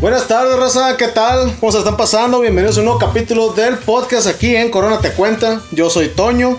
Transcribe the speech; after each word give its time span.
Buenas 0.00 0.28
tardes, 0.28 0.58
raza, 0.58 0.94
¿qué 0.98 1.08
tal? 1.08 1.56
¿Cómo 1.58 1.72
se 1.72 1.78
están 1.78 1.96
pasando? 1.96 2.40
Bienvenidos 2.40 2.76
a 2.76 2.80
un 2.80 2.84
nuevo 2.84 3.00
capítulo 3.00 3.54
del 3.54 3.78
podcast 3.78 4.26
aquí 4.26 4.54
en 4.54 4.70
Corona 4.70 5.00
Te 5.00 5.12
Cuenta. 5.12 5.62
Yo 5.72 5.88
soy 5.88 6.08
Toño. 6.08 6.58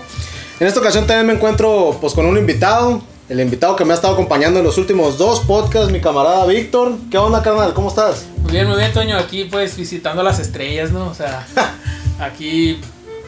En 0.58 0.66
esta 0.66 0.80
ocasión 0.80 1.06
también 1.06 1.24
me 1.28 1.34
encuentro 1.34 1.96
pues 2.00 2.14
con 2.14 2.26
un 2.26 2.36
invitado, 2.36 3.00
el 3.28 3.38
invitado 3.38 3.76
que 3.76 3.84
me 3.84 3.92
ha 3.92 3.94
estado 3.94 4.14
acompañando 4.14 4.58
en 4.58 4.64
los 4.64 4.76
últimos 4.76 5.18
dos 5.18 5.38
podcasts, 5.40 5.92
mi 5.92 6.00
camarada 6.00 6.44
Víctor. 6.46 6.96
¿Qué 7.12 7.16
onda, 7.16 7.40
carnal? 7.40 7.74
¿Cómo 7.74 7.90
estás? 7.90 8.26
Muy 8.42 8.50
bien, 8.50 8.66
muy 8.66 8.76
bien, 8.76 8.92
Toño. 8.92 9.16
Aquí 9.16 9.44
pues 9.44 9.76
visitando 9.76 10.24
las 10.24 10.40
estrellas, 10.40 10.90
¿no? 10.90 11.06
O 11.06 11.14
sea, 11.14 11.46
aquí 12.18 12.80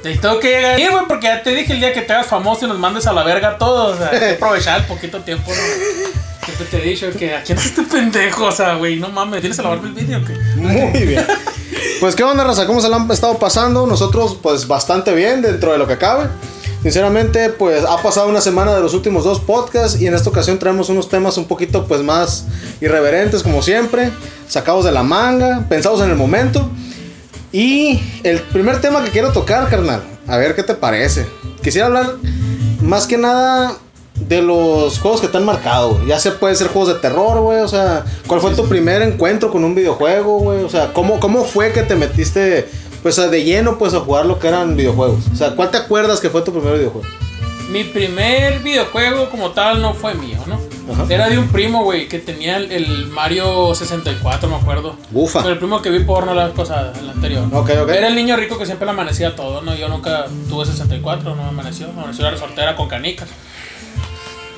tengo 0.03 0.39
que 0.39 0.49
llegar 0.49 0.75
ahí, 0.77 0.89
güey, 0.89 1.05
porque 1.07 1.27
ya 1.27 1.43
te 1.43 1.51
dije 1.51 1.73
el 1.73 1.81
día 1.81 1.93
que 1.93 2.03
te 2.03 2.13
hagas 2.13 2.27
famoso 2.27 2.65
y 2.65 2.69
nos 2.69 2.79
mandes 2.79 3.07
a 3.07 3.13
la 3.13 3.23
verga 3.23 3.51
a 3.51 3.59
todos. 3.59 3.97
O 3.97 3.99
sea, 3.99 4.11
hay 4.11 4.19
que 4.19 4.31
aprovechar 4.31 4.81
el 4.81 4.87
poquito 4.87 5.21
tiempo, 5.21 5.51
¿no? 5.51 6.45
Siempre 6.45 6.67
te 6.71 6.79
he 6.79 6.91
dicho 6.91 7.11
que 7.11 7.35
aquí 7.35 7.53
no 7.53 7.61
es 7.61 7.67
este 7.67 7.83
pendejo, 7.83 8.47
o 8.47 8.53
sea, 8.53 8.75
güey, 8.75 8.97
no 8.97 9.09
mames, 9.11 9.41
¿tienes 9.41 9.59
a 9.59 9.63
lavarme 9.63 9.89
el 9.89 9.95
vídeo 9.95 10.19
o 10.19 10.25
qué? 10.25 10.33
Muy 10.57 11.05
bien. 11.05 11.27
Pues 12.01 12.15
qué 12.15 12.25
onda, 12.25 12.45
raza, 12.45 12.67
¿cómo 12.67 12.81
se 12.81 12.89
la 12.89 12.97
han 12.97 13.11
estado 13.11 13.39
pasando? 13.39 13.87
Nosotros, 13.87 14.39
pues 14.43 14.67
bastante 14.67 15.15
bien 15.15 15.43
dentro 15.43 15.73
de 15.73 15.79
lo 15.79 15.87
que 15.87 15.99
cabe. 15.99 16.29
Sinceramente, 16.83 17.51
pues 17.51 17.85
ha 17.85 18.03
pasado 18.03 18.29
una 18.29 18.41
semana 18.41 18.75
de 18.75 18.81
los 18.81 18.95
últimos 18.95 19.23
dos 19.25 19.39
podcasts 19.39 20.01
y 20.01 20.07
en 20.07 20.15
esta 20.15 20.31
ocasión 20.31 20.59
traemos 20.59 20.89
unos 20.89 21.11
temas 21.11 21.37
un 21.37 21.45
poquito 21.45 21.87
pues 21.87 22.01
más 22.01 22.47
irreverentes 22.81 23.43
como 23.43 23.61
siempre, 23.61 24.11
sacados 24.49 24.87
de 24.87 24.93
la 24.93 25.03
manga, 25.03 25.67
pensados 25.69 26.01
en 26.01 26.09
el 26.09 26.17
momento. 26.17 26.71
Y 27.53 28.01
el 28.23 28.41
primer 28.41 28.81
tema 28.81 29.05
que 29.05 29.11
quiero 29.11 29.33
tocar, 29.33 29.69
carnal, 29.69 30.03
a 30.27 30.37
ver 30.37 30.55
qué 30.55 30.63
te 30.63 30.75
parece. 30.75 31.27
Quisiera 31.63 31.87
hablar 31.87 32.15
más 32.81 33.07
que 33.07 33.19
nada 33.19 33.77
de 34.15 34.43
los 34.43 34.99
juegos 34.99 35.21
que 35.21 35.29
te 35.29 35.37
han 35.37 35.45
marcado. 35.45 36.01
Ya 36.07 36.21
se 36.21 36.31
puede 36.31 36.55
ser 36.55 36.69
juegos 36.69 36.95
de 36.95 37.01
terror, 37.01 37.41
güey. 37.41 37.61
O 37.61 37.69
sea, 37.69 38.05
¿cuál 38.27 38.41
fue 38.41 38.55
tu 38.55 38.69
primer 38.69 39.03
encuentro 39.03 39.51
con 39.51 39.65
un 39.65 39.75
videojuego, 39.75 40.39
güey? 40.39 40.63
O 40.63 40.69
sea, 40.69 40.93
¿cómo, 40.93 41.19
¿cómo 41.19 41.45
fue 41.45 41.73
que 41.73 41.83
te 41.83 41.97
metiste, 41.97 42.69
pues, 43.03 43.17
de 43.17 43.45
lleno, 43.45 43.79
pues, 43.79 43.95
a 43.95 44.01
jugar 44.01 44.27
lo 44.27 44.39
que 44.39 44.49
eran 44.49 44.77
videojuegos? 44.77 45.25
O 45.33 45.37
sea, 45.37 45.57
¿cuál 45.57 45.71
te 45.71 45.79
acuerdas 45.79 46.21
que 46.21 46.31
fue 46.31 46.43
tu 46.43 46.53
primer 46.53 46.75
videojuego? 46.75 47.07
Mi 47.71 47.85
primer 47.85 48.59
videojuego 48.61 49.31
como 49.31 49.51
tal 49.51 49.81
no 49.81 49.95
fue 49.95 50.15
mío, 50.15 50.39
¿no? 50.47 50.59
Ajá. 50.93 51.07
Era 51.09 51.29
de 51.29 51.39
un 51.39 51.49
primo, 51.49 51.85
güey, 51.85 52.09
que 52.09 52.19
tenía 52.19 52.57
el, 52.57 52.73
el 52.73 53.07
Mario 53.07 53.75
64, 53.75 54.49
me 54.49 54.57
acuerdo. 54.57 54.97
Bufa. 55.11 55.41
Pero 55.41 55.53
el 55.53 55.59
primo 55.59 55.81
que 55.81 55.91
vi 55.91 56.01
porno 56.01 56.35
la 56.35 56.47
vez 56.47 56.55
pasada, 56.55 56.93
el 56.99 57.09
anterior. 57.11 57.45
Ok, 57.53 57.71
ok. 57.83 57.89
Era 57.91 58.09
el 58.09 58.17
niño 58.17 58.37
rico 58.37 58.59
que 58.59 58.67
siempre 58.67 58.87
le 58.87 58.91
amanecía 58.93 59.37
todo, 59.37 59.63
¿no? 59.63 59.75
Yo 59.77 59.89
nunca 59.89 60.27
tuve 60.49 60.67
64, 60.67 61.37
no 61.37 61.43
me 61.43 61.49
amaneció. 61.49 61.87
Me 61.93 62.01
amaneció 62.01 62.25
la 62.25 62.33
resortera 62.33 62.75
con 62.75 62.89
canicas. 62.89 63.29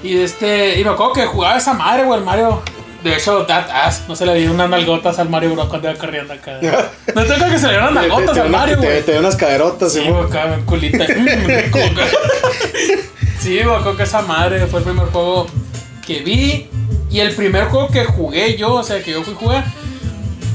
Y 0.03 0.17
este, 0.17 0.81
y 0.81 0.85
me 0.85 0.91
acuerdo 0.91 1.13
que 1.13 1.27
jugaba 1.27 1.59
esa 1.59 1.75
madre, 1.75 2.05
güey, 2.05 2.19
el 2.19 2.25
Mario. 2.25 2.63
De 3.03 3.17
hecho, 3.17 3.45
that 3.47 3.69
ass, 3.70 4.03
no 4.08 4.14
se 4.14 4.25
le 4.25 4.34
dio 4.36 4.53
unas 4.53 4.70
nalgotas 4.70 5.19
al 5.19 5.28
Mario 5.28 5.53
Bros 5.55 5.67
cuando 5.69 5.91
iba 5.91 5.98
corriendo 5.98 6.33
acá. 6.34 6.61
No 7.14 7.25
tengo 7.25 7.47
que 7.47 7.59
se 7.59 7.67
le 7.67 7.72
dieron 7.72 7.94
nalgotas 7.94 8.39
al 8.39 8.50
Mario, 8.50 8.77
güey. 8.78 9.03
te 9.03 9.12
dio 9.12 9.20
unas 9.20 9.36
caderotas, 9.36 9.92
Sí, 9.92 10.00
sí, 10.05 10.09
güey, 10.09 10.22
acá, 10.25 10.59
culita. 10.67 11.05
Mm, 11.05 11.48
sí, 13.41 13.61
acuerdo 13.61 13.97
que 13.97 14.03
esa 14.05 14.22
madre 14.22 14.67
fue 14.67 14.81
el 14.81 14.84
primer 14.84 15.06
juego 15.06 15.47
que 16.06 16.20
vi. 16.20 16.69
Y 17.11 17.20
el 17.20 17.34
primer 17.34 17.64
juego 17.67 17.89
que 17.89 18.05
jugué 18.05 18.56
yo, 18.56 18.75
o 18.75 18.83
sea, 18.83 19.03
que 19.03 19.11
yo 19.11 19.22
fui 19.22 19.34
a 19.34 19.37
jugar, 19.37 19.64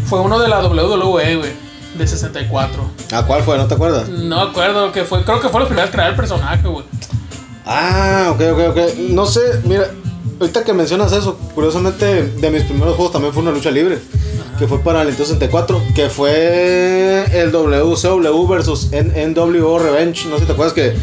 fue 0.07 0.19
uno 0.21 0.39
de 0.39 0.47
la 0.47 0.65
WWE, 0.65 1.35
güey, 1.35 1.51
de 1.95 2.07
64. 2.07 2.89
¿A 3.11 3.23
cuál 3.25 3.43
fue? 3.43 3.57
¿No 3.57 3.67
te 3.67 3.75
acuerdas? 3.75 4.09
No 4.09 4.41
acuerdo 4.41 4.91
que 4.91 5.03
fue, 5.03 5.23
creo 5.23 5.39
que 5.39 5.49
fue 5.49 5.61
la 5.61 5.67
primera 5.67 5.83
vez 5.83 5.91
que 5.91 5.97
crear 5.97 6.09
el 6.11 6.15
personaje, 6.15 6.67
güey. 6.67 6.85
Ah, 7.65 8.29
ok, 8.31 8.41
ok, 8.53 8.59
ok. 8.69 8.77
No 9.09 9.25
sé, 9.27 9.41
mira, 9.65 9.87
ahorita 10.39 10.63
que 10.63 10.73
mencionas 10.73 11.11
eso, 11.13 11.37
curiosamente 11.55 12.23
de 12.23 12.51
mis 12.51 12.63
primeros 12.63 12.95
juegos 12.95 13.13
también 13.13 13.33
fue 13.33 13.43
una 13.43 13.51
lucha 13.51 13.71
libre. 13.71 13.99
Que 14.59 14.67
fue 14.67 14.79
para 14.79 15.01
el 15.01 15.09
Nintendo 15.09 15.33
64, 15.33 15.81
que 15.95 16.09
fue 16.09 17.25
el 17.31 17.51
WCW 17.51 18.47
versus 18.47 18.89
NWO 18.91 19.77
Revenge. 19.77 20.25
No 20.27 20.35
sé 20.35 20.41
si 20.41 20.47
te 20.47 20.53
acuerdas 20.53 20.73
que 20.73 20.93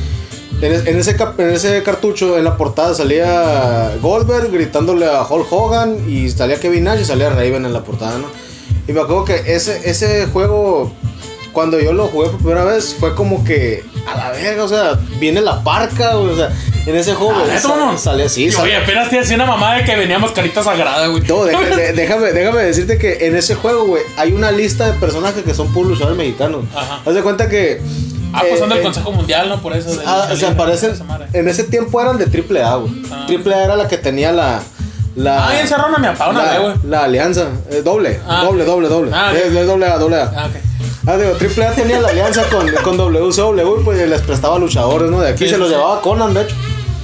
en, 0.61 0.89
en 0.89 0.99
ese, 0.99 1.17
en 1.39 1.51
ese 1.51 1.83
cartucho, 1.85 2.37
en 2.37 2.45
la 2.45 2.57
portada 2.57 2.95
salía 2.95 3.93
Goldberg 4.03 4.51
gritándole 4.51 5.07
a 5.07 5.23
Hulk 5.23 5.53
Hogan 5.53 6.11
y 6.11 6.31
salía 6.31 6.59
Kevin 6.59 6.85
Nash 6.85 7.03
y 7.03 7.05
salía 7.05 7.31
Raven 7.31 7.65
en 7.65 7.73
la 7.73 7.85
portada, 7.85 8.19
¿no? 8.19 8.27
Y 8.89 8.93
me 8.93 9.01
acuerdo 9.01 9.25
que 9.25 9.55
ese, 9.55 9.89
ese 9.89 10.27
juego, 10.27 10.93
cuando 11.53 11.79
yo 11.79 11.93
lo 11.93 12.09
jugué 12.09 12.31
por 12.31 12.39
primera 12.39 12.65
vez, 12.65 12.97
fue 12.99 13.15
como 13.15 13.45
que 13.45 13.85
a 14.13 14.17
la 14.17 14.31
verga, 14.31 14.65
o 14.65 14.69
sea, 14.69 14.99
viene 15.19 15.41
la 15.41 15.63
parca, 15.63 16.15
güey, 16.15 16.33
o 16.33 16.37
sea, 16.37 16.51
en 16.87 16.95
ese 16.97 17.15
juego 17.15 17.33
Ah, 17.33 17.39
güey, 17.41 17.49
¿neta, 17.49 17.61
sa- 17.63 17.69
mamón? 17.69 17.99
salía 17.99 18.27
así, 18.27 18.45
Y, 18.45 18.51
salía. 18.53 18.77
Oye, 18.77 18.85
apenas 18.85 19.09
te 19.11 19.17
decía 19.21 19.37
una 19.37 19.47
mamá 19.47 19.75
de 19.77 19.85
que 19.85 19.97
veníamos 19.97 20.33
carita 20.33 20.63
sagrada, 20.63 21.07
güey. 21.07 21.23
No, 21.23 21.45
de- 21.45 21.93
déjame, 21.95 22.33
déjame 22.33 22.63
decirte 22.63 22.99
que 22.99 23.27
en 23.27 23.37
ese 23.37 23.55
juego, 23.55 23.85
güey, 23.87 24.03
hay 24.17 24.33
una 24.33 24.51
lista 24.51 24.87
de 24.87 24.93
personajes 24.99 25.43
que 25.45 25.55
son 25.55 25.73
puros 25.73 25.91
luchadores 25.93 26.19
mexicanos. 26.19 26.65
Ajá. 26.75 27.01
Haz 27.07 27.15
de 27.15 27.23
cuenta 27.23 27.49
que. 27.49 27.81
Ah, 28.37 28.43
pues 28.49 28.59
son 28.59 28.69
del 28.69 28.79
eh, 28.79 28.83
Consejo 28.83 29.13
Mundial, 29.13 29.49
¿no? 29.49 29.63
Por 29.63 29.75
eso. 29.77 29.95
de 29.95 30.03
Ah, 30.05 30.29
o 30.33 30.37
sea, 30.37 30.51
libre, 30.51 31.05
madre. 31.07 31.27
En 31.33 31.47
ese 31.49 31.63
tiempo 31.65 32.01
eran 32.01 32.19
de 32.19 32.25
AAA, 32.27 32.77
güey. 32.77 32.93
Ah. 33.13 33.27
AAA 33.29 33.65
era 33.65 33.77
la 33.77 33.87
que 33.89 33.97
tenía 33.97 34.33
la. 34.33 34.61
la 35.15 35.49
Ah, 35.49 35.61
encerraron 35.61 35.95
a 35.95 35.99
mi 35.99 36.07
papá 36.09 36.31
una 36.31 36.59
güey. 36.59 36.75
la 36.85 37.05
alianza. 37.05 37.47
eh, 37.71 37.83
doble, 37.85 38.19
Ah, 38.29 38.43
doble, 38.45 38.63
ok. 38.65 38.69
doble, 38.69 38.89
doble. 38.89 39.11
Ah, 39.15 39.31
ok. 39.31 39.37
es, 39.39 39.55
es 39.55 39.67
doble 39.69 39.87
A, 39.87 39.99
doble 39.99 40.17
A. 40.17 40.33
Ah, 40.37 40.47
ok. 40.47 40.57
Ah, 41.07 41.17
digo, 41.19 41.33
AAA 41.39 41.73
tenía 41.75 42.01
la 42.01 42.09
alianza 42.09 42.45
con, 42.45 42.71
con 42.83 42.97
WCW, 42.97 43.85
pues 43.85 44.09
les 44.09 44.21
prestaba 44.23 44.59
luchadores, 44.59 45.11
¿no? 45.11 45.21
De 45.21 45.31
aquí 45.31 45.45
Sí, 45.45 45.51
se 45.51 45.59
los 45.59 45.69
sí. 45.69 45.75
llevaba 45.75 46.01
Conan, 46.01 46.33
de 46.33 46.43
hecho. 46.43 46.55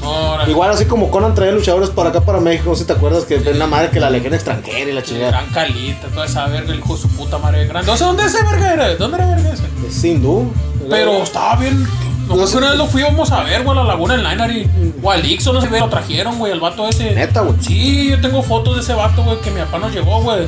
Órale. 0.03 0.51
Igual 0.51 0.71
así 0.71 0.87
como 0.87 1.11
Conan 1.11 1.35
traía 1.35 1.53
luchadores 1.53 1.91
para 1.91 2.09
acá, 2.09 2.23
para 2.23 2.41
México, 2.41 2.71
no 2.71 2.75
sé 2.75 2.83
si 2.83 2.87
te 2.87 2.95
acuerdas 2.95 3.25
que 3.25 3.35
es 3.35 3.57
la 3.57 3.67
madre 3.67 3.91
que 3.91 4.01
la 4.01 4.09
legión 4.09 4.33
extranjera 4.33 4.91
y 4.91 4.95
la 4.95 5.03
chingada. 5.03 5.31
Gran 5.33 5.47
calita, 5.51 6.07
toda 6.09 6.25
esa 6.25 6.47
verga, 6.47 6.73
el 6.73 6.79
hijo 6.79 6.95
de 6.95 7.03
su 7.03 7.09
puta 7.11 7.37
madre 7.37 7.67
grande. 7.67 7.91
O 7.91 7.97
sea, 7.97 8.07
¿dónde 8.07 8.25
ese 8.25 8.43
verga 8.43 8.73
era? 8.73 8.95
¿Dónde 8.97 9.19
era 9.19 9.27
verga 9.27 9.53
ese? 9.53 9.65
Es 9.87 10.03
hindú. 10.03 10.51
Pero 10.89 11.23
estaba 11.23 11.57
bien. 11.57 11.83
No, 12.27 12.37
No 12.37 12.43
no 12.43 12.47
sé. 12.47 12.57
una 12.57 12.71
vez 12.71 12.79
lo 12.79 12.87
fuimos 12.87 13.31
a 13.33 13.43
ver, 13.43 13.63
güey, 13.65 13.77
a 13.77 13.83
la 13.83 13.89
Laguna 13.89 14.17
del 14.17 14.25
Liner 14.25 14.51
y. 14.51 14.71
O 15.03 15.53
no 15.53 15.61
sé, 15.61 15.69
lo 15.79 15.89
trajeron, 15.91 16.39
güey, 16.39 16.53
el 16.53 16.61
vato 16.61 16.89
ese. 16.89 17.15
Neta, 17.15 17.43
güey. 17.43 17.57
Sí, 17.61 18.09
yo 18.09 18.21
tengo 18.23 18.43
fotos 18.43 18.77
de 18.77 18.81
ese 18.83 18.95
vato, 18.95 19.23
güey, 19.23 19.39
que 19.41 19.51
mi 19.51 19.61
papá 19.61 19.79
nos 19.79 19.93
llevó, 19.93 20.23
güey. 20.23 20.47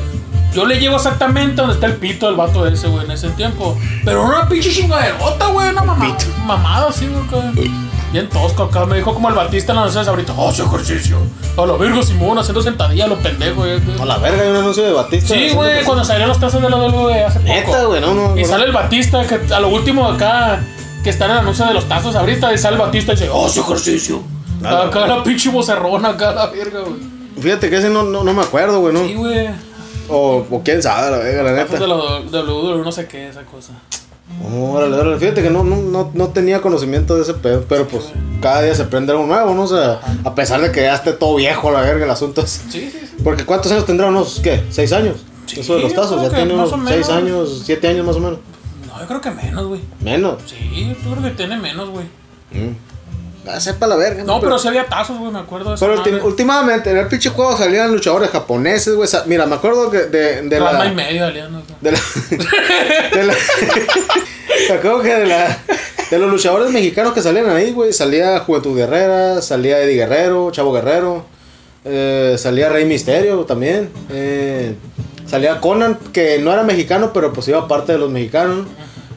Yo 0.53 0.65
le 0.65 0.79
llevo 0.79 0.97
exactamente 0.97 1.55
donde 1.55 1.73
está 1.73 1.87
el 1.87 1.95
pito 1.95 2.27
del 2.27 2.35
vato 2.35 2.65
ese, 2.67 2.87
güey, 2.87 3.05
en 3.05 3.11
ese 3.11 3.29
tiempo. 3.29 3.77
Pero 4.05 4.23
una 4.23 4.47
pinche 4.47 4.71
chingaderota, 4.71 5.47
güey, 5.47 5.69
una 5.69 5.83
mamada. 5.83 6.17
Mamada 6.45 6.87
así, 6.89 7.07
güey. 7.07 7.71
Bien 8.11 8.29
tosco 8.29 8.63
acá. 8.63 8.85
Me 8.85 8.97
dijo 8.97 9.15
como 9.15 9.29
el 9.29 9.35
Batista 9.35 9.71
en 9.71 9.77
las 9.77 9.85
noticias 9.85 10.07
ahorita. 10.07 10.33
Oh, 10.37 10.51
ese 10.51 10.61
ejercicio. 10.61 11.17
A 11.57 11.65
la 11.65 11.73
verga, 11.73 12.03
Simón, 12.03 12.37
haciendo 12.37 12.61
sentadilla, 12.61 13.07
lo 13.07 13.17
pendejo, 13.17 13.61
güey. 13.61 13.81
A 13.99 14.05
la 14.05 14.17
verga, 14.17 14.43
hay 14.43 14.49
un 14.49 14.57
anuncio 14.57 14.83
de 14.83 14.93
Batista. 14.93 15.33
Sí, 15.33 15.49
güey, 15.49 15.83
cuando 15.83 16.03
salieron 16.05 16.29
los 16.29 16.39
tazos 16.39 16.61
de 16.61 16.69
la 16.69 16.77
WWE 16.77 17.23
hace 17.23 17.39
poco. 17.39 17.51
Neta, 17.51 17.83
güey, 17.85 18.01
no, 18.01 18.13
no. 18.13 18.37
Y 18.37 18.43
no. 18.43 18.47
sale 18.47 18.65
el 18.65 18.71
Batista, 18.71 19.25
que 19.25 19.51
a 19.51 19.59
lo 19.59 19.69
último 19.69 20.07
acá, 20.07 20.63
que 21.03 21.09
está 21.09 21.25
en 21.25 21.31
el 21.31 21.37
anuncio 21.39 21.65
de 21.65 21.73
los 21.73 21.85
tazos 21.85 22.15
ahorita, 22.15 22.53
y 22.53 22.59
sale 22.59 22.75
el 22.75 22.81
Batista 22.81 23.13
y 23.13 23.15
dice, 23.15 23.29
oh, 23.33 23.47
ese 23.47 23.61
ejercicio. 23.61 24.21
Acá 24.63 25.07
la 25.07 25.23
pinche 25.23 25.49
vocerrona, 25.49 26.09
acá 26.09 26.31
la 26.33 26.45
verga, 26.47 26.81
güey. 26.81 27.13
Fíjate 27.41 27.71
que 27.71 27.77
ese 27.77 27.89
no, 27.89 28.03
no, 28.03 28.23
no 28.23 28.33
me 28.33 28.43
acuerdo, 28.43 28.79
güey, 28.79 28.93
¿no? 28.93 29.07
Sí, 29.07 29.15
güey. 29.15 29.49
O, 30.09 30.45
o 30.49 30.61
quién 30.63 30.81
sabe, 30.83 31.11
la 31.11 31.17
verga, 31.17 31.43
la 31.43 31.55
Tazos 31.65 31.71
neta. 31.71 31.81
de 31.83 31.87
la 31.87 32.43
WWE, 32.43 32.83
no 32.83 32.91
sé 32.91 33.07
qué, 33.07 33.29
esa 33.29 33.43
cosa. 33.43 33.73
Órale, 34.51 34.95
órale. 34.95 35.17
Fíjate 35.19 35.43
que 35.43 35.49
no, 35.49 35.63
no, 35.63 35.77
no, 35.77 36.11
no 36.13 36.27
tenía 36.29 36.61
conocimiento 36.61 37.15
de 37.15 37.21
ese 37.23 37.33
pedo, 37.35 37.65
pero 37.67 37.87
pues 37.87 38.05
cada 38.41 38.61
día 38.61 38.73
se 38.73 38.83
aprende 38.83 39.11
algo 39.11 39.25
nuevo, 39.25 39.53
¿no? 39.53 39.63
O 39.63 39.67
sea, 39.67 39.99
a 40.23 40.33
pesar 40.35 40.61
de 40.61 40.71
que 40.71 40.81
ya 40.81 40.95
esté 40.95 41.13
todo 41.13 41.35
viejo, 41.35 41.71
la 41.71 41.81
verga, 41.81 42.05
el 42.05 42.11
asunto 42.11 42.41
es. 42.41 42.63
Sí, 42.69 42.89
sí, 42.91 42.99
sí. 43.01 43.15
Porque 43.23 43.45
¿cuántos 43.45 43.71
años 43.71 43.85
tendrá? 43.85 44.07
¿Unos, 44.07 44.39
qué? 44.41 44.63
¿Seis 44.69 44.91
años? 44.93 45.17
Sí, 45.45 45.59
Eso 45.59 45.75
de 45.75 45.83
los 45.83 45.93
tazos, 45.93 46.21
ya 46.21 46.29
tiene 46.35 46.53
unos 46.53 46.73
seis 46.87 47.09
años, 47.09 47.61
siete 47.65 47.87
años 47.87 48.05
más 48.05 48.15
o 48.15 48.19
menos. 48.19 48.39
No, 48.87 48.99
yo 48.99 49.07
creo 49.07 49.21
que 49.21 49.31
menos, 49.31 49.67
güey. 49.67 49.81
Menos. 49.99 50.41
Sí, 50.45 50.95
yo 51.03 51.11
creo 51.11 51.23
que 51.23 51.31
tiene 51.31 51.57
menos, 51.57 51.89
güey. 51.89 52.05
Mm. 52.51 52.75
Sepa 53.59 53.87
la 53.87 53.95
verga. 53.95 54.23
No, 54.23 54.39
pero 54.39 54.57
sí 54.57 54.67
había 54.67 54.85
tazos, 54.87 55.17
güey, 55.19 55.31
me 55.31 55.39
acuerdo 55.39 55.71
de 55.71 55.77
Pero 55.77 56.01
ultim- 56.03 56.23
últimamente 56.23 56.91
en 56.91 56.97
el 56.97 57.07
pinche 57.07 57.29
juego 57.29 57.57
salían 57.57 57.91
luchadores 57.91 58.29
japoneses, 58.29 58.95
güey. 58.95 59.09
Mira, 59.25 59.45
me 59.45 59.55
acuerdo 59.55 59.89
que 59.91 59.99
de, 60.03 60.41
de 60.43 60.59
Rama 60.59 60.79
la. 60.79 60.85
y 60.85 60.95
medio, 60.95 61.25
aliando. 61.25 61.61
De 61.81 61.91
la. 61.91 61.99
de 63.13 63.23
la- 63.23 63.33
me 64.69 64.75
acuerdo 64.75 65.01
que 65.01 65.13
de 65.15 65.25
la. 65.25 65.57
De 66.09 66.19
los 66.19 66.29
luchadores 66.29 66.71
mexicanos 66.71 67.13
que 67.13 67.21
salían 67.21 67.49
ahí, 67.49 67.71
güey. 67.71 67.91
Salía 67.91 68.39
Juventud 68.39 68.75
Guerrera, 68.77 69.41
salía 69.41 69.79
Eddie 69.79 69.95
Guerrero, 69.95 70.51
Chavo 70.51 70.71
Guerrero. 70.71 71.25
eh, 71.85 72.35
salía 72.37 72.69
Rey 72.69 72.85
Misterio 72.85 73.39
también. 73.45 73.89
eh, 74.09 74.75
salía 75.25 75.59
Conan, 75.59 75.97
que 76.13 76.37
no 76.39 76.53
era 76.53 76.63
mexicano, 76.63 77.11
pero 77.13 77.33
pues 77.33 77.47
iba 77.47 77.67
parte 77.67 77.93
de 77.93 77.97
los 77.97 78.09
mexicanos. 78.11 78.67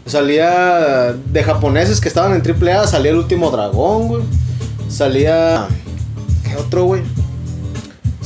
Salía 0.06 1.12
de 1.12 1.42
japoneses 1.42 2.00
que 2.00 2.08
estaban 2.08 2.32
en 2.32 2.42
AAA. 2.42 2.86
Salía 2.86 3.10
el 3.10 3.18
último 3.18 3.50
dragón, 3.50 4.08
güey. 4.08 4.22
Salía. 4.88 5.66
¿Qué 6.44 6.56
otro, 6.56 6.84
güey? 6.84 7.02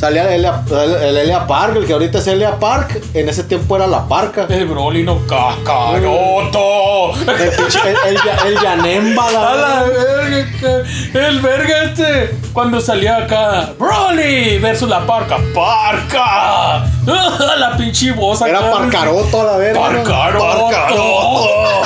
Salía 0.01 0.29
el 0.29 0.47
Elia, 0.47 0.63
el, 0.71 0.95
el 0.95 1.17
Elia 1.19 1.47
Park, 1.47 1.77
el 1.77 1.85
que 1.87 1.93
ahorita 1.93 2.21
es 2.21 2.27
Elia 2.27 2.59
Park, 2.59 3.03
en 3.13 3.29
ese 3.29 3.45
tiempo 3.45 3.77
era 3.77 3.87
la 3.87 4.09
Parca. 4.09 4.47
El 4.49 4.65
Broly 4.65 5.03
no 5.03 5.19
cacaroto. 5.27 7.13
El, 7.21 7.29
el, 7.29 8.17
el, 8.17 8.19
el 8.47 8.61
Yanemba, 8.63 9.31
la 9.31 9.49
A 9.51 9.55
la 9.57 9.83
verga. 9.83 10.85
el 11.13 11.41
verga 11.41 11.83
este. 11.83 12.35
Cuando 12.55 12.81
salía 12.81 13.19
acá, 13.19 13.75
Broly 13.79 14.59
versus 14.59 14.89
la 14.89 15.07
parca. 15.07 15.37
¡Parca! 15.55 16.87
La 17.59 17.77
pinche 17.77 18.13
voz 18.13 18.41
acá. 18.41 18.51
Era 18.51 18.71
Parcaroto, 18.73 19.45
la 19.45 19.57
verga. 19.59 19.81
Parcaroto. 19.81 20.71
Parcaroto. 20.71 21.83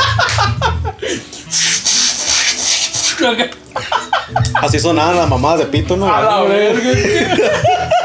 Así 4.62 4.78
sonaban 4.78 5.17
las 5.17 5.28
mamadas 5.28 5.58
de 5.60 5.67
pito, 5.67 5.96
¿no? 5.96 6.14
A 6.14 6.20
la 6.22 6.43
verga. 6.43 6.90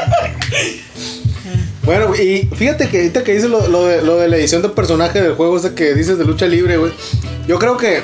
Bueno, 1.82 2.14
y 2.14 2.48
fíjate 2.54 2.88
que 2.88 2.98
ahorita 2.98 3.24
que 3.24 3.32
dices 3.34 3.48
lo, 3.50 3.66
lo 3.68 3.86
de, 3.86 4.02
lo 4.02 4.16
de 4.18 4.28
la 4.28 4.36
edición 4.36 4.62
de 4.62 4.68
personaje 4.68 5.20
del 5.20 5.32
juego, 5.34 5.56
ese 5.56 5.74
que 5.74 5.94
dices 5.94 6.18
de 6.18 6.24
lucha 6.24 6.46
libre, 6.46 6.76
güey. 6.76 6.92
Yo 7.48 7.58
creo 7.58 7.76
que 7.76 8.00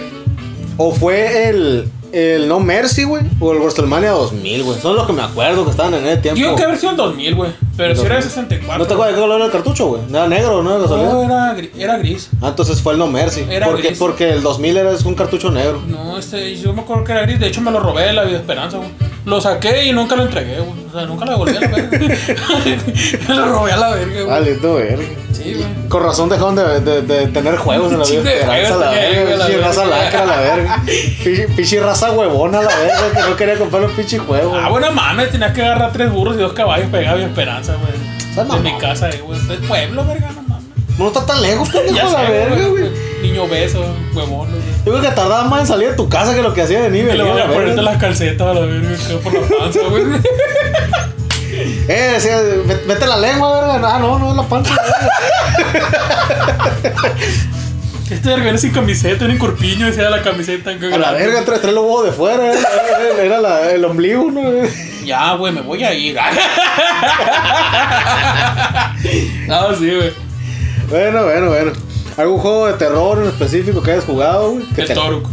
o 0.79 0.93
fue 0.95 1.49
el, 1.49 1.89
el 2.13 2.49
No 2.49 2.59
Mercy, 2.59 3.05
güey, 3.05 3.23
o 3.39 3.53
el 3.53 3.59
WrestleMania 3.59 4.11
2000, 4.13 4.63
güey. 4.65 4.81
Son 4.81 4.97
los 4.97 5.07
que 5.07 5.13
me 5.13 5.23
acuerdo 5.23 5.65
que 5.65 5.71
estaban 5.71 5.95
en 5.95 6.07
ese 6.07 6.17
tiempo. 6.19 6.37
Digo 6.41 6.57
que 6.57 6.63
haber 6.65 6.79
sido 6.79 6.93
el 6.93 6.97
2000, 6.97 7.35
güey. 7.35 7.53
Pero 7.77 7.95
si 7.95 8.07
era 8.07 8.17
de 8.17 8.23
64. 8.23 8.79
¿No 8.79 8.87
te 8.89 8.95
acuerdas 8.95 9.15
de 9.15 9.21
qué 9.21 9.23
color 9.23 9.37
era 9.37 9.45
el 9.47 9.53
cartucho, 9.53 9.87
güey? 9.89 10.03
¿Era 10.09 10.27
negro, 10.27 10.63
no? 10.63 10.77
De 10.79 10.83
casualidad? 10.83 11.13
No, 11.13 11.23
era, 11.25 11.55
gri- 11.57 11.71
era 11.79 11.99
gris. 11.99 12.31
Ah, 12.41 12.49
entonces 12.49 12.81
fue 12.81 12.95
el 12.95 12.99
No 12.99 13.07
Mercy. 13.07 13.45
Era 13.51 13.67
porque, 13.67 13.89
gris. 13.89 13.99
porque 13.99 14.31
el 14.33 14.43
2000 14.43 14.77
era 14.79 14.91
un 15.05 15.15
cartucho 15.15 15.51
negro. 15.51 15.83
No, 15.87 16.19
este, 16.19 16.57
yo 16.57 16.73
me 16.73 16.81
acuerdo 16.81 17.05
que 17.05 17.13
era 17.13 17.23
gris. 17.23 17.39
De 17.39 17.49
hecho, 17.49 17.61
me 17.61 17.71
lo 17.71 17.81
robé 17.81 18.05
de 18.05 18.15
la 18.15 18.25
vida 18.25 18.39
esperanza, 18.39 18.79
güey. 18.79 18.89
Lo 19.27 19.41
saqué 19.43 19.85
y 19.85 19.93
nunca 19.93 20.17
lo 20.17 20.23
entregué, 20.23 20.59
güey. 20.61 20.86
O 20.97 20.99
sea, 20.99 21.07
nunca 21.09 21.27
lo 21.27 21.33
devolví 21.33 21.57
a 21.57 21.61
la 21.61 21.69
verga. 21.69 21.99
me 23.29 23.35
lo 23.35 23.47
robé 23.53 23.73
a 23.73 23.77
la 23.77 23.91
verga, 23.91 24.23
güey. 24.23 24.45
Verga. 24.87 25.05
Sí, 25.33 25.53
güey. 25.55 25.89
Con 25.91 26.03
razón 26.03 26.31
dejaron 26.31 26.57
de, 26.57 26.81
de, 26.81 27.03
de 27.03 27.27
tener 27.27 27.57
juegos 27.57 27.93
en 27.93 27.99
la 27.99 28.05
vida 28.07 28.23
de 28.23 28.45
juegos 28.47 28.81
la 28.81 28.91
verga. 28.91 29.37
la 29.37 29.47
Pinche 29.47 29.61
raza 29.61 29.85
lacra, 29.85 30.25
la 30.25 30.37
verga. 30.41 30.83
Pinche- 31.57 31.81
raza 31.83 32.13
huevona, 32.13 32.63
la 32.63 32.75
verga, 32.77 33.11
que 33.13 33.31
no 33.31 33.37
quería 33.37 33.59
comprar 33.59 33.83
los 33.83 33.93
pinches 33.93 34.23
juegos. 34.23 34.59
Ah, 34.59 34.71
bueno, 34.71 34.91
mames, 34.93 35.31
tenías 35.31 35.53
que 35.53 35.63
agarrar 35.63 35.93
tres 35.93 36.11
burros 36.11 36.37
y 36.37 36.39
dos 36.41 36.55
caballos 36.55 36.89
pegados 36.91 37.21
y 37.21 37.25
esperanza, 37.25 37.75
güey. 37.75 38.49
En 38.57 38.63
mi 38.63 38.79
casa, 38.79 39.11
güey. 39.23 39.39
Es 39.39 39.67
pueblo, 39.69 40.05
verga, 40.07 40.31
no 40.35 40.43
mames. 40.43 40.65
No 40.99 41.09
está 41.09 41.27
tan 41.27 41.43
lejos, 41.43 41.69
pendejo, 41.69 42.11
la 42.11 42.23
verga, 42.31 42.67
güey. 42.69 42.91
Niño 43.23 43.47
beso, 43.49 43.85
huevón, 44.15 44.49
güey. 44.51 44.63
Yo 44.87 44.93
creo 44.93 45.01
que 45.03 45.09
tardaba 45.09 45.45
más 45.45 45.63
en 45.63 45.67
salir 45.67 45.91
de 45.91 45.95
tu 45.97 46.09
casa 46.09 46.33
que 46.35 46.43
lo 46.43 46.55
que 46.55 46.63
hacía 46.63 46.81
de 46.83 46.89
Y 46.89 47.03
nivel. 47.03 47.19
le 47.19 47.25
voy 47.25 47.37
la 47.39 47.45
a 47.47 47.49
ponerte 47.49 47.83
las 47.83 47.97
calcetas 47.99 48.47
a 48.47 48.55
la 48.55 48.61
verga, 48.61 48.89
por 49.23 49.33
la 49.35 49.41
panza, 49.59 49.81
güey. 49.91 50.05
Eh, 51.89 52.11
decía, 52.15 52.39
"Met- 52.67 52.85
mete 52.87 53.07
la 53.07 53.17
lengua, 53.17 53.61
verga. 53.73 53.95
Ah, 53.95 53.99
no, 53.99 54.19
no 54.19 54.31
es 54.31 54.37
la 54.37 54.43
panza. 54.45 54.75
Este 58.11 58.29
verga 58.29 58.57
sin 58.57 58.71
camiseta, 58.71 59.25
en 59.25 59.37
corpiño, 59.37 59.87
decía 59.87 60.09
la 60.11 60.23
camiseta. 60.23 60.71
A 60.71 60.99
la 60.99 61.11
verga, 61.11 61.45
trae, 61.45 61.59
trae 61.59 61.73
los 61.73 61.83
huevos 61.85 62.05
de 62.05 62.13
fuera. 62.13 62.53
Era, 62.53 62.61
era- 63.01 63.23
era 63.25 63.41
la- 63.41 63.71
el 63.73 63.85
ombligo, 63.85 64.31
¿no? 64.31 64.43
Ya, 65.05 65.35
güey, 65.35 65.53
me 65.53 65.61
voy 65.61 65.83
a 65.83 65.93
ir. 65.93 66.17
no, 69.49 69.75
sí, 69.79 69.93
güey. 69.95 70.13
Bueno, 70.89 71.25
bueno, 71.25 71.49
bueno. 71.49 71.73
¿Algún 72.17 72.39
juego 72.39 72.67
de 72.69 72.75
terror 72.75 73.19
en 73.23 73.29
específico 73.29 73.83
que 73.83 73.91
hayas 73.93 74.05
jugado, 74.05 74.53
güey? 74.53 74.67
El 74.77 74.87
te- 74.87 74.95
Toruk. 74.95 75.29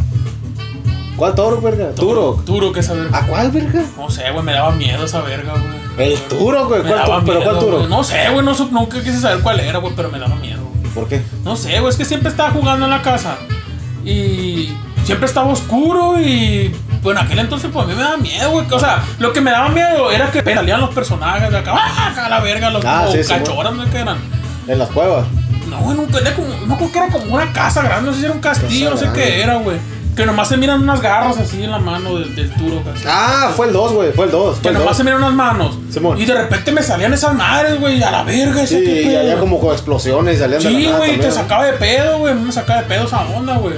¿Cuál 1.16 1.36
toro, 1.36 1.62
verga? 1.62 1.92
Turo. 1.94 2.42
Turo, 2.44 2.74
que 2.74 2.80
esa 2.80 2.94
verga. 2.94 3.16
¿A 3.20 3.28
cuál, 3.28 3.52
verga? 3.52 3.84
No 3.98 4.10
sé, 4.10 4.32
güey, 4.32 4.44
me 4.44 4.52
daba 4.54 4.72
miedo 4.72 5.06
esa 5.06 5.22
verga, 5.22 5.54
güey. 5.54 5.83
El 5.98 6.18
Turo, 6.22 6.68
güey. 6.68 6.82
¿Cuál 6.82 6.96
daba 6.96 7.20
tu- 7.20 7.26
¿Pero 7.28 7.44
cuál 7.44 7.60
Turo? 7.60 7.88
No 7.88 8.04
sé, 8.04 8.30
güey, 8.30 8.44
no, 8.46 8.54
nunca 8.72 9.00
quise 9.04 9.20
saber 9.20 9.40
cuál 9.42 9.60
era, 9.60 9.80
güey, 9.80 9.94
pero 9.96 10.10
me 10.10 10.20
daba 10.20 10.36
miedo. 10.36 10.62
¿Por 10.96 11.08
qué? 11.08 11.22
No 11.44 11.56
sé, 11.56 11.80
güey, 11.80 11.90
es 11.92 11.98
que 11.98 12.06
siempre 12.06 12.30
estaba 12.30 12.52
jugando 12.52 12.86
en 12.86 12.92
la 12.92 13.02
casa. 13.02 13.38
Y 14.06 14.70
siempre 15.06 15.28
estaba 15.28 15.48
oscuro 15.52 16.20
y. 16.20 16.76
Bueno, 17.02 17.20
aquel 17.22 17.40
entonces, 17.40 17.70
pues 17.72 17.86
a 17.86 17.88
mí 17.88 17.96
me 17.96 18.02
daba 18.02 18.18
miedo, 18.18 18.52
güey. 18.52 18.66
O 18.72 18.80
sea, 18.80 19.04
lo 19.20 19.34
que 19.34 19.42
me 19.42 19.52
daba 19.52 19.70
miedo 19.70 20.10
era 20.12 20.32
que 20.32 20.42
salían 20.42 20.80
los 20.82 20.94
personajes 20.94 21.52
de 21.52 21.58
acá, 21.58 21.74
¡ah! 21.76 22.08
acá 22.12 22.30
la 22.30 22.40
verga, 22.40 22.70
los 22.70 22.84
Ah, 22.86 23.08
sí, 23.12 23.24
sí, 23.24 23.30
cachoras, 23.34 23.74
¿no? 23.74 23.90
Que 23.90 24.00
eran. 24.00 24.18
En 24.68 24.80
las 24.80 24.90
cuevas. 24.90 25.26
No, 25.68 25.78
güey, 25.80 25.98
nunca 25.98 26.20
era 26.20 26.34
como. 26.34 26.48
No 26.66 26.78
creo 26.78 26.92
que 26.92 26.98
era 26.98 27.08
como 27.08 27.34
una 27.34 27.52
casa 27.52 27.82
grande, 27.82 28.08
no 28.10 28.14
sé 28.14 28.20
si 28.20 28.26
era 28.26 28.34
un 28.34 28.40
castillo, 28.42 28.90
no 28.90 28.96
Casa 28.96 29.14
sé 29.14 29.14
qué 29.14 29.42
era, 29.42 29.56
güey. 29.56 29.78
Que 30.16 30.26
nomás 30.28 30.48
se 30.48 30.58
miran 30.58 30.82
unas 30.84 31.02
garras 31.02 31.38
así 31.38 31.64
en 31.64 31.72
la 31.72 31.80
mano 31.80 32.20
del, 32.20 32.36
del 32.36 32.54
turo, 32.54 32.84
casi. 32.84 33.04
Ah, 33.08 33.52
fue 33.56 33.68
el 33.68 33.74
2, 33.74 33.94
güey. 33.94 34.12
Fue 34.12 34.26
el 34.26 34.32
2. 34.32 34.60
Que 34.60 34.68
el 34.68 34.74
nomás 34.76 34.90
2. 34.90 34.98
se 34.98 35.04
miran 35.04 35.20
unas 35.24 35.34
manos. 35.34 35.78
Simón. 35.92 36.22
Y 36.22 36.26
de 36.26 36.36
repente 36.36 36.72
me 36.72 36.84
salían 36.84 37.14
esas 37.14 37.34
madres, 37.34 37.80
güey, 37.80 38.02
a 38.04 38.12
la 38.12 38.24
verga, 38.24 38.62
ese 38.62 38.80
Sí, 38.80 39.10
y 39.10 39.16
había 39.16 39.40
como 39.40 39.60
con 39.60 39.72
explosiones 39.74 40.38
salían 40.40 40.62
Sí, 40.62 40.88
güey, 40.98 41.20
te 41.20 41.32
sacaba 41.32 41.66
de 41.66 41.74
pedo, 41.74 42.20
güey. 42.20 42.36
Me 42.36 42.52
sacaba 42.52 42.82
de 42.82 42.88
pedo 42.88 43.06
esa 43.08 43.22
onda, 43.22 43.58
güey. 43.58 43.76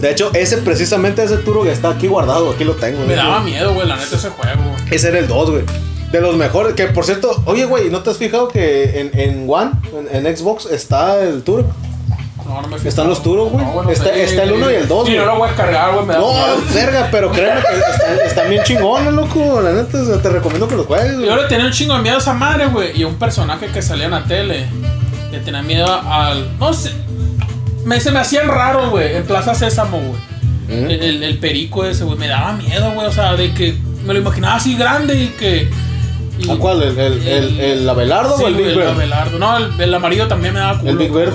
De 0.00 0.10
hecho, 0.10 0.30
ese 0.34 0.58
precisamente 0.58 1.24
ese 1.24 1.38
Turo 1.38 1.62
que 1.62 1.72
está 1.72 1.90
aquí 1.90 2.06
guardado, 2.06 2.50
aquí 2.50 2.64
lo 2.64 2.74
tengo. 2.74 3.04
Me 3.06 3.16
daba 3.16 3.40
miedo, 3.40 3.74
güey, 3.74 3.88
la 3.88 3.96
neta, 3.96 4.16
ese 4.16 4.30
juego. 4.30 4.62
güey. 4.62 4.94
Ese 4.94 5.08
era 5.08 5.18
el 5.18 5.26
2, 5.26 5.50
güey. 5.50 5.64
De 6.12 6.20
los 6.20 6.36
mejores. 6.36 6.74
Que 6.74 6.86
por 6.86 7.04
cierto, 7.04 7.42
oye, 7.46 7.64
güey, 7.64 7.90
¿no 7.90 8.02
te 8.02 8.10
has 8.10 8.18
fijado 8.18 8.46
que 8.48 9.00
en, 9.00 9.18
en 9.18 9.46
One, 9.48 9.72
en, 10.12 10.26
en 10.26 10.36
Xbox, 10.36 10.66
está 10.66 11.20
el 11.20 11.42
Turo? 11.42 11.66
No, 12.46 12.60
no 12.62 12.68
me. 12.68 12.76
Están 12.76 13.08
los 13.08 13.22
turos, 13.22 13.50
güey. 13.50 13.64
No, 13.64 13.90
Está- 13.90 14.14
está 14.14 14.42
el 14.42 14.52
uno 14.52 14.70
y 14.70 14.74
el 14.74 14.86
dos, 14.88 15.08
Y 15.08 15.12
güey. 15.12 15.24
no 15.24 15.32
lo 15.32 15.38
voy 15.38 15.48
a 15.48 15.54
cargar, 15.54 15.94
güey, 15.94 16.06
No, 16.06 16.32
verga, 16.74 17.08
pero 17.10 17.30
créeme 17.30 17.60
que 17.60 17.76
están, 17.92 18.26
están 18.26 18.50
bien 18.50 18.62
chingones, 18.64 19.12
loco. 19.14 19.60
La 19.62 19.72
neta, 19.72 20.00
o 20.00 20.04
sea, 20.04 20.20
te 20.20 20.28
recomiendo 20.28 20.68
que 20.68 20.76
los 20.76 20.86
juegues, 20.86 21.14
güey. 21.16 21.26
Yo 21.26 21.36
le 21.36 21.48
tenía 21.48 21.66
un 21.66 21.72
chingo 21.72 21.94
de 21.94 22.00
miedo 22.02 22.16
a 22.16 22.20
esa 22.20 22.34
madre, 22.34 22.66
güey. 22.66 22.98
Y 22.98 23.02
a 23.02 23.06
un 23.06 23.14
personaje 23.16 23.66
que 23.68 23.80
salía 23.82 24.04
en 24.06 24.10
la 24.10 24.24
tele. 24.24 24.66
Le 25.32 25.40
tenía 25.40 25.62
miedo 25.62 25.86
al. 25.90 26.58
No 26.58 26.72
sé. 26.74 26.92
Me, 27.84 27.98
se 28.00 28.10
me 28.10 28.18
hacían 28.20 28.46
raros, 28.48 28.90
güey. 28.90 29.16
En 29.16 29.24
Plaza 29.24 29.54
Sésamo, 29.54 29.98
güey. 29.98 30.20
¿Mm? 30.80 30.84
El, 30.90 31.02
el- 31.02 31.22
el 31.22 31.38
perico 31.38 31.84
ese, 31.84 32.04
güey. 32.04 32.18
Me 32.18 32.28
daba 32.28 32.52
miedo, 32.52 32.90
güey. 32.92 33.06
O 33.06 33.12
sea, 33.12 33.34
de 33.34 33.52
que 33.54 33.74
me 34.04 34.12
lo 34.14 34.20
imaginaba 34.20 34.56
así 34.56 34.76
grande 34.76 35.14
y 35.14 35.28
que. 35.28 35.70
Y- 36.38 36.50
¿A 36.50 36.56
cuál? 36.56 36.82
¿El, 36.82 36.98
el, 36.98 37.26
el, 37.28 37.60
el 37.60 37.88
Abelardo 37.88 38.36
Sí, 38.36 38.44
o 38.44 38.48
el 38.48 38.54
Big 38.54 38.66
Bird? 38.74 38.88
Abelardo. 38.88 39.38
No, 39.38 39.56
el, 39.56 39.80
el 39.80 39.94
amarillo 39.94 40.26
también 40.28 40.54
me 40.54 40.60
daba 40.60 40.78
culo. 40.78 40.90
El 40.90 40.98
Big 40.98 41.12
Bird. 41.12 41.32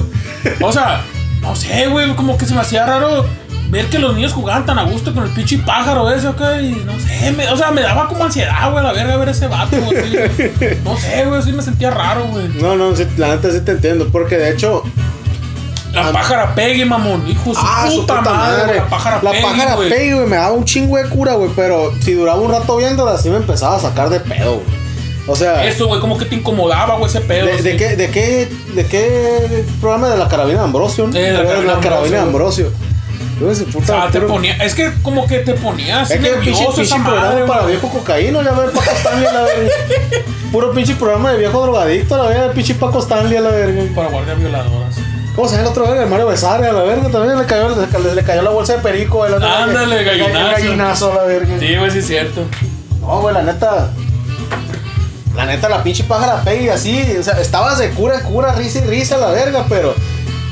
O 0.62 0.72
sea, 0.74 1.02
no 1.42 1.56
sé, 1.56 1.88
güey, 1.88 2.14
como 2.16 2.38
que 2.38 2.46
se 2.46 2.54
me 2.54 2.62
hacía 2.62 2.86
raro 2.86 3.26
ver 3.70 3.86
que 3.86 4.00
los 4.00 4.16
niños 4.16 4.34
jugaban 4.34 4.66
tan 4.66 4.80
a 4.80 4.84
gusto 4.84 5.14
con 5.14 5.24
el 5.26 5.30
pinche 5.30 5.60
pájaro 5.60 6.10
ese 6.12 6.28
acá 6.28 6.60
y 6.60 6.72
no 6.86 7.00
sé, 7.00 7.32
me- 7.34 7.48
o 7.50 7.56
sea, 7.56 7.70
me 7.72 7.82
daba 7.82 8.08
como 8.08 8.24
ansiedad, 8.26 8.72
güey, 8.72 8.84
la 8.84 8.92
verga 8.94 9.16
ver 9.18 9.30
ese 9.30 9.48
vato, 9.48 9.78
güey. 9.80 9.98
así. 9.98 10.18
No 10.84 10.98
sé, 10.98 11.26
güey, 11.26 11.42
sí 11.44 11.52
me 11.54 11.62
sentía 11.62 11.92
raro, 11.92 12.26
güey. 12.26 12.48
No, 12.60 12.76
no, 12.76 12.96
sí, 12.96 13.06
la 13.18 13.28
neta 13.36 13.52
sí 13.52 13.62
te 13.62 13.72
entiendo. 13.74 14.08
Porque 14.12 14.38
de 14.38 14.52
hecho, 14.52 14.84
La 15.94 16.12
pájara 16.12 16.54
Peggy, 16.56 16.84
mamón, 16.86 17.28
hijo 17.30 17.50
de 17.52 17.56
su, 17.56 17.62
Ah, 17.64 17.88
su 17.90 18.02
puta, 18.02 18.22
madre, 18.22 18.76
la 18.78 18.88
pájara 18.88 19.20
La 19.24 19.32
Peggy, 19.32 19.44
pájara 19.44 19.76
güey. 19.76 19.90
Peggy, 19.90 20.12
güey, 20.14 20.28
me 20.28 20.36
daba 20.36 20.52
un 20.54 20.66
chingo 20.66 20.98
de 20.98 21.06
cura, 21.10 21.34
güey. 21.34 21.52
Pero 21.56 21.94
si 22.02 22.14
duraba 22.14 22.40
un 22.42 22.52
rato 22.52 22.76
viéndola, 22.78 23.18
sí 23.18 23.30
me 23.30 23.38
empezaba 23.38 23.76
a 23.78 23.80
sacar 23.80 24.10
de 24.10 24.20
pedo, 24.20 24.56
güey. 24.56 24.80
O 25.30 25.36
sea, 25.36 25.64
Eso, 25.66 25.88
güey, 25.88 26.02
como 26.02 26.18
que 26.18 26.26
te 26.26 26.36
incomodaba, 26.36 26.96
güey, 26.98 27.10
ese 27.10 27.22
pedo. 27.22 27.46
¿de, 27.46 27.62
de 27.62 27.78
qué, 27.78 27.96
de, 27.96 28.10
qué, 28.10 28.48
¿de 28.74 28.86
qué 28.86 29.64
programa 29.80 30.10
de 30.10 30.18
la 30.18 30.28
carabina 30.28 30.60
de 30.60 30.66
Ambrosio? 30.66 31.08
no? 31.08 31.16
Eh, 31.16 31.32
la 31.32 31.44
carabina 31.44 31.76
de 31.76 31.80
carabina 31.82 32.16
de 32.18 32.22
Ambrosio. 32.24 32.72
Yo 33.40 33.50
ese 33.52 33.64
O 33.64 33.68
puta. 33.68 33.86
sea, 33.86 34.10
te 34.12 34.20
ponía, 34.22 34.54
es 34.58 34.76
que 34.76 34.92
como 35.02 35.26
que 35.26 35.40
te 35.40 35.54
ponía 35.54 36.02
así 36.02 36.14
es 36.16 36.20
que 36.20 36.30
pinche, 36.44 36.62
esa 36.64 36.74
pinche 36.74 36.98
madre, 36.98 37.20
programa 37.20 37.46
para 37.48 37.66
viejo 37.68 37.88
cocaíno, 37.88 38.42
ya 38.42 38.52
ver 38.52 38.72
Paco 38.72 38.92
Stanley 38.92 39.28
a 39.28 39.32
la 39.34 39.42
verga. 39.44 39.70
Puro 40.52 40.72
pinche 40.74 40.96
programa 40.96 41.32
de 41.32 41.38
viejo 41.38 41.62
drogadicto, 41.62 42.18
la 42.18 42.30
verga, 42.30 42.52
pinche 42.52 42.76
Paco 42.76 43.00
Stanley 43.00 43.38
a 43.38 43.42
la 43.42 43.52
verga. 43.52 43.82
Para 43.96 44.10
guardias 44.10 44.38
violadoras. 44.40 44.96
¿Cómo 45.38 45.48
se 45.48 45.56
llama 45.56 45.68
el 45.68 45.72
otro 45.72 45.88
verga? 45.88 46.04
El 46.04 46.10
Mario 46.10 46.28
Besaria 46.28 46.70
a 46.70 46.74
la 46.74 46.84
verga, 46.84 47.08
también 47.10 47.38
le 47.40 47.46
cayó, 47.46 47.70
le, 47.70 48.16
le 48.16 48.24
cayó 48.24 48.42
la 48.42 48.50
bolsa 48.50 48.74
de 48.76 48.80
perico. 48.80 49.26
el 49.26 49.36
otro. 49.36 49.48
Ándale, 49.48 50.00
El 50.00 50.06
gallinazo. 50.06 50.52
gallinazo 50.52 51.12
a 51.14 51.16
la 51.16 51.24
verga. 51.24 51.60
Sí, 51.60 51.76
güey, 51.78 51.92
sí 51.92 52.00
es 52.00 52.08
cierto. 52.08 52.44
No, 53.00 53.22
güey, 53.22 53.34
la 53.34 53.44
neta. 53.44 53.90
La 55.40 55.46
neta, 55.46 55.70
la 55.70 55.82
pinche 55.84 56.04
pájara 56.04 56.42
Peggy 56.44 56.68
así. 56.70 57.16
O 57.18 57.24
sea, 57.24 57.40
estabas 57.40 57.80
de 57.80 57.92
cura, 57.92 58.22
cura, 58.24 58.54
risa 58.54 58.80
y 58.80 58.82
risa 58.82 59.18
la 59.18 59.30
verga, 59.32 59.66
pero. 59.70 59.96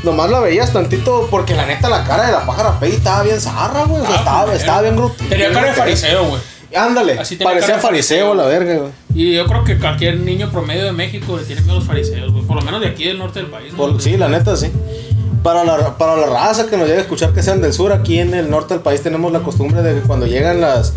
Nomás 0.03 0.29
la 0.29 0.39
veías 0.39 0.72
tantito 0.72 1.27
porque 1.29 1.56
la 1.56 1.65
neta 1.65 1.89
la 1.89 2.03
cara 2.06 2.27
de 2.27 2.32
la 2.32 2.46
pájara 2.46 2.79
Peggy 2.79 2.96
estaba 2.96 3.24
bien 3.24 3.41
zarra, 3.41 3.84
güey. 3.84 4.01
O 4.01 4.06
sea, 4.06 4.15
Ah, 4.15 4.20
estaba, 4.20 4.46
pues, 4.46 4.60
estaba 4.62 4.82
bien 4.84 4.96
grot- 4.98 5.15
Tenía 5.27 5.51
cara 5.51 5.67
de 5.67 5.74
fariseo, 5.74 6.25
güey. 6.29 6.41
Ándale, 6.75 7.20
Así 7.20 7.36
parecía 7.38 7.79
fariseo 7.79 8.27
fariseo, 8.29 8.36
la 8.36 8.44
verga, 8.46 8.75
güey. 8.77 8.91
Y 9.15 9.34
yo 9.36 9.46
creo 9.48 9.63
que 9.63 9.77
cualquier 9.77 10.20
niño 10.20 10.50
promedio 10.51 10.86
de 10.86 10.91
México 10.94 11.36
le 11.38 11.44
tiene 11.44 11.62
miedo 11.62 11.74
a 11.74 11.79
los 11.79 11.86
fariseos, 11.86 12.32
güey. 12.32 12.46
Por 12.46 12.56
lo 12.58 12.62
menos 12.62 12.79
de 12.79 12.88
aquí 12.88 13.06
del 13.06 13.17
norte 13.17 13.39
del 13.39 13.50
país. 13.50 13.72
¿no? 13.74 13.77
Por- 13.77 14.01
Sí, 14.01 14.15
la 14.15 14.29
neta, 14.29 14.56
sí. 14.56 14.72
Para 15.44 15.63
la, 15.63 15.98
para 15.98 16.15
la 16.15 16.27
raza 16.27 16.67
que 16.67 16.77
nos 16.77 16.88
llegue 16.88 17.00
a 17.00 17.01
escuchar 17.01 17.34
que 17.34 17.41
sean 17.41 17.62
del 17.62 17.74
sur, 17.74 17.91
aquí 17.91 18.20
en 18.20 18.34
el 18.34 18.50
norte 18.50 18.75
del 18.75 18.84
país 18.84 19.01
tenemos 19.01 19.32
la 19.32 19.39
costumbre 19.39 19.82
de 19.82 19.96
que 19.96 20.01
cuando 20.08 20.25
llegan 20.27 20.62
las 20.62 20.94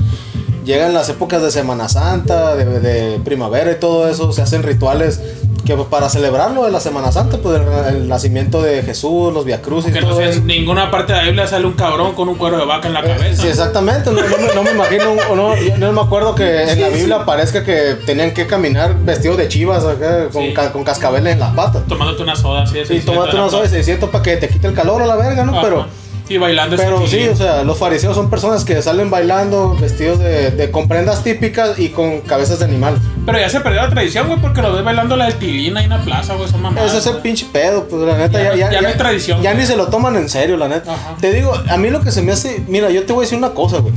llegan 0.64 0.92
las 0.94 1.08
épocas 1.08 1.42
de 1.42 1.50
Semana 1.50 1.88
Santa, 1.88 2.54
de, 2.56 2.64
de 2.80 3.18
primavera 3.20 3.72
y 3.72 3.76
todo 3.76 4.08
eso, 4.08 4.32
se 4.32 4.42
hacen 4.42 4.62
rituales 4.62 5.20
que 5.66 5.76
para 5.76 6.08
celebrarlo 6.08 6.64
de 6.64 6.70
la 6.72 6.80
Semana 6.80 7.12
Santa, 7.12 7.36
pues 7.38 7.60
el, 7.60 7.94
el 7.96 8.08
nacimiento 8.08 8.62
de 8.62 8.82
Jesús, 8.82 9.32
los 9.32 9.44
viacrucis 9.44 9.90
y 9.90 9.92
Que 9.94 10.00
no 10.00 10.08
todo 10.08 10.18
sé, 10.20 10.30
en 10.30 10.46
ninguna 10.46 10.90
parte 10.90 11.12
de 11.12 11.18
la 11.18 11.24
Biblia 11.26 11.46
sale 11.46 11.66
un 11.66 11.74
cabrón 11.74 12.14
con 12.14 12.28
un 12.28 12.36
cuero 12.36 12.56
de 12.58 12.64
vaca 12.64 12.88
en 12.88 12.94
la 12.94 13.00
Eh, 13.00 13.04
cabeza. 13.06 13.42
Sí, 13.42 13.48
exactamente. 13.48 14.10
No, 14.10 14.20
no 14.22 14.38
me, 14.38 14.54
no 14.54 14.62
me 14.64 14.70
imagino, 14.72 15.14
no, 15.36 15.54
yo 15.56 15.76
no 15.76 15.92
me 15.92 16.00
acuerdo 16.00 16.34
que 16.34 16.62
en 16.62 16.80
la 16.80 16.88
Biblia 16.88 17.16
aparezca 17.16 17.62
que 17.62 17.96
tenían 18.06 18.32
que 18.32 18.46
caminar 18.46 18.96
vestidos 19.04 19.36
de 19.36 19.48
chivas 19.48 19.84
acá, 19.84 20.28
con, 20.32 20.42
Sí. 20.44 20.54
ca- 20.54 20.72
con 20.72 20.82
cascabeles 20.82 21.34
en 21.34 21.40
las 21.40 21.54
patas. 21.54 21.82
Tomándote 21.86 22.22
una 22.22 22.34
soda 22.34 22.62
así 22.62 22.74
de 22.74 22.80
Y 22.80 22.86
600 22.86 23.14
tomate 23.14 23.30
de 23.32 23.36
la 23.36 23.42
una 23.42 23.50
soda 23.50 23.62
de 23.62 23.68
plaza. 23.68 23.84
600 23.84 24.10
para 24.10 24.22
que 24.24 24.36
te 24.38 24.48
quite 24.48 24.66
el 24.66 24.74
calor 24.74 25.02
a 25.02 25.06
la 25.06 25.16
verga, 25.16 25.44
¿no? 25.44 25.52
Ajá. 25.52 25.62
Pero, 25.62 25.86
Y 26.30 26.38
bailando 26.38 26.76
pero 26.76 27.06
sí, 27.06 27.26
o 27.28 27.34
sea, 27.36 27.64
los 27.64 27.76
fariseos 27.76 28.14
son 28.14 28.30
personas 28.30 28.64
que 28.64 28.80
salen 28.80 29.10
bailando 29.10 29.76
vestidos 29.78 30.20
de, 30.20 30.52
de 30.52 30.70
con 30.70 30.86
prendas 30.88 31.22
típicas 31.24 31.78
y 31.78 31.88
con 31.90 32.20
cabezas 32.20 32.60
de 32.60 32.64
animal. 32.66 32.98
Pero 33.26 33.38
ya 33.38 33.50
se 33.50 33.60
perdió 33.60 33.82
la 33.82 33.90
tradición, 33.90 34.28
güey, 34.28 34.40
porque 34.40 34.62
lo 34.62 34.72
ves 34.72 34.84
bailando 34.84 35.16
la 35.16 35.24
del 35.26 35.34
tilín 35.34 35.76
ahí 35.76 35.84
en 35.84 35.90
la 35.90 36.00
plaza, 36.02 36.34
güey, 36.36 36.48
son 36.48 36.62
mamadas. 36.62 36.88
Ese 36.90 36.98
es 36.98 37.06
el 37.14 37.20
pinche 37.20 37.46
pedo, 37.52 37.86
pues 37.88 38.00
la 38.02 38.16
neta, 38.16 38.40
Ya 38.42 38.54
ya, 38.54 38.66
no- 38.66 38.72
ya 38.72 38.80
no 38.80 38.88
hay 38.88 38.94
tradición, 38.94 39.42
Ya 39.42 39.50
güey. 39.52 39.62
ni 39.62 39.66
se 39.68 39.76
lo 39.76 39.88
toman 39.88 40.14
en 40.16 40.28
serio, 40.28 40.56
la 40.56 40.68
neta. 40.68 40.94
Ajá. 40.94 41.16
Te 41.20 41.32
digo, 41.32 41.52
a 41.68 41.76
mí 41.76 41.90
lo 41.90 42.00
que 42.00 42.12
se 42.12 42.22
me 42.22 42.30
hace, 42.32 42.62
mira, 42.68 42.90
yo 42.90 43.04
te 43.04 43.12
voy 43.12 43.22
a 43.22 43.26
decir 43.26 43.36
una 43.36 43.50
cosa, 43.50 43.78
güey. 43.78 43.92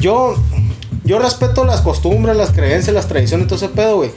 Yo, 0.00 0.36
yo 1.04 1.18
respeto 1.18 1.64
las 1.64 1.80
costumbres, 1.80 2.36
las 2.36 2.50
creencias, 2.52 2.94
las 2.94 3.08
tradiciones, 3.08 3.48
todo 3.48 3.56
ese 3.56 3.68
pedo, 3.68 3.96
güey. 3.96 4.12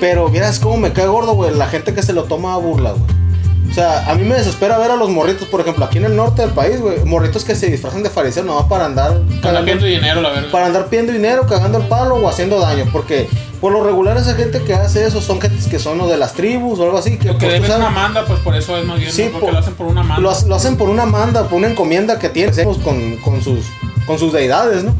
Pero 0.00 0.28
miras 0.30 0.58
cómo 0.58 0.76
me 0.78 0.92
cae 0.92 1.06
gordo, 1.06 1.34
güey, 1.34 1.54
la 1.54 1.68
gente 1.68 1.94
que 1.94 2.02
se 2.02 2.12
lo 2.12 2.24
toma 2.24 2.54
a 2.54 2.56
burla, 2.58 2.90
güey. 2.90 3.23
O 3.70 3.74
sea, 3.74 4.08
a 4.10 4.14
mí 4.14 4.22
me 4.24 4.36
desespera 4.36 4.78
ver 4.78 4.90
a 4.92 4.96
los 4.96 5.10
morritos, 5.10 5.48
por 5.48 5.60
ejemplo, 5.60 5.84
aquí 5.84 5.98
en 5.98 6.04
el 6.04 6.14
norte 6.14 6.42
del 6.42 6.52
país, 6.52 6.80
güey, 6.80 7.02
morritos 7.04 7.44
que 7.44 7.56
se 7.56 7.66
disfrazan 7.70 8.02
de 8.04 8.10
fariseos 8.10 8.46
nomás 8.46 8.66
para 8.66 8.84
andar 8.86 9.18
Para 9.40 9.40
cagando- 9.40 9.62
pidiendo 9.64 9.86
dinero, 9.86 10.20
la 10.20 10.30
verga. 10.30 10.52
para 10.52 10.66
andar 10.66 10.86
pidiendo 10.86 11.12
dinero, 11.12 11.46
cagando 11.48 11.78
el 11.78 11.88
palo 11.88 12.14
o 12.16 12.28
haciendo 12.28 12.60
daño. 12.60 12.84
Porque 12.92 13.28
por 13.60 13.72
lo 13.72 13.82
regular 13.82 14.16
esa 14.16 14.34
gente 14.34 14.60
que 14.62 14.74
hace 14.74 15.04
eso 15.06 15.20
son 15.20 15.40
gentes 15.40 15.66
que 15.66 15.78
son 15.80 16.00
o 16.00 16.06
de 16.06 16.16
las 16.16 16.34
tribus 16.34 16.78
o 16.78 16.84
algo 16.84 16.98
así. 16.98 17.16
Que, 17.18 17.28
Lo 17.28 17.38
que 17.38 17.46
pues, 17.48 17.62
deben 17.62 17.76
una 17.80 17.90
manda, 17.90 18.24
pues 18.26 18.38
por 18.40 18.54
eso 18.54 18.76
es 18.78 18.84
más 18.84 18.98
bien, 19.00 19.10
porque 19.32 19.44
por- 19.46 19.52
lo 19.52 19.58
hacen 19.58 19.74
por 19.74 19.86
una 19.88 20.02
manda. 20.04 20.22
lo 20.46 20.54
hacen 20.54 20.76
por 20.76 20.88
una 20.88 21.06
manda, 21.06 21.42
por 21.48 21.58
una 21.58 21.68
encomienda 21.68 22.18
que 22.20 22.28
tienen 22.28 22.54
pues, 22.64 22.78
con, 22.78 23.16
con, 23.16 23.42
sus, 23.42 23.60
con 24.06 24.18
sus 24.20 24.32
deidades, 24.32 24.84
¿no? 24.84 24.94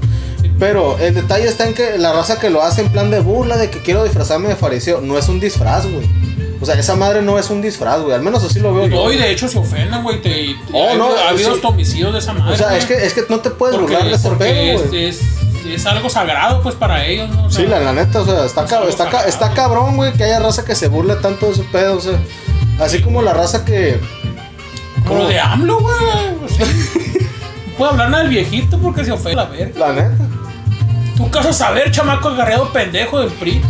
Pero 0.58 0.98
el 0.98 1.14
detalle 1.14 1.46
está 1.46 1.66
en 1.66 1.74
que 1.74 1.96
la 1.98 2.12
raza 2.12 2.38
que 2.40 2.50
lo 2.50 2.62
hace 2.62 2.80
en 2.82 2.88
plan 2.90 3.10
de 3.10 3.20
burla, 3.20 3.56
de 3.56 3.70
que 3.70 3.80
quiero 3.80 4.02
disfrazarme 4.04 4.48
de 4.48 4.56
fariseo, 4.56 5.00
no 5.00 5.16
es 5.18 5.28
un 5.28 5.38
disfraz, 5.40 5.84
güey. 5.86 6.08
O 6.60 6.66
sea, 6.66 6.74
esa 6.76 6.94
madre 6.96 7.22
no 7.22 7.38
es 7.38 7.50
un 7.50 7.60
disfraz, 7.62 8.00
güey. 8.00 8.14
Al 8.14 8.22
menos 8.22 8.42
así 8.44 8.60
lo 8.60 8.74
veo 8.74 8.86
yo. 8.86 8.96
No, 9.04 9.12
y 9.12 9.16
de 9.16 9.30
hecho 9.30 9.48
se 9.48 9.58
ofenden, 9.58 10.02
güey. 10.02 10.20
Te, 10.22 10.54
Oh, 10.72 10.94
no, 10.96 11.08
ha 11.14 11.30
habido 11.30 11.54
sí. 11.54 11.60
homicidios 11.64 12.12
de 12.12 12.18
esa 12.20 12.32
madre. 12.32 12.54
O 12.54 12.56
sea, 12.56 12.68
güey. 12.68 12.78
es 12.78 12.84
que, 12.86 12.94
es 13.06 13.14
que 13.14 13.22
no 13.28 13.40
te 13.40 13.50
puedes 13.50 13.76
porque, 13.76 13.94
burlar 13.94 14.08
de 14.10 14.16
ese 14.16 14.30
pedo, 14.30 14.82
es, 14.82 14.88
güey. 14.88 15.04
es, 15.06 15.20
es 15.66 15.86
algo 15.86 16.08
sagrado, 16.10 16.62
pues 16.62 16.74
para 16.74 17.04
ellos, 17.06 17.28
¿no? 17.30 17.46
O 17.46 17.50
sea, 17.50 17.64
Sí, 17.64 17.68
la, 17.70 17.80
la 17.80 17.92
neta, 17.92 18.20
o 18.20 18.24
sea, 18.24 18.44
está, 18.44 18.66
cab- 18.66 18.88
está, 18.88 19.04
sagrado. 19.04 19.28
está 19.28 19.50
cabrón, 19.52 19.96
güey, 19.96 20.12
que 20.12 20.24
haya 20.24 20.38
raza 20.40 20.64
que 20.64 20.74
se 20.74 20.88
burle 20.88 21.16
tanto 21.16 21.46
de 21.46 21.52
ese 21.52 21.62
pedo, 21.64 21.96
o 21.96 22.00
sea, 22.00 22.18
así 22.80 23.00
como 23.02 23.22
la 23.22 23.32
raza 23.32 23.64
que... 23.64 23.98
Como 25.06 25.20
lo 25.20 25.28
de 25.28 25.38
AMLO, 25.40 25.80
güey. 25.80 25.94
o 26.44 26.48
sea, 26.48 26.66
no 26.66 27.72
puedo 27.78 27.90
hablar 27.92 28.08
nada 28.10 28.22
del 28.22 28.30
viejito 28.32 28.78
porque 28.78 29.04
se 29.04 29.12
ofende 29.12 29.36
la 29.36 29.44
verga. 29.46 29.78
La 29.78 29.92
neta. 29.92 30.16
Tú 31.16 31.30
caso 31.30 31.52
saber, 31.52 31.90
chamaco 31.90 32.28
agarreado 32.28 32.72
pendejo 32.72 33.20
del 33.20 33.30
PRI. 33.30 33.60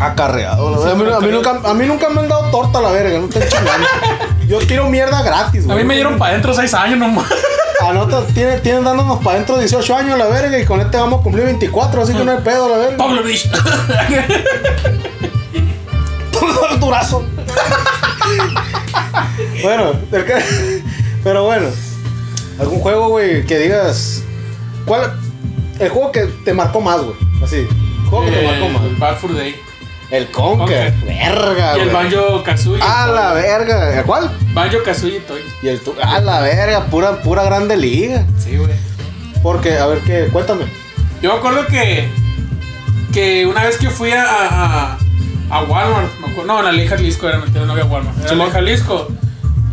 Acarreado, 0.00 0.84
a, 0.88 0.94
mí, 0.94 1.04
a 1.12 1.20
mí 1.20 1.30
nunca, 1.32 1.60
a 1.64 1.74
mí 1.74 1.84
nunca 1.86 2.08
me 2.08 2.20
han 2.20 2.28
dado 2.28 2.50
torta, 2.50 2.80
la 2.80 2.90
verga, 2.92 3.18
no 3.18 3.28
chingando. 3.28 3.88
Yo 4.46 4.58
tiro 4.60 4.88
mierda 4.88 5.22
gratis, 5.22 5.64
A 5.64 5.66
güey. 5.66 5.78
mí 5.78 5.84
me 5.84 5.94
dieron 5.94 6.18
para 6.18 6.30
adentro 6.32 6.54
seis 6.54 6.72
años 6.74 6.98
nomás. 7.00 7.26
Anota, 7.80 8.24
tienen, 8.34 8.60
tienen 8.62 8.84
dándonos 8.84 9.18
para 9.18 9.32
adentro 9.36 9.56
18 9.58 9.96
años, 9.96 10.18
la 10.18 10.26
verga, 10.26 10.58
y 10.58 10.64
con 10.64 10.80
este 10.80 10.96
vamos 10.96 11.20
a 11.20 11.22
cumplir 11.22 11.44
24, 11.46 12.02
así 12.02 12.12
que 12.14 12.24
no 12.24 12.30
hay 12.32 12.38
pedo, 12.38 12.68
la 12.68 12.76
verga. 12.78 12.96
Pablo 12.96 13.22
Rich. 13.22 13.48
durazo. 16.80 17.24
bueno, 19.62 19.92
el 20.12 20.24
que- 20.24 20.82
pero 21.24 21.44
bueno, 21.44 21.68
algún 22.60 22.80
juego, 22.80 23.08
güey, 23.08 23.44
que 23.46 23.58
digas. 23.58 24.22
¿Cuál? 24.84 25.12
El 25.78 25.88
juego 25.90 26.12
que 26.12 26.20
te 26.44 26.54
marcó 26.54 26.80
más, 26.80 27.00
güey. 27.02 27.16
Así. 27.42 27.56
El 27.56 28.08
juego 28.08 28.24
que 28.26 28.30
te 28.32 28.46
marcó 28.46 28.68
más. 28.70 28.82
El 28.84 28.96
Bad 28.96 29.16
Fur 29.18 29.34
Day. 29.36 29.56
El 30.10 30.30
Conker. 30.30 30.92
Verga, 31.04 31.76
Y 31.76 31.80
el. 31.80 31.90
Banjo 31.90 32.42
Kazooie. 32.42 32.80
A 32.82 33.06
la 33.08 33.32
verga. 33.34 33.98
¿El 33.98 34.04
cuál? 34.04 34.30
Banjo 34.54 34.78
Kazooie 34.84 35.20
Toy. 35.20 35.40
Y 35.62 35.68
el 35.68 35.80
tu. 35.80 35.94
A 36.02 36.20
la 36.20 36.40
verga, 36.40 36.86
pura, 36.86 37.20
pura 37.22 37.42
grande 37.44 37.76
liga. 37.76 38.24
Sí, 38.38 38.56
güey. 38.56 38.70
Porque, 39.42 39.76
a 39.78 39.86
ver, 39.86 39.98
¿qué? 40.00 40.28
Cuéntame. 40.32 40.64
Yo 41.22 41.32
me 41.32 41.38
acuerdo 41.38 41.66
que. 41.66 42.08
Que 43.12 43.46
una 43.46 43.64
vez 43.64 43.76
que 43.76 43.90
fui 43.90 44.10
a. 44.12 44.24
a, 44.24 44.98
a 45.50 45.62
Walmart. 45.64 46.08
me 46.20 46.28
acuerdo- 46.28 46.46
no, 46.62 46.68
en 46.68 46.76
ley 46.76 46.86
Jalisco 46.88 47.28
era, 47.28 47.38
mentira, 47.38 47.64
no 47.66 47.72
había 47.72 47.84
Walmart. 47.84 48.18
Era 48.20 48.28
Simón. 48.30 48.50
Jalisco. 48.50 49.08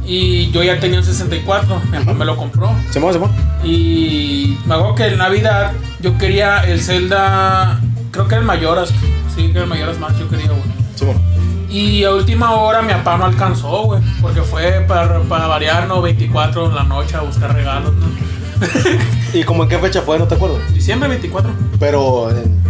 Y 0.06 0.52
yo 0.52 0.62
ya 0.64 0.80
tenía 0.80 1.00
un 1.00 1.06
64. 1.06 1.82
Mi 1.92 1.98
papá 2.00 2.14
me 2.14 2.26
lo 2.26 2.36
compró. 2.38 2.72
Simón, 2.92 3.14
Simón. 3.14 3.32
Y 3.64 4.58
me 4.66 4.76
acuerdo 4.76 4.96
que 4.96 5.06
en 5.08 5.18
Navidad 5.18 5.72
yo 6.02 6.18
quería 6.18 6.64
el 6.66 6.82
Zelda. 6.82 7.80
Creo 8.16 8.28
que 8.28 8.36
el 8.36 8.44
Mayoras. 8.44 8.90
Sí, 9.36 9.46
que 9.48 9.52
era 9.52 9.62
el 9.64 9.68
Mayoras 9.68 10.00
más. 10.00 10.18
Yo 10.18 10.28
quería, 10.28 10.48
güey. 10.48 10.62
Simón. 10.96 11.22
Y 11.70 12.04
a 12.04 12.12
última 12.12 12.52
hora 12.56 12.82
mi 12.82 12.94
papá 12.94 13.18
no 13.18 13.26
alcanzó, 13.26 13.84
güey. 13.84 14.02
Porque 14.22 14.42
fue 14.42 14.84
para, 14.88 15.20
para 15.22 15.48
variar, 15.48 15.88
¿no? 15.88 16.02
24 16.02 16.68
en 16.70 16.76
la 16.76 16.84
noche 16.84 17.16
a 17.18 17.22
buscar 17.22 17.54
regalos, 17.54 17.94
¿no? 17.96 18.08
¿Y 19.34 19.44
como 19.44 19.64
en 19.64 19.70
qué 19.70 19.78
fecha 19.80 20.02
fue? 20.02 20.18
No 20.18 20.26
te 20.28 20.36
acuerdo. 20.36 20.58
Diciembre 20.74 21.10
24. 21.10 21.52
Pero. 21.80 22.32
en- 22.32 22.64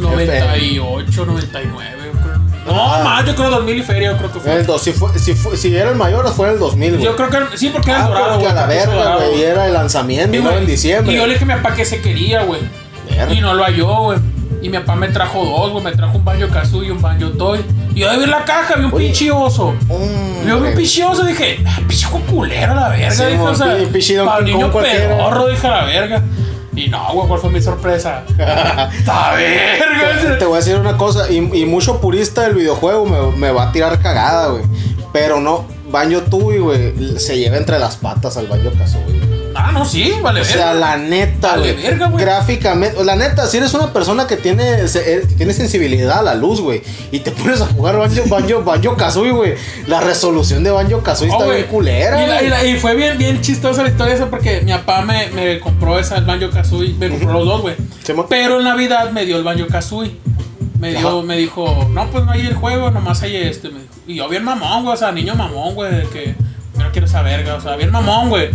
98, 0.00 1.26
99, 1.26 1.96
yo 2.04 2.20
creo. 2.20 2.38
No, 2.66 2.92
Ah. 2.94 3.02
más, 3.04 3.24
yo 3.26 3.34
creo 3.34 3.50
2000 3.50 3.78
y 3.78 3.82
feria, 3.82 4.12
yo 4.12 4.18
creo 4.18 4.32
que 4.32 4.38
en 4.38 4.48
el 4.58 4.64
fue. 4.64 4.74
dos- 4.74 4.82
si, 4.82 4.92
fue, 4.92 5.18
si, 5.18 5.34
fue- 5.34 5.56
si 5.56 5.74
era 5.76 5.90
el 5.90 5.96
mayor, 5.96 6.26
fue 6.32 6.48
en 6.48 6.54
el 6.54 6.58
2000, 6.60 6.92
güey. 6.92 7.04
Yo 7.04 7.16
creo 7.16 7.28
que 7.30 7.56
sí, 7.56 7.70
porque 7.70 7.90
era 7.90 8.00
el 8.00 8.04
Ah, 8.04 8.08
dorado, 8.08 8.28
porque 8.40 8.44
güey. 8.46 8.50
a 8.58 8.60
la 8.60 8.66
verga, 8.66 9.16
güey. 9.16 9.38
Y 9.38 9.42
era 9.42 9.66
el 9.66 9.72
lanzamiento, 9.74 10.32
Sí, 10.32 10.38
y 10.38 10.42
no 10.42 10.50
en 10.52 10.66
diciembre. 10.66 11.12
Y 11.12 11.16
yo 11.16 11.26
le 11.26 11.32
dije 11.34 11.44
a 11.44 11.48
mi 11.56 11.62
papá 11.62 11.74
que 11.74 11.84
se 11.84 12.00
quería, 12.00 12.42
güey. 12.44 12.60
Y 13.30 13.40
no 13.40 13.54
lo 13.54 13.64
halló, 13.64 13.94
güey. 14.04 14.18
Y 14.62 14.68
mi 14.68 14.78
papá 14.78 14.94
me 14.94 15.08
trajo 15.08 15.44
dos, 15.44 15.72
güey. 15.72 15.84
Me 15.84 15.92
trajo 15.92 16.16
un 16.18 16.24
baño 16.24 16.48
Kazooie 16.48 16.88
y 16.88 16.90
un 16.92 17.02
baño 17.02 17.30
Toy. 17.30 17.60
Y 17.94 18.00
yo 18.00 18.18
ver 18.18 18.28
la 18.28 18.44
caja, 18.44 18.76
vi 18.76 18.84
un 18.84 18.94
Oye. 18.94 19.06
pinche 19.06 19.30
oso. 19.30 19.72
Mm, 19.88 20.48
Yo 20.48 20.60
vi 20.60 20.68
un 20.68 20.74
pinche 20.74 21.04
oso, 21.04 21.24
dije, 21.24 21.58
ah, 21.66 21.78
pinche 21.88 22.06
culero 22.30 22.74
la 22.74 22.88
verga. 22.88 23.10
Sí, 23.10 23.24
dije, 23.24 23.38
o 23.40 23.54
sea, 23.54 23.66
para 24.24 24.36
Kong 24.38 24.44
niño 24.46 24.72
pedorro, 24.72 25.48
dije 25.48 25.68
la 25.68 25.84
verga. 25.84 26.22
Y 26.74 26.88
no, 26.88 27.12
güey, 27.12 27.28
¿cuál 27.28 27.40
fue 27.40 27.50
mi 27.50 27.60
sorpresa? 27.60 28.22
¡Esta 28.30 29.32
verga! 29.34 30.38
Te 30.38 30.44
voy 30.46 30.54
a 30.54 30.56
decir 30.58 30.76
una 30.76 30.96
cosa, 30.96 31.30
y, 31.30 31.36
y 31.36 31.66
mucho 31.66 32.00
purista 32.00 32.42
del 32.42 32.54
videojuego 32.54 33.04
me, 33.04 33.36
me 33.36 33.50
va 33.50 33.64
a 33.64 33.72
tirar 33.72 34.00
cagada, 34.00 34.48
güey. 34.48 34.62
Pero 35.12 35.40
no, 35.40 35.66
Banjo 35.90 36.22
Tui, 36.22 36.58
güey, 36.58 37.18
se 37.18 37.36
lleva 37.36 37.58
entre 37.58 37.78
las 37.78 37.96
patas 37.96 38.38
al 38.38 38.46
Banjo 38.46 38.70
Kazooie. 38.78 39.20
No, 39.72 39.84
sí, 39.84 40.12
vale, 40.22 40.40
O 40.40 40.44
sea, 40.44 40.74
la 40.74 40.96
neta, 40.96 41.52
Vale, 41.52 41.72
güey. 41.72 41.82
verga, 41.84 42.06
güey. 42.08 42.24
Gráficamente, 42.24 43.04
la 43.04 43.16
neta, 43.16 43.46
si 43.46 43.56
eres 43.56 43.72
una 43.74 43.92
persona 43.92 44.26
que 44.26 44.36
tiene, 44.36 44.86
se- 44.88 45.14
eh, 45.16 45.20
que 45.28 45.34
tiene 45.34 45.52
sensibilidad 45.52 46.18
a 46.18 46.22
la 46.22 46.34
luz, 46.34 46.60
güey, 46.60 46.82
y 47.10 47.20
te 47.20 47.30
pones 47.32 47.60
a 47.60 47.66
jugar 47.66 47.96
Banjo, 47.98 48.22
Banjo, 48.28 48.62
Banjo 48.62 48.96
Kazooie, 48.96 49.32
güey, 49.32 49.54
la 49.86 50.00
resolución 50.00 50.62
de 50.64 50.70
Banjo 50.70 51.02
Kazooie 51.02 51.30
Oh, 51.30 51.34
está 51.34 51.44
güey. 51.46 51.58
bien 51.58 51.70
culera, 51.70 52.22
y, 52.22 52.26
la- 52.28 52.42
y 52.42 52.48
la- 52.48 52.64
y 52.66 52.76
fue 52.80 52.94
bien, 52.94 53.16
bien 53.18 53.40
chistosa 53.40 53.82
la 53.82 53.88
historia 53.88 54.14
esa 54.14 54.28
porque 54.30 54.60
mi 54.60 54.72
papá 54.72 55.02
me, 55.02 55.28
me 55.28 55.58
compró 55.60 55.98
esa, 55.98 56.16
el 56.18 56.24
Banjo 56.24 56.50
Kazooie, 56.50 56.94
me 56.98 57.08
compró 57.08 57.32
los 57.32 57.46
dos, 57.46 57.62
güey. 57.62 57.74
Pero 58.28 58.58
en 58.58 58.64
Navidad 58.64 59.10
me 59.10 59.24
dio 59.24 59.36
el 59.36 59.44
Banjo 59.44 59.66
Kazooie. 59.68 60.16
Me 60.78 60.90
dio, 60.94 61.22
me 61.22 61.36
dijo, 61.36 61.88
no, 61.92 62.10
pues 62.10 62.24
no 62.24 62.32
hay 62.32 62.40
el 62.40 62.54
juego, 62.54 62.90
nomás 62.90 63.22
hay 63.22 63.36
este. 63.36 63.68
me 63.68 63.78
dijo. 63.80 63.92
Y 64.08 64.16
yo 64.16 64.28
bien 64.28 64.42
mamón, 64.42 64.82
güey, 64.82 64.94
o 64.94 64.96
sea, 64.96 65.12
niño 65.12 65.36
mamón, 65.36 65.76
güey, 65.76 65.94
de 65.94 66.02
que 66.08 66.34
no 66.76 66.90
quiero 66.92 67.06
esa 67.06 67.22
verga, 67.22 67.54
o 67.56 67.60
sea, 67.60 67.76
bien 67.76 67.90
mamón, 67.90 68.28
güey. 68.30 68.50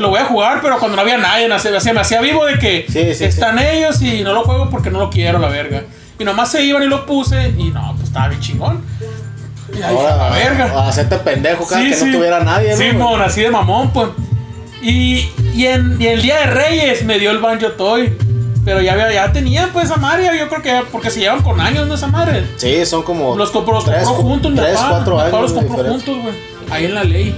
Lo 0.00 0.08
voy 0.10 0.18
a 0.20 0.24
jugar, 0.24 0.60
pero 0.62 0.78
cuando 0.78 0.96
no 0.96 1.02
había 1.02 1.18
nadie, 1.18 1.48
se 1.58 1.92
me 1.92 2.00
hacía 2.00 2.20
vivo 2.20 2.44
de 2.44 2.58
que 2.58 2.86
Sí, 2.88 3.14
sí, 3.14 3.24
están 3.24 3.58
ellos 3.58 4.00
y 4.02 4.22
no 4.22 4.32
lo 4.32 4.42
juego 4.44 4.68
porque 4.70 4.90
no 4.90 4.98
lo 4.98 5.10
quiero, 5.10 5.38
la 5.38 5.48
verga. 5.48 5.82
Y 6.18 6.24
nomás 6.24 6.50
se 6.50 6.62
iban 6.62 6.82
y 6.82 6.86
lo 6.86 7.06
puse 7.06 7.54
y 7.56 7.70
no, 7.70 7.92
pues 7.94 8.08
estaba 8.08 8.28
bien 8.28 8.40
chingón. 8.40 8.82
Y 9.72 9.82
ahí 9.82 9.94
Ahora, 9.96 10.16
la 10.16 10.30
verga. 10.30 10.64
a 10.74 10.88
hacerte 10.88 11.16
pendejo 11.18 11.66
cada 11.66 11.82
que 11.82 11.90
no 11.90 12.12
tuviera 12.18 12.40
nadie, 12.40 12.70
¿no? 12.72 12.76
Sí, 12.76 12.92
mon, 12.92 13.22
así 13.22 13.40
de 13.42 13.50
mamón, 13.50 13.90
pues. 13.92 14.08
Y, 14.82 15.28
y, 15.54 15.66
en, 15.66 15.96
y 16.00 16.06
el 16.08 16.22
día 16.22 16.38
de 16.40 16.46
Reyes 16.46 17.04
me 17.04 17.18
dio 17.18 17.30
el 17.30 17.38
Banjo 17.38 17.68
Toy. 17.72 18.12
Pero 18.64 18.82
ya, 18.82 18.92
había- 18.92 19.10
ya 19.12 19.32
tenían 19.32 19.70
pues 19.72 19.86
esa 19.86 19.96
madre, 19.96 20.28
yo 20.38 20.48
creo 20.48 20.60
que 20.60 20.82
porque 20.92 21.08
se 21.10 21.20
llevan 21.20 21.40
con 21.42 21.60
años, 21.60 21.86
¿no? 21.88 21.94
Esa 21.94 22.08
madre. 22.08 22.44
Sí, 22.56 22.84
son 22.84 23.02
como. 23.04 23.34
Los 23.36 23.50
compró, 23.50 23.72
los 23.74 23.84
tres, 23.86 24.04
compró 24.04 24.22
juntos, 24.22 24.50
mi 24.52 24.58
tres, 24.58 24.74
papá. 24.76 24.88
cuatro 24.90 25.14
Mi 25.16 25.22
papá 25.22 25.36
años 25.38 25.52
los 25.52 25.64
compró 25.64 25.84
juntos, 25.84 26.16
güey. 26.22 26.34
Ahí 26.70 26.84
en 26.84 26.94
la 26.94 27.04
ley. 27.04 27.34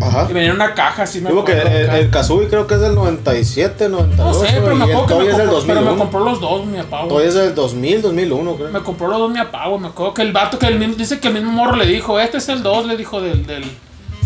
Ajá. 0.00 0.26
Y 0.30 0.32
venía 0.34 0.50
en 0.50 0.56
una 0.56 0.74
caja, 0.74 1.04
así 1.04 1.20
me 1.20 1.30
Digo 1.30 1.44
que 1.44 1.52
el, 1.52 1.66
el 1.66 2.10
Kazooie 2.10 2.48
creo 2.48 2.66
que 2.66 2.74
es 2.74 2.80
del 2.80 2.94
97, 2.94 3.88
98. 3.88 4.22
No 4.24 4.34
sé, 4.34 4.60
pero 4.62 4.74
me 4.74 4.84
acuerdo 4.84 5.06
que 5.06 5.14
me 5.24 5.30
es 5.30 5.36
del 5.38 5.48
compró, 5.48 5.66
pero 5.66 5.80
me 5.80 5.86
2001. 5.86 5.98
compró 5.98 6.20
los 6.24 6.40
dos, 6.40 6.66
mi 6.66 6.76
papá, 6.78 6.96
güey. 6.98 7.08
Toy 7.08 7.24
es 7.26 7.34
del 7.34 7.54
2000, 7.54 8.02
2001, 8.02 8.54
creo. 8.56 8.68
Me 8.70 8.80
compró 8.82 9.08
los 9.08 9.18
dos 9.18 9.30
mi 9.30 9.38
papá, 9.38 9.68
güey. 9.68 9.80
Me 9.80 9.88
acuerdo 9.88 10.14
que 10.14 10.22
el 10.22 10.32
vato 10.32 10.58
que 10.58 10.66
el 10.66 10.78
mismo, 10.78 10.94
dice 10.96 11.18
que 11.20 11.28
el 11.28 11.34
mismo 11.34 11.50
morro 11.52 11.76
le 11.76 11.86
dijo, 11.86 12.20
este 12.20 12.38
es 12.38 12.48
el 12.48 12.62
dos, 12.62 12.86
le 12.86 12.96
dijo 12.96 13.20
del, 13.20 13.46
del, 13.46 13.64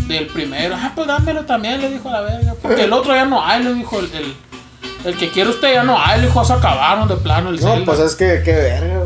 del 0.07 0.27
primero. 0.27 0.75
Ah, 0.77 0.91
pues 0.95 1.07
dámelo 1.07 1.45
también, 1.45 1.79
le 1.81 1.89
dijo 1.89 2.09
a 2.09 2.13
la 2.13 2.21
verga. 2.21 2.53
Porque 2.61 2.83
el 2.83 2.91
otro 2.93 3.13
ya 3.15 3.25
no 3.25 3.45
hay, 3.45 3.63
le 3.63 3.73
dijo 3.73 3.99
el, 3.99 4.05
el, 4.13 4.35
el 5.05 5.17
que 5.17 5.29
quiere 5.31 5.49
usted 5.49 5.73
ya 5.73 5.83
no 5.83 5.97
hay, 5.97 6.19
le 6.19 6.27
dijo, 6.27 6.43
se 6.43 6.53
acabaron 6.53 7.07
de 7.07 7.15
plano 7.15 7.49
el 7.49 7.55
No, 7.61 7.61
Zelda. 7.61 7.85
pues 7.85 7.99
es 7.99 8.15
que, 8.15 8.41
qué 8.43 8.53
verga. 8.53 9.01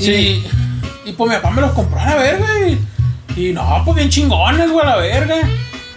Y, 0.00 0.44
y 1.04 1.12
pues 1.16 1.30
mi 1.30 1.36
papá 1.36 1.50
me 1.50 1.60
los 1.62 1.70
compró 1.72 1.98
a 2.00 2.06
la 2.06 2.14
verga 2.16 2.46
y, 2.68 2.78
Y 3.40 3.52
no, 3.52 3.82
pues 3.84 3.96
bien 3.96 4.08
chingones, 4.08 4.70
güey, 4.70 4.84
a 4.84 4.90
la 4.90 4.96
verga. 4.96 5.36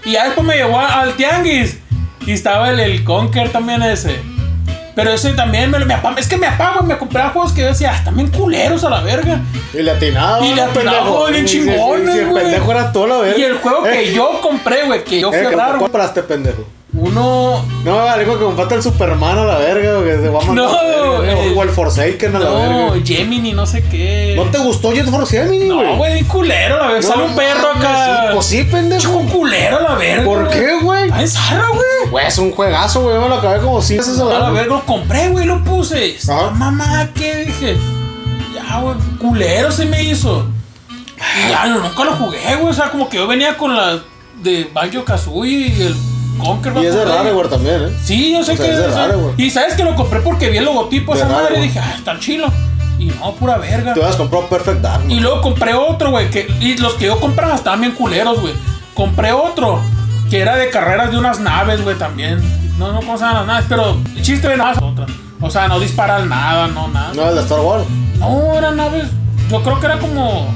Y 0.03 0.11
ya 0.13 0.25
después 0.25 0.45
me 0.45 0.55
llevó 0.55 0.79
a- 0.79 1.01
al 1.01 1.13
tianguis. 1.15 1.77
Y 2.25 2.31
estaba 2.33 2.69
el, 2.69 2.79
el 2.79 3.03
Conker 3.03 3.49
también 3.49 3.81
ese. 3.83 4.19
Pero 4.93 5.11
ese 5.11 5.31
también 5.33 5.71
me, 5.71 5.79
lo- 5.79 5.85
me 5.85 5.93
apa- 5.93 6.15
Es 6.17 6.27
que 6.27 6.37
me 6.37 6.47
apago, 6.47 6.83
me 6.83 6.97
compraba 6.97 7.29
juegos 7.29 7.53
que 7.53 7.61
yo 7.61 7.67
decía, 7.67 7.93
ah, 7.95 8.01
también 8.03 8.27
culeros 8.29 8.83
a 8.83 8.89
la 8.89 9.01
verga. 9.01 9.39
Y 9.73 9.81
le 9.81 9.91
atinaba. 9.91 10.45
Y 10.45 10.49
le 10.53 10.55
¿no, 10.57 10.69
atinaba, 10.69 10.97
pendejo? 10.97 11.27
bien 11.27 11.41
Y- 11.43 11.47
y- 11.47 11.49
chingones, 11.49 12.15
y 12.15 12.19
el 12.19 12.25
güey. 12.27 12.43
pendejo 12.43 12.71
era 12.71 12.91
todo 12.91 13.07
la 13.07 13.17
verga. 13.19 13.39
Y 13.39 13.43
el 13.43 13.57
juego 13.57 13.87
Eh, 13.87 13.91
que 13.91 14.13
yo 14.13 14.39
compré, 14.41 14.83
güey, 14.85 15.03
que 15.03 15.19
yo 15.21 15.29
fui 15.29 15.39
Eh, 15.39 15.45
a 15.45 15.47
agarrar, 15.47 15.67
lo 15.67 15.71
güey, 15.79 15.81
compraste, 15.83 16.23
pendejo. 16.23 16.67
Uno. 16.93 17.63
No, 17.85 17.99
algo 18.01 18.37
que 18.37 18.55
falta 18.55 18.75
el 18.75 18.83
Superman 18.83 19.37
a 19.39 19.45
la 19.45 19.57
verga, 19.59 19.93
güey, 19.95 20.05
que 20.11 20.17
se 20.21 20.29
va 20.29 20.41
a 20.41 20.45
mandar 20.45 20.65
No, 20.65 20.73
la 20.73 21.19
verga, 21.19 21.43
eh, 21.43 21.53
O 21.55 21.63
el 21.63 21.69
Forsaken 21.69 22.35
a 22.35 22.39
la 22.39 22.45
No, 22.49 22.91
verga. 22.91 23.05
Gemini, 23.05 23.53
no 23.53 23.65
sé 23.65 23.81
qué. 23.83 24.33
¿No 24.35 24.43
te 24.51 24.57
gustó 24.57 24.91
Jet 24.91 25.09
Force 25.09 25.37
Gemini, 25.41 25.69
güey? 25.69 25.87
No, 25.87 25.95
güey, 25.97 26.23
culero, 26.23 26.77
la 26.77 26.87
verga. 26.87 27.01
No 27.01 27.07
Sale 27.07 27.23
un 27.23 27.35
perro 27.35 27.71
acá. 27.75 28.05
sí, 28.27 28.33
Pues 28.33 28.45
sí, 28.45 28.63
pendejo. 28.65 29.01
Chico 29.01 29.19
culero, 29.37 29.79
la 29.81 29.95
verga. 29.95 30.23
¿Por 30.25 30.49
qué, 30.49 30.79
güey? 30.81 31.09
Ah, 31.13 31.21
en 31.21 31.27
zarra, 31.29 31.67
güey. 31.69 32.09
Güey, 32.11 32.27
es 32.27 32.37
un 32.37 32.51
juegazo, 32.51 33.01
güey. 33.03 33.17
Me 33.17 33.29
lo 33.29 33.35
acabé 33.35 33.59
como 33.61 33.81
cinco 33.81 34.03
veces 34.03 34.19
a 34.19 34.23
A 34.23 34.25
la 34.27 34.39
la 34.39 34.49
verga 34.51 34.75
lo 34.75 34.85
compré, 34.85 35.29
güey, 35.29 35.45
lo 35.45 35.63
puse. 35.63 35.95
Ajá. 35.95 36.07
Esta 36.17 36.49
mamá, 36.51 37.09
¿qué 37.15 37.45
dije? 37.45 37.77
Ya, 38.53 38.79
güey, 38.81 38.95
culero 39.17 39.71
se 39.71 39.85
me 39.85 40.03
hizo. 40.03 40.45
Y 41.45 41.49
ya, 41.49 41.67
nunca 41.67 42.03
lo 42.03 42.11
jugué, 42.15 42.55
güey. 42.57 42.69
O 42.69 42.73
sea, 42.73 42.89
como 42.89 43.07
que 43.07 43.15
yo 43.17 43.27
venía 43.27 43.55
con 43.55 43.75
la 43.77 43.99
de 44.43 44.69
Banjo 44.73 45.05
Kazooie 45.05 45.67
y 45.67 45.81
el 45.83 45.95
Conker. 46.37 46.73
Y 46.77 46.85
es 46.85 46.95
de. 46.95 47.05
Rareware 47.05 47.49
también, 47.49 47.83
¿eh? 47.83 47.97
Sí, 48.03 48.31
yo 48.31 48.43
sé 48.43 48.53
O 48.53 48.55
sea, 48.55 48.65
que 48.65 48.71
es 48.71 48.77
de 48.77 48.87
Rareware. 48.87 49.33
Y 49.37 49.49
sabes 49.49 49.73
que 49.75 49.83
lo 49.83 49.95
compré 49.95 50.21
porque 50.21 50.49
vi 50.49 50.57
el 50.57 50.65
logotipo 50.65 51.13
de 51.13 51.21
esa 51.21 51.29
madre 51.29 51.59
y 51.59 51.61
dije, 51.63 51.79
ah, 51.79 51.93
está 51.97 52.19
chilo. 52.19 52.47
Y 52.99 53.05
no, 53.05 53.33
pura 53.33 53.57
verga. 53.57 53.93
Te 53.93 53.99
hubieras 53.99 54.15
comprado 54.15 54.47
Perfect 54.47 54.81
Dark, 54.81 55.03
Y 55.09 55.19
luego 55.19 55.41
compré 55.41 55.73
otro, 55.73 56.11
güey. 56.11 56.29
Que, 56.29 56.47
y 56.59 56.77
los 56.77 56.93
que 56.93 57.07
yo 57.07 57.19
compraba 57.19 57.55
estaban 57.55 57.81
bien 57.81 57.93
culeros, 57.93 58.39
güey. 58.39 58.53
Compré 58.93 59.31
otro 59.31 59.79
que 60.29 60.39
era 60.39 60.55
de 60.55 60.69
carreras 60.69 61.11
de 61.11 61.17
unas 61.17 61.39
naves, 61.39 61.83
güey, 61.83 61.97
también. 61.97 62.39
No, 62.77 62.93
no 62.93 63.01
llaman 63.01 63.33
las 63.33 63.45
naves, 63.45 63.65
pero 63.67 63.97
el 64.15 64.21
chiste 64.21 64.47
de 64.47 64.57
nada 64.57 64.79
otra. 64.81 65.05
O 65.41 65.49
sea, 65.49 65.67
no 65.67 65.79
disparan 65.79 66.29
nada, 66.29 66.67
no 66.67 66.87
nada. 66.87 67.11
No, 67.13 67.29
el 67.29 67.35
de 67.35 67.41
Star 67.41 67.59
Wars. 67.59 67.85
No, 68.17 68.57
eran 68.57 68.77
naves. 68.77 69.07
Yo 69.49 69.61
creo 69.61 69.79
que 69.79 69.85
era 69.87 69.99
como. 69.99 70.47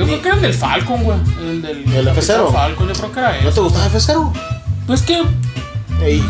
Yo 0.00 0.06
creo 0.06 0.22
que 0.22 0.28
era 0.28 0.36
el 0.36 0.42
del 0.42 0.54
Falcon, 0.54 1.02
güey. 1.04 1.18
El 1.40 1.62
del 1.62 1.78
¿El 1.94 2.04
Capitán 2.06 2.40
F0? 2.40 2.52
Falcon, 2.52 2.88
yo 2.88 2.94
creo 2.94 3.12
que 3.12 3.20
era 3.20 3.40
¿No 3.42 3.50
te 3.50 3.60
gustaba 3.60 3.86
F0? 3.86 4.32
Pues 4.86 5.02
que. 5.02 5.22
Ey. 6.02 6.24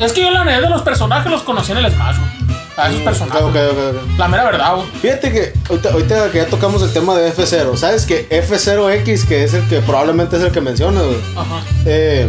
Es 0.00 0.12
que 0.12 0.20
yo 0.20 0.30
la 0.30 0.44
neta 0.44 0.60
de 0.60 0.68
los 0.68 0.82
personajes 0.82 1.30
los 1.30 1.42
conocí 1.42 1.72
en 1.72 1.78
el 1.78 1.90
Smash, 1.90 2.16
güey. 2.18 2.30
A 2.76 2.90
esos 2.90 3.00
personajes. 3.02 3.42
Ok, 3.42 3.50
ok, 3.54 3.56
ok, 3.72 4.02
ok. 4.12 4.18
La 4.18 4.28
mera 4.28 4.44
verdad, 4.44 4.76
güey. 4.76 4.86
Fíjate 5.00 5.32
que 5.32 5.52
ahorita, 5.70 5.92
ahorita 5.92 6.30
que 6.30 6.38
ya 6.38 6.46
tocamos 6.46 6.82
el 6.82 6.92
tema 6.92 7.14
de 7.14 7.32
F0, 7.32 7.76
¿sabes 7.76 8.04
que 8.04 8.28
F0X, 8.28 9.26
que 9.26 9.44
es 9.44 9.54
el 9.54 9.66
que 9.68 9.80
probablemente 9.80 10.36
es 10.36 10.42
el 10.42 10.52
que 10.52 10.60
mencionas, 10.60 11.04
güey? 11.04 11.16
Ajá. 11.36 11.62
Eh, 11.86 12.28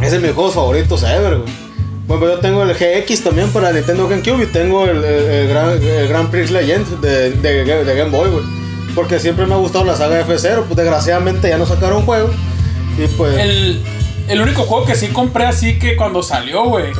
es 0.00 0.12
de 0.12 0.18
mis 0.18 0.32
juegos 0.32 0.54
favoritos 0.54 1.02
ever, 1.04 1.36
güey. 1.38 1.52
Bueno, 2.06 2.26
yo 2.26 2.38
tengo 2.40 2.62
el 2.62 2.74
GX 2.74 3.22
también 3.22 3.48
para 3.50 3.72
Nintendo 3.72 4.08
GameCube 4.08 4.42
y 4.42 4.46
tengo 4.46 4.84
el, 4.84 4.98
el, 5.04 5.04
el 5.04 5.82
el 5.88 6.08
Grand 6.08 6.30
Prix 6.30 6.50
Legend 6.50 7.00
de, 7.00 7.30
de, 7.30 7.84
de 7.84 7.96
Game 7.96 8.10
Boy, 8.10 8.30
güey. 8.30 8.63
Porque 8.94 9.18
siempre 9.18 9.46
me 9.46 9.54
ha 9.54 9.58
gustado 9.58 9.84
la 9.84 9.96
saga 9.96 10.24
F0, 10.26 10.64
pues 10.64 10.76
desgraciadamente 10.76 11.48
ya 11.48 11.58
no 11.58 11.66
sacaron 11.66 12.04
juego. 12.04 12.30
Y 12.96 13.06
pues... 13.08 13.38
El, 13.38 13.82
el 14.28 14.40
único 14.40 14.62
juego 14.62 14.86
que 14.86 14.94
sí 14.94 15.08
compré 15.08 15.44
así 15.44 15.78
que 15.78 15.96
cuando 15.96 16.22
salió, 16.22 16.64
güey. 16.64 16.92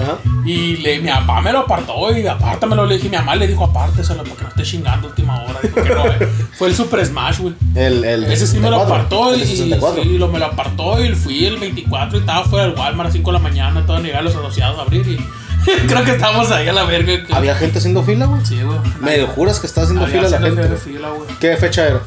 Y 0.44 0.76
le, 0.76 1.00
mi 1.00 1.08
papá 1.08 1.40
me 1.40 1.52
lo 1.52 1.60
apartó 1.60 2.16
y 2.16 2.26
apártamelo. 2.26 2.84
Le 2.84 2.96
dije, 2.96 3.08
mi 3.08 3.16
mamá 3.16 3.34
le 3.36 3.46
dijo 3.46 3.64
apárteselo 3.64 4.24
porque 4.24 4.42
no 4.42 4.48
esté 4.50 4.62
chingando 4.62 5.08
última 5.08 5.42
hora. 5.42 5.58
Dijo 5.62 5.82
que 5.82 5.88
no, 5.88 6.06
eh. 6.06 6.28
Fue 6.52 6.68
el 6.68 6.74
Super 6.74 7.04
Smash, 7.06 7.38
güey. 7.38 7.54
El, 7.74 8.04
el 8.04 8.24
Ese 8.24 8.46
sí 8.46 8.58
me 8.58 8.70
lo 8.70 8.80
64, 8.80 8.94
apartó 8.94 9.36
y, 9.36 9.40
64. 9.40 10.02
sí, 10.02 10.18
lo 10.18 10.28
me 10.28 10.38
lo 10.38 10.46
apartó 10.46 11.02
y 11.02 11.14
fui 11.14 11.46
el 11.46 11.56
24 11.56 12.18
y 12.18 12.20
estaba 12.20 12.44
fuera 12.44 12.66
del 12.66 12.78
Walmart 12.78 13.08
a 13.08 13.12
5 13.12 13.30
de 13.30 13.32
la 13.32 13.42
mañana, 13.42 13.80
estaba 13.80 14.00
negar 14.00 14.22
los 14.22 14.34
asociados 14.34 14.78
a 14.78 14.82
abrir 14.82 15.06
y 15.08 15.18
creo 15.88 16.04
que 16.04 16.10
estábamos 16.12 16.50
ahí 16.50 16.68
a 16.68 16.72
la 16.72 16.84
verga. 16.84 17.26
que- 17.26 17.34
¿Había 17.34 17.54
gente 17.54 17.78
haciendo 17.78 18.02
fila, 18.02 18.26
güey? 18.26 18.44
Sí, 18.44 18.60
güey. 18.62 18.78
¿Me 19.00 19.26
juras 19.26 19.58
que 19.60 19.66
está 19.66 19.82
haciendo 19.82 20.04
Había 20.04 20.22
fila 20.22 20.38
la 20.38 20.46
gente? 20.46 20.76
fila, 20.76 21.08
güey. 21.10 21.28
¿Qué 21.40 21.56
fecha 21.56 21.86
era? 21.86 22.00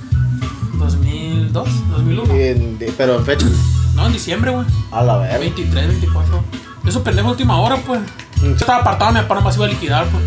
2002, 0.73 1.67
2001. 1.91 2.33
En- 2.35 2.77
de- 2.79 2.93
pero 2.97 3.15
en 3.17 3.25
fecha. 3.25 3.45
No, 3.95 4.05
en 4.05 4.13
diciembre, 4.13 4.51
güey. 4.51 4.65
A 4.91 5.01
la 5.03 5.17
verga. 5.17 5.37
23, 5.39 5.87
24. 5.87 6.43
Eso 6.85 7.03
pendejo 7.03 7.29
última 7.29 7.59
hora, 7.59 7.77
pues. 7.77 7.99
Yo 8.41 8.51
estaba 8.55 8.77
apartado, 8.79 9.11
mi 9.11 9.19
papá 9.21 9.35
nomás 9.35 9.55
iba 9.55 9.65
a 9.65 9.69
liquidar, 9.69 10.05
pues. 10.07 10.23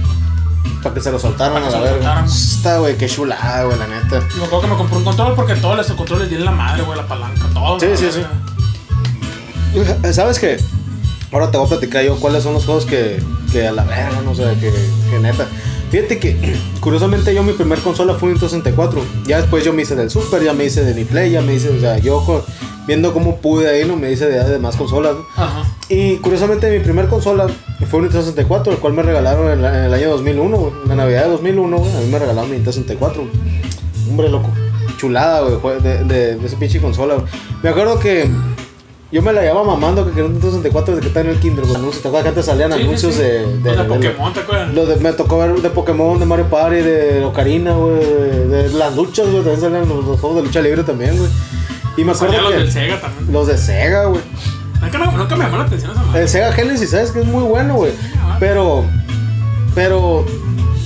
Para 0.82 0.94
que 0.94 1.00
se 1.00 1.10
lo 1.12 1.18
soltaran 1.18 1.62
a 1.62 1.70
la 1.70 1.80
verga. 1.80 2.24
Está, 2.24 2.78
güey, 2.78 2.96
qué 2.98 3.06
chulada, 3.08 3.64
güey, 3.64 3.78
la 3.78 3.86
neta. 3.86 4.20
Y 4.34 4.38
me 4.38 4.44
acuerdo 4.46 4.62
que 4.62 4.66
me 4.68 4.76
compré 4.76 4.96
un 4.98 5.04
control 5.04 5.34
porque 5.34 5.54
todos 5.56 5.76
los 5.76 5.86
controles 5.92 6.28
tienen 6.28 6.44
la 6.46 6.50
madre, 6.52 6.82
güey, 6.82 6.98
la 6.98 7.06
palanca, 7.06 7.46
todo. 7.54 7.78
Sí, 7.78 7.86
sí, 7.96 8.06
verga. 9.72 10.12
¿Sabes 10.12 10.38
qué? 10.38 10.58
Ahora 11.32 11.50
te 11.50 11.58
voy 11.58 11.66
a 11.66 11.70
platicar 11.70 12.04
yo 12.04 12.16
cuáles 12.16 12.42
son 12.42 12.54
los 12.54 12.64
juegos 12.64 12.84
que, 12.86 13.18
que 13.52 13.66
a 13.68 13.72
la 13.72 13.84
verga, 13.84 14.20
no 14.24 14.34
sé, 14.34 14.42
que, 14.60 14.72
que 15.10 15.18
neta. 15.20 15.46
Fíjate 15.90 16.18
que, 16.18 16.36
curiosamente, 16.80 17.34
yo 17.34 17.42
mi 17.42 17.52
primer 17.52 17.78
consola 17.80 18.14
fue 18.14 18.28
un 18.28 18.34
Nintendo 18.34 18.48
64. 18.50 19.02
Ya 19.26 19.36
después 19.40 19.64
yo 19.64 19.72
me 19.72 19.82
hice 19.82 19.94
del 19.94 20.10
Super, 20.10 20.42
ya 20.42 20.52
me 20.52 20.64
hice 20.64 20.82
de 20.84 20.94
mi 20.94 21.04
Play, 21.04 21.30
ya 21.32 21.40
me 21.40 21.54
hice, 21.54 21.68
o 21.70 21.78
sea, 21.80 21.98
yo 21.98 22.24
co- 22.24 22.44
viendo 22.86 23.12
cómo 23.12 23.36
pude 23.36 23.68
ahí, 23.68 23.86
no 23.86 23.94
me 23.96 24.10
hice 24.10 24.26
de, 24.26 24.42
de 24.42 24.58
más 24.58 24.74
consolas. 24.76 25.14
¿no? 25.14 25.24
Ajá. 25.42 25.64
Y 25.88 26.16
curiosamente, 26.16 26.70
mi 26.70 26.82
primer 26.82 27.06
consola 27.06 27.46
fue 27.88 27.98
un 28.00 28.04
Nintendo 28.06 28.26
64, 28.26 28.72
el 28.72 28.78
cual 28.80 28.92
me 28.94 29.02
regalaron 29.02 29.50
en, 29.52 29.62
la- 29.62 29.78
en 29.78 29.84
el 29.84 29.94
año 29.94 30.10
2001, 30.10 30.56
güey. 30.56 30.72
En 30.84 30.88
la 30.88 30.94
Navidad 30.96 31.24
de 31.24 31.30
2001, 31.30 31.76
güey, 31.78 31.96
a 31.96 32.00
mí 32.00 32.06
me 32.06 32.18
regalaron 32.18 32.50
mi 32.50 32.56
Nintendo 32.56 32.72
64. 32.72 33.22
güey. 33.22 33.32
Hombre, 34.10 34.28
loco. 34.28 34.50
Chulada, 34.96 35.40
güey, 35.42 35.80
de, 35.80 36.04
de, 36.04 36.36
de 36.36 36.46
esa 36.46 36.58
pinche 36.58 36.80
consola, 36.80 37.14
güey. 37.14 37.26
Me 37.62 37.70
acuerdo 37.70 37.98
que 38.00 38.28
yo 39.12 39.22
me 39.22 39.32
la 39.32 39.42
llevaba 39.42 39.64
mamando 39.64 40.04
que 40.04 40.10
quería 40.10 40.24
un 40.26 40.32
Nintendo 40.32 40.56
64 40.56 40.94
desde 40.94 41.00
que 41.02 41.08
estaba 41.08 41.26
en 41.26 41.32
el 41.32 41.40
kinder, 41.40 41.64
güey. 41.66 41.80
No 41.82 41.92
sé, 41.92 42.00
¿te 42.00 42.08
acuerdas 42.08 42.22
que 42.22 42.28
antes 42.28 42.46
salían 42.46 42.72
Sí, 42.72 42.80
anuncios 42.82 43.14
sí. 43.14 43.22
de, 43.22 43.60
Los 43.64 43.76
de 43.76 43.84
Pokémon, 43.84 44.32
¿te 44.32 44.40
acuerdas? 44.40 44.74
los 44.74 44.88
de- 44.88 44.96
me 44.96 45.12
tocó 45.12 45.38
ver 45.38 45.54
de 45.60 45.70
Pokémon, 45.70 46.18
de 46.18 46.26
Mario 46.26 46.46
Party, 46.46 46.76
de 46.76 47.24
Ocarina, 47.24 47.72
güey, 47.72 47.96
de, 47.96 48.48
de 48.48 48.68
las 48.74 48.94
luchas, 48.94 49.26
güey. 49.28 49.42
También 49.42 49.60
salían 49.60 49.88
los, 49.88 50.04
los 50.04 50.20
juegos 50.20 50.36
de 50.38 50.42
lucha 50.44 50.60
libre 50.62 50.82
también, 50.84 51.16
güey. 51.18 51.30
Y 51.96 52.04
me 52.04 52.12
acuerdo 52.12 52.40
los 52.40 52.52
del 52.52 52.70
Sega 52.70 53.00
también. 53.00 53.32
los 53.32 53.46
de 53.48 53.58
Sega, 53.58 54.04
güey. 54.04 54.20
Nunca 54.80 54.98
nunca 54.98 55.36
me 55.36 55.44
llamó 55.44 55.56
la 55.58 55.64
atención 55.64 55.90
esa 55.90 56.02
madre. 56.02 56.22
El 56.22 56.28
Sega 56.28 56.52
Genesis, 56.52 56.90
¿sabes? 56.90 57.10
Que 57.10 57.20
es 57.20 57.26
muy 57.26 57.42
bueno, 57.42 57.74
güey. 57.74 57.92
Pero, 58.38 58.84
pero, 59.74 60.24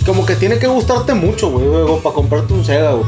como 0.07 0.27
que 0.27 0.35
tiene 0.35 0.59
que 0.59 0.67
gustarte 0.67 1.15
mucho, 1.15 1.51
güey, 1.51 1.67
para 2.03 2.15
comprarte 2.15 2.53
un 2.55 2.65
Sega, 2.65 2.93
güey. 2.93 3.05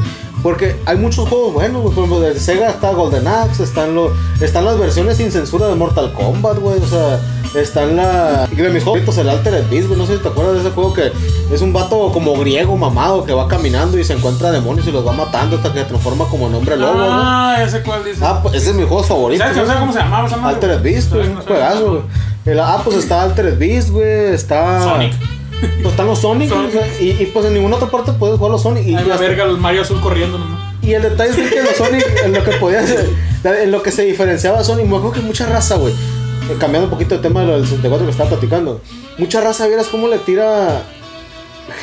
Porque 0.47 0.77
hay 0.85 0.95
muchos 0.95 1.27
juegos 1.27 1.55
buenos, 1.55 1.81
güey. 1.81 1.93
Por 1.93 2.05
ejemplo, 2.05 2.21
de 2.21 2.39
Sega 2.39 2.69
está 2.69 2.93
Golden 2.93 3.27
Axe, 3.27 3.63
están, 3.63 3.93
los, 3.93 4.13
están 4.39 4.63
las 4.63 4.79
versiones 4.79 5.17
sin 5.17 5.29
censura 5.29 5.67
de 5.67 5.75
Mortal 5.75 6.13
Kombat, 6.13 6.59
güey. 6.59 6.79
O 6.81 6.87
sea, 6.87 7.19
están 7.53 7.97
la. 7.97 8.47
De 8.47 8.69
mis 8.69 8.81
favoritos, 8.81 9.17
el 9.17 9.27
Altered 9.27 9.69
Beast, 9.69 9.89
güey. 9.89 9.99
No 9.99 10.05
sé 10.05 10.15
si 10.15 10.23
te 10.23 10.29
acuerdas 10.29 10.53
de 10.53 10.61
ese 10.61 10.69
juego 10.69 10.93
que 10.93 11.11
es 11.51 11.61
un 11.61 11.73
vato 11.73 12.13
como 12.13 12.33
griego 12.39 12.77
mamado 12.77 13.25
que 13.25 13.33
va 13.33 13.49
caminando 13.49 13.99
y 13.99 14.05
se 14.05 14.13
encuentra 14.13 14.49
demonios 14.49 14.87
y 14.87 14.93
los 14.93 15.05
va 15.05 15.11
matando 15.11 15.57
hasta 15.57 15.73
que 15.73 15.79
se 15.79 15.85
transforma 15.85 16.23
como 16.29 16.47
en 16.47 16.55
hombre 16.55 16.77
lobo, 16.77 16.93
¿no? 16.93 17.09
Ah, 17.09 17.57
ese 17.61 17.83
cuál 17.83 18.05
dice. 18.05 18.23
Ah, 18.23 18.39
pues 18.41 18.55
ese 18.55 18.69
es 18.69 18.75
mi 18.77 18.83
juego 18.83 19.03
favorito. 19.03 19.43
¿Sabes, 19.43 19.57
¿no? 19.57 19.65
¿Sabes 19.65 19.81
cómo 19.81 19.91
se 19.91 19.99
llamaba? 19.99 20.47
Altered 20.47 20.81
Beast, 20.81 21.11
güey, 21.11 21.27
güey. 21.27 22.57
Ah, 22.57 22.81
pues 22.85 22.95
está 22.95 23.23
Altered 23.23 23.59
Beast, 23.59 23.89
güey, 23.89 24.33
está... 24.33 24.81
Sonic. 24.81 25.13
Pues 25.59 25.93
están 25.93 26.05
los 26.07 26.19
Sonic, 26.19 26.51
y, 26.99 27.09
y 27.11 27.29
pues 27.33 27.45
en 27.47 27.53
ninguna 27.55 27.77
otra 27.77 27.89
parte 27.89 28.11
puedes 28.13 28.37
jugar 28.37 28.51
los 28.51 28.61
Sonic. 28.61 28.85
Y, 28.87 28.95
Ay, 28.95 29.05
la 29.05 29.17
verga, 29.17 29.45
los 29.45 29.59
Mario 29.59 29.81
Azul 29.81 29.99
corriendo 30.01 30.37
nomás. 30.37 30.73
y 30.83 30.93
el 30.93 31.01
detalle 31.01 31.31
es 31.43 31.51
que 31.51 31.61
los 31.63 31.71
Sonic, 31.75 32.05
en 32.25 32.33
lo 32.33 32.43
que 32.43 32.51
podía 32.53 32.81
hacer- 32.81 33.09
en 33.43 33.71
lo 33.71 33.81
que 33.81 33.91
se 33.91 34.03
diferenciaba 34.03 34.63
Sonic, 34.63 34.85
me 34.85 34.97
acuerdo 34.97 35.13
que 35.13 35.21
mucha 35.21 35.45
raza, 35.47 35.75
güey, 35.77 35.93
eh, 35.93 36.55
cambiando 36.59 36.85
un 36.87 36.91
poquito 36.91 37.15
de 37.15 37.21
tema 37.21 37.41
de 37.41 37.47
lo 37.47 37.53
del 37.53 37.63
64 37.65 38.05
que 38.05 38.11
estaba 38.11 38.29
platicando, 38.29 38.81
mucha 39.17 39.41
raza, 39.41 39.65
vieras 39.67 39.87
cómo 39.87 40.07
le 40.07 40.17
tira 40.19 40.83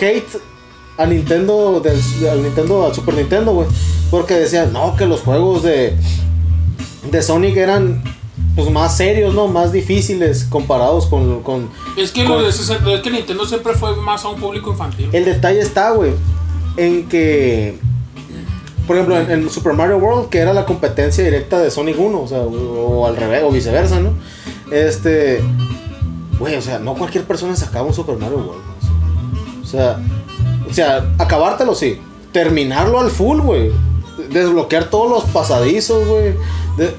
hate 0.01 0.39
a 0.99 1.07
Nintendo, 1.07 1.81
del, 1.81 1.99
al 2.31 2.43
Nintendo, 2.43 2.87
al 2.87 2.95
Super 2.95 3.15
Nintendo, 3.15 3.53
güey, 3.53 3.69
porque 4.11 4.35
decían, 4.35 4.73
no, 4.73 4.95
que 4.97 5.07
los 5.07 5.21
juegos 5.21 5.63
de, 5.65 5.97
de 7.11 7.23
Sonic 7.23 7.57
eran 7.57 8.03
pues 8.55 8.71
más 8.71 8.97
serios, 8.97 9.35
¿no? 9.35 9.49
Más 9.49 9.73
difíciles 9.73 10.45
comparados 10.45 11.07
con, 11.07 11.43
con... 11.43 11.69
Es 11.97 12.13
que, 12.13 12.25
lo 12.25 12.41
de, 12.41 12.49
es 12.49 12.61
que 13.03 13.11
Nintendo 13.11 13.45
siempre 13.47 13.75
fue 13.75 13.97
más 13.97 14.25
a 14.25 14.29
un 14.29 14.41
público 14.41 14.71
infantil. 14.71 15.09
El 15.13 15.25
detalle 15.25 15.61
está, 15.61 15.91
güey, 15.91 16.13
en 16.77 17.09
que, 17.09 17.79
por 18.87 18.97
ejemplo, 18.97 19.19
en, 19.19 19.31
en 19.31 19.51
Super 19.51 19.73
Mario 19.73 19.99
World, 19.99 20.29
que 20.29 20.39
era 20.39 20.53
la 20.53 20.65
competencia 20.67 21.25
directa 21.25 21.59
de 21.59 21.71
Sonic 21.71 21.99
1, 21.99 22.21
o 22.21 22.29
sea, 22.29 22.39
o, 22.39 23.01
o 23.01 23.07
al 23.07 23.17
revés, 23.17 23.43
o 23.45 23.51
viceversa, 23.51 23.99
¿no? 24.01 24.11
Este, 24.71 25.43
güey, 26.39 26.55
o 26.55 26.63
sea, 26.63 26.79
no 26.79 26.95
cualquier 26.95 27.25
persona 27.25 27.57
sacaba 27.57 27.87
un 27.87 27.95
Super 27.95 28.17
Mario 28.17 28.39
World, 28.39 28.63
o 29.63 29.67
sea, 29.67 30.01
o 30.69 30.73
sea, 30.73 31.13
acabártelo 31.19 31.75
sí, 31.75 32.01
terminarlo 32.33 33.01
al 33.01 33.11
full, 33.11 33.41
güey. 33.41 33.71
Desbloquear 34.31 34.91
todos 34.91 35.11
los 35.11 35.25
pasadizos, 35.33 36.07
güey. 36.07 36.35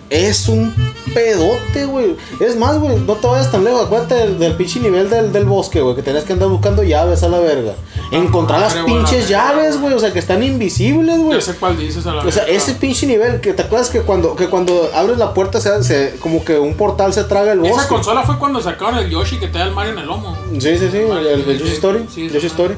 Es 0.10 0.48
un 0.48 0.74
pedote, 1.14 1.84
güey. 1.86 2.16
Es 2.40 2.56
más, 2.56 2.80
güey, 2.80 2.98
no 2.98 3.14
te 3.16 3.28
vayas 3.28 3.52
tan 3.52 3.66
lejos. 3.66 3.86
Acuérdate 3.86 4.16
del, 4.16 4.40
del 4.40 4.56
pinche 4.56 4.80
nivel 4.80 5.10
del, 5.10 5.34
del 5.34 5.44
bosque, 5.44 5.82
güey. 5.82 5.96
Que 5.98 6.02
tenías 6.02 6.24
que 6.24 6.32
andar 6.32 6.48
buscando 6.48 6.82
llaves 6.84 7.24
a 7.24 7.28
la 7.30 7.40
verga. 7.40 7.74
Encontrar 8.12 8.62
las 8.62 8.74
pinches 8.74 9.28
llaves, 9.28 9.80
güey. 9.82 9.94
O 9.94 10.00
sea, 10.00 10.14
que 10.14 10.20
están 10.20 10.44
invisibles, 10.44 11.18
güey. 11.20 11.34
Yo 11.38 11.42
sé 11.42 11.56
cuál 11.56 11.78
dices 11.78 12.06
a 12.08 12.14
la 12.14 12.24
O 12.24 12.32
sea, 12.32 12.46
verga. 12.46 12.58
ese 12.58 12.76
pinche 12.76 13.06
nivel, 13.06 13.42
que 13.42 13.52
te 13.54 13.64
acuerdas 13.64 13.90
que 13.90 14.00
cuando, 14.02 14.36
que 14.38 14.48
cuando 14.48 14.90
abres 14.94 15.18
la 15.18 15.34
puerta 15.34 15.60
se, 15.60 15.84
se- 15.84 16.16
como 16.22 16.46
que 16.46 16.58
un 16.58 16.76
portal 16.76 17.14
se 17.14 17.26
traga 17.26 17.52
el 17.52 17.66
Esa 17.66 17.74
bosque. 17.76 17.88
consola 17.96 18.24
fue 18.24 18.40
cuando 18.40 18.62
sacaron 18.62 18.98
el 19.00 19.10
Yoshi 19.10 19.40
que 19.40 19.48
te 19.50 19.58
da 19.58 19.66
el 19.66 19.72
Mario 19.74 19.92
en 19.94 20.00
el 20.00 20.06
lomo. 20.06 20.38
Sí, 20.54 20.78
sí, 20.78 20.88
sí, 20.90 20.98
el, 21.00 21.28
el, 21.28 21.50
el 21.50 21.58
Yoshi 21.60 21.74
Story. 21.74 22.06
Sí, 22.14 22.30
Yoshi. 22.30 22.48
Story. 22.48 22.76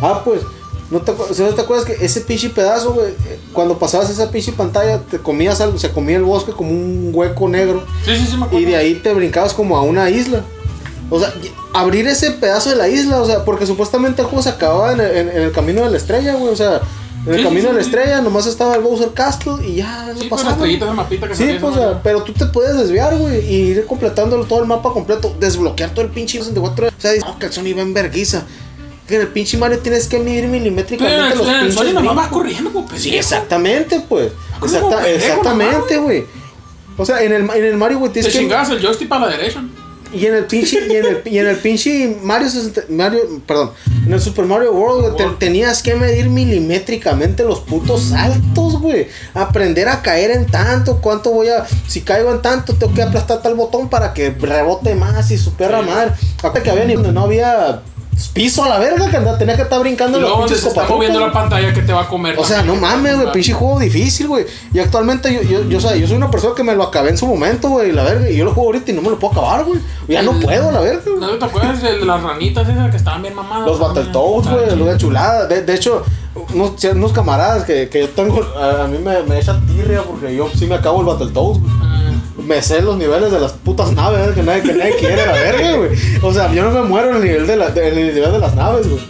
Ah, 0.00 0.22
pues, 0.24 0.40
¿no 0.92 1.00
te, 1.00 1.12
no 1.12 1.48
te 1.54 1.60
acuerdas 1.60 1.84
que 1.86 2.04
ese 2.04 2.20
pinche 2.20 2.50
pedazo, 2.50 2.92
güey, 2.92 3.14
cuando 3.52 3.78
pasabas 3.78 4.10
esa 4.10 4.30
pinche 4.30 4.52
pantalla, 4.52 5.00
te 5.00 5.18
comías 5.18 5.60
algo, 5.60 5.78
se 5.78 5.90
comía 5.90 6.16
el 6.18 6.22
bosque 6.22 6.52
como 6.52 6.70
un 6.70 7.10
hueco 7.12 7.48
negro 7.48 7.82
Sí, 8.04 8.14
sí, 8.16 8.26
sí, 8.30 8.36
me 8.36 8.44
acuerdo. 8.44 8.60
y 8.60 8.70
de 8.70 8.76
ahí 8.76 8.94
te 8.96 9.12
brincabas 9.14 9.54
como 9.54 9.76
a 9.76 9.82
una 9.82 10.08
isla. 10.10 10.42
O 11.10 11.18
sea, 11.18 11.32
abrir 11.74 12.06
ese 12.06 12.30
pedazo 12.30 12.70
de 12.70 12.76
la 12.76 12.88
isla, 12.88 13.20
o 13.20 13.26
sea, 13.26 13.44
porque 13.44 13.66
supuestamente 13.66 14.22
el 14.22 14.28
juego 14.28 14.42
se 14.42 14.50
acababa 14.50 14.92
en 14.92 15.00
el, 15.00 15.16
en- 15.16 15.28
en 15.30 15.42
el 15.42 15.52
camino 15.52 15.82
de 15.82 15.90
la 15.90 15.96
estrella, 15.96 16.34
güey, 16.36 16.52
o 16.52 16.56
sea, 16.56 16.80
en 17.26 17.32
el 17.34 17.38
Sí, 17.38 17.44
camino 17.44 17.60
sí, 17.62 17.66
de 17.68 17.72
la 17.74 17.80
estrella 17.82 18.20
nomás 18.20 18.46
estaba 18.46 18.74
el 18.74 18.80
Bowser 18.82 19.10
Castle 19.12 19.54
y 19.66 19.76
ya, 19.76 20.06
no 20.06 20.14
Sí, 20.20 20.28
con 20.28 20.30
pasaba. 20.30 20.50
las 20.50 20.58
estrellitas 20.58 20.88
de 20.88 20.94
mapita 20.94 21.28
que 21.28 21.34
Sí, 21.36 21.44
pues, 21.60 21.62
o 21.62 21.70
¿no? 21.70 21.74
sea, 21.76 22.02
pero 22.02 22.22
tú 22.24 22.32
te 22.32 22.46
puedes 22.46 22.76
desviar, 22.76 23.16
güey, 23.16 23.40
y 23.46 23.54
ir 23.72 23.86
completando 23.86 24.42
todo 24.44 24.60
el 24.60 24.66
mapa 24.66 24.90
completo, 24.92 25.34
desbloquear 25.38 25.90
todo 25.90 26.04
el 26.04 26.10
pinche 26.10 26.38
64. 26.38 26.88
O 26.88 26.90
sea, 27.00 27.12
dices, 27.12 27.28
no, 27.28 27.38
que 27.38 27.46
el 27.46 27.52
Sony 27.52 27.74
va 27.76 27.82
en 27.82 27.94
verguiza. 27.94 28.44
Que 29.12 29.16
en 29.16 29.22
el 29.22 29.28
pinche 29.28 29.58
Mario 29.58 29.78
tienes 29.80 30.06
que 30.08 30.18
medir 30.18 30.46
milimétricamente 30.48 31.36
los 31.36 31.46
pinches 31.46 31.74
Sony 31.74 31.92
nomás 31.92 32.16
vas 32.16 32.28
corriendo, 32.28 32.72
como 32.72 32.86
pendejo. 32.86 33.02
Sí, 33.04 33.14
exactamente, 33.14 34.00
pues. 34.08 34.32
¿Cómo 34.58 34.72
Exacta- 34.72 35.02
pendejo 35.02 35.16
exactamente, 35.26 35.98
güey. 35.98 36.24
O 36.96 37.04
sea, 37.04 37.22
en 37.22 37.32
el, 37.34 37.42
en 37.50 37.64
el 37.66 37.76
Mario, 37.76 37.98
güey, 37.98 38.10
Te 38.10 38.20
tienes 38.20 38.32
que... 38.32 38.38
chingabas 38.38 38.70
el 38.70 38.80
joystick 38.80 39.08
para 39.08 39.26
la 39.26 39.36
derecha. 39.36 39.62
Y 40.14 40.24
en 40.26 40.34
el 40.34 40.44
pinche, 40.46 40.78
y 40.88 40.96
en 40.96 41.06
el, 41.06 41.22
y 41.26 41.38
en 41.38 41.46
el 41.46 41.56
pinche 41.56 42.16
Mario 42.22 42.48
60 42.48 42.82
Mario, 42.90 43.20
perdón, 43.46 43.70
en 44.06 44.12
el 44.12 44.20
Super 44.20 44.44
Mario 44.46 44.72
World, 44.72 45.16
te- 45.16 45.24
tenías 45.38 45.82
que 45.82 45.94
medir 45.94 46.28
milimétricamente 46.28 47.44
los 47.44 47.60
putos 47.60 48.02
saltos, 48.04 48.80
güey. 48.80 49.08
Aprender 49.34 49.88
a 49.88 50.00
caer 50.02 50.30
en 50.30 50.46
tanto, 50.46 51.00
cuánto 51.02 51.30
voy 51.32 51.48
a, 51.48 51.66
si 51.86 52.00
caigo 52.02 52.30
en 52.30 52.40
tanto, 52.42 52.74
tengo 52.74 52.94
que 52.94 53.02
aplastar 53.02 53.42
tal 53.42 53.54
botón 53.54 53.88
para 53.90 54.14
que 54.14 54.30
rebote 54.30 54.94
más 54.94 55.30
y 55.30 55.36
su 55.38 55.52
perra 55.54 55.82
madre. 55.82 56.12
Aparte 56.38 56.62
que 56.62 56.70
había 56.70 56.84
no 56.96 57.22
había 57.22 57.82
piso 58.28 58.64
a 58.64 58.68
la 58.68 58.78
verga, 58.78 59.10
que 59.10 59.16
andaba- 59.16 59.38
tenía 59.38 59.56
que 59.56 59.62
estar 59.62 59.80
brincando 59.80 60.18
en 60.18 60.24
los 60.24 60.38
pinches 60.38 60.60
se 60.60 60.68
está 60.68 60.84
moviendo 60.86 61.20
la 61.20 61.32
pantalla 61.32 61.72
que 61.72 61.82
te 61.82 61.92
va 61.92 62.02
a 62.02 62.08
comer. 62.08 62.36
O 62.38 62.44
sea, 62.44 62.62
no 62.62 62.74
mames, 62.76 63.16
güey, 63.16 63.32
pinche 63.32 63.52
juego 63.52 63.78
difícil, 63.78 64.28
güey. 64.28 64.46
Y 64.72 64.78
actualmente 64.78 65.32
yo, 65.32 65.42
yo, 65.42 65.68
yo, 65.68 65.78
o 65.78 65.80
sea, 65.80 65.96
yo 65.96 66.06
soy 66.06 66.16
una 66.16 66.30
persona 66.30 66.54
que 66.54 66.62
me 66.62 66.74
lo 66.74 66.82
acabé 66.84 67.10
en 67.10 67.18
su 67.18 67.26
momento, 67.26 67.68
güey, 67.68 67.92
la 67.92 68.02
verga. 68.04 68.28
Y 68.30 68.36
yo 68.36 68.44
lo 68.44 68.52
juego 68.54 68.68
ahorita 68.68 68.90
y 68.90 68.94
no 68.94 69.02
me 69.02 69.10
lo 69.10 69.18
puedo 69.18 69.32
acabar, 69.32 69.64
güey. 69.64 69.80
Ya 70.08 70.22
no 70.22 70.32
El- 70.32 70.40
puedo, 70.44 70.70
la 70.72 70.80
verga. 70.80 71.02
güey. 71.04 71.20
¿No 71.20 71.38
te 71.38 71.44
acuerdas 71.44 71.82
de 71.82 72.04
las 72.04 72.22
ranitas 72.22 72.68
esas 72.68 72.90
que 72.90 72.96
estaban 72.96 73.22
bien 73.22 73.34
mamadas? 73.34 73.66
Los 73.66 73.78
Battletoads, 73.78 74.48
güey, 74.48 74.76
los 74.76 74.88
de 74.88 74.96
chulada. 74.98 75.46
De, 75.46 75.62
de 75.62 75.74
hecho, 75.74 76.04
unos, 76.54 76.82
unos 76.84 77.12
camaradas 77.12 77.64
que, 77.64 77.88
que 77.88 78.00
yo 78.00 78.08
tengo, 78.10 78.40
a, 78.56 78.84
a 78.84 78.86
mí 78.88 78.98
me, 78.98 79.22
me 79.24 79.38
echan 79.38 79.64
tirria 79.66 80.02
porque 80.02 80.34
yo 80.34 80.48
sí 80.56 80.66
me 80.66 80.74
acabo 80.76 81.00
el 81.00 81.06
Battletoads, 81.06 81.60
güey. 81.60 81.91
Me 82.46 82.60
sé 82.62 82.82
los 82.82 82.96
niveles 82.96 83.30
de 83.30 83.38
las 83.40 83.52
putas 83.52 83.92
naves, 83.92 84.34
que 84.34 84.42
nadie, 84.42 84.62
que 84.62 84.72
nadie 84.74 84.96
quiere, 84.98 85.24
la 85.26 85.32
verga, 85.32 85.76
güey. 85.76 85.90
O 86.22 86.32
sea, 86.32 86.52
yo 86.52 86.62
no 86.64 86.70
me 86.70 86.82
muero 86.88 87.10
en 87.10 87.16
el 87.16 87.22
nivel 87.22 87.46
de, 87.46 87.56
la, 87.56 87.70
de- 87.70 87.88
en 87.88 87.98
el 87.98 88.14
nivel 88.14 88.32
de 88.32 88.38
las 88.38 88.54
naves, 88.54 88.88
güey. 88.88 89.00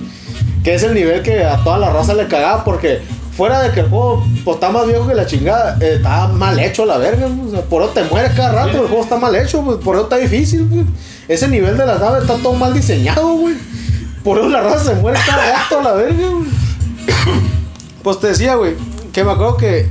Que 0.62 0.74
es 0.74 0.82
el 0.82 0.94
nivel 0.94 1.22
que 1.22 1.44
a 1.44 1.56
toda 1.64 1.78
la 1.78 1.90
raza 1.90 2.14
le 2.14 2.28
cagaba 2.28 2.62
porque 2.64 3.00
fuera 3.36 3.62
de 3.62 3.70
que 3.72 3.80
el 3.80 3.88
juego 3.88 4.24
pues, 4.44 4.56
está 4.56 4.70
más 4.70 4.86
viejo 4.86 5.08
que 5.08 5.14
la 5.14 5.26
chingada, 5.26 5.76
eh, 5.80 5.94
está 5.96 6.28
mal 6.28 6.58
hecho 6.60 6.84
la 6.84 6.98
verga, 6.98 7.26
o 7.26 7.50
sea, 7.50 7.62
por 7.62 7.82
eso 7.82 7.92
te 7.92 8.04
mueres 8.04 8.32
cada 8.36 8.52
rato, 8.52 8.82
el 8.82 8.86
juego 8.88 9.02
está 9.02 9.16
mal 9.16 9.34
hecho, 9.34 9.62
pues, 9.62 9.78
por 9.78 9.96
eso 9.96 10.04
está 10.04 10.18
difícil, 10.18 10.68
güey. 10.68 10.84
Ese 11.28 11.48
nivel 11.48 11.76
de 11.78 11.86
las 11.86 11.98
naves 11.98 12.22
está 12.22 12.36
todo 12.36 12.52
mal 12.52 12.74
diseñado, 12.74 13.26
güey. 13.34 13.54
Por 14.22 14.38
eso 14.38 14.48
la 14.50 14.60
raza 14.60 14.84
se 14.84 14.94
muere 15.00 15.18
cada 15.26 15.52
rato 15.52 15.80
la 15.82 15.92
verga, 15.94 16.28
güey. 16.28 16.48
Pues 18.02 18.20
te 18.20 18.28
decía, 18.28 18.56
güey, 18.56 18.74
que 19.12 19.24
me 19.24 19.32
acuerdo 19.32 19.56
que 19.56 19.88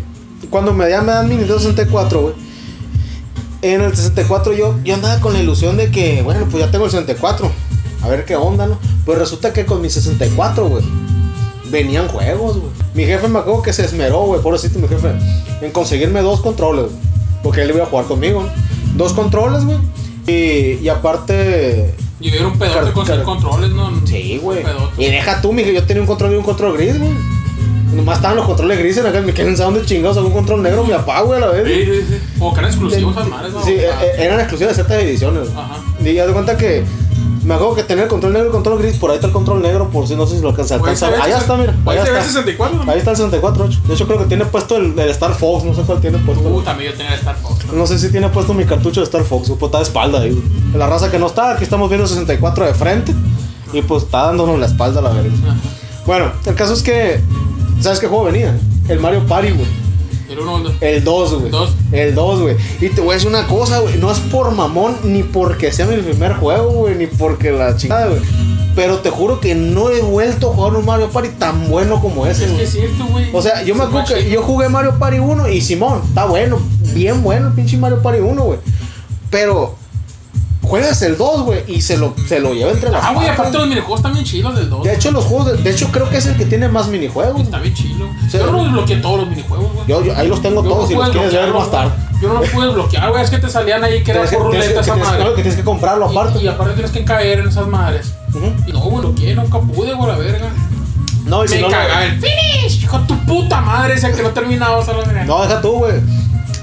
cuando 0.50 0.74
me 0.74 0.88
dan, 0.90 1.06
me 1.06 1.12
dan 1.14 1.26
mi 1.28 1.36
Nintendo 1.36 1.60
64, 1.60 2.22
güey. 2.22 2.34
En 3.62 3.82
el 3.82 3.96
64 3.96 4.54
yo, 4.54 4.76
yo 4.84 4.96
andaba 4.96 5.20
con 5.20 5.34
la 5.34 5.40
ilusión 5.40 5.78
de 5.78 5.92
que, 5.92 6.22
bueno, 6.24 6.48
pues 6.50 6.64
ya 6.64 6.72
tengo 6.72 6.86
el 6.86 6.92
64. 6.92 7.52
A 8.02 8.08
ver 8.08 8.26
qué 8.26 8.36
onda, 8.36 8.66
¿no? 8.66 8.80
Pues 9.06 9.20
resulta 9.20 9.54
que 9.54 9.66
con 9.66 9.82
mi 9.82 9.90
64, 9.90 10.68
güey, 10.68 10.84
venían 11.70 12.08
juegos, 12.08 12.58
güey. 12.58 12.72
Mi 12.96 13.06
jefe 13.06 13.28
me 13.28 13.40
acuerdo 13.40 13.62
que 13.62 13.74
se 13.74 13.86
esmeró, 13.86 14.22
güey, 14.22 14.42
pobrecito 14.42 14.80
mi 14.80 14.88
jefe, 14.88 15.12
en 15.62 15.72
conseguirme 15.72 16.22
dos 16.22 16.42
controles. 16.42 16.88
Porque 17.44 17.62
él 17.62 17.72
iba 17.72 17.84
a 17.84 17.88
jugar 17.88 18.06
conmigo, 18.06 18.44
¿no? 18.44 18.50
Dos 18.96 19.14
controles, 19.14 19.64
güey. 19.66 19.78
Y, 20.28 20.84
y 20.84 20.90
aparte, 20.90 21.94
Y 22.20 22.30
era 22.30 22.48
un 22.48 22.58
pedote 22.58 22.92
con 22.92 23.24
controles, 23.24 23.72
¿no? 23.72 23.92
Sí, 24.06 24.40
güey. 24.42 24.64
Y 24.98 25.06
deja 25.06 25.42
tú, 25.42 25.54
mija, 25.54 25.70
yo 25.70 25.84
tenía 25.86 26.02
un 26.02 26.08
control 26.08 26.34
y 26.34 26.36
un 26.36 26.44
control 26.44 26.78
gris, 26.78 26.98
güey. 27.00 27.12
Nomás 27.94 28.18
estaban 28.18 28.38
los 28.38 28.46
controles 28.46 28.80
grises 28.80 29.04
acá, 29.06 29.22
me 29.22 29.34
quedan 29.34 29.56
dónde 29.56 29.86
chingados, 29.86 30.18
un 30.18 30.32
control 30.32 30.64
negro, 30.64 30.84
papá, 30.84 31.22
güey, 31.22 31.42
a 31.42 31.46
la 31.46 31.52
vez. 31.52 31.68
Sí, 31.68 31.86
sí, 31.86 32.06
sí. 32.10 32.40
Como 32.40 32.54
que 32.54 32.60
eran 32.60 32.72
exclusivos 32.72 33.16
¿no? 33.16 33.64
Sí, 33.66 33.72
eh, 33.74 33.90
Ah, 33.94 34.04
eh, 34.06 34.16
eran 34.20 34.40
exclusivas 34.40 34.76
de 34.78 34.84
ciertas 34.84 35.04
ediciones. 35.04 35.50
Ajá. 35.56 35.78
Y 36.04 36.14
ya 36.14 36.26
de 36.26 36.34
cuenta 36.34 36.58
que 36.58 36.84
me 37.44 37.56
acuerdo 37.56 37.76
que 37.76 37.84
tenía 37.84 38.04
el 38.04 38.10
control 38.10 38.34
negro 38.34 38.46
y 38.46 38.50
el 38.50 38.54
control 38.54 38.80
gris, 38.80 38.98
por 38.98 39.10
ahí 39.10 39.16
está 39.16 39.28
el 39.28 39.34
control 39.34 39.62
negro, 39.62 39.90
por 39.90 40.08
si 40.08 40.16
no 40.16 40.26
sé 40.28 40.36
si 40.38 40.42
lo 40.42 40.50
alcanza 40.50 40.76
a 40.76 40.96
ser 40.96 41.08
Allá 41.16 41.26
ese- 41.28 41.38
está, 41.40 41.58
mira. 41.58 41.74
ser 41.74 41.98
está. 42.08 42.20
ese 42.20 42.28
64, 42.30 42.84
¿no? 42.86 42.92
Ahí 42.92 42.98
está 43.00 43.10
el 43.12 43.18
64, 43.18 43.66
ocho. 43.66 43.80
De 43.88 43.94
hecho, 43.96 44.06
creo 44.08 44.20
que 44.20 44.26
tiene 44.26 44.46
puesto 44.46 44.78
el, 44.78 44.98
el 44.98 45.10
Star 45.10 45.34
Fox, 45.34 45.64
no 45.66 45.74
sé 45.74 45.82
cuál 45.82 46.00
tiene 46.00 46.18
puesto. 46.20 46.48
Uh, 46.48 46.62
también 46.62 46.92
yo 46.92 46.98
tenía 46.98 47.14
el 47.14 47.20
Star 47.20 47.36
Fox. 47.36 47.66
¿no? 47.66 47.74
No 47.74 47.88
sé 47.88 47.98
si 48.00 48.10
tiene 48.10 48.30
puesto 48.30 48.54
mi 48.54 48.64
cartucho 48.66 49.00
de 49.02 49.06
Star 49.06 49.24
Fox, 49.24 49.50
pues 49.50 49.64
está 49.70 49.80
de 49.80 49.84
espalda 49.84 50.22
ahí. 50.22 50.40
La 50.76 50.88
raza 50.88 51.10
que 51.10 51.18
no 51.20 51.28
está, 51.28 51.52
aquí 51.52 51.64
estamos 51.64 51.90
viendo 51.90 52.04
el 52.06 52.10
64 52.10 52.66
de 52.66 52.74
frente. 52.76 53.14
Y 53.74 53.82
pues 53.82 54.04
está 54.04 54.28
dándonos 54.28 54.60
la 54.60 54.68
espalda, 54.68 55.02
la 55.02 55.10
verdad. 55.10 55.32
Ajá. 55.48 55.56
Bueno, 56.06 56.32
el 56.46 56.56
caso 56.56 56.74
es 56.74 56.84
que. 56.84 57.22
¿Sabes 57.82 58.00
qué 58.00 58.08
juego 58.08 58.26
venía? 58.26 58.56
El 58.88 59.00
Mario 59.00 59.26
Party, 59.26 59.52
güey. 59.52 59.68
El 60.30 60.40
uno, 60.40 60.58
el 60.58 60.64
dos. 60.64 60.74
El 60.82 61.04
2, 61.04 61.34
güey. 61.42 61.52
El 61.92 62.16
2, 62.16 62.42
güey. 62.42 62.56
Y 62.80 62.88
te 62.90 63.02
voy 63.02 63.12
a 63.12 63.14
decir 63.16 63.28
una 63.28 63.48
cosa, 63.48 63.80
güey. 63.80 63.98
No 63.98 64.10
es 64.12 64.20
por 64.20 64.52
mamón, 64.52 64.96
ni 65.04 65.24
porque 65.24 65.74
sea 65.74 65.86
mi 65.86 65.98
primer 65.98 66.36
juego, 66.36 66.70
güey. 66.72 66.96
Ni 66.96 67.08
porque 67.08 67.52
la 67.52 67.76
chingada, 67.76 68.08
güey. 68.08 68.22
Pero 68.74 69.00
te 69.00 69.10
juro 69.10 69.42
que 69.42 69.56
no 69.56 69.90
he 69.90 70.00
vuelto 70.02 70.52
a 70.52 70.54
jugar 70.56 70.76
un 70.76 70.86
Mario 70.86 71.10
Party 71.10 71.30
tan 71.38 71.68
bueno 71.70 72.00
como 72.00 72.26
ese, 72.26 72.46
Es 72.46 72.48
que 72.48 72.54
güey. 72.54 72.64
es 72.64 72.72
cierto, 72.72 73.06
güey. 73.08 73.26
O 73.34 73.42
sea, 73.42 73.62
yo 73.64 73.76
me 73.76 73.84
acuerdo 73.84 74.14
que 74.16 74.30
yo 74.30 74.42
jugué 74.44 74.70
Mario 74.70 74.98
Party 74.98 75.20
1 75.20 75.50
y 75.50 75.60
Simón, 75.60 76.02
está 76.08 76.24
bueno, 76.26 76.60
bien 76.94 77.22
bueno 77.22 77.48
el 77.48 77.54
pinche 77.54 77.76
Mario 77.76 78.02
Party 78.02 78.22
1, 78.22 78.42
güey. 78.42 78.60
Pero 79.30 79.76
juegas 80.72 81.02
el 81.02 81.18
2, 81.18 81.42
güey, 81.44 81.64
y 81.68 81.82
se 81.82 81.98
lo, 81.98 82.14
se 82.28 82.40
lo 82.40 82.54
lleva 82.54 82.72
entre 82.72 82.90
las 82.92 83.04
Ah, 83.04 83.12
güey, 83.14 83.28
aparte 83.28 83.58
los 83.58 83.68
minijuegos 83.68 84.00
están 84.00 84.14
bien 84.14 84.24
chilos 84.26 84.56
del 84.56 84.70
2. 84.70 84.84
De 84.86 84.94
hecho, 84.94 85.12
los 85.12 85.26
juegos, 85.26 85.48
de, 85.48 85.58
de 85.64 85.70
hecho, 85.70 85.90
creo 85.92 86.10
que 86.10 86.16
es 86.18 86.26
el 86.28 86.38
que 86.38 86.46
tiene 86.46 86.70
más 86.70 86.88
minijuegos. 86.88 87.42
Está 87.42 87.60
bien 87.60 87.74
chilo. 87.74 88.06
Sí. 88.30 88.38
Yo 88.38 88.50
no 88.52 88.64
desbloqueé 88.64 88.96
todos 88.98 89.20
los 89.20 89.28
minijuegos, 89.30 89.74
güey. 89.74 89.86
Yo, 89.88 90.02
yo 90.04 90.16
ahí 90.16 90.30
los 90.30 90.42
tengo 90.42 90.64
Yo 90.64 90.70
todos 90.70 90.90
no 90.90 90.96
y 90.96 90.98
los 90.98 91.10
quieres 91.10 91.34
ver 91.34 91.54
más 91.54 91.70
tarde. 91.70 91.92
Yo 92.22 92.28
no 92.30 92.40
los 92.40 92.50
pude 92.50 92.68
desbloquear, 92.68 93.10
güey. 93.12 93.24
Es 93.24 93.30
que 93.30 93.38
te 93.40 93.50
salían 93.50 93.84
ahí 93.84 94.02
que 94.02 94.12
era 94.12 94.24
por 94.24 94.44
ruleta 94.44 94.80
esa 94.80 94.96
madre. 94.96 95.24
no, 95.26 95.30
que 95.36 95.42
tienes 95.42 95.56
que 95.58 95.64
comprarlo 95.66 96.06
aparte. 96.06 96.40
Y, 96.40 96.46
y 96.46 96.48
aparte 96.48 96.74
tienes 96.74 96.92
que 96.92 97.04
caer 97.04 97.40
en 97.40 97.50
esas 97.50 97.68
madres. 97.68 98.14
Y 98.66 98.72
no, 98.72 98.80
güey, 98.80 99.04
lo 99.04 99.14
que 99.14 99.36
nunca 99.36 99.60
pude, 99.60 99.94
güey, 99.94 100.08
la 100.10 100.18
verga. 100.18 100.48
No, 101.26 101.44
y 101.44 101.48
si 101.50 101.56
Me 101.56 101.62
no, 101.62 101.68
lo- 101.68 101.74
cagaba 101.74 102.06
el 102.06 102.20
finish, 102.20 102.84
hijo 102.84 102.98
de 103.00 103.06
tu 103.08 103.18
puta 103.26 103.60
madre, 103.62 103.94
ese 103.96 104.12
que 104.12 104.24
no 104.24 104.30
terminaba, 104.30 104.84
solo. 104.86 105.04
No, 105.26 105.42
deja 105.42 105.62
tú, 105.62 105.72
güey. 105.80 105.96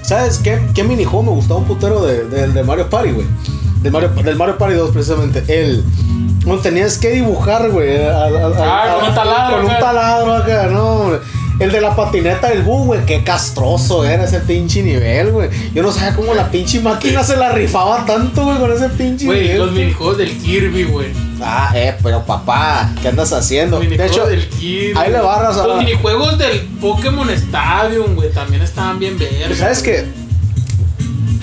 ¿Sabes 0.02 0.38
qué, 0.38 0.58
qué 0.74 0.82
minijuego 0.84 1.22
me 1.22 1.30
gustaba 1.32 1.60
un 1.60 1.66
putero 1.66 2.02
de, 2.06 2.24
de, 2.24 2.48
de 2.48 2.64
Mario 2.64 2.88
Party, 2.88 3.10
güey? 3.10 3.26
Del 3.82 3.92
Mario, 3.92 4.08
del 4.10 4.36
Mario 4.36 4.58
Party 4.58 4.74
2, 4.74 4.90
precisamente. 4.90 5.44
El. 5.48 5.84
Donde 6.44 6.62
tenías 6.62 6.98
que 6.98 7.10
dibujar, 7.10 7.70
güey. 7.70 8.04
a- 8.06 8.10
a- 8.10 8.26
a- 8.26 8.84
Ah, 8.92 8.94
con 8.98 9.08
un 9.08 9.14
taladro 9.14 9.56
Con 9.56 9.66
un 9.66 9.78
taladro 9.78 10.34
acá, 10.34 10.66
no. 10.70 11.10
El 11.60 11.72
de 11.72 11.80
la 11.80 11.94
patineta 11.96 12.48
del 12.50 12.62
bug, 12.62 12.86
güey. 12.86 13.04
Qué 13.04 13.24
castroso 13.24 14.04
era 14.04 14.24
ese 14.24 14.38
pinche 14.40 14.80
nivel, 14.82 15.32
güey. 15.32 15.50
Yo 15.74 15.82
no 15.82 15.90
sabía 15.90 16.14
cómo 16.14 16.32
la 16.32 16.48
pinche 16.50 16.78
máquina 16.80 17.24
se 17.24 17.36
la 17.36 17.50
rifaba 17.50 18.06
tanto, 18.06 18.44
güey, 18.44 18.58
con 18.58 18.72
ese 18.72 18.88
pinche 18.90 19.26
Güey, 19.26 19.42
nivel. 19.42 19.58
los 19.58 19.72
minijuegos 19.72 20.18
del 20.18 20.38
Kirby, 20.38 20.84
güey. 20.84 21.08
Ah, 21.42 21.72
eh, 21.74 21.96
pero 22.02 22.24
papá, 22.24 22.92
¿qué 23.02 23.08
andas 23.08 23.32
haciendo? 23.32 23.80
Los 23.80 23.88
De 23.90 24.06
hecho, 24.06 24.26
del 24.26 24.48
Kirby. 24.48 24.94
ahí 24.98 25.10
le 25.12 25.20
barras 25.20 25.56
a 25.56 25.66
Los 25.66 25.78
minijuegos 25.78 26.38
del 26.38 26.60
Pokémon 26.80 27.28
Stadium, 27.30 28.14
güey, 28.14 28.30
también 28.30 28.62
estaban 28.62 28.98
bien 29.00 29.18
verdes. 29.18 29.58
¿sabes 29.58 29.82
qué? 29.82 30.04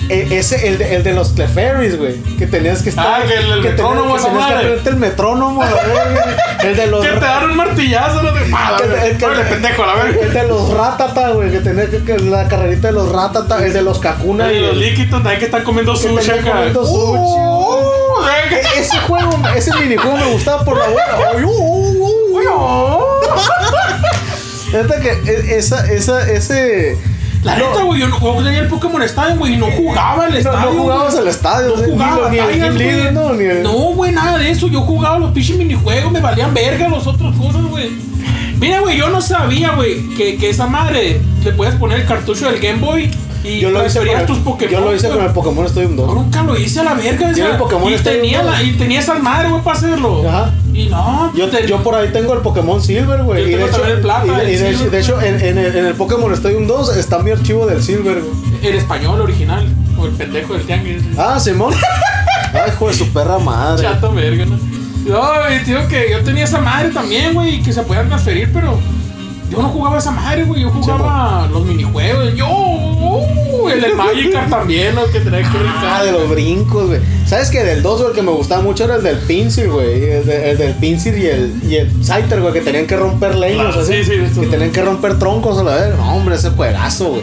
E- 0.08 0.38
ese, 0.38 0.68
el 0.68 0.78
de, 0.78 0.94
el 0.96 1.02
de 1.02 1.12
los 1.14 1.30
Clefairies, 1.30 1.98
güey. 1.98 2.16
Que 2.38 2.46
tenías 2.46 2.82
que 2.82 2.90
estar. 2.90 3.06
Ah, 3.06 3.24
que 3.26 3.34
el- 3.34 3.40
el 3.40 3.46
tenías- 3.48 3.64
metrónomo, 3.72 4.14
que 4.14 4.20
esa 4.20 4.28
tenías 4.28 4.46
que 4.46 4.52
madre. 4.54 4.66
aprenderte 4.66 4.90
el 4.90 4.96
metrónomo, 4.96 5.62
la 5.64 5.70
verga. 5.70 6.36
El 6.62 6.76
de 6.76 6.86
los. 6.86 7.04
Que 7.04 7.12
te 7.12 7.20
dan 7.20 7.44
un 7.50 7.56
martillazo, 7.56 8.22
no 8.22 8.32
te 8.32 8.38
Ah, 8.54 8.76
el, 8.84 8.92
el- 8.92 8.98
el- 9.00 10.18
el 10.24 10.32
de 10.32 10.46
los 10.48 10.70
ratata, 10.70 11.30
güey. 11.30 11.50
Que 11.50 11.58
tenía 11.60 11.86
que, 11.90 12.02
que 12.04 12.18
la 12.18 12.46
carrerita 12.48 12.88
de 12.88 12.94
los 12.94 13.10
ratata. 13.10 13.64
El 13.64 13.72
de 13.72 13.82
los 13.82 13.98
kakuna 13.98 14.52
Y 14.52 14.56
y 14.56 14.60
los 14.60 14.70
el- 14.72 14.80
líquidos 14.80 15.10
también 15.22 15.38
que 15.38 15.46
están 15.46 15.64
comiendo 15.64 15.92
que 15.94 15.98
sushi 15.98 16.30
acá. 16.30 16.52
comiendo 16.52 16.84
sushi, 16.86 17.40
Uh. 17.40 18.24
E- 18.50 18.80
Ese 18.80 18.98
juego, 19.00 19.30
ese 19.54 19.74
minijuego 19.74 20.16
me 20.16 20.26
gustaba 20.32 20.64
por 20.64 20.78
la 20.78 20.86
buena. 20.86 21.46
Uy. 21.46 21.96
Neta 24.72 25.00
que 25.00 25.10
e- 25.10 25.56
esa, 25.58 25.86
esa, 25.92 26.30
ese. 26.30 26.96
La 27.46 27.56
no, 27.56 27.68
neta, 27.70 27.82
güey, 27.84 28.00
yo 28.00 28.08
no 28.08 28.18
yo 28.20 28.42
tenía 28.42 28.58
el 28.60 28.68
Pokémon 28.68 29.02
Stadium, 29.02 29.38
güey, 29.38 29.54
y 29.54 29.56
no 29.56 29.66
jugaba 29.66 30.24
al 30.26 30.34
estadio. 30.36 30.72
no 30.72 30.82
jugabas 30.82 31.16
al 31.16 31.28
estadio, 31.28 31.76
No 31.76 31.82
jugaba 31.82 32.28
ni 32.30 32.36
güey. 32.38 33.12
no, 33.12 33.32
ni 33.34 33.44
el- 33.44 33.62
No, 33.62 33.72
güey, 33.94 34.12
nada 34.12 34.38
de 34.38 34.50
eso. 34.50 34.66
Yo 34.68 34.80
jugaba 34.82 35.18
los 35.18 35.30
pinches 35.32 35.56
minijuegos, 35.56 36.10
me 36.12 36.20
valían 36.20 36.52
verga 36.52 36.88
las 36.88 37.06
otras 37.06 37.34
cosas, 37.36 37.62
güey. 37.62 37.90
Mira, 38.60 38.80
güey, 38.80 38.96
yo 38.98 39.10
no 39.10 39.20
sabía, 39.20 39.72
güey, 39.72 40.08
que, 40.16 40.36
que 40.36 40.50
esa 40.50 40.66
madre 40.66 41.20
le 41.44 41.52
puedes 41.52 41.74
poner 41.76 42.00
el 42.00 42.06
cartucho 42.06 42.50
del 42.50 42.58
Game 42.60 42.80
Boy 42.80 43.10
y 43.44 43.60
Yo 43.60 43.70
lo 43.70 43.86
hice, 43.86 43.98
con 44.00 44.08
el, 44.08 44.26
tus 44.26 44.38
Pokémon. 44.38 44.72
yo 44.74 44.80
lo 44.80 44.94
hice 44.96 45.08
con 45.08 45.22
el 45.22 45.30
Pokémon 45.30 45.66
Stadium 45.66 45.96
Yo 45.96 46.06
2. 46.06 46.14
nunca 46.16 46.42
lo 46.42 46.56
hice 46.58 46.80
a 46.80 46.84
la 46.84 46.94
verga. 46.94 47.32
Yo 47.32 47.46
el 47.46 47.56
Pokémon 47.58 47.92
y, 47.92 47.94
Stadium 47.94 48.22
tenía 48.22 48.42
la, 48.42 48.62
y 48.62 48.72
tenía 48.72 48.98
esa 49.00 49.14
madre, 49.14 49.50
güey, 49.50 49.62
para 49.62 49.76
hacerlo. 49.76 50.28
Ajá. 50.28 50.52
Y 50.76 50.88
no, 50.90 51.32
Yo, 51.34 51.48
te- 51.48 51.66
yo 51.66 51.82
por 51.82 51.94
ahí 51.94 52.08
tengo 52.12 52.34
el 52.34 52.40
Pokémon 52.40 52.82
Silver, 52.82 53.22
güey. 53.22 53.42
Yo 53.44 53.48
Y 53.48 53.54
de 53.54 53.64
hecho, 53.64 53.72
también 53.76 53.96
el 53.96 54.02
plata, 54.02 54.26
y 54.26 54.30
de, 54.30 54.42
el 54.42 54.48
y 54.50 54.56
de- 54.56 54.72
Silver. 54.74 54.90
de 54.90 55.00
hecho 55.00 55.20
en, 55.22 55.40
en 55.40 55.58
el, 55.58 55.74
en 55.76 55.86
el 55.86 55.94
Pokémon 55.94 56.32
Stadium 56.34 56.66
2 56.66 56.96
está 56.96 57.18
mi 57.20 57.30
archivo 57.30 57.66
del 57.66 57.82
Silver, 57.82 58.20
güey. 58.22 58.66
el 58.70 58.76
español 58.76 59.20
original, 59.22 59.66
o 59.98 60.04
el 60.06 60.12
pendejo 60.12 60.52
del 60.52 60.66
tianguis. 60.66 61.02
Ah, 61.16 61.40
Simón. 61.40 61.72
Ay, 62.52 62.70
hijo 62.72 62.88
de 62.88 62.94
su 62.94 63.08
perra 63.12 63.38
madre. 63.38 63.82
Chato 63.82 64.12
verga, 64.12 64.44
¿no? 64.44 64.58
No, 65.06 65.22
güey, 65.44 65.62
tío, 65.64 65.86
que 65.88 66.10
yo 66.10 66.22
tenía 66.24 66.44
esa 66.44 66.60
madre 66.60 66.90
también, 66.90 67.32
güey, 67.32 67.62
que 67.62 67.72
se 67.72 67.82
podían 67.82 68.08
transferir, 68.08 68.50
pero 68.52 68.78
yo 69.50 69.62
no 69.62 69.68
jugaba 69.68 69.98
esa 69.98 70.10
madre, 70.10 70.44
güey. 70.44 70.62
Yo 70.62 70.70
jugaba 70.70 71.46
los 71.50 71.64
minijuegos. 71.64 72.34
Yo, 72.34 72.46
el 73.70 73.80
del 73.80 73.94
Magikarp 73.94 74.50
también, 74.50 74.94
¿no? 74.94 75.04
Que 75.06 75.20
tenía 75.20 75.40
que 75.42 75.48
Ah, 75.82 76.02
de 76.04 76.12
los 76.12 76.28
brincos, 76.28 76.88
güey. 76.88 77.00
¿Sabes 77.26 77.50
que 77.50 77.62
Del 77.64 77.82
2, 77.82 77.98
güey, 77.98 78.10
el 78.10 78.14
que 78.16 78.22
me 78.22 78.30
gustaba 78.32 78.62
mucho 78.62 78.84
era 78.84 78.96
el 78.96 79.02
del 79.02 79.18
Pinsir, 79.18 79.68
güey. 79.68 80.04
El, 80.10 80.26
de- 80.26 80.50
el 80.50 80.58
del 80.58 80.74
Pinsir 80.74 81.16
y 81.18 81.26
el, 81.26 81.60
y 81.68 81.76
el 81.76 81.90
Scyther, 82.04 82.40
güey, 82.40 82.52
que 82.52 82.60
tenían 82.60 82.86
que 82.86 82.96
romper 82.96 83.34
leños, 83.34 83.62
Claro, 83.74 83.80
así. 83.80 84.04
sí, 84.04 84.12
sí, 84.32 84.40
Que 84.40 84.46
tenían 84.46 84.70
que 84.72 84.82
romper 84.82 85.18
troncos 85.18 85.58
a 85.58 85.64
la 85.64 85.74
vez. 85.76 85.96
No, 85.96 86.16
hombre, 86.16 86.36
ese 86.36 86.50
juegazo, 86.50 87.10
güey. 87.10 87.22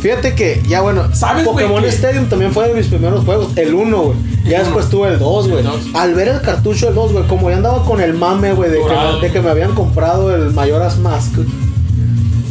Fíjate 0.00 0.34
que, 0.34 0.62
ya 0.66 0.80
bueno, 0.80 1.14
¿Sabes, 1.14 1.44
Pokémon 1.44 1.82
que- 1.82 1.90
Stadium 1.90 2.26
también 2.26 2.52
fue 2.52 2.68
de 2.68 2.74
mis 2.74 2.86
primeros 2.86 3.22
juegos. 3.24 3.52
El 3.56 3.74
1, 3.74 3.98
güey. 4.02 4.16
Ya 4.46 4.60
después 4.60 4.88
tuve 4.88 5.08
el 5.08 5.18
2, 5.18 5.48
güey. 5.48 5.64
Al 5.94 6.14
ver 6.14 6.28
el 6.28 6.40
cartucho 6.40 6.86
del 6.86 6.94
2, 6.94 7.12
güey, 7.12 7.26
como 7.26 7.50
ya 7.50 7.56
andaba 7.58 7.84
con 7.84 8.00
el 8.00 8.14
mame, 8.14 8.52
güey, 8.54 8.70
de, 8.70 8.78
de 9.20 9.30
que 9.30 9.40
me 9.42 9.50
habían 9.50 9.74
comprado 9.74 10.34
el 10.34 10.52
Mayoras 10.52 10.96
Mask. 10.98 11.32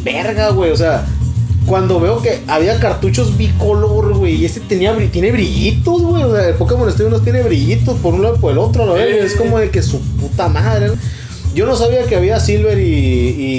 Verga, 0.04 0.50
güey, 0.52 0.72
o 0.72 0.78
sea. 0.78 1.06
Cuando 1.70 2.00
veo 2.00 2.20
que 2.22 2.42
había 2.48 2.80
cartuchos 2.80 3.38
bicolor, 3.38 4.16
güey, 4.18 4.36
y 4.38 4.46
este 4.46 4.60
tenía, 4.60 4.98
tiene 5.12 5.32
brillitos, 5.32 6.02
güey. 6.02 6.24
O 6.24 6.36
sea, 6.36 6.50
el 6.50 6.56
Pokémon 6.56 6.90
Stadium 6.90 7.12
no 7.14 7.22
tiene 7.22 7.44
brillitos 7.44 7.98
por 8.00 8.16
un 8.16 8.24
lado 8.24 8.36
y 8.36 8.40
por 8.40 8.52
el 8.52 8.58
otro, 8.58 8.86
¿no? 8.88 8.98
Eh. 8.98 9.24
Es 9.24 9.36
como 9.36 9.60
de 9.60 9.70
que 9.70 9.82
su 9.84 10.00
puta 10.02 10.48
madre. 10.50 10.88
¿no? 10.88 10.94
Yo 11.54 11.66
no 11.68 11.76
sabía 11.76 12.04
que 12.08 12.16
había 12.16 12.40
Silver 12.40 12.80
y, 12.80 12.84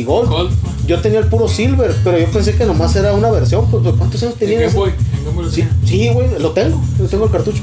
y 0.00 0.04
Gold. 0.04 0.28
Gold. 0.28 0.50
Yo 0.86 1.00
tenía 1.00 1.20
el 1.20 1.26
puro 1.26 1.46
Silver, 1.46 1.94
pero 2.02 2.18
yo 2.18 2.26
pensé 2.26 2.54
que 2.56 2.64
nomás 2.64 2.94
era 2.96 3.12
una 3.14 3.30
versión. 3.30 3.70
Pues, 3.70 3.82
¿cuántos 3.96 4.20
años 4.24 4.34
En 4.34 4.38
tenía? 4.40 4.66
En 4.66 4.74
Game 4.74 5.50
Sí, 5.50 5.64
sí, 5.86 6.08
güey, 6.12 6.28
lo 6.40 6.50
tengo. 6.50 6.80
Yo 6.98 7.06
tengo 7.06 7.26
el 7.26 7.30
cartucho. 7.30 7.62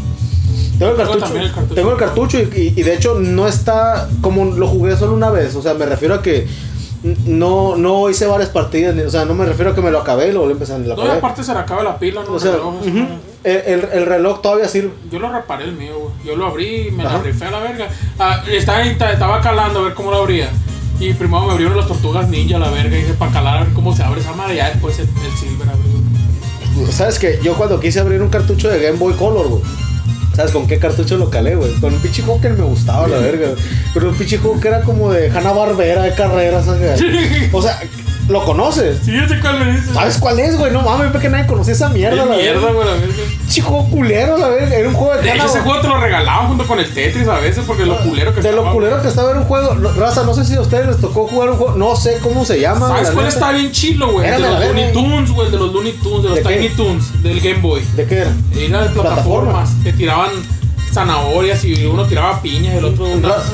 Tengo 0.79 0.91
el 0.91 0.97
cartucho. 0.97 1.19
también 1.19 1.43
el 1.45 1.51
cartucho. 1.51 1.75
Tengo 1.75 1.91
el 1.91 1.97
cartucho 1.97 2.39
y, 2.39 2.43
y- 2.55 2.73
y 2.79 2.83
de 2.83 2.93
hecho 2.93 3.15
no 3.19 3.47
está 3.47 4.07
como 4.21 4.45
lo 4.45 4.67
jugué 4.67 4.95
solo 4.95 5.13
una 5.13 5.29
vez. 5.29 5.55
O 5.55 5.61
sea, 5.61 5.73
me 5.73 5.85
refiero 5.85 6.13
a 6.13 6.21
que 6.21 6.47
no, 7.03 7.75
no 7.77 8.09
hice 8.09 8.25
varias 8.25 8.49
partidas. 8.49 8.95
ni- 8.95 9.03
O 9.03 9.09
sea, 9.09 9.25
no 9.25 9.33
me 9.33 9.45
refiero 9.45 9.71
a 9.71 9.75
que 9.75 9.81
me 9.81 9.91
lo 9.91 9.99
acabé 9.99 10.29
y 10.29 10.31
lo 10.31 10.39
volví 10.39 10.51
a 10.51 10.53
empezar. 10.53 10.81
Y 10.81 10.91
acabé. 10.91 11.11
aparte 11.11 11.43
se 11.43 11.53
le 11.53 11.59
acaba 11.59 11.83
la 11.83 11.97
pila, 11.99 12.21
¿no? 12.27 12.33
O 12.33 12.39
sea, 12.39 12.53
El 12.53 12.57
el, 13.43 13.61
el- 13.83 13.89
el 13.93 14.05
reloj 14.05 14.41
todavía 14.41 14.67
sirve. 14.67 14.91
Yo 15.11 15.19
lo 15.19 15.31
reparé 15.31 15.65
el 15.65 15.73
mío, 15.73 15.93
güey. 15.99 16.13
Yo 16.25 16.35
lo 16.35 16.47
abrí 16.47 16.87
y 16.87 16.91
me 16.91 17.03
Ajá. 17.05 17.17
la 17.17 17.23
rifé 17.23 17.45
a 17.45 17.51
la 17.51 17.59
verga. 17.59 17.87
Ah, 18.19 18.43
estaba, 18.51 18.81
estaba 18.83 19.41
calando 19.41 19.79
a 19.79 19.83
ver 19.83 19.93
cómo 19.93 20.11
lo 20.11 20.17
abría. 20.17 20.49
Y 20.99 21.13
primero 21.13 21.45
me 21.45 21.51
abrieron 21.53 21.77
las 21.77 21.87
tortugas 21.87 22.27
ninja 22.27 22.57
a 22.57 22.59
la 22.59 22.69
verga. 22.71 22.97
Y 22.97 23.01
dije, 23.01 23.13
para 23.13 23.31
calar 23.31 23.57
a 23.57 23.63
ver 23.63 23.73
cómo 23.73 23.95
se 23.95 24.03
abre 24.03 24.19
esa 24.19 24.33
madre. 24.33 24.55
Y 24.55 24.57
ya 24.57 24.69
después 24.69 24.97
el, 24.99 25.05
el 25.05 25.37
silver 25.37 25.69
abrió. 25.69 26.91
¿Sabes 26.91 27.17
que 27.19 27.39
Yo 27.43 27.55
cuando 27.55 27.79
quise 27.79 27.99
abrir 27.99 28.21
un 28.21 28.29
cartucho 28.29 28.69
de 28.69 28.79
Game 28.79 28.97
Boy 28.97 29.13
Color, 29.13 29.47
güey. 29.47 29.61
¿Sabes 30.37 30.51
con 30.51 30.67
qué 30.67 30.77
cartucho 30.77 31.17
lo 31.17 31.31
calé, 31.31 31.55
güey? 31.55 31.73
Con 31.79 31.91
un 31.95 31.99
pinche 31.99 32.21
juego 32.21 32.39
que 32.39 32.49
me 32.49 32.63
gustaba, 32.63 33.07
la 33.07 33.17
verga. 33.17 33.55
Pero 33.91 34.09
un 34.09 34.15
pinche 34.15 34.37
juego 34.37 34.59
que 34.59 34.67
era 34.67 34.81
como 34.81 35.11
de 35.11 35.31
Hanna 35.31 35.51
Barbera, 35.51 36.03
de 36.03 36.13
carreras. 36.13 36.67
O 36.67 37.61
sea, 37.61 37.79
¿lo 38.27 38.45
conoces? 38.45 38.99
Sí, 39.03 39.15
ese 39.15 39.39
cuál 39.39 39.59
me 39.59 39.71
dice. 39.71 39.93
¿Sabes 39.93 40.17
cuál 40.17 40.39
es, 40.39 40.57
güey? 40.57 40.71
No 40.71 40.81
mames, 40.81 41.11
porque 41.11 41.29
nadie 41.29 41.47
conocía 41.47 41.73
esa 41.73 41.89
mierda, 41.89 42.25
la 42.25 42.35
mierda, 42.35 42.71
güey, 42.71 42.87
la 42.87 42.93
verga. 42.93 43.23
Juego 43.61 43.89
culero, 43.89 44.37
la 44.37 44.49
verga. 44.49 44.75
Era 44.75 44.87
un 44.87 44.93
juego 44.93 45.15
de 45.15 45.23
De 45.23 45.33
hecho, 45.33 45.45
ese 45.45 45.59
juego 45.61 45.81
te 45.81 45.87
lo 45.87 45.97
regalaban 45.99 46.47
junto 46.47 46.67
con 46.67 46.79
el 46.79 46.93
Tetris 46.93 47.27
a 47.27 47.39
veces 47.39 47.63
porque 47.65 47.85
lo 47.85 47.97
culero 47.97 48.33
que 48.33 48.41
De 48.41 48.51
lo 48.51 48.57
estaba, 48.57 48.71
culero 48.71 49.01
que 49.01 49.07
estaba 49.07 49.31
era 49.31 49.39
un 49.39 49.45
juego. 49.45 49.73
Raza, 49.95 50.23
no 50.23 50.33
sé 50.33 50.45
si 50.45 50.55
a 50.55 50.61
ustedes 50.61 50.87
les 50.87 50.97
tocó 50.97 51.27
jugar 51.27 51.49
un 51.51 51.57
juego. 51.57 51.75
No 51.75 51.95
sé 51.95 52.19
cómo 52.21 52.45
se 52.45 52.59
llama. 52.59 52.87
¿Sabes 52.87 53.09
cuál 53.09 53.25
neta. 53.25 53.29
está 53.29 53.51
bien 53.51 53.71
chilo, 53.71 54.11
güey? 54.11 54.27
El 54.27 54.41
de 54.41 54.49
los 54.49 54.59
Looney 54.59 54.83
güey. 54.83 54.93
Tunes, 54.93 55.31
güey. 55.31 55.45
El 55.47 55.51
de 55.51 55.57
los 55.57 55.73
Looney 55.73 55.93
Tunes, 55.93 56.23
de 56.23 56.29
los 56.29 56.37
¿De 56.37 56.43
qué? 56.43 56.55
Tiny 56.55 56.69
Tunes, 56.69 57.23
del 57.23 57.39
Game 57.39 57.59
Boy. 57.61 57.81
¿De 57.95 58.05
qué 58.05 58.15
era? 58.19 58.33
Era 58.55 58.83
de 58.83 58.89
plataformas. 58.89 59.69
Que 59.83 59.93
tiraban 59.93 60.29
zanahorias 60.93 61.63
y 61.65 61.85
uno 61.85 62.05
tiraba 62.05 62.41
piñas 62.41 62.75
y 62.75 62.77
el 62.77 62.85
otro. 62.85 63.07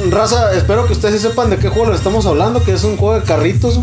Raza, 0.09 0.53
espero 0.53 0.85
que 0.85 0.93
ustedes 0.93 1.21
sepan 1.21 1.49
de 1.49 1.57
qué 1.57 1.69
juego 1.69 1.89
les 1.89 1.99
estamos 1.99 2.25
hablando, 2.25 2.63
que 2.63 2.73
es 2.73 2.83
un 2.83 2.97
juego 2.97 3.19
de 3.19 3.25
carritos. 3.25 3.79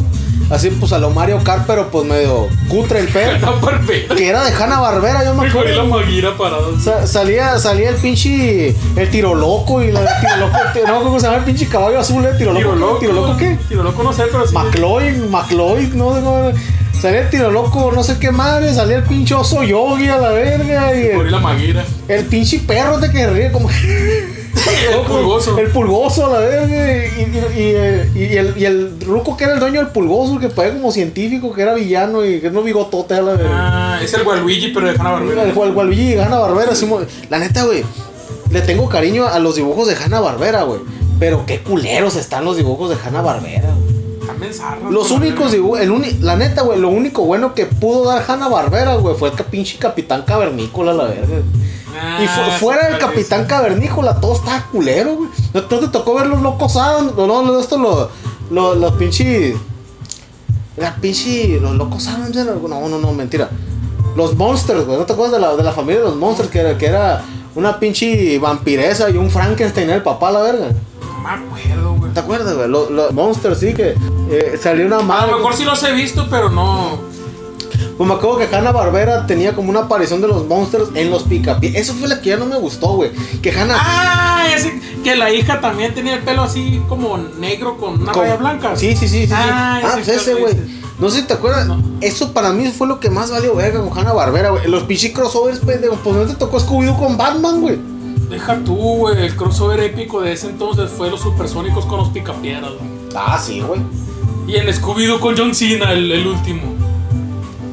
Así 0.48 0.70
pues 0.70 0.92
a 0.92 0.98
lo 0.98 1.10
Mario 1.10 1.38
Kart, 1.44 1.64
pero 1.66 1.90
pues 1.90 2.06
medio 2.06 2.48
cutre 2.68 3.00
el 3.00 3.08
perfecta. 3.08 4.14
que 4.16 4.28
era 4.28 4.44
de 4.44 4.52
Hanna 4.52 4.80
Barbera, 4.80 5.24
yo 5.24 5.34
me 5.34 5.48
acuerdo. 5.48 5.86
maguira. 5.86 6.30
Sa- 6.82 7.06
salía, 7.06 7.58
salía 7.58 7.90
el 7.90 7.96
pinche. 7.96 8.74
El 8.96 9.10
tiro 9.10 9.34
loco 9.34 9.82
y 9.82 9.92
la 9.92 10.00
el 10.00 10.06
tiro 10.20 10.36
loco. 10.38 10.56
el 10.66 10.72
tiro- 10.72 10.86
no, 10.88 11.02
¿cómo 11.02 11.20
se 11.20 11.26
llama 11.26 11.38
el 11.38 11.44
pinche 11.44 11.68
caballo 11.68 12.00
azul? 12.00 12.24
¿eh? 12.24 12.30
¿Tiro 12.36 12.52
loco? 12.52 12.58
Tiro 12.60 12.74
loco. 12.76 12.98
¿Tiro 12.98 13.12
loco 13.12 13.36
qué? 13.36 13.58
Tiro 13.68 13.82
loco 13.84 14.02
no 14.02 14.12
sé, 14.12 14.24
pero 14.30 14.46
sí. 14.46 14.54
McLoyd, 15.30 15.88
no 15.94 16.14
sé 16.14 16.20
cómo. 16.22 16.52
Salía 17.00 17.20
el 17.20 17.30
tiro 17.30 17.50
loco, 17.50 17.92
no 17.94 18.02
sé 18.02 18.18
qué 18.18 18.30
madre. 18.30 18.74
Salía 18.74 18.96
el 18.96 19.02
pinche 19.04 19.34
oso 19.34 19.62
yogi 19.62 20.08
a 20.08 20.16
la 20.18 20.30
verga. 20.30 20.94
Y 20.94 21.06
el, 21.06 21.30
la 21.30 21.38
maguira. 21.38 21.84
el 22.08 22.24
pinche 22.26 22.58
perro 22.58 22.98
de 22.98 23.10
que 23.10 23.26
ríe 23.28 23.52
como. 23.52 23.68
El 24.92 25.00
pulgoso. 25.06 25.58
El 25.58 25.68
pulgoso, 25.68 26.26
a 26.26 26.32
la 26.32 26.38
verga. 26.40 27.06
Y, 27.16 27.20
y- 27.20 27.24
y, 27.24 27.72
eh, 27.76 28.10
y 28.14 28.36
el, 28.36 28.54
y 28.58 28.64
el 28.64 29.00
ruco 29.00 29.36
que 29.36 29.44
era 29.44 29.54
el 29.54 29.60
dueño 29.60 29.80
del 29.80 29.88
pulgoso, 29.90 30.38
que 30.38 30.48
fue 30.50 30.70
como 30.72 30.90
científico, 30.92 31.52
que 31.52 31.62
era 31.62 31.74
villano 31.74 32.24
y 32.24 32.40
que 32.40 32.48
es 32.48 32.52
no 32.52 32.62
bigotote 32.62 33.14
a 33.14 33.22
la 33.22 33.32
verga. 33.34 33.50
Ah, 33.52 34.00
es 34.02 34.12
el 34.14 34.22
Waluigi, 34.26 34.68
pero 34.68 34.86
de 34.86 34.98
Hanna 34.98 35.12
Barbera. 35.12 35.42
El 35.44 35.52
Gualvillí 35.52 36.14
y 36.14 36.18
Hanna 36.18 36.38
Barbera. 36.38 36.72
La 37.30 37.38
neta, 37.38 37.64
güey. 37.64 37.84
Le 38.50 38.60
tengo 38.62 38.88
cariño 38.88 39.26
a 39.26 39.38
los 39.38 39.54
dibujos 39.56 39.86
de 39.88 39.94
Hanna 39.94 40.20
Barbera, 40.20 40.62
güey. 40.64 40.80
Pero 41.18 41.44
qué 41.46 41.60
culeros 41.60 42.16
están 42.16 42.44
los 42.44 42.56
dibujos 42.56 42.90
de 42.90 42.96
Hanna 43.04 43.20
Barbera. 43.22 43.70
Los 44.90 45.10
únicos 45.10 45.52
dibujos, 45.52 45.80
el 45.80 45.90
uni- 45.90 46.18
la 46.20 46.36
neta, 46.36 46.62
güey, 46.62 46.78
lo 46.78 46.88
único 46.88 47.22
bueno 47.22 47.54
que 47.54 47.66
pudo 47.66 48.04
dar 48.06 48.24
Hanna 48.26 48.48
Barbera, 48.48 48.94
güey, 48.96 49.14
fue 49.16 49.30
el 49.30 49.44
pinche 49.44 49.78
Capitán 49.78 50.22
Cavernícola, 50.22 50.92
la 50.92 51.04
verga. 51.04 51.36
Ah, 52.00 52.18
Y 52.22 52.26
fu- 52.26 52.50
sí, 52.52 52.60
fuera 52.60 52.88
del. 52.88 52.98
Capitán 52.98 53.46
Cavernícola, 53.46 54.20
todo 54.20 54.34
estaba 54.34 54.64
culero, 54.70 55.16
güey. 55.16 55.28
¿No 55.52 55.62
te 55.64 55.88
tocó 55.88 56.14
ver 56.14 56.26
los 56.28 56.40
locos 56.40 56.76
Adams? 56.76 57.14
No, 57.16 57.26
no, 57.42 57.58
esto 57.60 57.76
lo, 57.78 58.08
lo, 58.50 58.74
los 58.74 58.92
pinche. 58.92 59.56
La 60.76 60.94
pinche. 60.96 61.58
Los 61.60 61.74
locos 61.74 62.06
Adams 62.08 62.34
No, 62.36 62.88
no, 62.88 62.98
no, 62.98 63.12
mentira. 63.12 63.50
Los 64.16 64.34
Monsters, 64.36 64.86
güey. 64.86 64.98
¿No 64.98 65.04
te 65.04 65.12
acuerdas 65.12 65.34
de 65.40 65.40
la, 65.46 65.56
de 65.56 65.62
la 65.62 65.72
familia 65.72 66.00
de 66.00 66.06
los 66.06 66.16
Monsters? 66.16 66.48
Que 66.50 66.60
era, 66.60 66.78
que 66.78 66.86
era 66.86 67.22
una 67.54 67.78
pinche 67.78 68.38
vampiresa 68.38 69.10
y 69.10 69.16
un 69.16 69.30
Frankenstein, 69.30 69.90
el 69.90 70.02
papá, 70.02 70.30
la 70.30 70.40
verga. 70.42 70.66
No 71.00 71.18
me 71.20 71.30
acuerdo, 71.30 71.79
güey. 72.10 72.14
¿Te 72.14 72.20
acuerdas, 72.20 72.54
güey? 72.56 72.68
Los, 72.68 72.90
los 72.90 73.12
Monsters, 73.12 73.58
sí, 73.58 73.74
que 73.74 73.94
eh, 74.30 74.58
salió 74.62 74.86
una 74.86 74.98
A 74.98 75.02
madre. 75.02 75.30
lo 75.32 75.38
mejor 75.38 75.54
sí 75.54 75.64
los 75.64 75.82
he 75.82 75.92
visto, 75.92 76.26
pero 76.30 76.50
no. 76.50 76.98
Pues 77.96 78.08
me 78.08 78.14
acuerdo 78.14 78.38
que 78.38 78.54
Hanna 78.56 78.72
Barbera 78.72 79.26
tenía 79.26 79.52
como 79.54 79.68
una 79.68 79.80
aparición 79.80 80.22
de 80.22 80.28
los 80.28 80.46
Monsters 80.46 80.88
en 80.94 81.10
los 81.10 81.24
picapiés. 81.24 81.74
Eso 81.74 81.92
fue 81.94 82.08
la 82.08 82.20
que 82.22 82.30
ya 82.30 82.36
no 82.38 82.46
me 82.46 82.56
gustó, 82.56 82.94
güey. 82.94 83.10
Que 83.42 83.50
Hanna. 83.52 83.76
Ah, 83.78 84.46
ese 84.56 84.80
que 85.04 85.16
la 85.16 85.30
hija 85.30 85.60
también 85.60 85.94
tenía 85.94 86.14
el 86.14 86.20
pelo 86.22 86.42
así 86.42 86.80
como 86.88 87.18
negro 87.18 87.76
con 87.76 88.00
una 88.00 88.12
Con- 88.12 88.22
raya 88.22 88.36
blanca. 88.36 88.74
Sí, 88.74 88.96
sí, 88.96 89.06
sí. 89.06 89.20
sí, 89.22 89.26
sí. 89.26 89.32
Ah, 89.36 89.80
Ah, 89.84 89.98
ese 90.00 90.12
pues 90.12 90.22
ese, 90.22 90.34
güey. 90.34 90.54
No 90.98 91.10
sé 91.10 91.20
si 91.20 91.26
te 91.26 91.34
acuerdas. 91.34 91.66
No. 91.66 91.82
Eso 92.00 92.32
para 92.32 92.52
mí 92.52 92.68
fue 92.76 92.86
lo 92.86 93.00
que 93.00 93.10
más 93.10 93.30
valió 93.30 93.54
verga 93.54 93.80
con 93.82 93.98
Hanna 93.98 94.12
Barbera, 94.14 94.48
güey. 94.50 94.66
Los 94.68 94.84
pinches 94.84 95.12
crossovers, 95.12 95.58
pendejo. 95.58 95.96
Pues 95.96 96.16
no 96.16 96.22
te 96.26 96.34
tocó 96.34 96.58
Scooby-Doo 96.58 96.98
con 96.98 97.18
Batman, 97.18 97.60
güey. 97.60 97.78
Deja 98.30 98.58
tú, 98.64 98.76
güey. 98.76 99.26
El 99.26 99.36
crossover 99.36 99.80
épico 99.80 100.20
de 100.22 100.32
ese 100.32 100.48
entonces 100.48 100.90
fue 100.90 101.10
los 101.10 101.20
supersónicos 101.20 101.84
con 101.84 101.98
los 101.98 102.08
picapiedras, 102.10 102.70
güey. 102.70 102.90
Ah, 103.14 103.38
sí, 103.38 103.60
güey. 103.60 103.80
Y 104.46 104.54
el 104.54 104.72
Scooby-Doo 104.72 105.18
con 105.20 105.36
John 105.36 105.54
Cena, 105.54 105.92
el, 105.92 106.10
el 106.10 106.26
último. 106.26 106.62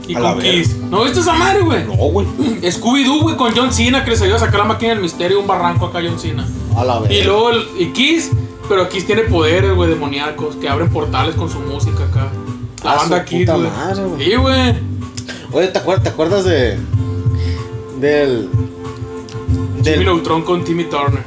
Y 0.08 0.15
A 0.15 0.20
con. 0.20 0.39
Kiss. 0.39 0.76
¿No 0.89 1.04
viste 1.04 1.20
esa 1.20 1.34
madre, 1.34 1.62
güey? 1.62 1.84
No, 1.86 1.93
güey. 1.96 2.26
Scooby-Doo, 2.72 3.22
güey, 3.22 3.38
con 3.38 3.54
John 3.56 3.72
Cena, 3.72 4.04
que 4.04 4.12
les 4.12 4.22
ayudó 4.22 4.38
a 4.38 4.39
sacar 4.39 4.60
la 4.60 4.65
máquina 4.65 4.93
del 4.93 5.02
misterio, 5.02 5.39
un 5.39 5.48
barranco 5.48 5.86
acá, 5.88 6.00
John 6.06 6.20
Cena. 6.20 6.48
A 6.76 6.84
la 6.84 7.00
verga. 7.00 7.13
Y 7.15 7.24
luego 7.24 7.52
el 7.52 7.63
y 7.80 7.88
Kiss, 7.93 8.32
pero 8.70 8.89
Kiss 8.89 9.06
tiene 9.06 9.24
poderes, 9.24 9.74
güey, 9.76 9.89
demoníacos, 9.89 10.56
que 10.58 10.67
abren 10.70 10.89
portales 10.89 11.36
con 11.36 11.50
su 11.50 11.60
música 11.60 12.04
acá. 12.06 12.30
La 12.84 12.91
Ah, 12.93 12.96
banda 12.98 13.26
Kiss, 13.26 13.50
güey. 13.50 13.70
Sí, 14.24 14.36
güey. 14.36 14.76
Oye, 15.52 15.67
¿te 15.67 15.80
acuerdas, 15.80 16.04
¿te 16.04 16.10
acuerdas 16.10 16.46
de. 16.46 16.78
Del. 18.00 18.50
Jimmy. 19.93 20.06
Neutron 20.06 20.43
con 20.43 20.63
Timmy 20.63 20.86
Turner. 20.86 21.23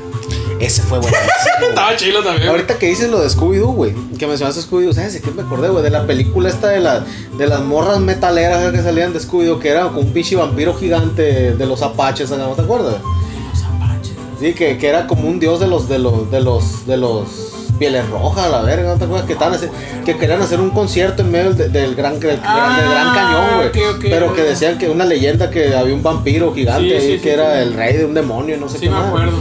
Ese 0.61 0.83
fue 0.83 0.99
buenísimo. 0.99 1.27
Estaba 1.69 1.97
chilo 1.97 2.23
también. 2.23 2.49
Ahorita 2.49 2.79
que 2.79 2.87
dices 2.87 3.11
lo 3.11 3.21
de 3.21 3.29
Scooby-Doo, 3.29 3.73
güey, 3.75 3.95
que 4.19 4.27
mencionaste 4.27 4.61
Scooby-Doo, 4.61 4.93
¿sabes 4.93 5.15
de 5.15 5.21
qué 5.23 5.31
me 5.31 5.43
acordé, 5.43 5.71
güey? 5.71 5.83
De 5.83 5.91
la 5.91 6.07
película 6.07 6.51
esta 6.51 6.69
de, 6.69 6.81
la, 6.81 7.05
de 7.39 7.47
las 7.47 7.63
morras 7.63 7.99
metaleras 8.01 8.71
que 8.71 8.83
salían 8.83 9.15
de 9.15 9.21
Scooby-Doo, 9.21 9.59
que 9.59 9.71
era 9.71 9.85
como 9.85 10.01
un 10.01 10.13
pinche 10.13 10.37
vampiro 10.37 10.75
gigante 10.75 11.55
de 11.55 11.67
los 11.67 11.81
apaches, 11.81 12.31
¿no 12.31 12.51
te 12.51 12.63
acuerdas? 12.63 12.97
Los 13.51 13.63
apaches. 13.63 14.13
Sí, 14.39 14.53
que, 14.53 14.77
que 14.77 14.89
era 14.89 15.07
como 15.07 15.29
un 15.29 15.41
dios 15.41 15.61
de 15.61 15.67
los, 15.67 15.89
de 15.89 15.99
los, 15.99 16.31
de 16.31 16.41
los, 16.41 16.87
de 16.87 16.97
los 16.99 17.60
pieles 17.81 18.09
rojas, 18.11 18.49
la 18.51 18.61
verga, 18.63 18.93
¿no 18.93 18.99
te 18.99 19.05
acuerdas? 19.07 19.27
Que, 19.27 19.33
estaban 19.33 19.59
que 20.05 20.17
querían 20.17 20.41
hacer 20.41 20.61
un 20.61 20.71
concierto 20.71 21.23
en 21.23 21.31
medio 21.33 21.53
del, 21.55 21.73
del 21.73 21.95
gran, 21.97 22.21
del, 22.21 22.39
Ah, 22.45 22.79
del 22.81 22.91
gran 22.91 23.15
cañón, 23.15 23.57
güey. 23.57 23.69
ok, 23.69 23.97
ok, 23.97 24.05
pero 24.09 24.35
que 24.35 24.43
decían 24.43 24.79
que 24.79 24.89
una 24.89 25.05
leyenda 25.05 25.51
que 25.51 25.75
había 25.75 25.95
un 25.95 26.03
vampiro 26.03 26.55
gigante 26.55 26.89
Sí, 26.89 26.95
ahí, 26.95 27.17
sí, 27.17 27.23
que 27.23 27.29
sí, 27.31 27.35
era 27.35 27.55
sí. 27.57 27.63
el 27.63 27.75
rey 27.75 27.97
de 27.97 28.05
un 28.05 28.15
demonio, 28.15 28.57
no 28.59 28.69
sé 28.69 28.79
Sí, 28.79 28.85
qué 28.85 28.91
me 28.91 28.97
más. 28.97 29.09
acuerdo. 29.09 29.39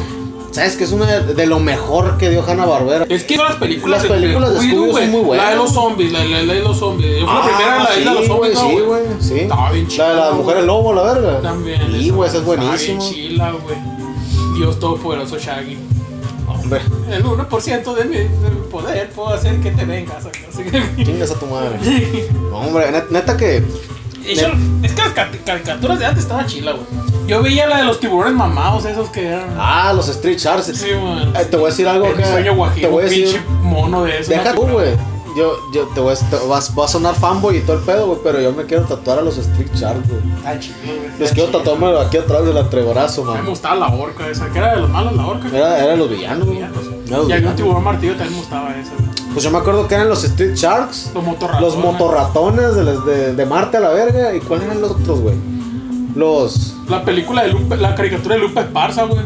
¿Sabes? 0.52 0.78
Que 0.78 0.84
es 0.86 0.92
una 0.92 1.06
de, 1.06 1.36
de 1.36 1.46
lo 1.46 1.60
mejor 1.60 2.18
que 2.18 2.30
dio 2.32 2.44
Hanna 2.44 2.66
Barbera. 2.66 3.06
Es 3.08 3.24
que 3.24 3.38
las 3.38 3.56
películas, 3.58 4.02
Las 4.04 4.12
películas 4.12 4.54
de 4.54 4.60
Scooby-Doo 4.62 4.90
güey, 4.90 5.04
son 5.04 5.12
muy 5.12 5.22
buenas. 5.22 5.46
La 5.46 5.52
de 5.52 5.56
los 5.58 5.72
zombies, 5.72 6.12
la, 6.12 6.26
la, 6.26 6.42
la 6.42 6.54
de 6.56 6.60
los 6.62 6.78
zombies. 6.80 7.20
Yo 7.20 7.28
fui 7.28 7.36
la 7.36 7.46
primera, 7.46 7.84
la 7.84 8.00
isla 8.00 8.12
de 8.12 8.16
los 8.16 8.24
sí, 8.26 8.32
zombies, 8.32 8.54
¿no, 8.56 8.62
sí, 8.70 8.76
güey, 8.80 9.02
sí. 9.20 9.40
Estaba 9.42 9.72
bien 9.72 9.84
La 9.86 9.90
chila, 9.92 10.10
de 10.10 10.16
las 10.16 10.34
mujeres 10.34 10.64
lobo, 10.66 10.94
la 10.94 11.02
verga. 11.04 11.42
También. 11.42 11.82
Sí, 11.92 12.10
güey, 12.10 12.30
esa 12.30 12.38
es 12.40 12.44
Estaba 12.44 12.58
buenísimo. 12.66 13.00
bien 13.00 13.14
chila, 13.14 13.52
güey. 13.52 13.76
Dios 14.58 14.80
Todopoderoso 14.80 15.38
Shaggy. 15.38 15.78
Hombre, 16.50 16.82
El 17.12 17.24
1% 17.24 17.94
de 17.96 18.06
mi, 18.06 18.16
de 18.18 18.50
mi 18.50 18.68
poder 18.72 19.10
puedo 19.12 19.30
hacer 19.30 19.60
que 19.62 19.72
te 19.72 19.86
vengas. 19.86 20.26
Así 20.26 20.64
que- 20.64 20.82
chingas 21.06 21.32
a 21.32 21.40
tu 21.40 21.46
madre. 21.48 21.78
No, 22.50 22.58
hombre, 22.60 22.92
net- 22.92 23.10
neta 23.10 23.36
que. 23.38 23.64
Yo- 24.36 24.48
es 24.84 24.92
que 24.94 25.02
las 25.02 25.12
car- 25.14 25.32
caricaturas 25.46 25.98
de 26.00 26.06
antes 26.06 26.24
estaban 26.24 26.46
chila, 26.46 26.74
güey. 26.74 26.84
Yo 27.28 27.42
veía 27.44 27.68
la 27.68 27.78
de 27.78 27.84
los 27.86 28.00
tiburones 28.00 28.34
mamados, 28.36 28.86
esos 28.86 29.10
que 29.10 29.28
eran. 29.28 29.56
Ah, 29.58 29.94
los 29.96 30.08
Street 30.10 30.38
Sharks. 30.38 30.66
sí. 30.66 30.88
Eh, 30.90 31.46
te 31.50 31.58
voy 31.58 31.68
a 31.68 31.70
decir 31.70 31.88
algo 31.88 32.08
El 32.08 32.16
que. 32.16 32.26
sueño 32.26 32.52
Te 32.76 32.88
voy 32.88 33.04
a 33.04 33.06
un 33.06 33.12
pinche 33.12 33.34
decir. 33.34 33.42
mono 33.62 34.04
de 34.04 34.20
eso. 34.20 34.30
Deja 34.32 34.54
tú, 34.54 34.64
güey. 34.68 34.90
Yo, 35.40 35.54
yo 35.74 35.84
te 35.96 36.02
voy 36.02 36.14
a, 36.14 36.16
te 36.18 36.36
vas, 36.48 36.76
vas 36.76 36.90
a 36.90 36.94
sonar 36.94 37.16
fanboy 37.16 37.58
y 37.58 37.62
todo 37.62 37.78
el 37.78 37.84
pedo, 37.84 38.08
güey, 38.08 38.20
pero 38.24 38.42
yo 38.42 38.52
me 38.52 38.66
quiero 38.66 38.84
tatuar 38.84 39.20
a 39.20 39.22
los 39.22 39.38
Street 39.38 39.70
Sharks, 39.74 40.08
güey. 40.10 40.60
Chido, 40.60 40.76
güey. 40.86 41.20
Les 41.20 41.32
quiero 41.32 41.50
tatuarme 41.50 41.98
aquí 42.00 42.18
atrás 42.18 42.46
del 42.46 42.58
atregorazo, 42.58 43.22
A 43.22 43.26
mí 43.26 43.32
me 43.32 43.38
man. 43.44 43.50
gustaba 43.52 43.76
la 43.76 43.88
orca 43.88 44.28
esa, 44.28 44.48
que 44.50 44.58
era 44.58 44.76
de 44.76 44.82
los 44.82 44.90
malos 44.90 45.16
la 45.16 45.26
orca. 45.26 45.48
Era, 45.48 45.84
era 45.86 45.96
los 45.96 46.10
villanos, 46.10 46.46
güey. 46.46 46.60
Los 47.08 47.30
Y 47.30 47.32
había 47.32 47.50
un 47.50 47.56
tiburón 47.56 47.84
martillo 47.84 48.14
también 48.14 48.34
me 48.34 48.40
gustaba 48.40 48.70
ese. 48.76 48.92
güey. 48.98 49.10
Pues 49.34 49.44
yo 49.44 49.52
me 49.52 49.60
acuerdo 49.60 49.88
que 49.88 49.96
eran 49.96 50.10
los 50.10 50.24
Street 50.26 50.56
Sharks. 50.56 51.12
Los 51.14 51.24
motorratones. 51.24 51.62
Los 51.74 51.78
motorratones 51.84 52.76
de, 52.76 52.84
las- 52.84 53.06
de, 53.06 53.36
de 53.36 53.46
Marte 53.46 53.78
a 53.78 53.80
la 53.80 53.90
verga. 53.90 54.36
¿Y 54.36 54.40
cuáles 54.42 54.66
eran 54.66 54.82
los 54.82 54.92
otros, 54.92 55.20
güey? 55.22 55.36
Los. 56.16 56.76
La 56.90 57.06
película 57.06 57.44
de 57.44 57.50
Lupe, 57.50 57.78
la 57.78 57.96
caricatura 57.96 58.36
de 58.36 58.42
Lupe 58.42 58.60
Esparza, 58.60 59.04
güey. 59.04 59.22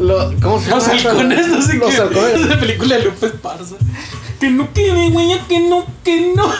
los 0.00 0.32
¿Cómo 0.42 0.58
se 0.60 0.70
Los 0.70 0.84
llama? 0.86 0.96
esa? 0.98 1.10
halcones, 1.10 1.48
no 1.48 1.62
sé 1.62 1.74
Los 1.74 1.90
qué. 1.94 2.00
halcones. 2.00 2.40
La 2.48 2.58
película 2.58 2.96
de 2.96 3.04
Lupe 3.04 3.26
Esparza. 3.26 3.74
Que 4.40 4.50
no 4.50 4.72
quede, 4.72 5.10
güey, 5.10 5.38
que 5.48 5.60
no, 5.60 5.84
que 6.04 6.32
no. 6.36 6.52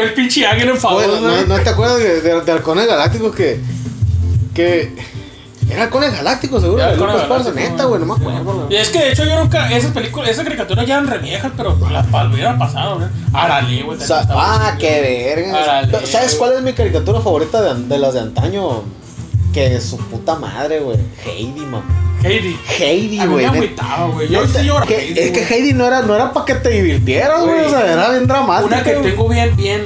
El 0.00 0.12
pinche 0.14 0.46
águila 0.46 0.72
en 0.72 0.76
favor, 0.76 1.04
Oye, 1.04 1.20
¿no, 1.20 1.46
no 1.56 1.60
te 1.62 1.70
acuerdas 1.70 1.98
de, 1.98 2.20
de, 2.20 2.40
de 2.42 2.52
halcones 2.52 2.86
galácticos 2.86 3.34
que. 3.34 3.60
que. 4.54 4.94
Era 5.70 5.84
halcones 5.84 6.12
galácticos, 6.12 6.62
seguro. 6.62 6.82
Era 6.82 6.94
Lucas 6.94 7.22
Esparza, 7.22 7.50
neta, 7.52 7.84
güey, 7.84 8.00
no 8.00 8.06
me 8.06 8.14
sí. 8.14 8.20
acuerdo, 8.26 8.66
Y 8.70 8.76
es 8.76 8.88
que 8.90 8.98
de 9.00 9.12
hecho 9.12 9.24
yo 9.24 9.38
nunca, 9.38 9.70
esas 9.70 9.90
películas, 9.92 10.30
esas 10.30 10.44
caricaturas 10.44 10.86
ya 10.86 10.94
eran 10.94 11.08
re 11.08 11.18
viejas, 11.18 11.52
pero 11.56 11.76
las 11.90 12.06
palmeras 12.06 12.58
pasado, 12.58 12.96
güey. 12.96 13.08
Arale, 13.32 13.82
güey. 13.82 13.98
Ah, 14.10 14.76
qué 14.78 15.34
verga. 15.36 16.00
¿Sabes 16.06 16.36
cuál 16.36 16.54
es 16.54 16.62
mi 16.62 16.72
caricatura 16.72 17.20
favorita 17.20 17.60
de, 17.60 17.82
de 17.86 17.98
las 17.98 18.14
de 18.14 18.20
antaño? 18.20 18.82
Que 19.52 19.80
su 19.80 19.96
puta 19.98 20.36
madre, 20.36 20.80
güey. 20.80 20.98
Heidi, 21.24 21.60
man. 21.60 21.82
Heidi. 22.22 22.56
Heidi, 22.78 23.18
A 23.20 23.26
mí 23.26 23.28
me 23.28 23.34
güey. 23.34 23.44
neta. 23.46 23.56
agüitaba, 23.56 24.06
güey. 24.08 24.28
Yo 24.28 24.44
Neta, 24.46 24.60
sí 24.60 24.66
lloraba. 24.66 24.86
que- 24.86 25.12
es 25.12 25.30
que 25.32 25.54
Heidi 25.54 25.72
no 25.72 25.86
era, 25.86 26.02
no 26.02 26.14
era 26.14 26.32
para 26.32 26.46
que 26.46 26.54
te 26.56 26.70
divirtieras, 26.70 27.44
güey. 27.44 27.60
O 27.64 27.70
sea, 27.70 27.92
era 27.92 28.10
bien 28.10 28.26
dramática. 28.26 28.66
Una 28.66 28.82
que 28.82 28.92
tengo 28.92 29.28
bien, 29.28 29.56
bien, 29.56 29.82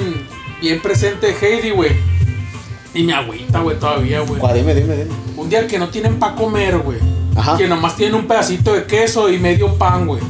bien 0.60 0.80
presente, 0.82 1.34
Heidi, 1.40 1.70
güey. 1.70 1.92
Y 2.94 3.02
mi 3.04 3.12
agüita, 3.12 3.60
güey, 3.60 3.78
todavía, 3.78 4.20
güey. 4.20 4.40
Dime, 4.54 4.74
dime, 4.74 4.96
dime. 4.96 5.10
Un 5.36 5.48
día 5.48 5.66
que 5.66 5.78
no 5.78 5.88
tienen 5.88 6.18
para 6.18 6.34
comer, 6.34 6.78
güey. 6.78 6.98
Ajá. 7.36 7.56
Que 7.56 7.66
nomás 7.66 7.96
tienen 7.96 8.14
un 8.14 8.26
pedacito 8.26 8.74
de 8.74 8.84
queso 8.84 9.30
y 9.30 9.38
medio 9.38 9.74
pan, 9.76 10.06
güey. 10.06 10.20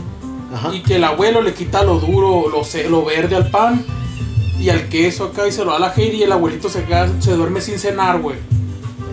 Ajá. 0.54 0.72
Y 0.74 0.82
que 0.82 0.96
el 0.96 1.04
abuelo 1.04 1.42
le 1.42 1.54
quita 1.54 1.82
lo 1.82 1.98
duro, 1.98 2.48
lo, 2.48 2.62
lo 2.90 3.04
verde 3.04 3.34
al 3.36 3.50
pan 3.50 3.84
y 4.60 4.68
al 4.68 4.88
queso 4.88 5.24
acá 5.24 5.48
y 5.48 5.52
se 5.52 5.64
lo 5.64 5.70
da 5.72 5.78
a 5.78 5.80
la 5.80 5.92
Heidi 5.96 6.18
y 6.18 6.22
el 6.22 6.30
abuelito 6.32 6.68
se, 6.68 6.84
queda, 6.84 7.08
se 7.20 7.32
duerme 7.32 7.60
sin 7.60 7.78
cenar, 7.78 8.20
güey. 8.20 8.36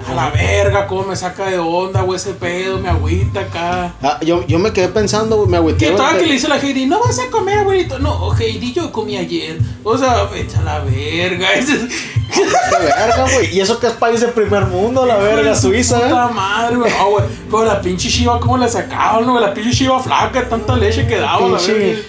A 0.09 0.13
la 0.15 0.29
verga, 0.31 0.87
cómo 0.87 1.03
me 1.03 1.15
saca 1.15 1.45
de 1.45 1.59
onda, 1.59 2.01
güey, 2.01 2.17
ese 2.17 2.31
pedo, 2.33 2.79
mi 2.79 2.87
agüita 2.87 3.41
acá. 3.41 3.93
Ah, 4.01 4.17
yo, 4.21 4.45
yo 4.47 4.57
me 4.57 4.73
quedé 4.73 4.87
pensando, 4.87 5.37
güey, 5.37 5.49
me 5.49 5.57
agüité. 5.57 5.85
Que 5.85 5.91
todavía 5.91 6.19
que- 6.21 6.25
le 6.25 6.33
dice 6.33 6.47
a 6.47 6.49
la 6.49 6.57
Heidi, 6.57 6.85
no 6.87 6.99
vas 6.99 7.19
a 7.19 7.29
comer, 7.29 7.59
abuelito. 7.59 7.99
No, 7.99 8.33
Heidi, 8.35 8.73
yo 8.73 8.91
comí 8.91 9.17
ayer. 9.17 9.59
O 9.83 9.97
sea, 9.97 10.23
vete 10.23 10.57
a 10.57 10.61
la 10.63 10.79
verga. 10.79 11.53
Ese- 11.55 11.87
Qué 12.33 12.41
verga, 12.43 13.27
güey. 13.33 13.55
Y 13.55 13.59
eso 13.61 13.79
que 13.79 13.87
es 13.87 13.93
país 13.93 14.21
de 14.21 14.27
primer 14.29 14.65
mundo, 14.65 15.05
la 15.05 15.17
verga, 15.17 15.55
Suiza, 15.55 15.99
Puta 15.99 16.27
¿eh? 16.29 16.33
madre, 16.33 16.75
güey. 16.77 16.91
No, 16.91 17.09
güey. 17.11 17.23
Pero 17.51 17.65
la 17.65 17.81
pinche 17.81 18.09
Shiva, 18.09 18.39
¿cómo 18.39 18.57
le 18.57 18.67
sacaban, 18.67 19.25
güey? 19.29 19.41
La 19.43 19.53
pinche 19.53 19.71
Shiva 19.71 19.99
flaca, 20.01 20.47
tanta 20.49 20.75
leche 20.75 21.05
que 21.07 21.17
daba, 21.17 21.47
la 21.49 21.57
verga. 21.59 21.99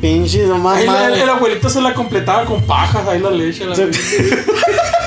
Pinche 0.00 0.46
nomás 0.46 0.84
la- 0.84 1.08
el 1.08 1.28
abuelito 1.28 1.68
se 1.68 1.80
la 1.80 1.92
completaba 1.92 2.44
con 2.44 2.62
pajas, 2.62 3.06
ahí 3.08 3.18
la 3.20 3.30
leche. 3.30 3.64
La 3.66 3.74
verga. 3.76 3.92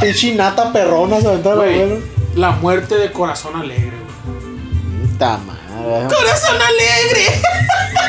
Pinche 0.00 0.34
nata 0.34 0.72
perrona 0.72 1.20
se 1.20 1.28
aventaba 1.28 1.66
el 1.66 1.88
Güey, 1.88 2.00
la 2.34 2.50
muerte 2.52 2.96
de 2.96 3.10
corazón 3.12 3.56
alegre, 3.56 3.92
güey. 3.96 5.08
Puta 5.10 5.38
madre. 5.38 5.56
¡Corazón 6.08 6.56
alegre! 6.56 7.40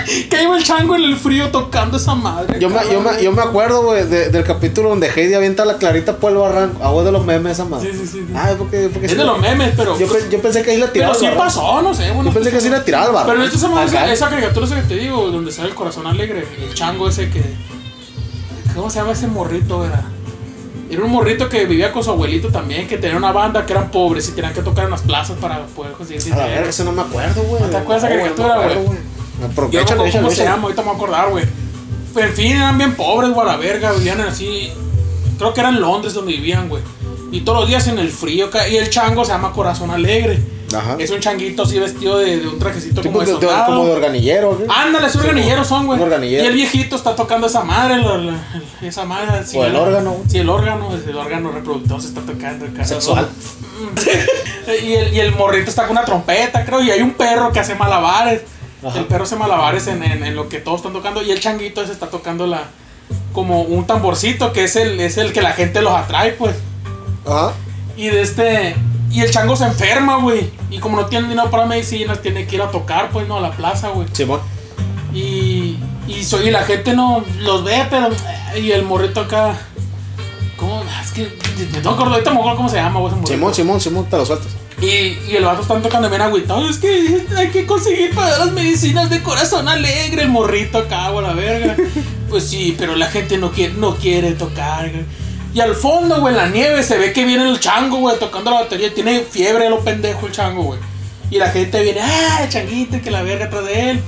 que 0.30 0.42
iba 0.44 0.58
el 0.58 0.64
chango 0.64 0.96
en 0.96 1.04
el 1.04 1.16
frío 1.18 1.50
tocando 1.50 1.98
esa 1.98 2.16
madre. 2.16 2.60
Yo 2.60 2.70
me, 2.70 2.80
yo, 2.92 3.02
me, 3.02 3.22
yo 3.24 3.32
me 3.32 3.42
acuerdo, 3.42 3.84
güey, 3.84 4.06
de- 4.08 4.30
del 4.30 4.44
capítulo 4.44 4.90
donde 4.90 5.10
Heidi 5.10 5.34
avienta 5.34 5.64
la 5.66 5.76
clarita 5.78 6.16
por 6.18 6.32
el 6.32 6.38
barranco. 6.38 6.84
Agua 6.84 7.04
de 7.04 7.12
los 7.12 7.26
memes, 7.26 7.54
esa 7.54 7.66
madre. 7.66 7.92
Sí, 7.92 7.98
sí, 8.00 8.08
sí. 8.08 8.20
sí. 8.28 8.34
Ah, 8.36 8.52
porque, 8.58 8.90
porque 8.92 9.06
es 9.06 9.12
sí 9.12 9.18
de 9.18 9.24
los 9.26 9.40
memes, 9.40 9.74
pero. 9.76 9.98
Yo, 10.00 10.08
pe- 10.08 10.28
yo 10.32 10.42
pensé 10.42 10.64
que 10.64 10.72
ahí 10.72 10.78
la 10.78 10.92
tiraba. 10.92 11.14
pero 11.18 11.30
sí 11.32 11.38
pasó, 11.38 11.82
no 11.82 11.94
sé. 11.94 12.10
Bueno, 12.12 12.30
Yo 12.30 12.34
pensé 12.34 12.52
que 12.52 12.62
sí 12.62 12.70
la 12.70 12.84
tiraba 12.84 13.22
al. 13.22 13.28
Pero 13.28 13.44
Acá. 13.44 13.86
esa, 13.86 14.12
esa 14.14 14.30
caricatura 14.30 14.66
esa 14.66 14.76
que 14.76 14.82
te 14.88 14.96
digo, 14.96 15.30
donde 15.30 15.52
sale 15.52 15.70
el 15.70 15.76
corazón 15.76 16.08
alegre. 16.08 16.48
El 16.60 16.74
chango 16.74 17.08
ese 17.10 17.30
que. 17.30 17.44
¿Cómo 18.76 18.90
se 18.90 19.00
llama 19.00 19.12
ese 19.12 19.28
morrito? 19.28 19.86
Era, 19.86 20.04
era 20.94 21.04
un 21.04 21.12
morrito 21.12 21.50
que 21.50 21.66
vivía 21.66 21.92
con 21.92 22.04
su 22.04 22.12
abuelito 22.12 22.50
también, 22.50 22.88
que 22.88 22.98
tenía 22.98 23.18
una 23.18 23.32
banda 23.32 23.66
que 23.66 23.74
eran 23.74 23.92
pobres 23.92 24.28
y 24.30 24.32
tenían 24.32 24.54
que 24.54 24.62
tocar 24.62 24.86
en 24.86 24.92
las 24.92 25.02
plazas 25.02 25.38
para 25.40 25.66
poder 25.68 25.94
conseguir 25.94 26.22
A 26.22 26.26
dinero. 26.26 26.48
verga, 26.50 26.70
eso 26.70 26.84
no 26.84 26.92
me 26.94 27.02
acuerdo, 27.02 27.42
güey. 27.44 27.62
¿No 27.62 27.68
te 27.70 27.78
acuerdas 27.78 28.04
de 28.04 28.08
esa 28.10 28.18
No, 28.18 28.24
caricatura, 28.36 28.56
no 28.56 28.82
güey? 28.82 28.98
Pero 29.56 29.72
Yo 29.72 29.80
no 29.80 29.86
me 30.04 30.08
échale, 30.10 30.12
cómo 30.12 30.32
se 30.32 30.44
llama, 30.44 30.64
ahorita 30.64 30.82
me 30.82 30.88
voy 30.88 30.94
a 30.94 30.98
acordar, 30.98 31.30
güey. 31.30 31.46
Pero 32.14 32.28
en 32.28 32.34
fin, 32.34 32.52
eran 32.56 32.78
bien 32.78 32.96
pobres, 32.96 33.32
güey, 33.32 33.48
a 33.48 33.52
la 33.52 33.58
verga, 33.58 33.92
vivían 33.92 34.22
así. 34.22 34.72
Creo 35.38 35.54
que 35.54 35.60
era 35.60 35.70
en 35.70 35.80
Londres 35.80 36.14
donde 36.14 36.32
vivían, 36.32 36.68
güey. 36.70 36.82
Y 37.32 37.42
todos 37.42 37.60
los 37.60 37.68
días 37.70 37.88
en 37.88 38.00
el 38.00 38.10
frío. 38.10 38.50
Y 38.72 38.76
el 38.78 38.90
chango 38.90 39.24
se 39.26 39.32
llama 39.34 39.52
Corazón 39.52 39.92
Alegre. 39.92 40.42
Ajá. 40.76 40.96
Es 41.00 41.12
un 41.12 41.20
changuito 41.20 41.64
así 41.64 41.80
vestido 41.80 42.18
de, 42.18 42.40
de 42.42 42.48
un 42.48 42.60
trajecito 42.60 43.02
como 43.02 43.22
de 43.22 43.28
soldado. 43.28 43.66
como 43.68 43.86
de 43.86 43.92
organillero, 43.94 44.56
güey. 44.56 44.68
Ándale, 44.70 45.08
es 45.08 45.14
Sí, 45.14 45.20
organillero 45.20 45.64
son, 45.64 45.86
güey. 45.86 46.00
Y 46.44 46.48
el 46.48 46.54
viejito 46.56 46.96
está 46.98 47.16
tocando 47.16 47.48
esa 47.48 47.64
madre, 47.64 47.98
la- 48.02 48.18
la- 48.18 48.40
esa 48.82 49.06
madre. 49.06 49.46
sí, 49.46 49.58
O 49.58 49.66
el 49.66 49.76
órgano. 49.76 50.18
Sí, 50.28 50.40
el 50.40 50.50
órgano, 50.50 50.90
el 50.94 51.16
órgano 51.16 51.52
reproductor 51.52 52.02
se 52.02 52.10
está 52.10 52.22
tocando. 52.22 52.66
Sexual. 52.84 53.30
y, 54.84 54.94
el, 54.94 55.14
y 55.14 55.20
el 55.20 55.34
morrito 55.36 55.70
está 55.70 55.84
con 55.84 55.92
una 55.92 56.04
trompeta, 56.06 56.66
creo, 56.66 56.82
y 56.82 56.92
hay 56.92 57.02
un 57.02 57.14
perro 57.14 57.52
que 57.52 57.60
hace 57.60 57.76
malabares. 57.76 58.42
Ajá. 58.86 59.00
El 59.00 59.06
perro 59.06 59.24
hace 59.24 59.36
malabares 59.36 59.88
en, 59.88 60.04
en- 60.04 60.24
en 60.24 60.36
lo 60.36 60.50
que 60.50 60.60
todos 60.60 60.78
están 60.78 60.94
tocando, 60.94 61.22
y 61.22 61.32
el 61.32 61.40
changuito 61.40 61.82
ese 61.82 61.94
está 61.94 62.08
tocando 62.10 62.46
la 62.48 62.64
como 63.34 63.62
un 63.62 63.86
tamborcito, 63.88 64.52
que 64.52 64.66
es 64.66 64.76
el, 64.76 65.00
es 65.00 65.18
el 65.18 65.32
que 65.32 65.42
la 65.42 65.52
gente 65.54 65.82
los 65.82 65.94
atrae, 65.94 66.32
pues. 66.34 66.56
Ajá. 67.26 67.54
Y 67.96 68.08
de 68.08 68.22
este. 68.22 68.76
Y 69.18 69.22
el 69.22 69.32
chango 69.32 69.56
se 69.56 69.66
enferma, 69.66 70.18
güey. 70.18 70.50
Y 70.70 70.78
como 70.78 70.96
no 70.98 71.08
tiene 71.08 71.28
dinero 71.28 71.50
para 71.50 71.66
medicinas, 71.66 72.22
tiene 72.22 72.46
que 72.46 72.56
ir 72.58 72.62
a 72.62 72.70
tocar, 72.70 73.10
pues, 73.10 73.28
no, 73.28 73.38
a 73.38 73.42
la 73.42 73.52
plaza, 73.52 73.90
güey. 73.90 74.08
Simón. 74.14 74.40
Y, 75.14 75.78
y, 76.08 76.24
so- 76.24 76.44
y 76.44 76.52
la 76.52 76.62
gente 76.64 76.94
no 76.94 77.24
los 77.40 77.64
ve, 77.64 77.86
pero. 77.90 78.10
Y 78.62 78.72
el 78.72 78.84
morrito 78.84 79.22
acá. 79.22 79.58
¿Cómo? 80.58 80.84
Es 81.04 81.12
que. 81.12 81.24
No 81.84 81.90
me 81.92 81.96
acuerdo, 81.96 82.14
ahorita 82.14 82.32
me 82.32 82.38
acuerdo 82.40 82.58
cómo 82.58 82.70
se 82.70 82.76
llama, 82.76 83.00
güey. 83.00 83.14
Simón, 83.26 83.54
Simón, 83.54 83.82
Simón, 83.82 84.06
te 84.10 84.18
lo 84.18 84.26
sueltas. 84.26 84.50
Y, 84.82 84.86
y 84.86 85.36
el 85.36 85.44
vato 85.44 85.64
están 85.64 85.82
tocando 85.82 86.08
bien 86.10 86.22
agüitado. 86.22 86.70
Es 86.70 86.78
que 86.78 87.26
hay 87.36 87.48
que 87.50 87.66
conseguir 87.66 88.14
para 88.14 88.38
las 88.38 88.52
medicinas 88.52 89.10
de 89.10 89.24
corazón 89.24 89.68
alegre. 89.68 90.22
El 90.24 90.30
morrito 90.30 90.78
acá, 90.78 91.10
güey, 91.10 91.26
la 91.26 91.34
verga. 91.34 91.76
Pues 92.30 92.44
sí, 92.44 92.76
pero 92.78 92.98
la 92.98 93.08
gente 93.08 93.38
no 93.38 93.52
quiere, 93.54 93.74
no 93.76 93.96
quiere 93.96 94.34
tocar, 94.34 94.92
güey. 94.92 95.06
Y 95.54 95.60
al 95.62 95.76
fondo, 95.76 96.20
güey, 96.22 96.34
en 96.34 96.38
la 96.38 96.48
nieve 96.50 96.84
se 96.84 96.98
ve 96.98 97.14
que 97.14 97.26
viene 97.26 97.50
el 97.50 97.60
chango, 97.60 97.98
güey, 97.98 98.18
tocando 98.20 98.52
la 98.52 98.62
batería. 98.62 98.94
Tiene 98.94 99.22
fiebre 99.22 99.70
lo 99.70 99.80
pendejo 99.80 100.28
el 100.28 100.32
chango, 100.32 100.64
güey. 100.64 100.80
Y 101.32 101.38
la 101.40 101.50
gente 101.50 101.82
viene, 101.82 102.02
ah, 102.02 102.46
changuito, 102.48 103.02
que 103.02 103.10
la 103.12 103.22
verga 103.24 103.46
atrás 103.46 103.66
de 103.66 103.90
él. 103.92 104.04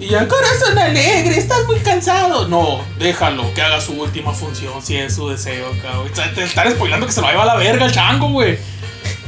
Y 0.00 0.06
ya, 0.08 0.26
corazón 0.28 0.78
alegre, 0.78 1.36
estás 1.36 1.66
muy 1.66 1.78
cansado. 1.80 2.48
No, 2.48 2.80
déjalo, 2.98 3.52
que 3.52 3.60
haga 3.62 3.80
su 3.80 3.92
última 4.00 4.32
función, 4.32 4.80
si 4.82 4.96
es 4.96 5.14
su 5.14 5.28
deseo, 5.28 5.66
acá, 5.78 5.96
güey. 5.98 6.10
Te 6.34 6.44
están 6.44 6.70
spoilando 6.70 7.04
que 7.06 7.12
se 7.12 7.20
lo 7.20 7.26
va 7.26 7.42
a 7.42 7.46
la 7.46 7.56
verga 7.56 7.86
el 7.86 7.92
chango, 7.92 8.28
güey. 8.30 8.58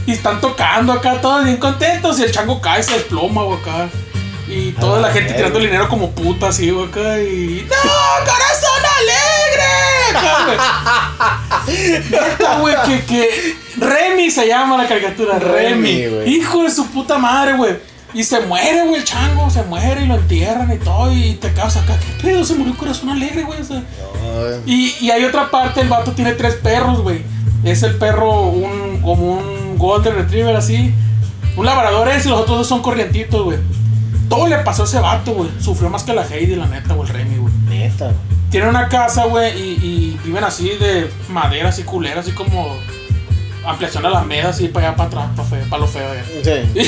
Y 0.07 0.13
están 0.13 0.41
tocando 0.41 0.93
acá, 0.93 1.21
todos 1.21 1.45
bien 1.45 1.57
contentos. 1.59 2.19
Y 2.21 2.23
el 2.23 2.33
chango 2.33 2.61
cae, 2.61 2.83
se 2.83 2.93
desploma, 2.95 3.43
güey, 3.43 3.59
acá. 3.61 3.89
Y 4.49 4.73
toda 4.73 4.99
Ah, 4.99 5.03
la 5.03 5.09
gente 5.09 5.27
verga. 5.33 5.37
tirando 5.37 5.59
el 5.59 5.65
dinero 5.67 5.89
como 5.89 6.11
puta, 6.13 6.49
así, 6.49 6.71
güey, 6.71 6.87
acá. 6.89 7.21
Y. 7.21 7.67
¡No, 7.69 8.25
corazón. 8.25 8.70
Neta, 12.11 12.59
güey, 12.61 12.75
que, 12.87 13.05
que. 13.05 13.57
Remy 13.79 14.31
se 14.31 14.47
llama 14.47 14.77
la 14.77 14.87
caricatura. 14.89 15.39
Remy. 15.39 16.05
Hijo 16.27 16.65
de 16.65 16.71
su 16.71 16.87
puta 16.91 17.19
madre, 17.19 17.55
güey. 17.57 17.77
Y 18.13 18.25
se 18.25 18.41
muere, 18.41 18.83
güey, 18.83 18.97
el 18.97 19.05
chango. 19.05 19.49
Se 19.51 19.63
muere 19.63 20.03
y 20.03 20.07
lo 20.07 20.17
entierran 20.17 20.73
y 20.73 20.79
todo. 20.79 21.13
Y 21.13 21.35
te 21.35 21.53
quedas 21.53 21.77
acá. 21.77 21.97
¿Qué 21.99 22.23
pedo? 22.23 22.45
Se 22.45 22.55
murió 22.55 22.77
corazón 22.77 23.11
alegre, 23.11 23.45
güey. 23.45 23.61
O 23.61 23.65
sea, 23.65 23.79
Ay, 23.79 24.63
y, 24.67 25.07
y 25.07 25.11
hay 25.11 25.25
otra 25.25 25.51
parte, 25.51 25.81
el 25.81 25.89
vato 25.89 26.13
tiene 26.13 26.33
tres 26.33 26.55
perros, 26.57 27.01
güey. 27.03 27.23
Es 27.65 27.83
el 27.83 27.97
perro, 27.97 28.43
un, 28.49 29.01
como 29.03 29.39
un 29.39 29.79
Golden 29.79 30.15
Retriever 30.15 30.57
así. 30.57 30.95
Un 31.57 31.67
labrador 31.67 32.09
es 32.09 32.25
y 32.27 32.29
los 32.29 32.41
otros 32.41 32.59
dos 32.59 32.67
son 32.67 32.83
corrientitos, 32.83 33.45
güey. 33.45 33.59
Todo 34.29 34.47
le 34.47 34.59
pasó 34.59 34.83
a 34.83 34.87
ese 34.87 34.99
vato, 35.01 35.33
güey. 35.33 35.51
Sufrió 35.61 35.91
más 35.91 36.05
que 36.05 36.15
la 36.15 36.25
Heidi, 36.25 36.57
la 36.57 36.67
neta, 36.67 36.95
güey, 36.95 37.09
el 37.09 37.15
Remy, 37.15 37.37
güey. 37.37 37.53
Neta, 37.69 38.07
güey. 38.07 38.17
Tienen 38.51 38.69
una 38.69 38.89
casa, 38.89 39.25
güey, 39.27 39.57
y, 39.57 39.71
y 39.85 40.21
viven 40.25 40.45
así 40.45 40.71
de 40.71 41.11
madera, 41.29 41.69
así 41.69 41.85
culera, 41.85 42.21
así 42.21 42.33
como 42.33 42.77
ampliación 43.65 44.05
a 44.07 44.11
la 44.11 44.23
meda, 44.23 44.49
así 44.49 44.69
para 44.69 44.89
allá, 44.89 44.97
para 44.97 45.09
atrás, 45.09 45.31
para, 45.37 45.49
feo, 45.49 45.65
para 45.69 45.83
lo 45.83 45.89
feo, 45.89 46.15
ya. 46.15 46.65
Sí, 46.65 46.87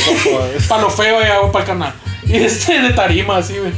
para 0.69 0.83
lo 0.83 0.91
feo, 0.91 1.21
ya, 1.21 1.39
güey, 1.39 1.53
para 1.53 1.65
el 1.65 1.71
canal. 1.71 1.95
Y 2.25 2.37
este 2.37 2.81
de 2.81 2.91
tarima, 2.91 3.39
así, 3.39 3.55
güey. 3.59 3.73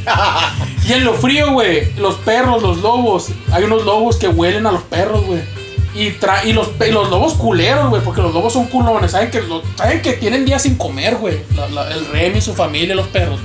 Y 0.87 0.93
en 0.93 1.05
lo 1.05 1.15
frío, 1.15 1.53
güey, 1.53 1.95
los 1.95 2.17
perros, 2.17 2.63
los 2.63 2.79
lobos, 2.83 3.31
hay 3.51 3.65
unos 3.65 3.85
lobos 3.85 4.17
que 4.17 4.29
huelen 4.29 4.67
a 4.67 4.73
los 4.73 4.83
perros, 4.83 5.25
güey. 5.25 5.41
Y, 5.95 6.11
tra 6.11 6.45
y 6.45 6.53
los, 6.53 6.69
lobos 6.79 7.35
culeros, 7.35 7.89
güey, 7.89 8.03
porque 8.03 8.21
los 8.21 8.35
lobos 8.35 8.53
son 8.53 8.67
culones. 8.67 9.13
Saben 9.13 9.31
que, 9.31 9.43
saben 9.77 10.03
que 10.03 10.13
tienen 10.15 10.45
días 10.45 10.63
sin 10.63 10.77
comer, 10.77 11.17
güey. 11.17 11.39
El 11.91 12.07
Remy, 12.09 12.41
su 12.41 12.53
familia, 12.53 12.95
los 12.95 13.09
perros. 13.09 13.41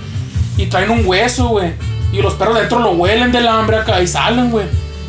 Y 0.58 0.66
traen 0.66 0.90
un 0.90 1.06
hueso, 1.06 1.48
güey. 1.48 1.74
Y 2.12 2.22
los 2.22 2.34
perros 2.34 2.56
dentro 2.58 2.80
lo 2.80 2.92
huelen 2.92 3.32
del 3.32 3.48
hambre 3.48 3.78
acá 3.78 4.02
y 4.02 4.08
salen, 4.08 4.50
güey. 4.52 4.66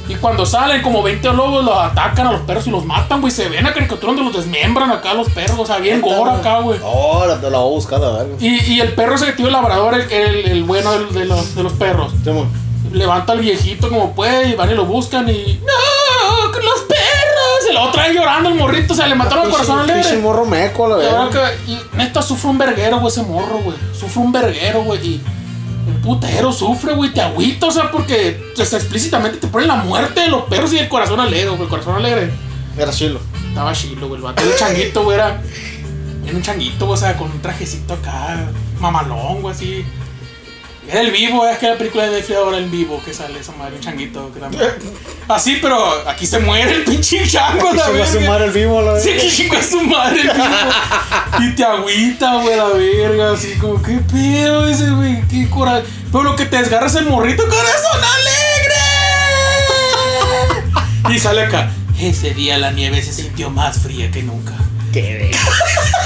Y 0.08 0.16
cuando 0.16 0.44
salen, 0.44 0.82
como 0.82 1.02
20 1.04 1.32
lobos 1.34 1.64
los 1.64 1.78
atacan 1.78 2.26
a 2.26 2.32
los 2.32 2.40
perros 2.40 2.66
y 2.66 2.70
los 2.70 2.84
matan, 2.84 3.20
güey. 3.20 3.32
Se 3.32 3.48
ven 3.48 3.64
a 3.66 3.72
caricatura 3.72 4.12
donde 4.12 4.24
los 4.32 4.36
desmembran 4.44 4.90
acá 4.90 5.12
a 5.12 5.14
los 5.14 5.28
perros. 5.30 5.56
O 5.60 5.64
sea, 5.66 5.78
bien 5.78 6.00
gore 6.00 6.32
acá, 6.32 6.58
güey. 6.60 6.80
Ahora 6.82 7.40
te 7.40 7.48
la 7.48 7.58
voy 7.58 7.68
a 7.68 7.74
buscar, 7.76 8.00
la 8.00 8.10
verga. 8.10 8.34
Y, 8.40 8.72
y 8.74 8.80
el 8.80 8.92
perro 8.94 9.14
ese 9.14 9.32
tiene 9.32 9.46
el 9.48 9.52
labrador, 9.52 9.94
el, 9.94 10.10
el, 10.10 10.34
el 10.50 10.64
bueno 10.64 10.90
de, 10.92 11.24
los, 11.26 11.54
de 11.54 11.62
los 11.62 11.72
perros. 11.74 12.12
Sí. 12.24 12.30
Levanta 12.92 13.32
al 13.34 13.38
viejito 13.38 13.88
como 13.88 14.12
puede 14.14 14.48
y 14.48 14.54
van 14.56 14.68
y 14.70 14.74
lo 14.74 14.84
buscan 14.84 15.28
y. 15.28 15.60
¡No! 15.64 16.52
¡Con 16.52 16.64
los 16.64 16.80
perros! 16.80 17.70
Y 17.70 17.72
lo 17.74 17.90
traen 17.92 18.12
llorando 18.14 18.48
el 18.48 18.56
morrito, 18.56 18.92
o 18.94 18.96
sea, 18.96 19.06
le 19.06 19.14
mataron 19.14 19.44
el 19.46 19.50
corazón 19.52 19.78
pinche 19.86 20.00
alegre. 20.00 20.18
morro 20.18 20.44
meco, 20.44 20.88
la 20.88 21.28
que- 21.30 21.70
y 21.70 21.80
neta 21.94 22.20
sufre 22.20 22.50
un 22.50 22.58
verguero, 22.58 22.98
güey, 22.98 23.12
ese 23.12 23.22
morro, 23.22 23.58
güey. 23.58 23.76
Sufre 23.98 24.20
un 24.20 24.32
verguero, 24.32 24.82
güey. 24.82 24.98
Y 25.06 25.20
un 25.90 26.00
putero 26.02 26.52
sufre, 26.52 26.94
güey. 26.94 27.12
Te 27.12 27.20
agüita, 27.20 27.66
o 27.66 27.70
sea, 27.70 27.90
porque 27.90 28.52
pues, 28.54 28.72
explícitamente 28.72 29.38
te 29.38 29.48
ponen 29.48 29.68
la 29.68 29.76
muerte 29.76 30.20
de 30.20 30.28
los 30.28 30.44
perros 30.44 30.72
y 30.72 30.78
el 30.78 30.88
corazón 30.88 31.20
alegre, 31.20 31.50
güey. 31.50 31.62
El 31.62 31.68
corazón 31.68 31.96
alegre. 31.96 32.30
Era 32.76 32.92
chilo. 32.92 33.20
Estaba 33.48 33.72
chilo, 33.72 34.08
güey. 34.08 34.18
El 34.18 34.24
vato 34.24 34.42
del 34.42 34.54
changuito, 34.56 35.04
güey, 35.04 35.16
era. 35.16 35.40
Era 36.24 36.36
un 36.36 36.42
changuito, 36.42 36.86
güey, 36.86 36.96
o 36.96 37.00
sea, 37.00 37.16
con 37.16 37.30
un 37.30 37.40
trajecito 37.40 37.94
acá, 37.94 38.50
mamalón, 38.78 39.42
güey, 39.42 39.54
así. 39.54 39.84
Era 40.90 41.00
el 41.02 41.10
vivo, 41.12 41.46
es 41.46 41.56
que 41.58 41.68
la 41.68 41.78
película 41.78 42.04
de 42.06 42.10
Netflix 42.16 42.36
ahora 42.38 42.56
el 42.58 42.68
vivo 42.68 43.00
que 43.04 43.14
sale 43.14 43.38
esa 43.38 43.52
madre, 43.52 43.76
un 43.76 43.80
changuito 43.80 44.32
que 44.32 44.40
también. 44.40 44.64
Así, 45.28 45.58
pero 45.62 45.78
aquí 46.08 46.26
se 46.26 46.40
muere 46.40 46.72
el 46.72 46.82
pinche 46.82 47.24
chango, 47.28 47.72
la 47.72 47.86
Se 48.06 48.26
va 48.26 48.36
a 48.36 48.44
el 48.44 48.50
vivo, 48.50 48.82
la 48.82 48.98
Sí, 48.98 49.10
verga. 49.10 49.22
que 49.22 49.30
chingo 49.30 49.56
a 49.56 49.62
su 49.62 49.80
madre 49.82 50.20
el 50.22 50.30
vivo. 50.30 50.44
Y 51.40 51.54
te 51.54 51.64
agüita, 51.64 52.34
güey, 52.42 52.56
la 52.56 52.68
verga. 52.68 53.32
Así 53.32 53.52
como, 53.60 53.80
qué 53.80 53.98
pedo 54.10 54.66
ese, 54.66 54.90
güey, 54.90 55.22
qué 55.28 55.48
coraje. 55.48 55.84
Pero 56.10 56.24
lo 56.24 56.34
que 56.34 56.46
te 56.46 56.56
desgarra 56.56 56.88
es 56.88 56.94
el 56.96 57.06
morrito, 57.06 57.44
corazón 57.44 58.00
alegre. 61.04 61.14
Y 61.14 61.18
sale 61.20 61.42
acá. 61.42 61.70
Ese 62.00 62.34
día 62.34 62.58
la 62.58 62.72
nieve 62.72 63.00
se 63.02 63.12
sintió 63.12 63.50
más 63.50 63.78
fría 63.78 64.10
que 64.10 64.22
nunca. 64.24 64.54
Qué 64.92 65.02
verga. 65.02 65.38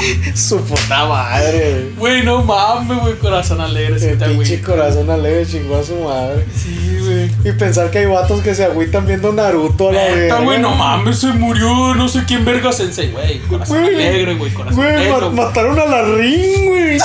Su 0.34 0.60
puta 0.64 1.06
madre, 1.06 1.90
Güey, 1.98 2.22
no 2.24 2.42
mames, 2.42 2.98
güey, 3.00 3.14
corazón 3.18 3.60
alegre. 3.60 3.98
güey. 3.98 4.10
Sí, 4.12 4.16
te 4.18 4.24
pinche 4.26 4.62
corazón 4.62 5.10
alegre 5.10 5.46
chingó 5.46 5.76
a 5.78 5.82
su 5.84 5.96
madre. 5.96 6.44
Sí, 6.54 6.98
güey. 7.00 7.30
Y 7.52 7.56
pensar 7.58 7.90
que 7.90 7.98
hay 7.98 8.06
vatos 8.06 8.40
que 8.42 8.54
se 8.54 8.64
agüitan 8.64 9.06
viendo 9.06 9.32
Naruto 9.32 9.90
a 9.90 9.92
la 9.92 10.02
verga. 10.04 10.40
güey, 10.40 10.58
no 10.60 10.74
mames, 10.74 11.18
se 11.18 11.28
murió 11.32 11.94
no 11.94 12.08
sé 12.08 12.24
quién 12.26 12.44
verga 12.44 12.72
sensei, 12.72 13.10
güey. 13.10 13.38
Corazón 13.40 13.82
Güey. 13.82 13.94
alegre, 13.94 14.34
güey, 14.34 14.52
corazón 14.52 14.76
Güey, 14.76 14.94
alegre. 14.94 15.18
güey. 15.20 15.30
mataron 15.32 15.78
a 15.78 15.84
la 15.86 16.02
Rin, 16.02 16.66
güey. 16.68 16.98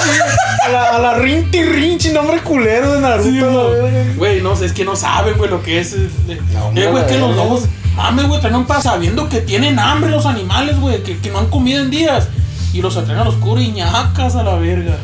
A 0.66 0.70
la, 0.70 0.84
a 0.96 1.00
la 1.00 1.14
Rinty 1.16 1.64
Rinchi, 1.64 2.10
nombre 2.10 2.40
culero 2.40 2.94
de 2.94 3.00
Naruto, 3.02 3.72
Sí. 3.76 4.14
Güey, 4.18 4.42
no 4.42 4.56
sé, 4.56 4.66
es 4.68 4.74
que 4.74 4.86
no 4.86 4.96
saben, 4.96 5.38
güey, 5.38 5.50
lo 5.50 5.62
que 5.62 5.80
es. 5.80 5.94
eh, 5.94 6.10
No, 6.54 6.72
eh, 6.80 6.88
güey, 6.90 7.06
que 7.08 7.18
los 7.18 7.36
lobos. 7.36 7.66
Mames, 7.96 8.28
güey, 8.28 8.42
traen 8.42 8.56
un 8.56 8.66
pan 8.66 8.82
sabiendo 8.84 9.30
que 9.30 9.40
tienen 9.42 9.80
hambre 9.80 10.10
los 10.12 10.26
animales, 10.26 10.78
güey, 10.80 11.02
que, 11.04 11.18
que 11.18 11.30
no 11.30 11.40
han 11.40 11.48
comido 11.48 11.82
en 11.82 11.90
días. 11.90 12.28
Y 12.76 12.82
los 12.82 12.98
atraen 12.98 13.20
al 13.22 13.28
oscuro 13.30 13.62
y 13.62 13.70
ñacas 13.72 14.36
a 14.36 14.44
la 14.44 14.56
verga. 14.56 14.98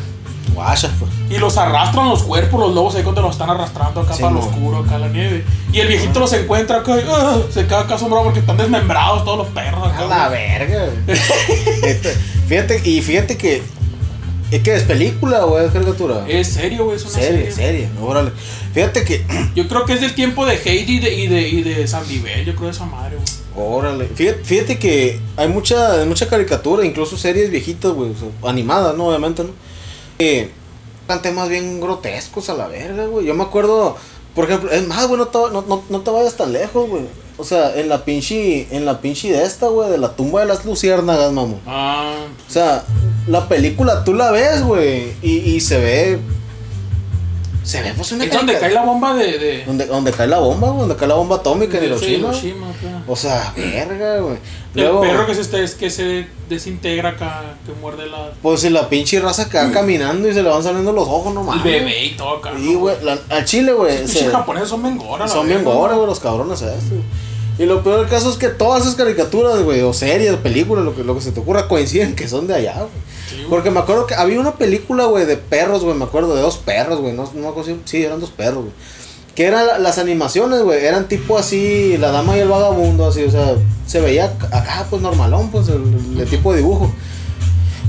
Guacha, 0.54 0.90
pues. 0.98 1.10
Y 1.30 1.38
los 1.38 1.56
arrastran 1.56 2.10
los 2.10 2.22
cuerpos, 2.24 2.60
los 2.60 2.74
lobos 2.74 2.94
ahí 2.94 3.02
cuando 3.02 3.22
los 3.22 3.30
están 3.32 3.48
arrastrando 3.48 4.02
acá 4.02 4.12
Sí, 4.12 4.20
para 4.20 4.34
el 4.36 4.42
mo. 4.42 4.46
oscuro, 4.46 4.78
acá 4.80 4.96
a 4.96 4.98
la 4.98 5.08
nieve. 5.08 5.44
Y 5.72 5.80
el 5.80 5.88
viejito 5.88 6.20
los 6.20 6.30
encuentra 6.34 6.78
acá 6.78 6.96
y 6.98 7.04
ah, 7.10 7.38
se 7.50 7.64
queda 7.64 7.80
acá 7.80 7.94
asombrado 7.94 8.24
porque 8.24 8.40
están 8.40 8.58
desmembrados 8.58 9.24
todos 9.24 9.38
los 9.38 9.46
perros 9.48 9.88
acá. 9.88 10.00
A 10.00 10.06
la 10.06 10.28
güey. 10.28 10.40
verga. 10.58 10.86
Este, 11.06 12.10
fíjate, 12.48 12.82
y 12.88 13.00
fíjate 13.00 13.36
que. 13.38 13.62
Es 14.50 14.60
que 14.62 14.74
es 14.76 14.82
película, 14.82 15.44
güey, 15.44 15.64
es 15.64 15.72
caricatura. 15.72 16.26
Es 16.28 16.48
serio, 16.48 16.84
güey, 16.84 16.96
es 16.98 17.04
una 17.04 17.12
serie, 17.14 17.50
serie. 17.50 17.52
serie. 17.52 17.88
Órale. 18.02 18.32
Fíjate 18.74 19.04
que. 19.04 19.24
Yo 19.54 19.66
creo 19.66 19.86
que 19.86 19.94
es 19.94 20.02
del 20.02 20.14
tiempo 20.14 20.44
de 20.44 20.56
Heidi 20.62 20.96
y 20.96 21.00
de, 21.00 21.14
y 21.14 21.26
de, 21.28 21.48
y 21.48 21.62
de 21.62 21.88
Sandivel, 21.88 22.44
yo 22.44 22.52
creo 22.54 22.66
de 22.66 22.72
esa 22.72 22.84
madre, 22.84 23.16
güey. 23.16 23.26
Órale. 23.56 24.06
Fíjate, 24.06 24.44
fíjate 24.44 24.78
que 24.78 25.20
hay 25.36 25.48
mucha, 25.48 26.04
mucha 26.06 26.28
caricatura, 26.28 26.84
incluso 26.84 27.16
series 27.16 27.50
viejitas, 27.50 27.92
güey. 27.92 28.10
o 28.10 28.14
sea, 28.14 28.50
animadas, 28.50 28.96
¿no? 28.96 29.08
Obviamente, 29.08 29.44
¿no? 29.44 29.50
Que 30.18 30.50
eran 31.06 31.22
temas 31.22 31.48
bien 31.48 31.80
grotescos 31.80 32.48
a 32.48 32.54
la 32.54 32.68
verga, 32.68 33.06
güey. 33.06 33.26
Yo 33.26 33.34
me 33.34 33.42
acuerdo, 33.42 33.96
por 34.34 34.44
ejemplo, 34.46 34.70
es 34.70 34.86
más, 34.86 35.06
güey, 35.06 35.18
no 35.18 35.28
te, 35.28 35.38
no, 35.38 35.62
no, 35.62 35.82
no 35.88 36.00
te 36.00 36.10
vayas 36.10 36.36
tan 36.36 36.52
lejos, 36.52 36.88
güey. 36.88 37.02
O 37.38 37.44
sea, 37.44 37.74
en 37.78 37.88
la 37.88 38.04
pinche, 38.04 38.68
en 38.74 38.84
la 38.84 39.00
pinche 39.00 39.32
de 39.32 39.42
esta, 39.42 39.66
güey, 39.66 39.90
de 39.90 39.98
la 39.98 40.14
tumba 40.14 40.40
de 40.40 40.46
las 40.46 40.64
luciérnagas, 40.64 41.32
mamón. 41.32 41.60
Ah, 41.66 42.14
O 42.48 42.50
sea, 42.52 42.84
la 43.26 43.48
película 43.48 44.04
tú 44.04 44.14
la 44.14 44.30
ves, 44.30 44.62
güey, 44.62 45.12
y, 45.22 45.38
y 45.38 45.60
se 45.60 45.78
ve. 45.78 46.18
Se 47.62 47.80
ve, 47.80 47.92
pues, 47.96 48.10
una 48.12 48.24
es 48.24 48.32
donde 48.32 48.58
cae 48.58 48.72
la 48.72 48.82
bomba 48.84 49.14
de. 49.14 49.38
de 49.38 49.64
Donde, 49.64 49.86
donde 49.86 50.10
cae 50.10 50.26
la 50.26 50.38
bomba, 50.38 50.68
donde 50.68 50.96
cae 50.96 51.06
la 51.06 51.14
bomba 51.14 51.36
atómica 51.36 51.78
en 51.78 51.84
Hiroshima. 51.84 52.28
Hiroshima, 52.28 52.68
acá. 52.70 53.02
O 53.06 53.14
sea, 53.14 53.52
verga, 53.56 54.18
güey. 54.18 54.36
El 54.74 54.82
Luego, 54.82 55.00
perro 55.02 55.26
que 55.26 55.34
se, 55.34 55.62
es 55.62 55.74
que 55.74 55.90
se 55.90 56.26
desintegra 56.48 57.10
acá, 57.10 57.56
que 57.64 57.72
muerde 57.80 58.08
la, 58.08 58.32
pues 58.42 58.62
si 58.62 58.70
la 58.70 58.88
pinche 58.88 59.20
raza 59.20 59.48
queda 59.48 59.70
caminando 59.70 60.28
y 60.28 60.32
se 60.34 60.42
le 60.42 60.48
van 60.48 60.62
saliendo 60.62 60.92
los 60.92 61.06
ojos, 61.06 61.32
no 61.34 61.52
el 61.52 61.60
bebé 61.60 62.06
y 62.06 62.10
todo 62.16 62.38
acá. 62.38 62.52
Sí, 62.56 62.74
güey, 62.74 62.96
al 63.28 63.44
chile, 63.44 63.72
güey. 63.74 64.00
Los 64.00 64.10
se- 64.10 64.26
japoneses 64.26 64.68
son 64.70 64.82
bien 64.82 64.98
goras, 64.98 65.28
la 65.28 65.34
Son 65.36 65.46
¿no? 65.48 65.70
güey, 65.96 66.06
los 66.06 66.20
cabrones 66.20 66.62
estos. 66.62 66.98
Y 67.58 67.66
lo 67.66 67.82
peor 67.84 68.00
del 68.00 68.08
caso 68.08 68.30
es 68.30 68.36
que 68.38 68.48
todas 68.48 68.82
esas 68.82 68.94
caricaturas, 68.94 69.60
güey, 69.62 69.82
o 69.82 69.92
series, 69.92 70.34
películas, 70.36 70.84
lo 70.84 70.96
que, 70.96 71.04
lo 71.04 71.14
que 71.14 71.20
se 71.20 71.32
te 71.32 71.40
ocurra, 71.40 71.68
coinciden 71.68 72.16
que 72.16 72.26
son 72.26 72.46
de 72.46 72.54
allá, 72.54 72.72
güey. 72.74 72.88
Sí. 73.36 73.46
Porque 73.48 73.70
me 73.70 73.80
acuerdo 73.80 74.06
que 74.06 74.14
había 74.14 74.38
una 74.40 74.52
película, 74.54 75.04
güey, 75.06 75.24
de 75.26 75.36
perros, 75.36 75.84
güey, 75.84 75.96
me 75.96 76.04
acuerdo, 76.04 76.34
de 76.34 76.42
dos 76.42 76.58
perros, 76.58 77.00
güey, 77.00 77.12
no, 77.14 77.24
no 77.34 77.40
me 77.40 77.48
acuerdo 77.48 77.70
si, 77.70 77.80
sí, 77.84 78.02
eran 78.04 78.20
dos 78.20 78.30
perros, 78.30 78.64
güey. 78.64 78.72
Que 79.34 79.46
eran 79.46 79.66
la- 79.66 79.78
las 79.78 79.98
animaciones, 79.98 80.62
güey, 80.62 80.84
eran 80.84 81.08
tipo 81.08 81.38
así, 81.38 81.96
la 81.98 82.10
dama 82.10 82.36
y 82.36 82.40
el 82.40 82.48
vagabundo, 82.48 83.06
así, 83.08 83.22
o 83.24 83.30
sea, 83.30 83.54
se 83.86 84.00
veía 84.00 84.26
acá, 84.26 84.86
pues, 84.90 85.00
normalón, 85.00 85.50
pues, 85.50 85.68
el, 85.68 85.82
el 86.20 86.28
tipo 86.28 86.52
de 86.52 86.58
dibujo. 86.58 86.92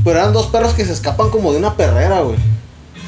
Pero 0.03 0.19
eran 0.19 0.33
dos 0.33 0.47
perros 0.47 0.73
que 0.73 0.85
se 0.85 0.93
escapan 0.93 1.29
como 1.29 1.51
de 1.51 1.59
una 1.59 1.75
perrera, 1.75 2.21
güey. 2.21 2.37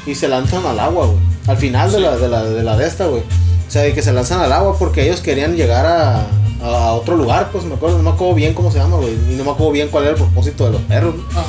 Y 0.06 0.14
se 0.14 0.28
lanzan 0.28 0.64
al 0.66 0.78
agua, 0.80 1.06
güey. 1.06 1.18
Al 1.46 1.56
final 1.56 1.90
de, 1.92 2.00
la, 2.00 2.16
de, 2.16 2.28
la, 2.28 2.42
de 2.44 2.62
la 2.62 2.76
de 2.76 2.86
esta, 2.86 3.06
güey. 3.06 3.22
O 3.22 3.70
sea, 3.70 3.82
de 3.82 3.92
que 3.92 4.02
se 4.02 4.12
lanzan 4.12 4.40
al 4.40 4.52
agua 4.52 4.76
porque 4.78 5.02
ellos 5.04 5.20
querían 5.20 5.56
llegar 5.56 5.84
a, 5.84 6.26
a, 6.62 6.66
a 6.88 6.92
otro 6.94 7.16
lugar, 7.16 7.50
pues 7.52 7.64
me 7.64 7.74
acuerdo, 7.74 7.96
no 7.98 8.04
me 8.04 8.10
acuerdo 8.10 8.34
bien 8.34 8.54
cómo 8.54 8.70
se 8.70 8.78
llama, 8.78 8.96
güey. 8.96 9.12
Y 9.12 9.34
no 9.36 9.44
me 9.44 9.50
acuerdo 9.50 9.72
bien 9.72 9.88
cuál 9.88 10.04
era 10.04 10.12
el 10.12 10.18
propósito 10.18 10.64
de 10.66 10.72
los 10.72 10.82
perros, 10.82 11.14
¿no? 11.16 11.24
Ajá. 11.38 11.44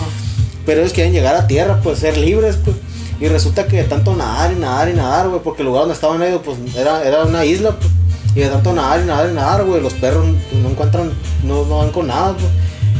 Pero 0.67 0.81
ellos 0.81 0.93
querían 0.93 1.13
llegar 1.13 1.33
a 1.35 1.47
tierra, 1.47 1.79
pues 1.81 1.97
ser 1.97 2.15
libres, 2.17 2.57
pues. 2.63 2.75
Y 3.19 3.27
resulta 3.29 3.65
que 3.65 3.77
de 3.77 3.83
tanto 3.85 4.15
nadar 4.15 4.51
y 4.51 4.57
nadar 4.57 4.89
y 4.89 4.93
nadar, 4.93 5.29
güey, 5.29 5.41
porque 5.43 5.63
el 5.63 5.67
lugar 5.69 5.81
donde 5.83 5.95
estaban 5.95 6.21
ellos, 6.21 6.41
pues 6.45 6.57
era, 6.75 7.03
era 7.03 7.23
una 7.23 7.43
isla, 7.45 7.71
pues. 7.71 7.89
Y 8.35 8.41
de 8.41 8.49
tanto 8.49 8.71
nadar 8.73 9.01
y 9.01 9.05
nadar 9.05 9.29
y 9.31 9.33
nadar, 9.33 9.63
güey, 9.65 9.81
los 9.81 9.93
perros 9.93 10.23
no 10.61 10.69
encuentran, 10.69 11.11
no, 11.43 11.65
no 11.65 11.79
van 11.79 11.89
con 11.89 12.05
nada, 12.05 12.33
pues. 12.33 12.45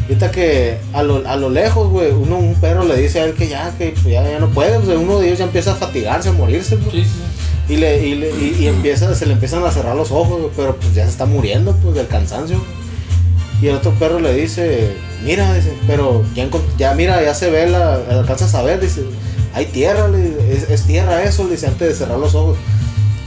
Y 0.09 0.13
ahorita 0.13 0.31
que 0.31 0.77
a 0.93 1.03
lo, 1.03 1.21
a 1.27 1.35
lo 1.35 1.49
lejos, 1.51 1.89
güey, 1.91 2.11
uno, 2.11 2.37
un 2.37 2.55
perro 2.55 2.83
le 2.85 2.95
dice 2.95 3.19
a 3.19 3.25
él 3.25 3.33
que 3.33 3.47
ya, 3.49 3.71
que 3.77 3.89
pues, 3.89 4.05
ya, 4.05 4.23
ya 4.27 4.39
no 4.39 4.47
puede, 4.49 4.79
pues, 4.79 4.97
uno 4.97 5.19
de 5.19 5.27
ellos 5.27 5.37
ya 5.39 5.45
empieza 5.45 5.73
a 5.73 5.75
fatigarse, 5.75 6.29
a 6.29 6.31
morirse, 6.31 6.77
pues. 6.77 6.95
Sí, 6.95 7.03
sí. 7.03 7.73
Y, 7.73 7.75
le, 7.75 8.07
y, 8.07 8.15
le- 8.15 8.29
y, 8.31 8.55
y 8.63 8.67
empieza, 8.67 9.13
se 9.13 9.25
le 9.25 9.33
empiezan 9.33 9.61
a 9.65 9.71
cerrar 9.71 9.95
los 9.97 10.09
ojos, 10.11 10.49
pero 10.55 10.77
pues 10.77 10.95
ya 10.95 11.03
se 11.03 11.09
está 11.11 11.25
muriendo, 11.25 11.73
pues, 11.83 11.93
del 11.95 12.07
cansancio. 12.07 12.63
Y 13.61 13.67
el 13.67 13.75
otro 13.75 13.91
perro 13.93 14.19
le 14.19 14.33
dice, 14.33 14.95
mira, 15.23 15.53
dice, 15.53 15.73
pero 15.87 16.23
ya, 16.35 16.47
ya 16.77 16.93
mira, 16.93 17.23
ya 17.23 17.33
se 17.33 17.49
ve, 17.49 17.67
la, 17.69 17.95
alcanzas 18.11 18.53
a 18.55 18.61
ver, 18.61 18.79
dice, 18.79 19.03
hay 19.53 19.65
tierra, 19.65 20.07
le 20.07 20.17
dice, 20.19 20.53
es, 20.53 20.69
es 20.69 20.83
tierra 20.83 21.23
eso, 21.23 21.43
le 21.45 21.51
dice, 21.51 21.67
antes 21.67 21.87
de 21.87 21.95
cerrar 21.95 22.19
los 22.19 22.35
ojos. 22.35 22.57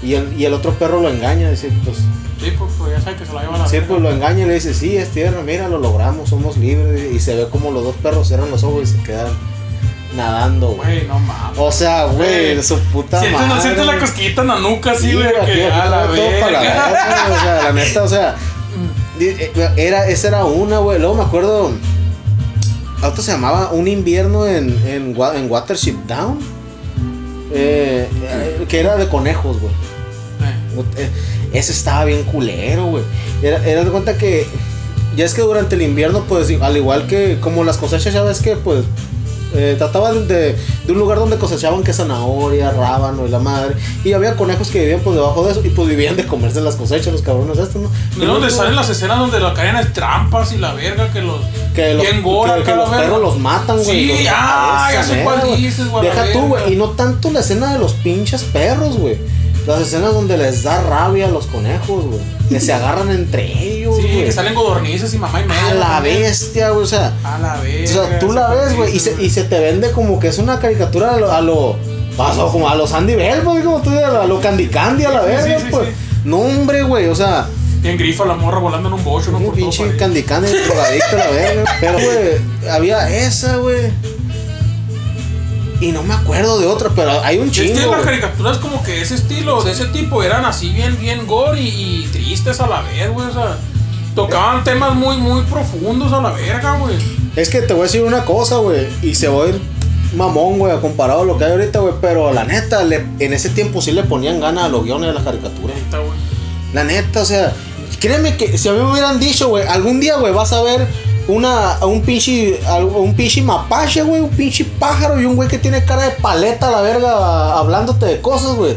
Y 0.03 0.15
el, 0.15 0.33
y 0.39 0.45
el 0.45 0.55
otro 0.55 0.73
perro 0.75 1.01
lo 1.01 1.09
engaña, 1.11 1.51
dice, 1.51 1.71
pues, 1.85 1.97
Sí, 2.43 2.53
pues, 2.59 2.73
pues 2.79 2.93
ya 2.93 3.01
sabes 3.03 3.19
que 3.21 3.27
se 3.27 3.35
la 3.35 3.43
lleva 3.43 3.59
la 3.59 3.67
sí, 3.67 3.73
verga. 3.77 3.89
pues 3.89 4.01
lo 4.01 4.11
engaña 4.11 4.45
y 4.45 4.47
le 4.47 4.55
dice, 4.55 4.73
sí, 4.73 4.97
es 4.97 5.11
tierra, 5.11 5.43
mira, 5.45 5.69
lo 5.69 5.77
logramos, 5.79 6.31
somos 6.31 6.57
libres. 6.57 7.13
Y 7.13 7.21
se 7.21 7.35
ve 7.35 7.49
como 7.51 7.71
los 7.71 7.85
dos 7.85 7.97
perros 7.97 8.29
cierran 8.29 8.51
los 8.51 8.63
ojos 8.65 8.85
y 8.85 8.87
se 8.87 9.03
quedan 9.03 9.29
nadando, 10.17 10.69
güey. 10.69 11.07
No 11.07 11.19
mames. 11.19 11.59
O 11.59 11.71
sea, 11.71 12.05
güey, 12.07 12.63
su 12.63 12.79
puta 12.79 13.21
Sientes, 13.21 13.41
madre. 13.47 13.61
sientes 13.63 13.85
la 13.87 13.93
güey. 13.93 14.05
cosquillita 14.07 14.41
en 14.43 14.49
la 14.49 14.59
nuca 14.59 14.93
así, 14.93 15.11
Sí, 15.11 15.15
güey, 15.17 15.29
que 15.33 15.39
aquí 15.41 15.61
a 15.63 15.85
la 15.91 16.07
todo 16.07 16.31
para 16.41 16.51
la 16.53 16.61
verga. 16.61 16.87
verga, 16.87 17.27
O 17.31 17.41
sea, 17.43 17.63
la 17.65 17.73
neta, 17.73 18.03
o 18.05 18.09
sea, 18.09 18.37
era, 19.77 20.09
esa 20.09 20.29
era 20.29 20.45
una, 20.45 20.79
güey. 20.79 20.99
Luego 20.99 21.15
me 21.15 21.23
acuerdo, 21.23 21.71
auto 23.03 23.23
se 23.23 23.33
llamaba 23.33 23.71
Un 23.73 23.89
invierno 23.89 24.47
en, 24.47 24.71
en, 24.87 25.15
en 25.35 25.51
Watership 25.51 25.97
Down. 26.07 26.39
eh, 27.53 28.09
eh, 28.23 28.65
que 28.69 28.81
era 28.81 28.97
de 28.97 29.09
conejos, 29.09 29.61
güey. 29.61 29.73
Eh, 29.73 30.85
Eh, 30.97 31.11
Ese 31.53 31.73
estaba 31.73 32.05
bien 32.05 32.23
culero, 32.25 32.87
güey. 32.87 33.03
Era, 33.43 33.65
era 33.67 33.85
de 33.85 33.91
cuenta 33.91 34.17
que. 34.17 34.47
Ya 35.17 35.25
es 35.25 35.35
que 35.35 35.43
durante 35.43 35.75
el 35.75 35.83
invierno, 35.83 36.25
pues, 36.29 36.49
al 36.61 36.77
igual 36.77 37.07
que 37.09 37.39
como 37.41 37.65
las 37.65 37.77
cosechas, 37.77 38.15
ya 38.15 38.23
ves 38.23 38.41
que, 38.41 38.55
pues. 38.57 38.85
Eh, 39.55 39.75
trataban 39.79 40.29
de, 40.29 40.55
de 40.87 40.93
un 40.93 40.99
lugar 40.99 41.19
donde 41.19 41.37
cosechaban 41.37 41.83
que 41.83 41.93
zanahoria, 41.93 42.71
rábano 42.71 43.27
y 43.27 43.31
la 43.31 43.39
madre. 43.39 43.75
Y 44.05 44.13
había 44.13 44.37
conejos 44.37 44.69
que 44.69 44.81
vivían 44.81 45.01
pues 45.01 45.17
debajo 45.17 45.45
de 45.45 45.53
eso 45.53 45.61
y 45.65 45.71
pues 45.71 45.89
vivían 45.89 46.17
de 46.17 46.27
comerse 46.27 46.61
las 46.61 46.77
cosechas, 46.77 47.13
los 47.13 47.23
cabrones 47.23 47.59
estos, 47.59 47.83
¿no? 47.83 47.89
¿De 47.89 48.27
dónde 48.27 48.41
luego, 48.43 48.51
salen 48.51 48.77
las 48.77 48.89
escenas 48.89 49.19
donde 49.19 49.41
la 49.41 49.53
caen 49.55 49.77
es 49.77 49.93
trampas 49.93 50.53
y 50.53 50.59
la 50.59 50.73
verga 50.75 51.11
que 51.13 51.21
los. 51.21 51.41
Que 51.75 51.95
los, 51.95 52.05
gora 52.23 52.57
que- 52.57 52.63
que 52.65 52.73
perros 52.73 53.21
los 53.21 53.39
matan, 53.39 53.77
güey. 53.83 54.09
Sí, 54.09 54.09
los- 54.25 54.33
ah, 54.33 54.91
ya 54.93 55.03
sé 55.03 55.23
cuál 55.23 55.57
dices, 55.57 55.89
güey, 55.89 56.05
Deja 56.07 56.33
tú, 56.33 56.41
güey. 56.49 56.73
Y 56.73 56.77
no 56.77 56.91
tanto 56.91 57.31
la 57.31 57.41
escena 57.41 57.73
de 57.73 57.79
los 57.79 57.93
pinches 57.95 58.43
perros, 58.45 58.97
güey. 58.99 59.19
Las 59.67 59.81
escenas 59.83 60.15
donde 60.15 60.39
les 60.39 60.63
da 60.63 60.81
rabia 60.83 61.27
a 61.27 61.31
los 61.31 61.47
conejos, 61.47 62.05
güey. 62.07 62.21
Que 62.49 62.61
se 62.61 62.73
agarran 62.73 63.11
entre 63.11 63.45
ellos, 63.75 63.80
güey. 64.13 64.25
que 64.27 64.33
salen 64.33 64.55
godornices 64.55 65.13
y 65.15 65.19
mamá 65.19 65.41
y 65.41 65.45
media. 65.45 65.69
A 65.69 65.75
la 65.75 66.01
bestia, 66.01 66.71
güey. 66.71 66.85
O 66.85 66.89
sea, 66.89 67.13
A 67.25 67.39
la 67.39 67.59
o 67.59 67.63
vez. 67.63 67.91
sea 67.91 68.19
tú 68.19 68.33
la 68.33 68.49
ves, 68.49 68.75
güey. 68.77 68.97
Y 68.97 69.01
se, 69.01 69.23
y 69.23 69.31
se 69.31 69.45
te 69.45 69.59
vende 69.61 69.91
como 69.93 70.19
que 70.21 70.29
es 70.29 70.39
una 70.39 70.59
caricatura 70.61 71.15
a 71.15 71.17
lo. 71.19 71.33
A 71.33 71.41
lo 71.41 71.77
paso, 72.17 72.49
como 72.53 72.69
a 72.69 72.75
los 72.75 72.93
Andy 72.93 73.15
Bell, 73.15 73.41
pues, 73.43 73.65
como 73.65 73.81
tú 73.81 73.91
dices, 73.91 74.05
a 74.05 74.27
lo 74.27 74.41
Candy 74.41 74.67
Candy, 74.69 75.05
a 75.05 75.11
la 75.11 75.21
verga, 75.23 75.59
sí, 75.59 75.65
sí, 75.65 75.69
pues. 75.71 75.89
sí. 75.89 75.95
No, 76.25 76.39
hombre, 76.41 76.83
güey. 76.83 77.07
O 77.09 77.15
sea, 77.15 77.47
Bien 77.81 77.97
grifa 77.97 78.27
la 78.27 78.35
morra 78.35 78.59
volando 78.59 78.89
en 78.89 78.95
un 78.95 79.03
bocho, 79.05 79.31
¿no? 79.31 79.39
un 79.39 79.53
pinche. 79.55 79.97
Candy 79.97 80.23
Candy 80.23 80.49
drogadicto, 80.53 81.17
la 81.17 81.31
verga. 81.31 81.77
Pero, 81.81 81.95
güey, 81.99 82.69
había 82.71 83.09
esa, 83.25 83.57
güey. 83.57 83.91
Y 85.81 85.93
no 85.93 86.03
me 86.03 86.13
acuerdo 86.13 86.59
de 86.61 86.67
otra, 86.67 86.91
pero 86.95 87.11
hay 87.25 87.39
un 87.39 87.49
Es 87.49 87.57
que 87.59 87.67
chingo. 87.69 87.79
las 87.79 87.87
güey. 87.89 88.03
caricaturas 88.05 88.59
como 88.59 88.83
que 88.83 89.01
ese 89.01 89.15
estilo, 89.15 89.63
de 89.63 89.73
ese 89.73 89.87
tipo, 89.87 90.23
eran 90.23 90.45
así 90.45 90.69
bien, 90.71 90.99
bien 91.01 91.27
gore 91.27 91.59
y, 91.59 92.03
y 92.05 92.09
tristes 92.13 92.61
a 92.61 92.67
la 92.67 92.83
vez, 92.83 93.11
güey. 93.11 93.27
O 93.29 93.33
sea, 93.33 93.57
tocaban 94.15 94.65
temas 94.65 94.95
muy, 94.95 95.17
muy 95.19 95.43
profundos 95.43 96.13
a 96.13 96.21
la 96.21 96.31
verga, 96.33 96.77
güey. 96.79 96.97
Es 97.37 97.49
que 97.49 97.63
te 97.63 97.73
voy 97.73 97.83
a 97.83 97.85
decir 97.85 98.03
una 98.03 98.25
cosa, 98.25 98.57
güey. 98.57 98.87
Y 99.03 99.15
se 99.15 99.29
va 99.29 99.45
a 99.45 99.49
ir 99.49 99.61
mamón, 100.17 100.59
güey, 100.59 100.77
comparado 100.81 101.23
a 101.23 101.25
lo 101.25 101.39
que 101.39 101.45
hay 101.45 101.53
ahorita, 101.53 101.79
güey. 101.81 101.95
Pero 102.01 102.33
la 102.33 102.45
neta, 102.45 102.83
le- 102.85 103.07
en 103.19 103.33
ese 103.33 103.51
tiempo 103.51 103.81
sí 103.81 103.93
le 103.93 104.03
ponían 104.03 104.41
ganas 104.41 104.65
a 104.65 104.69
los 104.69 104.85
guiones 104.85 105.09
de 105.09 105.15
las 105.15 105.23
caricaturas. 105.23 105.77
Neta, 105.77 105.99
güey. 105.99 106.13
La 106.73 106.85
neta, 106.85 107.23
o 107.23 107.25
sea, 107.25 107.53
créeme 108.01 108.37
que 108.37 108.59
si 108.59 108.69
a 108.69 108.73
mí 108.73 108.79
me 108.79 108.91
hubieran 108.93 109.19
dicho, 109.21 109.49
güey, 109.49 109.67
algún 109.67 110.01
día, 110.01 110.17
güey, 110.17 110.33
vas 110.33 110.53
a 110.53 110.63
ver 110.63 110.87
una, 111.29 111.77
un 111.87 112.03
pinche, 112.03 112.59
un 112.97 113.15
pinche 113.15 113.43
mapache, 113.43 114.03
güey, 114.03 114.21
un 114.21 114.31
pinche 114.31 114.65
pájaro 114.65 115.21
y 115.21 115.25
un 115.25 115.37
güey 115.37 115.49
que 115.49 115.59
tiene 115.59 115.85
cara 115.85 116.03
de 116.05 116.11
paleta 116.13 116.69
a 116.69 116.71
la 116.73 116.81
verga 116.81 117.57
hablándote 117.59 118.07
de 118.07 118.21
cosas, 118.21 118.57
güey. 118.57 118.75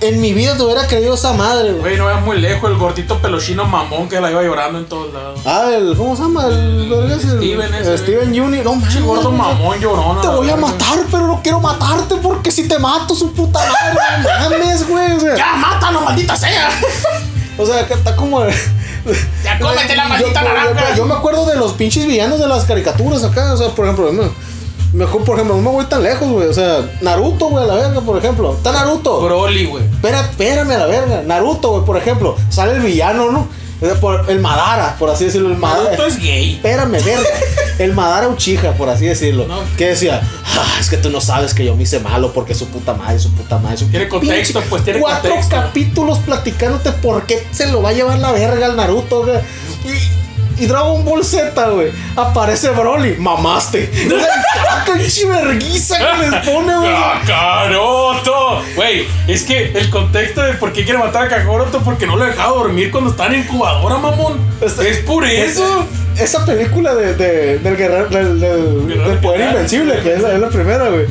En 0.00 0.20
mi 0.20 0.32
vida 0.32 0.56
te 0.56 0.62
hubiera 0.62 0.86
creído 0.86 1.14
esa 1.14 1.32
madre, 1.32 1.70
güey. 1.70 1.80
Güey, 1.80 1.96
no 1.96 2.06
veas 2.06 2.22
muy 2.22 2.40
lejos, 2.40 2.70
el 2.70 2.76
gordito 2.76 3.18
peluchino 3.18 3.64
mamón 3.64 4.08
que 4.08 4.20
la 4.20 4.30
iba 4.30 4.42
llorando 4.42 4.78
en 4.78 4.86
todos 4.86 5.12
lados. 5.12 5.40
Ah, 5.44 5.70
el, 5.74 5.96
¿cómo 5.96 6.14
se 6.14 6.22
llama? 6.22 6.46
El, 6.46 7.18
Steven 7.20 7.74
ese, 7.74 7.98
Steven 7.98 8.28
Juni. 8.28 8.58
No, 8.58 8.76
mames, 8.76 9.02
gordo 9.02 9.32
mamón 9.32 9.80
llorón. 9.80 10.20
Te 10.20 10.28
voy 10.28 10.48
a 10.50 10.56
matar, 10.56 11.00
pero 11.10 11.26
no 11.26 11.40
quiero 11.42 11.58
matarte 11.58 12.14
porque 12.22 12.52
si 12.52 12.68
te 12.68 12.78
mato, 12.78 13.12
su 13.12 13.32
puta 13.32 13.58
madre, 13.58 14.22
no 14.22 14.50
mames, 14.50 14.88
güey. 14.88 15.12
O 15.16 15.20
sea, 15.20 15.36
¡Ya, 15.36 15.52
mátalo, 15.56 16.00
maldita 16.02 16.36
sea! 16.36 16.70
O 17.58 17.66
sea, 17.66 17.84
que 17.88 17.94
está 17.94 18.14
como. 18.14 18.46
Ya 19.42 19.58
cómete 19.58 19.96
la 19.96 20.06
maldita 20.06 20.42
naranja. 20.42 20.90
Yo, 20.90 20.96
yo 20.98 21.06
me 21.06 21.14
acuerdo 21.14 21.44
de 21.46 21.56
los 21.56 21.72
pinches 21.72 22.06
villanos 22.06 22.38
de 22.38 22.46
las 22.46 22.64
caricaturas 22.64 23.24
acá. 23.24 23.52
O 23.52 23.56
sea, 23.56 23.70
por 23.70 23.86
ejemplo, 23.86 24.12
mejor, 24.92 25.24
por 25.24 25.34
ejemplo, 25.36 25.56
no 25.56 25.62
me 25.62 25.70
voy 25.70 25.84
tan 25.86 26.02
lejos, 26.02 26.28
güey. 26.28 26.48
O 26.48 26.52
sea, 26.54 26.88
Naruto, 27.00 27.48
güey, 27.48 27.64
a 27.64 27.66
la 27.66 27.74
verga, 27.74 28.00
por 28.00 28.16
ejemplo. 28.18 28.54
Está 28.54 28.72
Naruto. 28.72 29.20
Broly, 29.22 29.66
güey. 29.66 29.84
Espera, 29.84 30.20
espérame 30.20 30.70
a 30.72 30.78
la 30.78 30.86
verga. 30.86 31.22
Naruto, 31.26 31.70
güey, 31.70 31.84
por 31.84 31.96
ejemplo. 31.96 32.36
Sale 32.50 32.72
el 32.76 32.80
villano, 32.82 33.30
¿no? 33.30 33.48
Por- 34.00 34.28
el 34.28 34.40
Madara, 34.40 34.96
por 34.98 35.08
así 35.08 35.26
decirlo. 35.26 35.50
El 35.50 35.56
Madara. 35.56 35.84
Naruto 35.84 36.06
es 36.06 36.18
gay. 36.20 36.54
Espérame, 36.54 36.92
verga. 36.92 37.22
El 37.78 37.94
Madara 37.94 38.26
Uchiha, 38.26 38.72
por 38.72 38.88
así 38.88 39.06
decirlo. 39.06 39.46
No. 39.46 39.60
Que 39.76 39.90
decía, 39.90 40.20
"Ah, 40.56 40.66
es 40.80 40.90
que 40.90 40.96
tú 40.96 41.10
no 41.10 41.20
sabes 41.20 41.54
que 41.54 41.64
yo 41.64 41.76
me 41.76 41.84
hice 41.84 42.00
malo 42.00 42.32
porque 42.32 42.52
su 42.52 42.66
puta 42.66 42.92
madre, 42.94 43.20
su 43.20 43.30
puta 43.30 43.56
madre. 43.58 43.76
Su 43.76 43.86
Tiene 43.86 44.08
contexto, 44.08 44.60
pues, 44.68 44.82
tiene 44.82 44.98
cuatro 44.98 45.30
contexto. 45.30 45.54
capítulos 45.54 46.18
platicándote 46.18 46.90
por 46.90 47.22
qué 47.26 47.46
se 47.52 47.68
lo 47.70 47.80
va 47.80 47.90
a 47.90 47.92
llevar 47.92 48.18
la 48.18 48.32
verga 48.32 48.66
al 48.66 48.74
Naruto, 48.74 49.22
güey. 49.24 49.36
Y, 49.84 50.27
y 50.58 50.66
Dragon 50.66 51.04
Ball 51.04 51.24
Z, 51.24 51.68
güey. 51.70 51.90
Aparece 52.16 52.70
Broly. 52.70 53.16
Mamaste. 53.18 53.90
¡qué 54.88 54.92
pinche 54.92 55.26
verguiza 55.26 55.96
que 55.98 56.30
les 56.30 56.46
pone, 56.48 56.76
güey. 56.76 56.94
¡Kakaroto! 57.26 58.62
Güey, 58.74 59.06
es 59.26 59.42
que 59.44 59.72
el 59.72 59.90
contexto 59.90 60.42
de 60.42 60.54
por 60.54 60.72
qué 60.72 60.84
quiere 60.84 60.98
matar 60.98 61.24
a 61.24 61.28
Kakaroto 61.28 61.80
porque 61.82 62.06
no 62.06 62.16
lo 62.16 62.24
dejaba 62.24 62.52
dormir 62.56 62.90
cuando 62.90 63.10
estaba 63.10 63.32
en 63.34 63.40
incubadora, 63.40 63.96
mamón. 63.98 64.38
Este- 64.60 64.88
es 64.90 64.98
por 64.98 65.24
eso. 65.24 65.86
Es- 66.14 66.20
esa 66.20 66.44
película 66.44 66.94
de, 66.96 67.14
de- 67.14 67.58
del 67.60 67.76
guerrero 67.76 68.08
del, 68.08 68.40
del- 68.40 68.88
del 68.88 69.18
poder 69.18 69.50
invencible, 69.50 70.00
que 70.02 70.14
es 70.14 70.22
es 70.24 70.40
la 70.40 70.48
primera, 70.48 70.88
güey. 70.88 71.06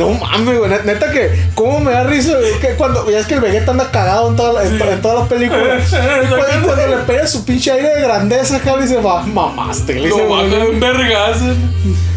No 0.00 0.08
mames, 0.18 0.58
güey. 0.58 0.70
net- 0.70 0.84
Neta 0.84 1.10
que, 1.12 1.30
¿cómo 1.54 1.78
me 1.80 1.92
da 1.92 2.04
risa? 2.04 2.32
güey? 2.38 2.58
Que 2.58 2.68
cuando, 2.68 3.08
ya 3.10 3.18
es 3.18 3.26
que 3.26 3.34
el 3.34 3.40
Vegeta 3.40 3.72
anda 3.72 3.90
cagado 3.90 4.30
en 4.30 4.36
toda 4.36 4.52
la, 4.54 4.62
en, 4.66 4.72
Sí. 4.72 4.78
to- 4.78 4.90
en 4.90 5.02
toda 5.02 5.14
la 5.22 5.28
película. 5.28 5.60
y, 5.78 6.26
cuando, 6.60 6.86
le 6.86 6.96
pega 7.06 7.26
su 7.26 7.44
pinche 7.44 7.70
aire 7.70 7.96
de 7.96 8.00
grandeza, 8.02 8.60
le 8.76 8.82
dice, 8.82 8.96
va, 8.96 9.22
mamaste. 9.22 9.94
Le 9.94 10.08
dice, 10.08 10.22
güey. 10.24 10.70
un 10.70 10.80
vergazo. 10.80 11.44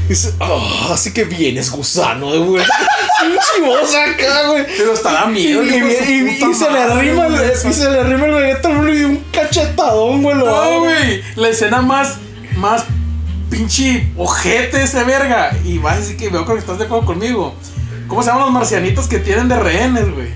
Dice, 0.07 0.33
"Ah, 0.39 0.91
así 0.93 1.13
que 1.13 1.23
vienes, 1.25 1.69
gusano, 1.71 2.31
de 2.31 2.37
güey. 2.39 2.63
Pinche 3.21 3.61
acá, 3.97 4.47
güey. 4.47 4.65
Pero 4.77 4.93
da 4.95 5.25
Y, 5.27 5.31
miedo. 5.31 5.63
y- 5.63 5.67
y- 5.69 6.49
y 6.49 6.53
se 6.53 6.69
le 6.71 6.79
arrima 6.79 7.27
el, 7.27 7.33
y 7.69 7.73
se 7.73 7.89
le 7.89 7.99
arrima 7.99 8.25
el 8.27 8.33
Vegeta 8.33 8.69
y 8.69 9.03
un 9.05 9.23
cachetadón, 9.31 10.21
güey. 10.23 10.35
No, 10.37 10.79
güey. 10.81 11.21
La 11.35 11.47
escena 11.49 11.81
más, 11.81 12.15
más 12.57 12.83
pinche 13.49 14.11
ojete 14.17 14.83
ese 14.83 15.03
verga. 15.05 15.55
Y 15.63 15.77
vas 15.77 15.95
a 15.95 15.99
decir 16.01 16.17
que 16.17 16.29
veo 16.29 16.43
creo 16.43 16.55
que 16.55 16.61
estás 16.61 16.79
de 16.79 16.85
acuerdo 16.85 17.05
conmigo. 17.05 17.55
¿Cómo 18.07 18.21
se 18.23 18.29
llaman 18.29 18.45
los 18.45 18.53
marcianitos 18.53 19.07
que 19.07 19.19
tienen 19.19 19.47
de 19.49 19.59
rehenes, 19.59 20.11
güey? 20.13 20.27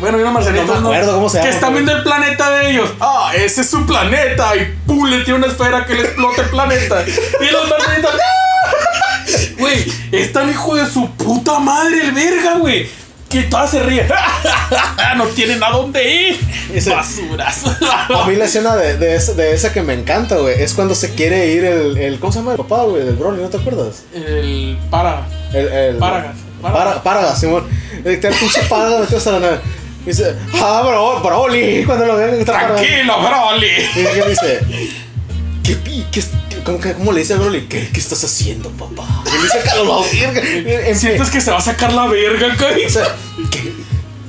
Bueno, 0.00 0.16
hay 0.16 0.22
unos 0.22 0.34
marcianitos 0.34 0.80
No 0.80 0.88
me 0.90 0.96
acuerdo 0.96 1.14
cómo 1.16 1.28
se 1.28 1.38
que 1.38 1.44
llaman, 1.44 1.54
están 1.54 1.70
güey. 1.72 1.82
viendo 1.84 1.98
el 1.98 2.02
planeta 2.04 2.50
de 2.50 2.70
ellos. 2.70 2.90
Ah, 3.00 3.32
ese 3.36 3.60
es 3.62 3.68
su 3.70 3.84
planeta. 3.86 4.56
Y 4.56 4.74
pum, 4.86 5.04
le 5.08 5.20
tiene 5.24 5.38
una 5.40 5.48
esfera 5.48 5.84
que 5.84 5.94
le 5.94 6.02
explota 6.02 6.42
el 6.42 6.48
planeta. 6.48 7.04
Y 7.06 7.52
los 7.52 7.68
marcianitos. 7.68 8.10
¡ah! 8.14 9.26
Güey, 9.58 9.92
es 10.12 10.32
tan 10.32 10.48
hijo 10.48 10.74
de 10.76 10.86
su 10.86 11.10
puta 11.10 11.58
madre 11.58 12.00
el 12.06 12.12
verga, 12.12 12.54
güey. 12.58 12.88
Que 13.28 13.42
todas 13.42 13.70
se 13.72 13.82
ríen. 13.82 14.08
no 15.18 15.24
tienen 15.26 15.62
a 15.62 15.68
dónde 15.70 16.28
ir. 16.30 16.40
Ese- 16.72 16.94
Basuras. 16.94 17.62
A 18.14 18.24
mí 18.26 18.36
la 18.36 18.46
escena 18.46 18.74
de, 18.74 18.96
de, 18.96 19.16
esa, 19.16 19.34
de 19.34 19.52
esa 19.54 19.70
que 19.72 19.82
me 19.82 19.92
encanta, 19.92 20.36
güey, 20.36 20.62
es 20.62 20.72
cuando 20.72 20.94
se 20.94 21.14
quiere 21.14 21.48
ir 21.48 21.64
el, 21.64 21.98
el 21.98 22.18
¿cómo 22.20 22.32
se 22.32 22.38
llama 22.38 22.52
el 22.52 22.58
papá, 22.58 22.84
güey? 22.84 23.04
Del 23.04 23.16
Broly, 23.16 23.42
¿no 23.42 23.48
te 23.50 23.58
acuerdas? 23.58 24.04
El 24.14 24.78
para. 24.90 25.26
El, 25.52 25.68
el, 25.68 25.96
Paragas. 25.96 26.36
Para, 26.62 27.02
Paragas, 27.02 27.38
Simón. 27.40 27.66
El, 28.04 28.12
el 28.14 28.18
pinche 28.34 28.62
Paragas 28.68 29.00
metido 29.00 29.18
hasta 29.18 29.30
la 29.32 29.40
nave. 29.40 29.60
Dice, 30.06 30.34
ah, 30.54 30.82
bro, 30.86 31.20
Broly, 31.20 31.84
cuando 31.84 32.06
lo 32.06 32.16
ven. 32.16 32.34
está. 32.40 32.66
Tranquilo, 32.74 33.14
Broly. 33.20 33.66
Y 33.66 34.04
que 34.04 34.28
dice, 34.30 34.60
¿qué, 35.64 35.74
pi- 35.76 36.06
qué, 36.10 36.22
cómo, 36.64 36.80
que- 36.80 36.94
cómo 36.94 37.12
le 37.12 37.20
dice 37.20 37.34
a 37.34 37.36
Broly? 37.36 37.62
¿Qué, 37.68 37.88
qué 37.92 38.00
estás 38.00 38.24
haciendo, 38.24 38.70
papá? 38.70 39.04
Le 39.26 39.42
dice, 39.42 39.58
"Calo, 39.64 39.84
la 39.84 40.06
verga". 40.06 40.40
En- 40.40 40.86
en- 40.86 40.98
Sientes 40.98 41.28
que 41.30 41.40
se 41.40 41.50
va 41.50 41.58
a 41.58 41.62
sacar 41.62 41.92
la 41.92 42.06
verga, 42.06 42.46
o 42.58 42.72
güey. 42.74 42.88
sea, 42.88 43.14
¿qué, 43.50 43.72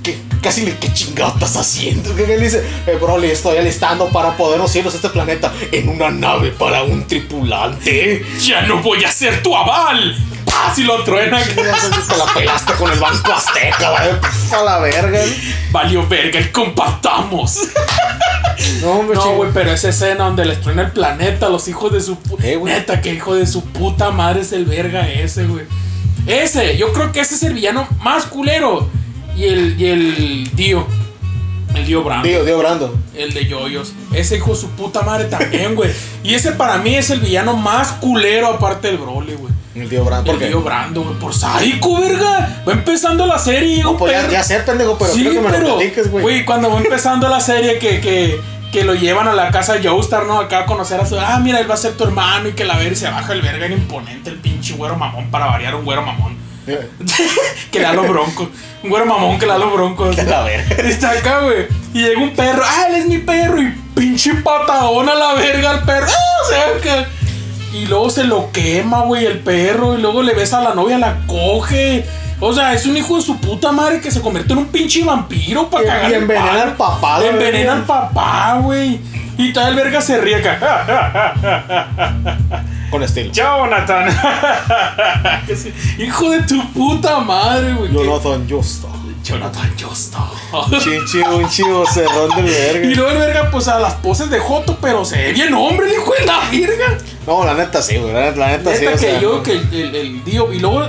qué- 0.04 0.18
casi 0.44 0.66
le, 0.66 0.76
¿qué 0.78 0.92
chingado 0.92 1.32
estás 1.34 1.56
haciendo? 1.56 2.14
Que 2.14 2.34
él 2.34 2.42
dice, 2.42 2.62
eh, 2.86 2.98
Broly, 3.00 3.32
estoy 3.32 3.58
alistando 3.58 4.08
para 4.10 4.36
podernos 4.36 4.76
irnos 4.76 4.94
a 4.94 4.98
este 4.98 5.10
planeta 5.10 5.54
en 5.72 5.88
una 5.88 6.10
nave 6.10 6.52
para 6.52 6.84
un 6.84 7.08
tripulante. 7.08 8.26
Ya 8.46 8.64
no 8.64 8.82
voy 8.82 9.04
a 9.06 9.12
ser 9.12 9.42
tu 9.42 9.56
aval. 9.56 10.18
¡Pah! 10.68 10.74
Si 10.76 10.84
lo 10.84 11.04
truena. 11.04 11.40
Te 11.44 12.18
la 12.18 12.26
pelaste 12.34 12.74
con 12.74 12.92
el 12.92 13.00
Banco 13.00 13.34
Azteca, 13.34 13.90
¿vale? 13.92 14.14
Puf, 14.16 14.54
a 14.54 14.64
la 14.64 14.80
verga. 14.80 15.20
Valió 15.72 16.08
verga 16.08 16.40
y 16.40 16.46
compartamos. 16.52 17.60
No, 18.82 18.92
hombre, 18.92 19.16
No, 19.16 19.36
güey, 19.36 19.52
pero 19.54 19.72
esa 19.72 19.90
escena 19.90 20.26
donde 20.26 20.46
les 20.46 20.60
truena 20.62 20.82
el 20.84 20.92
planeta 20.92 21.50
los 21.50 21.68
hijos 21.68 21.92
de 21.94 22.02
su 22.02 22.18
pu- 22.18 22.38
Eh. 22.44 22.60
Neta, 22.62 23.02
que 23.02 23.14
hijo 23.14 23.34
de 23.36 23.48
su 23.48 23.64
puta 23.64 24.12
madre 24.12 24.42
es 24.42 24.52
el 24.52 24.66
verga 24.66 25.08
ese, 25.08 25.46
güey. 25.46 25.66
Ese, 26.28 26.78
yo 26.78 26.92
creo 26.94 27.12
que 27.12 27.22
ese 27.22 27.36
es 27.36 27.44
el 27.44 27.54
villano 27.54 27.88
más 28.02 28.26
culero. 28.26 28.90
Y 29.36 29.46
el, 29.46 29.80
y 29.82 29.86
el 29.88 30.52
Dio. 30.56 30.86
El 31.76 31.86
Dio 31.86 32.04
Brando. 32.04 32.28
Tío, 32.28 32.44
tío 32.44 32.58
Brando. 32.58 32.96
El 33.16 33.34
de 33.34 33.46
Yoyos. 33.46 33.94
Ese 34.14 34.38
hijo 34.38 34.52
de 34.52 34.58
su 34.58 34.70
puta 34.72 35.02
madre 35.02 35.26
también, 35.26 35.76
güey. 35.76 35.92
Y 36.24 36.34
ese 36.34 36.52
para 36.52 36.78
mí 36.78 36.96
es 36.96 37.10
el 37.10 37.20
villano 37.20 37.56
más 37.56 37.94
culero 37.94 38.48
aparte 38.48 38.88
del 38.88 38.98
Broly, 38.98 39.34
güey. 39.36 39.54
El 39.76 39.88
tío 39.88 40.04
Brando. 40.04 40.32
¿Por 40.32 40.42
El? 40.42 40.48
Dio 40.50 40.62
Brando, 40.62 41.04
güey. 41.04 41.16
Por 41.16 41.34
sádico, 41.34 42.02
verga. 42.02 42.64
Va 42.68 42.74
empezando 42.74 43.26
la 43.26 43.38
serie 43.38 43.78
llega 43.78 43.84
No, 43.84 43.98
pues 43.98 44.12
ya, 44.12 44.30
ya 44.30 44.44
sé, 44.44 44.60
pendejo, 44.60 44.98
pero 44.98 45.14
sí, 45.14 45.24
que 45.24 45.40
me 45.40 45.50
pero, 45.50 45.68
lo 45.68 45.78
platiques, 45.78 46.12
güey. 46.12 46.24
Güey, 46.24 46.46
cuando 46.46 46.72
va 46.72 46.78
empezando 46.80 47.30
la 47.30 47.40
serie 47.40 47.78
que, 47.78 48.02
que, 48.02 48.42
que 48.72 48.84
lo 48.84 48.96
llevan 48.96 49.28
a 49.28 49.34
la 49.34 49.52
casa 49.52 49.74
de 49.74 49.88
Joestar, 49.88 50.26
¿no? 50.26 50.40
Acá 50.40 50.60
a 50.60 50.66
conocer 50.66 51.00
a 51.00 51.06
su. 51.06 51.20
Ah, 51.20 51.40
mira, 51.40 51.60
él 51.60 51.70
va 51.70 51.76
a 51.76 51.78
ser 51.78 51.94
tu 51.94 52.04
hermano 52.04 52.50
y 52.50 52.54
que 52.54 52.66
la 52.66 52.78
ver 52.78 52.94
y 52.94 52.96
se 52.96 53.10
baja 53.10 53.32
el 53.34 53.42
verga 53.42 53.68
en 53.68 53.74
imponente, 53.74 54.32
el 54.32 54.38
pinche 54.38 54.74
güero 54.74 54.96
mamón, 54.96 55.30
para 55.30 55.46
variar 55.46 55.76
un 55.76 55.86
güero 55.86 56.02
mamón. 56.02 56.49
que 57.72 57.80
los 57.80 58.08
broncos. 58.08 58.48
Un 58.84 58.90
güero 58.90 59.06
mamón 59.06 59.38
que 59.40 59.46
le 59.46 59.52
da 59.54 59.58
los 59.58 59.74
broncos. 59.74 60.16
Que 60.16 60.24
la 60.24 60.44
verga. 60.44 60.76
Está 60.90 61.12
acá, 61.12 61.42
güey. 61.42 61.68
Y 61.94 62.02
llega 62.04 62.22
un 62.22 62.34
perro. 62.36 62.64
Ah, 62.66 62.86
él 62.90 62.96
es 62.96 63.06
mi 63.08 63.18
perro. 63.18 63.62
Y 63.62 63.74
pinche 63.96 64.34
patadón 64.36 65.10
a 65.10 65.16
la 65.16 65.34
verga 65.34 65.72
al 65.72 65.84
perro. 65.84 66.08
Ah, 66.08 66.44
o 66.46 66.50
sea, 66.50 66.82
que- 66.82 67.78
Y 67.78 67.86
luego 67.86 68.10
se 68.10 68.24
lo 68.24 68.52
quema, 68.52 69.02
güey, 69.02 69.26
el 69.26 69.40
perro. 69.40 69.98
Y 69.98 70.02
luego 70.02 70.24
le 70.24 70.34
besa 70.34 70.60
a 70.60 70.64
la 70.64 70.74
novia, 70.74 70.98
la 70.98 71.18
coge. 71.28 72.06
O 72.42 72.54
sea, 72.54 72.74
es 72.74 72.86
un 72.86 72.96
hijo 72.96 73.18
de 73.18 73.22
su 73.22 73.38
puta 73.38 73.72
madre 73.74 74.00
que 74.00 74.12
se 74.12 74.22
convierte 74.22 74.54
en 74.54 74.60
un 74.60 74.68
pinche 74.68 75.04
vampiro 75.04 75.70
para 75.70 75.84
cagar 75.86 76.12
y 76.12 76.14
envenena 76.14 76.64
al 76.64 76.78
papá, 76.78 77.20
la 77.20 77.26
Envenena 77.28 77.74
al 77.74 77.84
papá, 77.86 78.60
güey. 78.64 78.98
Y 79.38 79.52
tal 79.52 79.70
el 79.70 79.76
verga 79.76 80.02
se 80.02 80.20
ríe 80.22 80.36
acá. 80.36 81.34
Con 82.90 83.04
estilo. 83.04 83.32
Jonathan. 83.32 84.08
Hijo 85.98 86.30
de 86.32 86.42
tu 86.44 86.74
puta 86.74 87.20
madre, 87.20 87.74
güey. 87.74 87.92
Jonathan 87.92 88.48
Justo. 88.50 88.90
Jonathan 89.24 89.72
Justo. 89.80 90.18
Chinchi, 90.80 91.20
un 91.20 91.48
chivo 91.50 91.86
cerrón 91.86 92.30
del 92.36 92.48
Y 92.48 92.50
verga. 92.52 92.96
luego 92.96 93.12
el 93.12 93.18
verga, 93.20 93.52
pues 93.52 93.68
a 93.68 93.80
las 93.80 93.94
poses 93.96 94.30
de 94.30 94.40
Joto, 94.40 94.78
pero 94.82 95.06
se 95.06 95.18
ve 95.18 95.34
bien 95.34 95.54
hombre, 95.54 95.88
el 95.88 95.94
hijo 95.94 96.12
de 96.20 96.26
la 96.26 96.40
verga. 96.52 96.98
No, 97.28 97.46
la 97.46 97.54
neta 97.54 97.82
sí, 97.82 97.98
güey. 97.98 98.14
La 98.14 98.22
neta, 98.22 98.40
la 98.40 98.48
neta 98.58 98.74
sí. 98.76 98.82
Neta 98.86 98.92
o 98.96 99.00
que 99.00 99.00
sea, 99.00 99.20
yo, 99.20 99.44
que 99.44 99.52
el, 99.52 99.74
el, 99.74 99.96
el 99.96 100.24
Dio. 100.24 100.52
Y 100.52 100.60
luego 100.60 100.84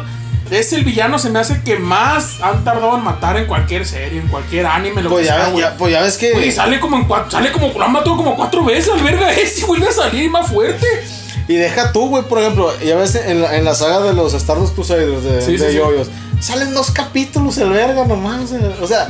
es 0.50 0.72
el 0.72 0.84
villano, 0.84 1.18
se 1.18 1.28
me 1.30 1.38
hace 1.38 1.62
que 1.62 1.76
más 1.76 2.40
han 2.42 2.64
tardado 2.64 2.96
en 2.96 3.04
matar 3.04 3.36
en 3.36 3.46
cualquier 3.46 3.84
serie, 3.84 4.20
en 4.20 4.28
cualquier 4.28 4.66
anime, 4.66 5.02
lo 5.02 5.10
Pues 5.10 5.26
que 5.26 5.32
sea, 5.32 5.52
ya, 5.52 5.58
ya, 5.58 5.76
pues 5.76 5.92
ya 5.92 6.00
ves 6.00 6.16
que. 6.16 6.32
Güey, 6.32 6.50
sale 6.50 6.80
como 6.80 6.96
en 6.96 7.04
cuatro, 7.04 7.30
sale 7.30 7.52
como, 7.52 7.68
lo 7.68 7.84
han 7.84 7.92
matado 7.92 8.16
como 8.16 8.34
cuatro 8.36 8.64
veces 8.64 8.92
al 8.92 9.02
verga 9.02 9.30
ese, 9.34 9.60
y 9.60 9.64
vuelve 9.64 9.88
a 9.88 9.92
salir 9.92 10.30
más 10.30 10.48
fuerte. 10.48 10.86
Y 11.50 11.56
deja 11.56 11.90
tú, 11.92 12.08
güey, 12.08 12.22
por 12.24 12.38
ejemplo, 12.38 12.70
ya 12.80 12.94
ves 12.96 13.16
en 13.16 13.42
la, 13.42 13.56
en 13.56 13.64
la 13.64 13.74
saga 13.74 14.00
de 14.00 14.12
los 14.12 14.34
Stardust 14.34 14.74
Crusaders 14.74 15.24
de, 15.24 15.42
Sí, 15.44 15.56
de 15.56 15.70
sí. 15.70 15.76
Yoyos, 15.76 16.08
salen 16.40 16.72
dos 16.74 16.90
capítulos 16.92 17.58
el 17.58 17.70
verga 17.70 18.04
nomás. 18.06 18.50
O 18.80 18.86
sea, 18.86 19.08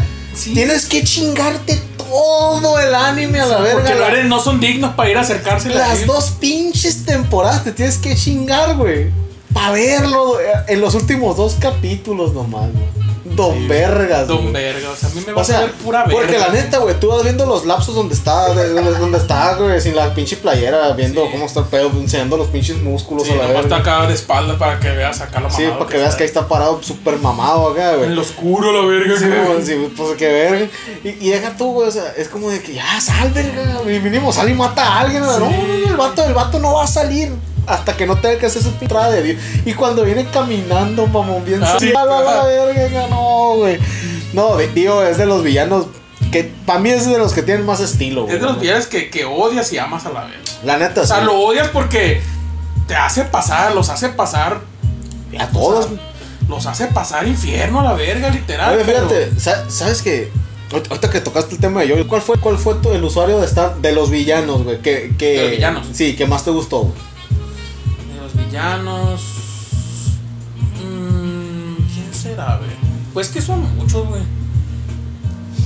tienes 0.54 0.86
que 0.86 1.04
chingarte 1.04 1.78
todo 1.98 2.80
el 2.80 2.94
anime 2.94 3.40
a 3.40 3.46
la 3.46 3.58
verga. 3.58 3.74
Porque 3.82 3.94
no, 3.94 4.08
la- 4.08 4.24
no 4.24 4.40
son 4.40 4.58
dignos 4.58 4.94
para 4.94 5.10
ir 5.10 5.16
a 5.18 5.20
acercarse 5.20 5.68
a 5.68 5.72
la 5.72 5.88
las 5.88 6.06
dos 6.06 6.30
pinches 6.40 7.04
temporadas 7.04 7.62
te 7.62 7.72
tienes 7.72 7.98
que 7.98 8.14
chingar, 8.16 8.74
güey. 8.76 9.10
Para 9.52 9.72
verlo 9.72 10.38
en 10.68 10.80
los 10.80 10.94
últimos 10.94 11.36
dos 11.36 11.56
capítulos 11.60 12.32
nomás, 12.32 12.70
güey. 12.72 13.09
Don 13.36 13.68
Vergas, 13.68 14.26
Don 14.26 14.52
verga, 14.52 14.88
sea, 14.96 15.08
a 15.08 15.12
mí 15.12 15.22
me 15.26 15.32
va 15.32 15.42
O 15.42 15.44
sea, 15.44 15.58
a 15.58 15.60
ver 15.62 15.72
pura 15.72 16.00
verga. 16.04 16.14
porque 16.20 16.38
la 16.38 16.48
neta, 16.48 16.78
güey, 16.78 16.98
tú 16.98 17.08
vas 17.08 17.22
viendo 17.22 17.46
los 17.46 17.64
lapsos 17.64 17.94
donde 17.94 18.14
está, 18.14 18.52
de- 18.54 18.70
donde, 18.70 19.18
está, 19.18 19.54
güey, 19.54 19.80
sin 19.80 19.94
la 19.96 20.12
pinche 20.14 20.36
playera, 20.36 20.92
viendo 20.92 21.22
Sí. 21.24 21.28
cómo 21.32 21.46
está 21.46 21.60
el 21.60 21.66
pedo, 21.66 21.90
enseñando 21.94 22.36
los 22.36 22.48
pinches 22.48 22.78
músculos 22.82 23.26
Sí, 23.26 23.32
a 23.32 23.36
la 23.36 23.42
nomás 23.48 23.62
está 23.64 23.76
verga. 23.76 23.96
acá 23.98 24.06
de 24.08 24.14
espaldas 24.14 24.56
para 24.58 24.80
que 24.80 24.90
veas 24.90 25.20
acá 25.20 25.40
la 25.40 25.50
Sí, 25.50 25.64
para 25.78 25.86
que 25.90 25.96
veas 25.98 26.14
que 26.16 26.22
ahí 26.24 26.28
está 26.28 26.48
parado 26.48 26.82
súper 26.82 27.18
mamado 27.18 27.70
acá, 27.70 27.92
En 27.92 27.98
güey. 27.98 28.10
lo 28.10 28.22
oscuro, 28.22 28.72
la 28.72 28.86
verga. 28.86 29.18
Sí, 29.18 29.26
güey, 29.26 29.62
sí, 29.64 29.92
pues 29.96 30.16
que 30.16 30.26
verga. 30.32 30.66
Y, 31.04 31.08
y 31.08 31.30
deja 31.30 31.56
tú, 31.56 31.72
güey, 31.72 31.88
o 31.88 31.92
sea, 31.92 32.12
es 32.16 32.28
como 32.28 32.50
de 32.50 32.60
que 32.60 32.74
ya 32.74 33.00
sal, 33.00 33.30
verga. 33.30 33.80
Y 33.84 34.00
mínimo 34.00 34.32
sal 34.32 34.48
y 34.50 34.54
mata 34.54 34.82
a 34.84 35.00
alguien. 35.00 35.22
Sí. 35.22 35.30
No, 35.30 35.38
no, 35.38 35.88
el 35.90 35.96
vato, 35.96 36.24
el 36.24 36.34
vato 36.34 36.58
no 36.58 36.74
va 36.74 36.84
a 36.84 36.86
salir. 36.88 37.32
Hasta 37.70 37.96
que 37.96 38.06
no 38.06 38.16
tenga 38.16 38.38
que 38.38 38.46
hacer 38.46 38.62
su 38.62 38.72
pintada 38.72 39.10
de 39.10 39.22
Dios. 39.22 39.42
Y 39.64 39.72
cuando 39.74 40.04
viene 40.04 40.26
caminando, 40.32 41.06
mamón, 41.06 41.44
bien 41.44 41.62
Ah, 41.62 41.76
sí. 41.78 41.92
a 41.96 42.04
la, 42.04 42.20
la 42.20 42.44
verga, 42.44 43.06
no, 43.08 43.54
güey. 43.56 43.78
No, 44.32 44.56
tío, 44.74 45.02
es 45.06 45.18
de 45.18 45.26
los 45.26 45.42
villanos 45.42 45.86
que 46.32 46.44
para 46.64 46.78
mí 46.78 46.90
es 46.90 47.06
de 47.06 47.18
los 47.18 47.32
que 47.32 47.42
tienen 47.42 47.64
más 47.66 47.80
estilo, 47.80 48.22
güey. 48.24 48.34
Es 48.36 48.40
de 48.40 48.46
los 48.46 48.60
villanos 48.60 48.86
que, 48.86 49.10
que 49.10 49.24
odias 49.24 49.72
y 49.72 49.78
amas 49.78 50.06
a 50.06 50.10
la 50.10 50.20
verga. 50.24 50.38
La 50.64 50.78
neta, 50.78 51.00
O 51.02 51.06
sea, 51.06 51.18
sí. 51.20 51.24
lo 51.24 51.34
odias 51.40 51.68
porque 51.68 52.20
te 52.86 52.94
hace 52.94 53.24
pasar, 53.24 53.74
los 53.74 53.88
hace 53.88 54.08
pasar. 54.10 54.60
A 55.38 55.46
todos. 55.48 55.86
o 55.86 55.88
sea, 55.88 55.98
los 56.48 56.66
hace 56.66 56.86
pasar 56.88 57.26
infierno 57.28 57.80
a 57.80 57.84
la 57.84 57.92
verga, 57.94 58.28
literal. 58.30 58.74
Oye, 58.74 58.84
fíjate, 58.84 59.30
sa- 59.38 59.70
¿sabes 59.70 60.02
qué? 60.02 60.30
Ahorita 60.72 61.10
que 61.10 61.20
tocaste 61.20 61.54
el 61.54 61.60
tema 61.60 61.80
de 61.80 61.88
yo, 61.88 62.08
¿cuál 62.08 62.22
fue, 62.22 62.38
cuál 62.38 62.56
fue 62.58 62.74
tu- 62.74 62.92
el 62.92 63.02
usuario 63.02 63.38
de 63.40 63.46
estar 63.46 63.76
de 63.76 63.92
los 63.92 64.10
villanos, 64.10 64.62
güey? 64.64 64.78
Que, 64.80 65.12
que, 65.18 65.26
De 65.32 65.42
los 65.42 65.50
villanos. 65.52 65.86
Sí, 65.92 66.14
que 66.16 66.26
más 66.26 66.44
te 66.44 66.50
gustó, 66.50 66.80
güey. 66.82 66.94
Los 68.34 68.46
villanos. 68.46 69.20
Mm, 70.82 71.74
¿Quién 71.94 72.14
será, 72.14 72.56
güey? 72.58 72.70
Pues 73.12 73.28
que 73.28 73.40
son 73.40 73.60
muchos, 73.76 74.06
güey. 74.06 74.22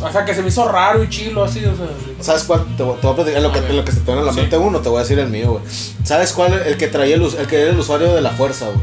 O 0.03 0.11
sea, 0.13 0.25
que 0.25 0.35
se 0.35 0.43
me 0.43 0.49
hizo 0.49 0.69
raro 0.69 1.03
y 1.03 1.09
chilo 1.09 1.45
así, 1.45 1.65
o 1.65 1.75
sea. 1.77 1.87
¿Sabes 2.21 2.45
cuál? 2.45 2.65
Te, 2.77 2.83
voy 2.83 2.97
te 2.97 3.07
voy 3.07 3.13
a 3.13 3.17
platicar 3.17 3.43
lo 3.43 3.53
que, 3.53 3.59
A 3.61 3.69
en 3.69 3.77
lo 3.77 3.85
que 3.85 3.93
se 3.93 4.01
te 4.01 4.07
viene 4.07 4.21
a 4.21 4.25
la 4.25 4.33
Sí. 4.33 4.41
mente 4.41 4.57
uno, 4.59 4.81
te 4.81 4.89
voy 4.89 4.99
a 4.99 5.03
decir 5.03 5.19
el 5.19 5.29
mío, 5.31 5.53
güey. 5.53 5.65
¿Sabes 6.05 6.33
cuál? 6.33 6.53
El 6.67 6.77
que 6.77 6.89
traía 6.89 7.15
el, 7.17 7.31
que 7.47 7.61
era 7.63 7.71
el 7.71 7.79
usuario 7.79 8.13
de 8.15 8.21
la 8.21 8.31
fuerza, 8.31 8.67
güey. 8.67 8.81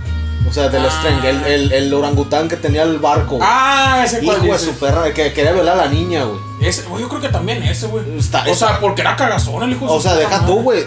O 0.50 0.54
sea, 0.54 0.70
del 0.70 0.84
Ah. 0.86 0.90
Strength, 0.90 1.26
el, 1.26 1.44
el, 1.46 1.72
el 1.74 1.94
orangután 1.94 2.48
que 2.50 2.58
tenía 2.58 2.82
el 2.84 2.98
barco. 2.98 3.36
güey. 3.38 3.48
Ah, 3.50 4.02
ese 4.04 4.24
Hijo 4.24 4.34
cual 4.36 4.48
de 4.52 4.58
su 4.60 4.72
perra, 4.74 5.08
el 5.08 5.14
que 5.14 5.32
quería 5.34 5.52
violar 5.52 5.78
a 5.80 5.86
la 5.86 5.92
niña, 5.92 6.24
güey. 6.24 6.40
Ese, 6.62 6.84
güey, 6.84 7.02
yo 7.04 7.10
creo 7.10 7.22
que 7.22 7.30
también 7.30 7.62
ese, 7.62 7.86
güey. 7.88 8.18
Está- 8.18 8.44
O 8.50 8.56
sea, 8.56 8.80
porque 8.80 9.02
era 9.02 9.16
cagazón 9.16 9.62
el 9.64 9.72
hijo 9.72 9.86
de 9.86 9.92
O 9.92 10.02
sea, 10.02 10.16
deja 10.16 10.46
tú, 10.46 10.62
güey. 10.64 10.86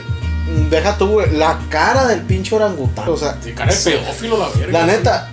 Deja 0.71 0.97
tú, 0.99 1.07
güey. 1.09 1.31
La 1.37 1.59
cara 1.71 2.07
del 2.07 2.21
pinche 2.23 2.55
orangután. 2.55 3.09
O 3.09 3.17
sea, 3.17 3.37
Sí, 3.43 3.53
cara 3.53 3.73
de 3.73 3.79
pedófilo, 3.91 4.39
la 4.39 4.49
verga. 4.59 4.79
La 4.81 4.87
neta, 4.87 5.31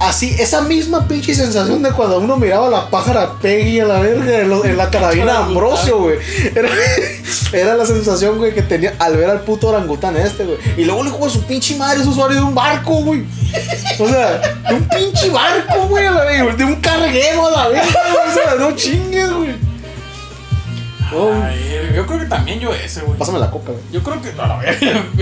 así, 0.00 0.34
esa 0.38 0.60
misma 0.62 1.06
pinche 1.06 1.34
sensación 1.34 1.82
de 1.82 1.90
cuando 1.92 2.18
uno 2.18 2.36
miraba 2.36 2.66
a 2.66 2.70
la 2.70 2.90
pájara 2.90 3.34
Peggy 3.40 3.80
a 3.80 3.84
la 3.84 4.00
verga 4.00 4.40
en, 4.40 4.50
lo- 4.50 4.64
en 4.64 4.76
la 4.76 4.90
carabina. 4.90 5.38
Ambrosio, 5.38 5.98
güey. 6.00 6.18
Era, 6.54 6.68
era 7.52 7.76
la 7.76 7.86
sensación, 7.86 8.38
güey, 8.38 8.52
que 8.52 8.62
tenía 8.62 8.94
al 8.98 9.16
ver 9.16 9.30
al 9.30 9.40
puto 9.42 9.68
orangután 9.68 10.16
este, 10.16 10.44
güey. 10.44 10.58
Y 10.76 10.84
luego 10.84 11.04
le 11.04 11.10
jugó 11.10 11.28
su 11.30 11.42
pinche 11.44 11.76
madre, 11.76 12.00
es 12.00 12.06
usuario 12.06 12.38
de 12.38 12.42
un 12.42 12.54
barco, 12.54 12.94
güey. 13.04 13.24
O 14.00 14.08
sea, 14.08 14.38
de 14.68 14.74
un 14.74 14.88
pinche 14.88 15.30
barco, 15.30 15.86
güey, 15.88 16.06
a 16.06 16.10
la 16.10 16.24
verga. 16.24 16.54
De 16.56 16.64
un 16.64 16.76
carguero 16.76 17.46
a 17.46 17.50
la 17.52 17.68
verga, 17.68 18.00
güey. 18.12 18.28
O 18.28 18.34
sea, 18.34 18.54
no 18.58 18.74
chingues, 18.74 19.32
güey. 19.32 19.73
Oh, 21.16 21.32
Ay, 21.32 21.92
yo 21.94 22.06
creo 22.06 22.18
que 22.20 22.26
también 22.26 22.60
yo 22.60 22.72
ese, 22.74 23.02
güey. 23.02 23.18
pásame 23.18 23.38
la 23.38 23.50
coca, 23.50 23.72
güey. 23.72 23.84
Yo 23.92 24.02
creo 24.02 24.20
que. 24.20 24.32
No, 24.32 24.46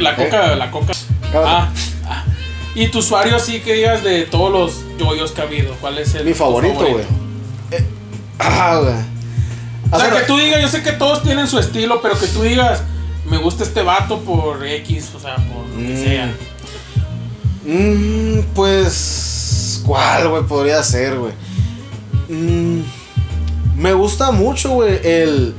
la 0.01 0.17
coca, 0.17 0.57
la 0.57 0.71
coca. 0.71 0.93
Ah, 1.35 1.71
ah. 2.07 2.25
Y 2.75 2.89
tu 2.89 2.99
usuario 3.01 3.37
así 3.37 3.61
que 3.61 3.75
digas 3.75 4.03
de 4.03 4.23
todos 4.25 4.51
los 4.53 4.99
yoyos 4.99 5.33
que 5.33 5.41
ha 5.43 5.45
habido. 5.45 5.75
¿Cuál 5.81 5.99
es 5.99 6.15
el 6.15 6.25
Mi 6.25 6.35
favorito, 6.35 6.75
güey. 6.87 7.05
Eh, 7.71 7.85
ah, 8.39 8.79
güey. 8.83 8.95
O 9.91 9.99
sea, 10.01 10.11
que 10.11 10.23
tú 10.27 10.39
digas, 10.39 10.63
yo 10.63 10.69
sé 10.69 10.83
que 10.83 10.93
todos 10.93 11.23
tienen 11.23 11.47
su 11.49 11.59
estilo, 11.59 12.01
pero 12.01 12.19
que 12.19 12.27
tú 12.29 12.43
digas, 12.43 12.83
me 13.27 13.37
gusta 13.37 13.63
este 13.65 13.83
vato 13.83 14.21
por 14.21 14.65
X, 14.67 15.11
o 15.15 15.21
sea, 15.21 15.37
por 15.37 15.67
lo 15.69 15.77
que 15.77 15.95
Mm. 15.95 16.05
sea. 16.05 16.35
Mm, 17.65 18.41
pues. 18.55 19.83
¿Cuál, 19.85 20.29
güey? 20.29 20.43
Podría 20.45 20.83
ser, 20.83 21.17
güey. 21.19 21.33
Mm, 22.29 22.83
me 23.77 23.93
gusta 23.93 24.31
mucho, 24.33 24.71
güey, 24.71 24.99
el. 25.05 25.55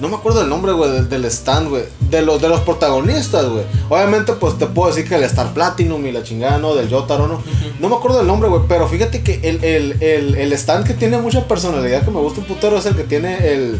No 0.00 0.08
me 0.08 0.16
acuerdo 0.16 0.40
el 0.42 0.48
nombre, 0.48 0.72
güey, 0.72 0.90
del, 0.92 1.08
del 1.08 1.24
stand, 1.26 1.68
güey. 1.68 1.82
De 2.10 2.22
los, 2.22 2.40
de 2.40 2.48
los 2.48 2.60
protagonistas, 2.60 3.46
güey. 3.46 3.64
Obviamente, 3.88 4.32
pues 4.32 4.56
te 4.58 4.66
puedo 4.66 4.88
decir 4.92 5.08
que 5.08 5.14
el 5.16 5.24
Star 5.24 5.52
Platinum 5.52 6.06
y 6.06 6.12
la 6.12 6.22
chingada, 6.22 6.58
¿no? 6.58 6.74
Del 6.74 6.88
Yotaro, 6.88 7.26
¿no? 7.28 7.42
No 7.78 7.88
me 7.88 7.94
acuerdo 7.96 8.18
del 8.18 8.26
nombre, 8.26 8.48
güey. 8.48 8.62
Pero 8.68 8.88
fíjate 8.88 9.22
que 9.22 9.40
el, 9.42 9.62
el, 9.64 10.02
el, 10.02 10.34
el 10.36 10.52
stand 10.54 10.86
que 10.86 10.94
tiene 10.94 11.18
mucha 11.18 11.46
personalidad, 11.46 12.04
que 12.04 12.10
me 12.10 12.18
gusta 12.20 12.40
un 12.40 12.46
putero, 12.46 12.78
es 12.78 12.86
el 12.86 12.96
que 12.96 13.04
tiene 13.04 13.52
el. 13.52 13.78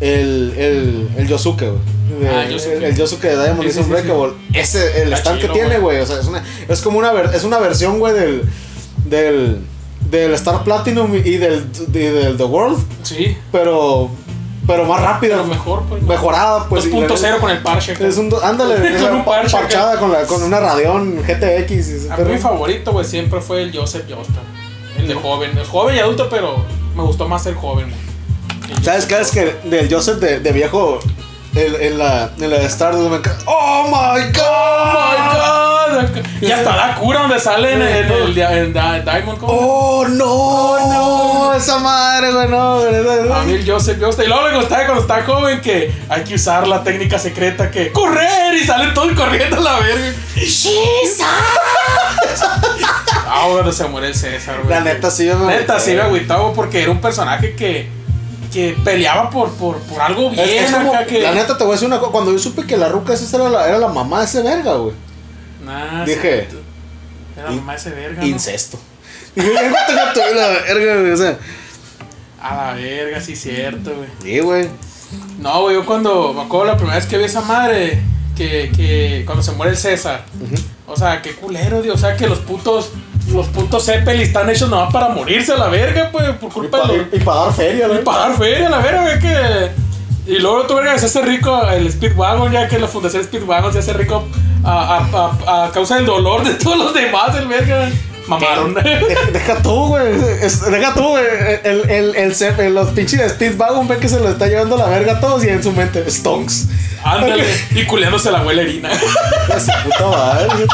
El, 0.00 0.54
el, 0.56 1.08
el 1.16 1.26
Yosuke, 1.28 1.64
güey. 1.70 2.30
Ah, 2.32 2.48
Yosuke. 2.48 2.72
El, 2.76 2.84
el 2.84 2.96
Yosuke 2.96 3.22
de 3.22 3.36
Diamond 3.42 3.62
Sí, 3.64 3.68
sí, 3.70 3.74
sí, 3.74 3.80
Unbreakable. 3.84 4.32
Ese, 4.54 5.02
el 5.02 5.12
stand 5.14 5.40
que 5.40 5.48
tiene, 5.48 5.78
güey. 5.78 5.96
güey. 5.96 6.00
O 6.00 6.06
sea, 6.06 6.20
es, 6.20 6.26
una, 6.26 6.44
es 6.68 6.80
como 6.82 6.98
una, 7.00 7.12
ver- 7.12 7.30
es 7.34 7.42
una 7.42 7.58
versión, 7.58 7.98
güey, 7.98 8.14
del, 8.14 8.42
del, 9.06 9.58
del 10.08 10.34
Star 10.34 10.62
Platinum 10.62 11.16
y 11.16 11.36
del, 11.38 11.66
y 11.92 11.98
del 11.98 12.36
The 12.36 12.44
World, 12.44 12.78
Sí, 13.02 13.36
pero, 13.50 14.08
pero 14.68 14.84
más 14.84 15.00
rápida, 15.00 15.36
pero 15.36 15.48
mejor, 15.48 15.82
pues. 15.88 16.02
mejorada, 16.02 16.66
pues. 16.68 16.84
y 16.84 16.90
la- 16.90 17.08
2.0 17.08 17.40
con 17.40 17.50
el 17.50 17.62
parche. 17.62 17.94
Es 17.98 18.18
un, 18.18 18.30
ándale, 18.42 18.98
Con 19.00 19.14
un 19.16 19.24
parche 19.24 19.56
parchada 19.56 19.98
con, 19.98 20.12
la, 20.12 20.24
con 20.24 20.42
una 20.42 20.60
Radeon 20.60 21.16
GTX. 21.26 22.10
A 22.10 22.18
mí 22.18 22.32
mi 22.32 22.38
favorito, 22.38 22.92
güey, 22.92 23.06
siempre 23.06 23.40
fue 23.40 23.62
el 23.62 23.76
Joseph 23.76 24.04
Joestar. 24.08 24.42
El 24.98 25.08
de 25.08 25.14
joven. 25.14 25.56
El 25.56 25.64
joven 25.64 25.96
y 25.96 25.98
adulto, 26.00 26.28
pero 26.28 26.64
me 26.94 27.02
gustó 27.02 27.26
más 27.26 27.46
el 27.46 27.54
joven, 27.54 27.86
güey. 27.90 28.82
¿Sabes 28.84 29.06
qué 29.06 29.18
es 29.18 29.30
que 29.30 29.56
del 29.64 29.92
Joseph 29.92 30.18
de, 30.18 30.40
de 30.40 30.52
viejo 30.52 30.98
en, 31.54 31.82
en 31.82 31.98
la, 31.98 32.30
en 32.38 32.50
la 32.50 32.58
de 32.58 32.66
Stardust 32.66 33.10
me 33.10 33.16
encanta? 33.16 33.42
¡Oh 33.46 33.84
my 33.88 34.22
god! 34.32 34.42
Oh 34.44 35.90
my 35.90 36.06
god. 36.06 36.24
Y 36.40 36.52
hasta 36.52 36.76
da 36.76 36.94
cura 36.94 37.20
donde 37.22 37.40
sale 37.40 37.72
en, 37.72 37.82
en 37.82 38.12
el 38.12 38.34
Di- 38.34 38.72
Diamond. 39.02 39.38
¿cómo? 39.38 39.52
¡Oh 39.52 40.06
no! 40.06 40.78
no. 41.48 41.54
Esa 41.54 41.78
madre, 41.78 42.30
güey, 42.32 42.48
no, 42.48 42.76
güey. 42.80 43.32
A 43.32 43.42
mí 43.44 43.54
el 43.54 43.68
Joseph 43.68 43.98
Joestar. 44.00 44.24
Y 44.26 44.28
luego 44.28 44.46
le 44.48 44.56
gustaba 44.56 44.84
cuando 44.84 45.02
está 45.02 45.22
joven 45.24 45.60
que 45.60 45.92
hay 46.08 46.22
que 46.22 46.34
usar 46.36 46.68
la 46.68 46.84
técnica 46.84 47.18
secreta 47.18 47.70
que 47.70 47.90
correr 47.90 48.54
y 48.54 48.64
salen 48.64 48.94
todos 48.94 49.12
corriendo 49.16 49.56
a 49.56 49.60
la 49.60 49.76
verga. 49.80 50.12
Ah, 53.26 53.46
cuando 53.52 53.72
se 53.72 53.84
muere 53.86 54.08
el 54.08 54.14
César, 54.14 54.56
güey. 54.62 54.70
La 54.70 54.80
neta 54.80 55.10
sí, 55.10 55.24
me 55.24 55.46
Neta, 55.56 55.78
sí 55.80 55.94
me 55.94 56.02
agüitaba 56.02 56.42
güey, 56.44 56.54
porque 56.54 56.82
era 56.82 56.90
un 56.92 57.00
personaje 57.00 57.54
que, 57.54 57.88
que 58.52 58.76
peleaba 58.84 59.30
por, 59.30 59.50
por, 59.52 59.78
por 59.80 60.00
algo 60.00 60.30
bien 60.30 60.40
Es, 60.48 60.70
es 60.70 60.72
como, 60.76 60.92
acá 60.94 61.06
que. 61.06 61.20
La 61.20 61.32
neta 61.32 61.56
te 61.58 61.64
voy 61.64 61.72
a 61.72 61.74
decir 61.74 61.88
una 61.88 61.98
cosa. 61.98 62.12
Cuando 62.12 62.32
yo 62.32 62.38
supe 62.38 62.66
que 62.66 62.76
la 62.76 62.88
ruca 62.88 63.12
esa 63.14 63.36
era 63.36 63.48
la, 63.48 63.68
era 63.68 63.78
la 63.78 63.88
mamá 63.88 64.20
de 64.20 64.24
ese 64.26 64.42
verga, 64.42 64.74
güey. 64.74 64.94
Nah, 65.64 66.04
Dije, 66.04 66.48
Era 67.36 67.50
la 67.50 67.56
mamá 67.56 67.72
de 67.72 67.78
ese 67.78 67.90
verga. 67.90 68.20
¿no? 68.20 68.26
Incesto. 68.26 68.78
Dije, 69.34 69.48
"Hijo 69.50 69.60
de 69.62 70.12
tu- 70.14 70.34
la 70.36 70.48
verga, 70.48 71.00
güey. 71.00 71.12
O 71.12 71.16
sea, 71.16 71.38
A 72.40 72.54
la 72.56 72.72
verga, 72.74 73.20
sí, 73.20 73.36
cierto, 73.36 73.94
güey. 73.94 74.08
sí, 74.22 74.40
güey. 74.40 74.68
No, 75.38 75.62
güey, 75.62 75.74
yo 75.76 75.84
cuando. 75.86 76.32
Me 76.32 76.42
acuerdo 76.42 76.66
la 76.66 76.76
primera 76.76 76.96
vez 76.96 77.06
que 77.06 77.16
vi 77.18 77.24
a 77.24 77.26
esa 77.26 77.40
madre. 77.42 78.02
Que, 78.36 78.70
que 78.74 79.24
cuando 79.26 79.42
se 79.42 79.50
muere 79.52 79.72
el 79.72 79.78
César. 79.78 80.24
O 80.86 80.96
sea, 80.96 81.20
qué 81.22 81.32
culero, 81.34 81.80
tío. 81.82 81.94
O 81.94 81.98
sea, 81.98 82.16
que 82.16 82.26
los 82.28 82.38
putos. 82.38 82.90
Los 83.32 83.46
putos 83.48 83.84
Zeppelin 83.84 84.22
están 84.22 84.48
hechos 84.48 84.68
nomás 84.70 84.92
para 84.92 85.08
morirse 85.10 85.52
a 85.52 85.56
la 85.58 85.68
verga, 85.68 86.08
pues, 86.10 86.30
por 86.40 86.50
Y 86.50 86.52
culpa 86.52 86.86
de 86.88 87.06
los. 87.18 87.24
dar 87.24 87.52
feria, 87.52 87.84
Y 87.86 87.88
güey. 87.88 88.04
pagar 88.04 88.36
feria, 88.38 88.68
la 88.70 88.78
verga, 88.78 89.02
güey, 89.02 89.18
que. 89.18 89.70
Y 90.26 90.38
luego 90.38 90.58
otro 90.62 90.76
verga 90.76 90.98
se 90.98 91.06
hace 91.06 91.22
rico 91.22 91.62
el 91.70 91.90
Speedwagon, 91.90 92.52
ya 92.52 92.68
que 92.68 92.78
la 92.78 92.86
fundación 92.88 93.24
Speedwagon 93.24 93.72
se 93.72 93.78
hace 93.80 93.92
rico 93.94 94.26
a, 94.64 94.98
a, 94.98 95.62
a, 95.62 95.64
a 95.66 95.70
causa 95.72 95.96
del 95.96 96.06
dolor 96.06 96.44
de 96.44 96.54
todos 96.54 96.76
los 96.78 96.94
demás, 96.94 97.34
el 97.36 97.48
verga. 97.48 97.90
Mamaron. 98.26 98.74
Deja, 98.74 99.30
deja 99.32 99.62
tú, 99.62 99.86
güey. 99.88 100.12
Es- 100.42 100.60
Deja 100.70 100.92
tú, 100.94 101.02
güey. 101.08 101.24
El, 101.64 101.88
el, 101.88 102.14
el, 102.58 102.74
los 102.74 102.88
pinches 102.90 103.20
de 103.20 103.28
Speedwagon 103.30 103.88
ven 103.88 104.00
que 104.00 104.08
se 104.10 104.20
lo 104.20 104.28
está 104.28 104.46
llevando 104.48 104.76
la 104.76 104.84
verga 104.86 105.12
a 105.14 105.20
todos 105.20 105.42
y 105.44 105.48
en 105.48 105.62
su 105.62 105.72
mente, 105.72 106.04
Stonks. 106.10 106.66
Ándale. 107.02 107.44
Y 107.70 107.84
culeándose 107.86 108.30
la 108.30 108.40
abuela 108.40 108.60
Irina. 108.62 108.90
A 108.90 109.58
su 109.60 109.70
puta 109.82 110.06
madre. 110.08 110.66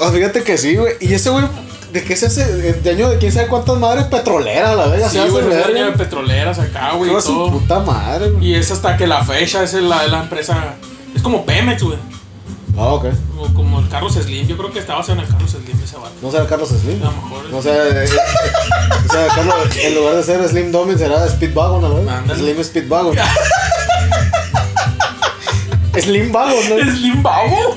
Ah, 0.00 0.10
Fíjate 0.12 0.42
que 0.42 0.56
sí, 0.58 0.76
güey. 0.76 0.94
Y 1.00 1.12
ese 1.14 1.30
güey, 1.30 1.44
¿de 1.92 2.04
qué 2.04 2.16
se 2.16 2.26
hace? 2.26 2.44
De 2.72 2.90
año 2.90 3.10
de 3.10 3.18
quién 3.18 3.32
sabe 3.32 3.48
cuántas 3.48 3.76
madres 3.78 4.04
petroleras, 4.04 4.76
la 4.76 4.86
verga. 4.88 5.08
Sí, 5.08 5.18
güey, 5.30 5.44
dueño 5.44 5.86
de 5.86 5.92
petroleras 5.92 6.58
acá, 6.58 6.92
güey, 6.94 7.10
y 7.16 7.20
su 7.20 7.32
todo. 7.34 7.50
puta 7.52 7.80
madre, 7.80 8.30
güey. 8.30 8.46
Y 8.48 8.54
es 8.54 8.70
hasta 8.70 8.96
que 8.96 9.06
la 9.06 9.24
fecha 9.24 9.62
es 9.62 9.74
la, 9.74 10.06
la 10.06 10.20
empresa. 10.22 10.74
Es 11.14 11.22
como 11.22 11.44
Pemex, 11.44 11.82
güey. 11.82 11.98
Ah, 12.76 12.92
ok. 12.92 13.06
O 13.38 13.52
como 13.54 13.80
el 13.80 13.88
Carlos 13.88 14.12
Slim. 14.14 14.46
Yo 14.46 14.56
creo 14.56 14.70
que 14.70 14.78
estaba 14.78 15.04
en 15.08 15.18
el 15.18 15.26
Carlos 15.26 15.50
Slim 15.50 15.80
ese 15.82 15.96
vato. 15.96 16.12
No 16.22 16.30
será 16.30 16.46
Carlos 16.46 16.68
Slim. 16.68 17.02
A 17.02 17.06
lo 17.06 17.12
mejor. 17.12 17.50
No 17.50 17.60
sé, 17.62 17.70
eh, 17.72 18.04
o 19.08 19.12
sea, 19.12 19.26
Carlos, 19.34 19.54
en 19.82 19.94
lugar 19.96 20.14
de 20.14 20.22
ser 20.22 20.48
Slim 20.48 20.70
Domin 20.70 20.96
será 20.96 21.28
Speedwagon, 21.28 21.82
¿no? 21.82 22.34
Slim 22.36 22.62
Speedwagon. 22.62 23.16
Slim 26.00 26.34
Wagon, 26.34 26.68
¿no? 26.68 26.92
Slim 26.92 27.22
Babo. 27.22 27.76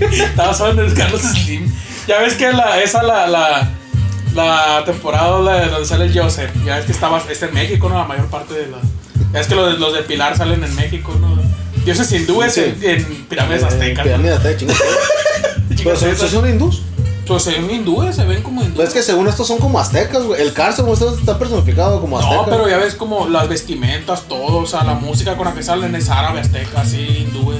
Estaba 0.00 0.48
basado 0.48 0.70
en 0.72 0.78
el 0.80 0.94
Carlos 0.94 1.20
Slim. 1.22 1.70
Ya 2.06 2.20
ves 2.20 2.34
que 2.34 2.52
la, 2.52 2.82
esa 2.82 3.02
la, 3.02 3.26
la, 3.26 3.68
la 4.34 4.82
temporada 4.84 5.40
la- 5.40 5.66
donde 5.68 5.86
sale 5.86 6.04
el 6.06 6.18
Joseph. 6.18 6.50
Ya 6.64 6.76
ves 6.76 6.86
que 6.86 6.92
estaba, 6.92 7.22
está 7.30 7.46
en 7.46 7.54
México, 7.54 7.88
¿no? 7.88 7.98
La 7.98 8.04
mayor 8.04 8.26
parte 8.26 8.54
de 8.54 8.66
la. 8.68 8.78
Ya 9.32 9.38
ves 9.38 9.46
que 9.46 9.54
los, 9.54 9.72
de- 9.72 9.78
los 9.78 9.92
de 9.92 10.02
Pilar 10.02 10.36
salen 10.36 10.62
en 10.62 10.74
México, 10.76 11.14
¿no? 11.20 11.36
Dioses 11.84 12.10
hindúes 12.12 12.52
Sí. 12.54 12.60
en, 12.82 12.84
en 12.90 13.04
pirámides 13.28 13.62
aztecas. 13.62 14.04
Pirámide 14.04 14.32
azteca, 14.34 14.56
chingada. 14.58 14.80
Pero 15.84 15.96
son, 15.96 16.16
son 16.16 16.48
hindús. 16.48 16.82
Pues 17.26 17.42
se 17.42 17.52
ven 17.52 17.70
hindúes, 17.70 18.14
se 18.14 18.24
ven 18.24 18.42
como 18.42 18.62
hindúes. 18.62 18.88
Es 18.88 18.94
que 18.94 19.02
según 19.02 19.26
estos 19.26 19.48
son 19.48 19.58
como 19.58 19.80
aztecas, 19.80 20.22
güey. 20.22 20.40
El 20.40 20.48
esto, 20.48 21.16
está 21.18 21.38
personificado 21.38 22.00
como 22.00 22.18
azteca. 22.18 22.36
No, 22.36 22.44
pero 22.44 22.68
ya 22.68 22.78
ves 22.78 22.94
como 22.94 23.28
las 23.28 23.48
vestimentas, 23.48 24.22
todo, 24.28 24.58
o 24.58 24.66
sea, 24.66 24.84
la 24.84 24.94
música 24.94 25.36
con 25.36 25.46
la 25.46 25.54
que 25.54 25.62
salen 25.62 25.94
es 25.96 26.08
árabe, 26.08 26.40
azteca, 26.40 26.82
así, 26.82 27.26
hindúes. 27.26 27.58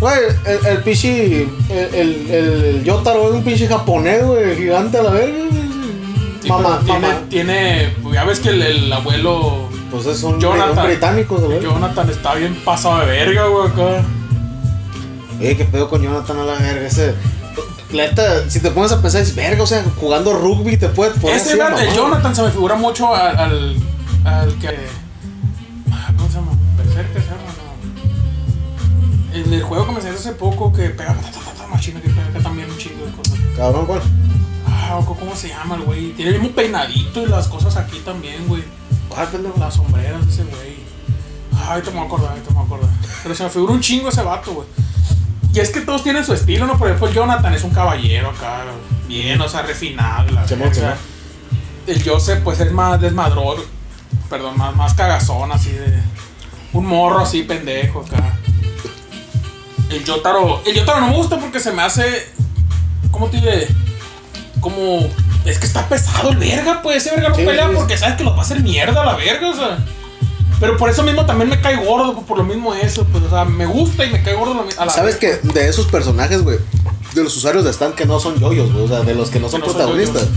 Güey, 0.00 0.18
el, 0.46 0.66
el 0.66 0.82
pinche. 0.82 1.42
El, 1.68 1.94
el, 1.94 2.30
el 2.30 2.84
Yotaro 2.84 3.28
es 3.28 3.34
un 3.34 3.44
pinche 3.44 3.68
japonés, 3.68 4.24
güey. 4.26 4.56
Gigante 4.56 4.98
a 4.98 5.02
la 5.02 5.10
verga. 5.10 5.44
Sí, 6.42 6.48
mamá, 6.48 6.80
pero 6.80 6.94
mamá. 6.94 7.20
tiene, 7.28 7.44
tiene, 7.52 7.94
pues, 8.02 8.14
ya 8.14 8.24
ves 8.24 8.40
que 8.40 8.48
el, 8.48 8.62
el 8.62 8.92
abuelo 8.92 9.68
Pues 9.90 10.06
es 10.06 10.22
un, 10.22 10.40
Jonathan. 10.40 10.78
un 10.78 10.84
británico, 10.86 11.36
güey. 11.36 11.60
Jonathan 11.60 12.08
está 12.08 12.34
bien 12.34 12.54
pasado 12.64 13.00
de 13.00 13.06
verga, 13.06 13.44
güey, 13.46 13.68
acá. 13.68 14.02
Eh, 15.40 15.54
qué 15.56 15.64
pedo 15.66 15.88
con 15.88 16.02
Jonathan 16.02 16.38
a 16.38 16.44
la 16.44 16.54
verga. 16.54 16.86
Ese. 16.86 17.14
La 17.92 18.04
neta, 18.04 18.48
si 18.48 18.60
te 18.60 18.70
pones 18.70 18.92
a 18.92 19.02
pensar, 19.02 19.20
es 19.22 19.34
verga, 19.34 19.62
o 19.62 19.66
sea, 19.66 19.84
jugando 19.98 20.32
rugby 20.32 20.76
te 20.76 20.88
puedes 20.88 21.18
poner 21.18 21.36
Ese, 21.36 21.60
así 21.60 21.86
de. 21.86 21.94
Jonathan 21.94 22.34
se 22.34 22.42
me 22.42 22.50
figura 22.50 22.76
mucho 22.76 23.14
al, 23.14 23.36
al, 23.36 23.76
al 24.24 24.58
que... 24.58 24.88
¿Cómo 26.16 26.28
se 26.28 26.34
llama? 26.34 26.52
Berserker 26.76 27.22
se 27.22 27.28
llama, 27.28 27.42
no. 29.34 29.56
El 29.56 29.62
juego 29.62 29.86
que 29.86 29.92
me 29.92 29.98
enseñaste 29.98 30.28
hace 30.28 30.38
poco 30.38 30.72
que 30.72 30.90
pega 30.90 31.16
machina, 31.70 32.00
que 32.00 32.08
pega 32.08 32.42
también 32.42 32.70
un 32.70 32.76
chingo 32.76 33.06
de 33.06 33.12
cosas. 33.12 33.38
Cabrón, 33.56 33.86
¿cuál? 33.86 34.02
Ah, 34.66 35.00
¿cómo 35.06 35.34
se 35.34 35.48
llama 35.48 35.76
el 35.76 35.82
güey? 35.82 36.12
Tiene 36.12 36.32
el 36.32 36.40
mismo 36.40 36.54
peinadito 36.54 37.22
y 37.22 37.26
las 37.26 37.48
cosas 37.48 37.76
aquí 37.76 38.00
también, 38.00 38.46
güey. 38.48 38.62
¿Cuál, 39.08 39.28
pendejo? 39.28 39.58
Las 39.58 39.74
sombreras 39.74 40.26
de 40.26 40.32
ese 40.32 40.44
güey. 40.44 40.76
Ay, 41.68 41.82
te 41.82 41.90
me 41.90 41.96
voy 41.96 42.04
a 42.04 42.06
acordar, 42.06 42.34
te 42.34 42.50
me 42.50 42.54
voy 42.54 42.62
a 42.62 42.66
acordar. 42.66 42.90
Pero 43.22 43.34
se 43.34 43.44
me 43.44 43.50
figura 43.50 43.72
un 43.72 43.80
chingo 43.80 44.08
ese 44.08 44.22
vato, 44.22 44.52
güey. 44.52 44.66
Y 45.52 45.58
es 45.58 45.70
que 45.70 45.80
todos 45.80 46.02
tienen 46.02 46.24
su 46.24 46.32
estilo, 46.32 46.66
¿no? 46.66 46.78
Por 46.78 46.88
ejemplo, 46.88 47.08
el 47.08 47.14
Jonathan 47.14 47.52
es 47.54 47.64
un 47.64 47.70
caballero 47.70 48.30
acá, 48.30 48.62
bien, 49.08 49.40
o 49.40 49.48
sea, 49.48 49.62
refinado. 49.62 50.30
La 50.30 50.44
verga. 50.44 50.96
El 51.86 52.08
Joseph, 52.08 52.40
pues 52.44 52.60
es 52.60 52.70
más 52.70 53.00
desmadrón, 53.00 53.56
perdón, 54.28 54.56
más, 54.56 54.74
más 54.76 54.94
cagazón, 54.94 55.50
así 55.50 55.72
de. 55.72 56.00
Un 56.72 56.86
morro 56.86 57.20
así, 57.20 57.42
pendejo 57.42 58.04
acá. 58.06 58.38
El 59.90 60.04
Yotaro. 60.04 60.62
El 60.64 60.74
Yotaro 60.74 61.00
no 61.00 61.08
me 61.08 61.16
gusta 61.16 61.38
porque 61.38 61.58
se 61.58 61.72
me 61.72 61.82
hace. 61.82 62.28
¿Cómo 63.10 63.26
te 63.26 63.38
diré? 63.38 63.66
Como. 64.60 65.08
Es 65.44 65.58
que 65.58 65.66
está 65.66 65.88
pesado 65.88 66.30
el 66.30 66.36
verga, 66.36 66.80
pues 66.82 66.98
ese 66.98 67.14
verga 67.16 67.30
no 67.30 67.34
Sí, 67.34 67.44
pelea 67.44 67.70
porque 67.74 67.96
sabes 67.96 68.16
que 68.16 68.24
lo 68.24 68.32
va 68.32 68.38
a 68.38 68.42
hacer 68.42 68.60
mierda 68.60 69.04
la 69.04 69.16
verga, 69.16 69.50
o 69.50 69.54
sea. 69.54 69.78
Pero 70.60 70.76
por 70.76 70.90
eso 70.90 71.02
mismo 71.02 71.24
también 71.24 71.48
me 71.48 71.60
cae 71.60 71.82
gordo, 71.84 72.14
por 72.20 72.36
lo 72.38 72.44
mismo 72.44 72.74
eso, 72.74 73.04
pues, 73.10 73.24
o 73.24 73.30
sea, 73.30 73.46
me 73.46 73.64
gusta 73.66 74.04
y 74.04 74.10
me 74.10 74.22
cae 74.22 74.34
gordo 74.34 74.62
a 74.78 74.84
la 74.84 74.92
¿Sabes 74.92 75.16
que 75.16 75.36
de 75.42 75.68
esos 75.68 75.86
personajes, 75.86 76.42
güey? 76.42 76.58
De 77.14 77.24
los 77.24 77.34
usuarios 77.36 77.64
de 77.64 77.70
stand 77.72 77.94
que 77.94 78.04
no 78.04 78.20
son 78.20 78.38
yoyos, 78.38 78.70
güey. 78.72 78.84
O 78.84 78.88
sea, 78.88 79.00
de 79.00 79.14
los 79.14 79.30
que 79.30 79.40
no 79.40 79.48
son 79.48 79.60
no 79.60 79.66
son 79.66 79.74
protagonistas. 79.74 80.28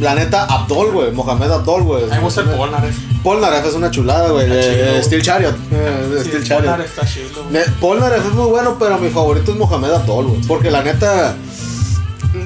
La 0.00 0.14
neta, 0.14 0.44
Abdol, 0.44 0.90
güey. 0.90 1.12
Mohamed 1.12 1.50
Abdol, 1.50 1.82
güey. 1.84 2.02
A 2.02 2.06
mí 2.06 2.12
me 2.16 2.20
gusta 2.20 2.40
el 2.40 2.48
Polnareff. 2.48 2.96
Polnareff 3.22 3.64
es 3.66 3.74
una 3.74 3.90
chulada, 3.90 4.30
güey. 4.30 4.48
Güey. 4.48 5.02
Steel 5.04 5.22
Chariot. 5.22 5.54
eh, 5.70 6.08
Sí, 6.14 6.20
Steel 6.28 6.36
el 6.36 6.48
Chariot. 6.48 6.72
Polnareff 6.72 6.98
está 6.98 7.06
chido, 7.06 7.72
Polnareff 7.80 8.26
es 8.26 8.32
muy 8.32 8.50
bueno, 8.50 8.76
pero 8.78 8.98
mi 8.98 9.08
favorito 9.10 9.52
es 9.52 9.56
Mohamed 9.56 9.90
Abdol, 9.92 10.26
güey. 10.26 10.40
Porque 10.42 10.70
la 10.70 10.82
neta. 10.82 11.36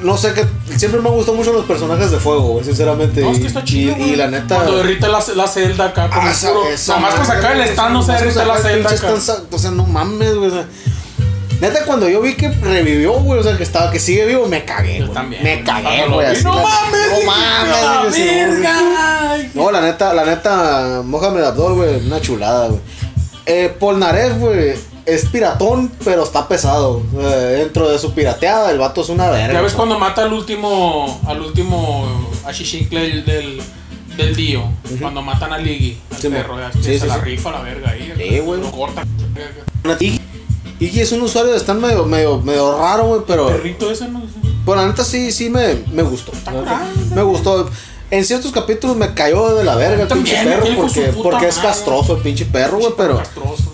No 0.03 0.17
sé 0.17 0.33
qué. 0.35 0.45
Siempre 0.77 1.01
me 1.01 1.09
han 1.09 1.15
gustado 1.15 1.37
mucho 1.37 1.53
los 1.53 1.65
personajes 1.65 2.11
de 2.11 2.19
fuego, 2.19 2.41
güey, 2.53 2.65
sinceramente. 2.65 3.21
No, 3.21 3.31
es 3.33 3.39
que 3.41 3.47
está 3.47 3.65
chido, 3.65 3.97
y- 3.99 4.17
la 4.17 4.29
neta. 4.29 4.55
Cuando 4.57 4.77
derrite 4.79 5.09
la, 5.09 5.19
la 5.35 5.47
celda 5.49 5.87
acá 5.87 6.09
con 6.09 6.19
Ah, 6.21 6.33
puro. 6.41 6.65
Nomás 6.65 6.87
con 6.87 7.01
madre, 7.03 7.25
sacar 7.27 7.57
el 7.57 7.63
stand 7.69 7.93
no 7.95 8.03
se 8.03 8.13
derrite 8.13 8.45
la 8.45 8.59
celda 8.59 8.91
acá. 8.91 9.15
O 9.51 9.59
sea, 9.59 9.71
no 9.71 9.85
mames, 9.87 10.35
güey. 10.37 10.51
o 10.51 10.53
sea, 10.53 10.67
Neta, 11.61 11.85
cuando 11.87 12.09
yo 12.09 12.21
vi 12.21 12.35
que 12.37 12.49
revivió, 12.51 13.15
güey, 13.15 13.41
o 13.41 13.43
sea, 13.43 13.57
que 13.57 13.65
estaba, 13.65 13.91
que 13.91 13.99
sigue 13.99 14.25
vivo, 14.27 14.47
me 14.47 14.65
cagué, 14.65 14.99
güey. 15.01 15.11
también. 15.13 15.43
Me 15.43 15.65
cagué, 15.65 16.07
güey. 16.09 16.25
así, 16.27 16.45
No 16.45 16.55
la- 16.55 16.63
mames, 16.63 17.01
No 17.11 17.27
mames, 17.27 18.15
verga. 18.15 19.31
Ay, 19.33 19.51
No, 19.55 19.71
la 19.73 19.81
neta, 19.81 20.15
la 20.15 20.25
neta, 20.25 21.03
Mohamed 21.05 21.43
Abdul, 21.43 21.75
güey, 21.75 22.07
una 22.07 22.21
chulada, 22.21 22.69
güey. 22.69 22.81
Eh, 23.47 23.75
Polnareff, 23.81 24.39
güey, 24.39 24.75
es 25.09 25.25
piratón, 25.27 25.91
pero 26.05 26.23
está 26.23 26.47
pesado. 26.49 27.03
Eh, 27.19 27.57
dentro 27.59 27.89
de 27.89 27.99
su 27.99 28.13
pirateada, 28.13 28.71
el 28.71 28.79
vato 28.79 29.01
es 29.01 29.09
una 29.09 29.31
verga. 29.31 29.55
Ya 29.55 29.61
ves 29.63 29.73
cuando 29.73 29.99
mata 29.99 30.23
al 30.23 30.33
último. 30.33 31.21
Al 31.27 31.41
último. 31.41 32.07
A 32.45 32.53
del. 32.53 33.25
del 34.17 34.37
Dio, 34.37 34.65
cuando 35.01 35.23
matan 35.23 35.53
a 35.53 35.59
Liggy, 35.59 35.97
al 36.11 36.21
Sí, 36.21 36.29
perro, 36.29 36.57
Sí, 36.75 36.83
se 36.83 37.01
sí, 37.01 37.07
la 37.07 37.19
rifa 37.19 37.53
la 37.53 37.61
verga 37.63 37.91
ahí. 37.91 38.13
Sí, 38.17 38.39
güey. 38.41 38.61
Lo 38.61 38.71
corta. 38.71 39.05
Iggy, 40.01 40.21
Iggy 40.81 41.01
es 41.01 41.13
un 41.13 41.23
usuario 41.23 41.53
de 41.53 41.59
stand 41.59 41.81
medio, 41.81 42.05
medio, 42.05 42.41
medio 42.41 42.79
raro, 42.79 43.07
güey, 43.07 43.23
pero. 43.27 43.47
Perrito 43.47 43.91
ese, 43.91 44.09
¿no? 44.09 44.23
Pues 44.65 44.79
la 44.79 44.87
neta 44.87 45.05
sí, 45.05 45.33
sí 45.33 45.49
me, 45.49 45.77
me 45.93 46.03
gustó. 46.03 46.33
Me 47.15 47.23
gustó. 47.23 47.71
En 48.11 48.25
ciertos 48.25 48.53
capítulos 48.53 48.97
me 48.97 49.13
cayó 49.13 49.55
de 49.55 49.65
la 49.65 49.75
verga 49.75 50.03
el 50.03 50.09
pinche 50.09 50.43
perro 50.43 50.67
porque, 50.77 51.13
porque 51.23 51.49
es 51.49 51.59
castroso 51.59 52.17
el 52.17 52.23
pinche 52.23 52.47
perro, 52.47 52.79
güey, 52.79 52.93
pero. 52.97 53.23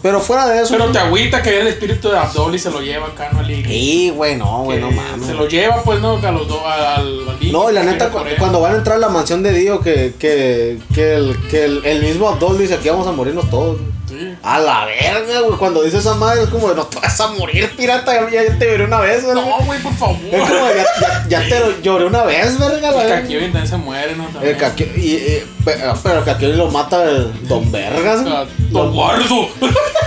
Pero 0.03 0.21
fuera 0.21 0.49
de 0.49 0.63
eso. 0.63 0.71
Pero 0.73 0.91
te 0.91 0.99
agüita 0.99 1.41
que 1.41 1.61
el 1.61 1.69
espíritu 1.69 2.09
de 2.09 2.19
Abdol 2.19 2.55
y 2.55 2.59
se 2.59 2.71
lo 2.71 2.81
lleva 2.81 3.07
acá, 3.07 3.31
¿no? 3.33 3.45
Sí, 3.47 4.13
güey, 4.15 4.37
no, 4.37 4.65
güey, 4.65 4.81
no 4.81 4.91
mames. 4.91 5.27
Se 5.27 5.35
lo 5.35 5.47
lleva, 5.47 5.83
pues, 5.85 6.01
¿no? 6.01 6.17
A 6.17 6.31
los 6.33 6.49
dos, 6.49 6.61
al, 6.67 7.53
No, 7.53 7.71
y 7.71 7.75
la 7.75 7.85
neta, 7.85 8.11
cuando 8.11 8.61
van 8.61 8.75
a 8.75 8.79
entrar 8.79 8.97
a 8.97 9.01
la 9.01 9.09
mansión 9.09 9.43
de 9.43 9.53
Dio, 9.53 9.81
que, 9.81 10.15
que, 10.19 10.79
que, 10.95 11.15
el, 11.15 11.37
que 11.49 11.65
el, 11.65 11.85
el 11.85 12.03
mismo 12.03 12.29
Abdul 12.29 12.59
dice 12.59 12.75
aquí 12.75 12.89
vamos 12.89 13.07
a 13.07 13.13
morirnos 13.13 13.49
todos. 13.51 13.79
Sí. 14.19 14.37
A 14.43 14.59
la 14.61 14.85
verga, 14.87 15.41
güey. 15.41 15.59
Cuando 15.59 15.83
dice 15.83 15.99
esa 15.99 16.15
madre 16.15 16.43
es 16.45 16.49
como 16.49 16.69
de 16.69 16.77
no 16.77 16.85
te 16.87 17.01
vas 17.01 17.21
a 17.21 17.29
morir, 17.29 17.71
pirata. 17.77 18.31
Ya, 18.31 18.45
ya 18.45 18.59
te 18.59 18.67
veré 18.67 18.85
una 18.85 19.01
vez, 19.01 19.27
verga. 19.27 19.41
No, 19.41 19.59
güey, 19.65 19.81
por 19.81 19.93
favor. 19.95 20.17
Es 20.31 20.41
como 20.41 20.67
ya, 20.69 20.85
ya, 21.29 21.41
ya 21.43 21.49
te 21.49 21.61
lo 21.61 21.81
lloré 21.81 22.05
una 22.07 22.23
vez, 22.25 22.59
verga. 22.59 22.91
La 22.93 23.03
El. 23.03 23.09
Kakioin 23.09 23.45
también 23.53 23.69
se 23.69 23.77
muere, 23.77 24.15
¿no? 24.17 24.25
También. 24.29 24.57
El 24.57 24.99
y, 24.99 25.15
y- 25.15 25.47
pe- 25.65 25.79
pero 26.03 26.19
el 26.19 26.25
Kakioin 26.25 26.57
lo 26.59 26.71
mata 26.71 27.03
el 27.05 27.49
Don 27.49 27.71
Vergas. 27.73 28.23
güey. 28.23 28.35
Ah, 28.35 28.45
Lo- 28.71 28.85
Eduardo. 28.91 29.49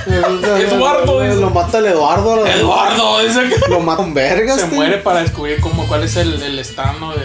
Eduardo, 0.07 1.21
dice. 1.21 1.35
Lo 1.41 1.49
mata 1.49 1.77
el 1.79 1.85
Eduardo. 1.87 2.45
Eduardo, 2.47 3.19
dice 3.23 3.41
que. 3.49 3.69
Lo 3.69 3.79
mata 3.79 4.01
Don 4.03 4.13
Vergas. 4.13 4.59
Se 4.61 4.67
tío. 4.67 4.75
muere 4.75 4.97
para 4.97 5.21
descubrir 5.21 5.59
cómo, 5.59 5.87
cuál 5.87 6.03
es 6.03 6.15
el, 6.15 6.41
el 6.41 6.59
stand 6.59 6.99
¿no? 6.99 7.11
de, 7.13 7.21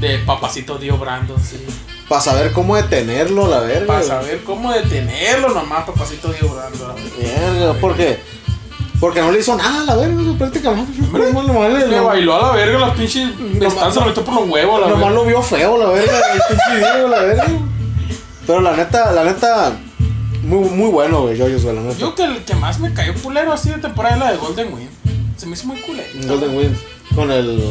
de, 0.00 0.08
de 0.08 0.18
Papacito 0.24 0.78
Dio 0.78 0.96
Brando, 0.96 1.36
sí. 1.38 1.58
Para 2.10 2.20
saber 2.20 2.50
cómo 2.50 2.74
detenerlo, 2.74 3.46
la 3.48 3.60
verga. 3.60 3.86
Para 3.86 4.02
saber 4.02 4.42
cómo 4.44 4.72
detenerlo 4.72 5.50
nomás, 5.50 5.84
Papacito 5.84 6.32
Dio 6.32 6.48
Brando. 6.48 6.94
Verga, 7.22 7.74
porque. 7.80 8.18
Porque 8.98 9.20
no 9.20 9.30
le 9.30 9.38
hizo 9.38 9.56
nada 9.56 9.80
a 9.82 9.84
la 9.84 9.94
verga, 9.96 10.20
prácticamente. 10.36 10.92
Le- 11.00 11.86
Le 11.86 12.00
bailó 12.00 12.34
a 12.34 12.48
la 12.48 12.52
verga 12.52 12.78
la 12.80 12.94
pinche 12.94 13.22
stand, 13.70 13.94
se 13.94 14.00
lo 14.00 14.06
metió 14.06 14.24
por 14.24 14.34
los 14.34 14.48
huevos, 14.50 14.80
la 14.80 14.88
nomás 14.88 15.04
verga. 15.04 15.14
lo 15.14 15.24
vio 15.24 15.40
feo, 15.42 15.78
la 15.78 15.86
verga. 15.86 16.18
El 16.34 16.40
pinche 16.48 16.78
Dio, 16.98 17.08
la 17.08 17.20
verga. 17.22 17.46
Pero 18.46 18.60
la 18.60 18.76
neta, 18.76 19.12
la 19.12 19.24
neta. 19.24 19.72
Muy, 20.42 20.68
muy 20.68 20.90
bueno, 20.90 21.22
güey, 21.22 21.38
Joyos, 21.38 21.62
güey, 21.62 21.76
la 21.76 21.82
neta. 21.82 21.96
Yo 21.96 22.14
que 22.16 22.24
el 22.24 22.44
que 22.44 22.54
más 22.56 22.80
me 22.80 22.92
cayó 22.92 23.14
culero 23.22 23.52
así 23.52 23.70
de 23.70 23.78
temporada 23.78 24.16
es 24.16 24.20
la 24.20 24.32
de 24.32 24.36
Golden 24.38 24.74
Wind. 24.74 24.90
Se 25.36 25.46
me 25.46 25.52
hizo 25.54 25.66
muy 25.68 25.80
culero. 25.80 26.08
Golden 26.26 26.56
Wind. 26.56 26.76
Con 27.20 27.30
el. 27.32 27.62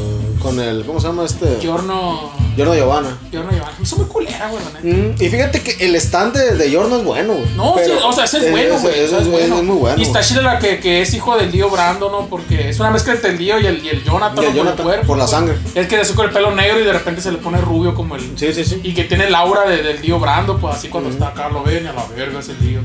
Con 0.42 0.60
el. 0.60 0.86
¿Cómo 0.86 1.00
se 1.00 1.08
llama 1.08 1.26
este? 1.26 1.58
Giorno. 1.60 2.32
Giorno 2.56 2.76
Giovanna. 2.76 3.18
Giorno 3.32 3.52
Giovanna. 3.52 3.74
Me 3.78 3.84
hizo 3.84 3.96
muy 3.98 4.06
culera, 4.06 4.50
güey, 4.50 4.62
la 4.64 4.80
neta. 4.80 4.98
Mm, 4.98 5.24
y 5.24 5.30
fíjate 5.30 5.62
que 5.64 5.86
el 5.86 5.96
stand 5.96 6.34
de, 6.36 6.56
de 6.56 6.70
Giorno 6.70 6.98
es 6.98 7.04
bueno, 7.04 7.34
güey. 7.34 7.50
No, 7.56 7.76
sí, 7.84 7.92
o 8.04 8.14
sea, 8.14 8.26
ese 8.26 8.38
es 8.46 8.52
bueno, 8.52 8.76
ese- 8.76 8.82
güey. 8.88 8.94
ese 8.94 9.06
ese 9.06 9.16
es, 9.18 9.22
es 9.24 9.28
bueno. 9.32 9.58
es 9.58 9.64
muy 9.64 9.76
bueno. 9.78 9.98
Y 10.00 10.04
está 10.04 10.22
chida 10.22 10.42
la 10.44 10.60
que, 10.60 10.80
que 10.80 11.02
es 11.02 11.14
hijo 11.16 11.36
del 11.36 11.52
Dio 11.52 11.70
Brando, 11.70 12.12
¿no? 12.12 12.28
Porque 12.28 12.70
es 12.70 12.80
una 12.80 12.92
mezcla 12.92 13.14
entre 13.14 13.32
el 13.32 13.38
Dio 13.40 13.60
y 13.60 13.66
el, 13.66 13.84
y 13.84 13.90
el 13.90 14.04
Jonathan. 14.04 14.44
Y 14.44 14.48
el. 14.48 14.54
Jonathan, 14.54 14.86
cuerpo, 14.86 15.08
por 15.08 15.18
la 15.18 15.28
sangre. 15.28 15.58
Es 15.74 15.88
que 15.88 15.98
le 15.98 16.08
con 16.14 16.26
el 16.26 16.32
pelo 16.32 16.54
negro 16.56 16.80
y 16.80 16.84
de 16.84 16.94
repente 16.94 17.22
se 17.22 17.32
le 17.32 17.40
pone 17.40 17.60
rubio 17.60 17.96
como 17.96 18.16
el. 18.16 18.38
Sí, 18.38 18.54
sí, 18.54 18.64
sí. 18.64 18.80
Y 18.84 18.94
que 18.94 19.06
tiene 19.06 19.26
el 19.28 19.34
aura 19.36 19.68
de- 19.68 19.82
del 19.82 20.00
Dio 20.02 20.20
Brando, 20.20 20.58
pues 20.60 20.76
así 20.76 20.90
cuando 20.90 21.10
está 21.10 21.30
acá 21.30 21.50
lo 21.50 21.64
ven 21.64 21.84
y 21.86 21.88
a 21.88 21.94
la 21.94 22.06
verga 22.16 22.40
es 22.40 22.50
el 22.50 22.60
Dio. 22.60 22.82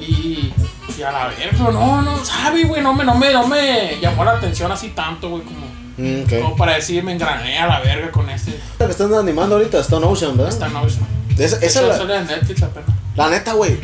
Y, 0.00 0.52
y 0.96 1.02
a 1.02 1.10
la 1.12 1.28
verga, 1.28 1.44
pero 1.52 1.72
no, 1.72 2.02
no, 2.02 2.24
sabe, 2.24 2.64
güey, 2.64 2.80
no 2.82 2.94
me, 2.94 3.04
no, 3.04 3.14
me, 3.16 3.32
no 3.32 3.46
me 3.48 3.98
llamó 4.00 4.24
la 4.24 4.32
atención 4.32 4.70
así 4.72 4.88
tanto, 4.90 5.28
güey, 5.28 5.42
como, 5.42 5.66
Mm, 5.98 6.22
ok. 6.22 6.40
como 6.42 6.56
para 6.56 6.74
decir 6.74 7.02
me 7.02 7.12
engrané 7.12 7.58
a 7.58 7.66
la 7.66 7.80
verga 7.80 8.10
con 8.12 8.30
este. 8.30 8.58
La 8.78 8.86
que 8.86 8.92
están 8.92 9.12
animando 9.14 9.56
ahorita, 9.56 9.80
Stone 9.80 10.06
Ocean, 10.06 10.36
¿verdad? 10.36 10.52
Esta 10.52 10.68
no, 10.68 10.86
esa, 10.86 11.56
Esa, 11.58 11.82
la, 11.82 11.96
sale 11.96 12.14
de 12.14 12.24
Netflix 12.24 12.62
apenas. 12.62 12.90
la 13.16 13.28
neta, 13.30 13.52
güey. 13.54 13.74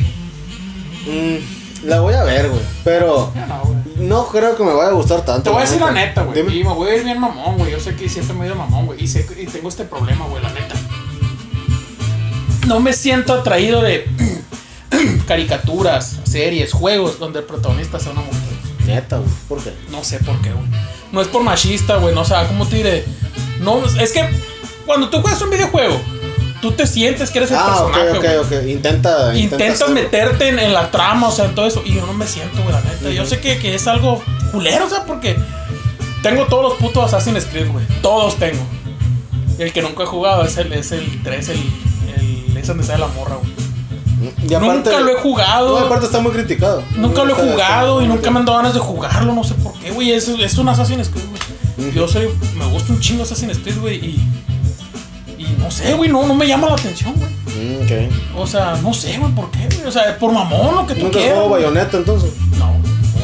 mm, 1.05 1.85
la 1.87 1.99
voy 1.99 2.13
a 2.13 2.23
ver, 2.23 2.49
güey. 2.49 2.61
Pero 2.83 3.31
no, 3.35 3.75
no 3.97 4.27
creo 4.29 4.55
que 4.55 4.63
me 4.63 4.73
vaya 4.73 4.89
a 4.89 4.93
gustar 4.93 5.23
tanto. 5.25 5.43
Te 5.43 5.49
voy 5.49 5.59
a 5.59 5.65
decir 5.65 5.79
la 5.81 5.91
neta, 5.91 6.23
güey. 6.23 6.39
Y 6.39 6.63
me 6.63 6.73
voy 6.73 6.89
a 6.89 6.95
ir 6.95 7.03
bien 7.03 7.19
mamón, 7.19 7.57
güey. 7.57 7.71
Yo 7.71 7.79
sé 7.79 7.95
que 7.95 8.09
siempre 8.09 8.35
me 8.35 8.45
he 8.45 8.47
ido 8.47 8.55
mamón, 8.55 8.85
güey. 8.87 9.03
Y, 9.03 9.07
sé, 9.07 9.25
y 9.37 9.45
tengo 9.45 9.69
este 9.69 9.83
problema, 9.85 10.25
güey, 10.25 10.41
la 10.41 10.49
neta. 10.49 10.75
No 12.67 12.79
me 12.79 12.93
siento 12.93 13.33
atraído 13.33 13.81
de 13.81 14.07
caricaturas, 15.27 16.19
series, 16.23 16.71
juegos 16.73 17.19
donde 17.19 17.39
el 17.39 17.45
protagonista 17.45 17.99
sea 17.99 18.11
una 18.13 18.21
mujer. 18.21 18.41
Neta, 18.85 19.17
güey. 19.17 19.29
¿Por 19.47 19.63
qué? 19.63 19.73
No 19.91 20.03
sé 20.03 20.19
por 20.19 20.41
qué, 20.41 20.51
güey. 20.51 20.65
No 21.15 21.21
es 21.21 21.27
por 21.29 21.41
machista, 21.43 21.95
güey. 21.95 22.13
No, 22.13 22.21
o 22.21 22.25
sea, 22.25 22.45
¿cómo 22.47 22.67
te 22.67 22.75
diré? 22.75 23.05
No, 23.61 23.81
es 23.99 24.11
que 24.11 24.29
cuando 24.85 25.09
tú 25.09 25.21
juegas 25.21 25.41
un 25.41 25.49
videojuego, 25.49 25.99
tú 26.61 26.73
te 26.73 26.85
sientes 26.85 27.31
que 27.31 27.39
eres 27.39 27.51
el 27.51 27.57
Ah, 27.57 27.85
ok, 27.85 27.93
personaje, 27.93 28.17
güey. 28.19 28.37
ok, 28.37 28.45
ok. 28.63 28.67
Intenta. 28.67 29.35
Intentas 29.37 29.89
meterte 29.89 30.49
en, 30.49 30.59
en 30.59 30.73
la 30.73 30.91
trama, 30.91 31.29
o 31.29 31.31
sea, 31.31 31.45
en 31.45 31.55
todo 31.55 31.65
eso. 31.65 31.81
Y 31.85 31.95
yo 31.95 32.05
no 32.05 32.13
me 32.13 32.27
siento, 32.27 32.61
güey, 32.61 32.73
la 32.73 32.81
neta. 32.81 33.09
Yo 33.09 33.25
sé 33.25 33.39
que, 33.39 33.57
que 33.57 33.73
es 33.75 33.87
algo 33.87 34.21
culero, 34.51 34.85
o 34.85 34.89
sea, 34.89 35.05
porque 35.05 35.37
tengo 36.21 36.45
todos 36.47 36.63
los 36.63 36.73
putos 36.73 37.05
Assassin's 37.13 37.45
Creed, 37.45 37.71
güey. 37.71 37.85
Todos 38.01 38.35
tengo. 38.35 38.61
Y 39.57 39.61
el 39.63 39.71
que 39.71 39.81
nunca 39.81 40.03
he 40.03 40.05
jugado 40.05 40.43
es 40.43 40.57
el, 40.57 40.73
es 40.73 40.91
el 40.91 41.23
3, 41.23 41.49
el, 41.49 41.57
el, 42.19 42.57
es 42.57 42.67
donde 42.67 42.83
sale 42.83 42.99
la 42.99 43.07
morra, 43.07 43.35
güey. 43.35 43.53
Y 44.49 44.53
aparte- 44.53 44.89
Nunca 44.89 44.99
lo 44.99 45.09
he 45.17 45.21
jugado. 45.21 45.79
No, 45.79 45.85
aparte 45.85 46.07
está 46.07 46.19
muy 46.19 46.31
criticado. 46.33 46.83
Nunca 46.97 47.23
lo 47.23 47.31
he 47.37 47.49
jugado 47.51 48.01
y 48.01 48.07
nunca 48.07 48.31
me 48.31 48.39
han 48.39 48.45
dado 48.45 48.57
ganas 48.57 48.73
de 48.73 48.79
jugarlo, 48.81 49.33
no 49.33 49.43
sé 49.45 49.53
por 49.55 49.71
qué, 49.85 49.91
güey. 49.91 50.11
Es, 50.11 50.27
es 50.27 50.57
un 50.57 50.67
Assassin's 50.69 51.09
Creed, 51.09 51.25
güey. 51.77 51.91
Yo 51.93 52.07
soy, 52.07 52.29
me 52.57 52.65
gusta 52.65 52.93
un 52.93 52.99
chingo 52.99 53.23
Assassin's 53.23 53.57
Creed, 53.59 53.77
güey, 53.79 53.95
y. 53.97 54.29
Y 55.37 55.47
no 55.59 55.69
sé, 55.69 55.93
güey, 55.93 56.09
no, 56.09 56.25
no 56.25 56.33
me 56.33 56.47
llama 56.47 56.67
la 56.67 56.73
atención, 56.75 57.13
güey. 57.15 57.29
Mm, 57.55 57.83
ok. 57.83 58.39
O 58.41 58.47
sea, 58.47 58.77
no 58.81 58.93
sé, 58.93 59.17
güey, 59.17 59.31
por 59.33 59.51
qué, 59.51 59.67
güey. 59.75 59.87
O 59.87 59.91
sea, 59.91 60.17
por 60.17 60.31
mamón, 60.31 60.75
lo 60.75 60.87
que 60.87 60.95
tú 60.95 61.03
¿Nunca 61.05 61.19
quieras. 61.19 61.39
güey. 61.39 61.49
Bayonetta 61.63 61.97
entonces? 61.97 62.31
No, 62.57 62.73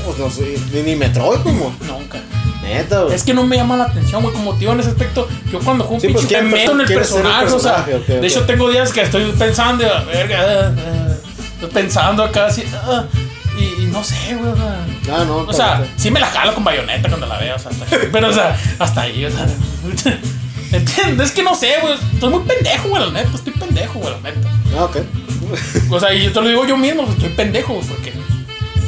Pues 0.05 0.17
no 0.19 0.29
sé. 0.29 0.57
Ni, 0.85 0.95
Metroid, 0.95 1.39
como. 1.41 1.73
nunca. 1.87 2.19
Neta, 2.61 3.01
güey. 3.03 3.15
Es 3.15 3.23
que 3.23 3.33
no 3.33 3.43
me 3.45 3.55
llama 3.55 3.75
la 3.77 3.85
atención, 3.85 4.21
güey. 4.21 4.33
Como 4.35 4.53
digo 4.53 4.71
en 4.73 4.79
ese 4.81 4.89
aspecto, 4.89 5.27
yo 5.51 5.59
cuando 5.59 5.83
juego 5.83 5.95
un 5.95 6.01
Sí, 6.01 6.07
pues, 6.09 6.25
pinche 6.25 6.41
me 6.43 6.49
¿quién 6.51 6.61
meto 6.61 6.71
en 6.73 6.81
el 6.81 6.87
personaje, 6.93 7.53
o 7.53 7.59
sea. 7.59 7.83
de 7.85 8.27
hecho, 8.27 8.43
tengo 8.45 8.69
días 8.69 8.91
que 8.93 9.01
estoy 9.01 9.23
pensando, 9.37 9.83
verga, 10.05 10.73
ah, 10.77 11.13
estoy 11.55 11.69
pensando 11.71 12.23
acá 12.23 12.45
así. 12.47 12.63
ah, 12.73 13.05
y, 13.57 13.83
y 13.83 13.85
no 13.87 14.03
sé, 14.03 14.35
güey. 14.35 14.51
O 14.51 14.55
sea, 14.55 14.85
Ah, 15.09 15.23
no. 15.25 15.37
o 15.37 15.53
sea, 15.53 15.85
sí 15.97 16.11
me 16.11 16.19
la 16.19 16.27
jalo 16.27 16.53
con 16.53 16.63
bayoneta 16.63 17.07
cuando 17.09 17.25
la 17.27 17.37
veo, 17.39 17.55
o 17.55 17.59
sea, 17.59 17.71
hasta- 17.71 17.85
pero 18.11 18.29
o 18.29 18.33
sea, 18.33 18.57
hasta 18.79 19.01
ahí, 19.01 19.25
o 19.25 19.31
sea. 19.31 19.47
¿Entiendes? 20.71 21.27
Es 21.29 21.31
que 21.33 21.43
no 21.43 21.53
sé, 21.55 21.73
güey. 21.81 21.95
Estoy 22.13 22.29
muy 22.29 22.41
pendejo, 22.43 22.89
güey, 22.89 23.03
la 23.03 23.11
neta. 23.11 23.35
Estoy 23.35 23.53
pendejo, 23.53 23.99
güey, 23.99 24.13
la 24.13 24.29
neta. 24.31 24.49
Ah, 24.77 24.83
ok. 24.85 24.97
O 25.89 25.99
sea, 25.99 26.13
y 26.13 26.23
yo 26.23 26.31
te 26.31 26.41
lo 26.41 26.47
digo 26.47 26.65
yo 26.65 26.77
mismo, 26.77 27.03
estoy 27.03 27.29
pendejo, 27.29 27.73
güey, 27.73 27.85
porque 27.87 28.13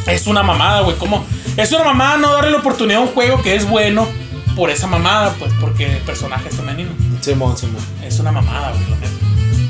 es 0.07 0.27
una 0.27 0.43
mamada, 0.43 0.81
güey. 0.81 0.95
¿Cómo? 0.97 1.25
Es 1.57 1.71
una 1.73 1.83
mamada 1.83 2.17
no 2.17 2.31
darle 2.33 2.51
la 2.51 2.57
oportunidad 2.59 2.99
a 2.99 3.03
un 3.03 3.09
juego 3.09 3.41
que 3.41 3.55
es 3.55 3.67
bueno 3.67 4.07
por 4.55 4.69
esa 4.69 4.87
mamada, 4.87 5.33
pues, 5.39 5.51
porque 5.59 5.97
el 5.97 6.01
personaje 6.03 6.47
es 6.49 6.55
femenino. 6.55 6.91
Simón, 7.21 7.57
Simón. 7.57 7.83
Es 8.03 8.17
una 8.19 8.31
mamada, 8.31 8.71
güey, 8.71 8.83
la 8.89 8.95
neta. 8.95 9.13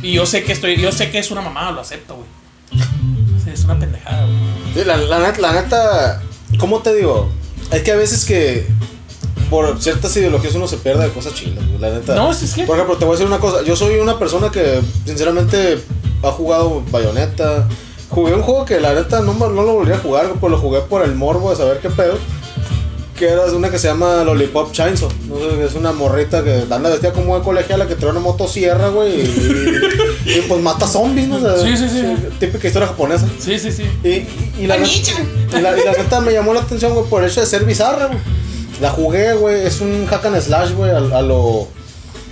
Y 0.04 0.12
yo 0.14 0.26
sé 0.28 0.44
que 0.44 0.52
estoy, 0.54 0.76
yo 0.80 0.91
sé 0.91 1.10
que 1.10 1.18
es 1.18 1.32
una 1.32 1.41
mamada, 1.41 1.72
lo 1.72 1.82
acepto, 1.82 2.16
güey. 2.16 2.28
Es 3.54 3.64
una 3.66 3.78
pendejada, 3.78 4.26
güey. 4.26 4.38
Sí, 4.74 4.84
la, 4.86 4.98
la, 4.98 5.20
la 5.38 5.52
neta, 5.54 6.22
¿cómo 6.64 6.80
te 6.80 6.95
digo? 6.95 7.28
Es 7.74 7.84
que 7.84 7.91
a 7.91 7.97
veces 7.97 8.24
que 8.24 8.66
por 9.49 9.82
ciertas 9.82 10.16
ideologías 10.16 10.55
uno 10.55 10.66
se 10.66 10.78
pierde 10.78 11.03
de 11.03 11.09
cosas 11.11 11.34
chidas, 11.34 11.68
güey, 11.68 11.78
la 11.78 11.89
neta. 11.89 12.16
No, 12.16 12.32
es 12.32 12.53
que- 12.53 12.64
Por 12.64 12.78
ejemplo, 12.78 12.95
te 12.95 13.03
voy 13.03 13.16
a 13.16 13.18
decir 13.18 13.28
una 13.28 13.39
cosa. 13.41 13.64
Yo 13.64 13.76
soy 13.76 13.95
una 13.99 14.18
persona 14.18 14.49
que, 14.49 14.80
sinceramente, 15.05 15.80
ha 16.24 16.32
jugado 16.32 16.82
Bayonetta. 16.89 17.68
Jugué 18.07 18.34
un 18.34 18.43
juego 18.43 18.64
que 18.64 18.80
la 18.80 18.93
neta 18.93 19.20
no, 19.20 19.34
no 19.34 19.49
lo 19.49 19.74
volví 19.74 19.91
a 19.91 19.97
jugar, 19.97 20.32
pues 20.39 20.51
lo 20.51 20.57
jugué 20.57 20.80
por 20.80 21.03
el 21.03 21.16
morbo 21.16 21.49
de 21.49 21.57
saber 21.57 21.80
qué 21.80 21.89
pedo. 21.89 22.18
Que 23.18 23.28
era 23.28 23.45
una 23.47 23.70
que 23.70 23.78
se 23.78 23.88
llama 23.89 24.24
Lollipop 24.24 24.72
Chainsaw. 24.72 25.09
No 25.28 25.36
sé, 25.38 25.66
es 25.66 25.76
una 25.76 25.91
morrita 25.91 26.45
que 26.45 26.64
anda 26.72 26.89
vestida 26.89 27.11
como 27.11 27.38
de 27.38 27.43
colegiala 27.43 27.88
que 27.89 27.95
trae 27.95 28.11
una 28.11 28.22
motosierra, 28.22 28.88
güey. 28.88 29.20
Y, 29.22 29.26
y, 30.26 30.41
pues 30.47 30.61
mata 30.61 30.88
zombies, 30.88 31.28
¿no? 31.28 31.36
O 31.38 31.39
sea, 31.39 31.57
Sí, 31.57 31.78
sí, 31.78 31.89
sí. 31.89 32.03
Típica 32.39 32.67
historia 32.67 32.88
japonesa. 32.88 33.28
Sí, 33.39 33.59
sí, 33.59 33.71
sí. 33.71 33.84
Y, 34.03 34.07
y, 34.09 34.53
y 34.61 34.67
la, 34.67 34.78
y, 34.78 35.61
la, 35.61 35.78
y 35.78 35.84
la 35.84 35.91
neta 35.91 36.21
me 36.21 36.32
llamó 36.34 36.53
la 36.53 36.61
atención, 36.61 36.93
güey, 36.93 37.05
por 37.07 37.24
el 37.24 37.30
hecho 37.30 37.41
de 37.41 37.47
ser 37.47 37.65
bizarra, 37.65 38.07
güey. 38.07 38.19
La 38.82 38.89
jugué, 38.89 39.34
güey, 39.34 39.65
es 39.65 39.82
un 39.82 40.05
hack 40.07 40.26
and 40.26 40.41
slash, 40.41 40.71
güey, 40.74 40.91
a, 40.91 40.97
a 40.97 41.21
lo. 41.21 41.67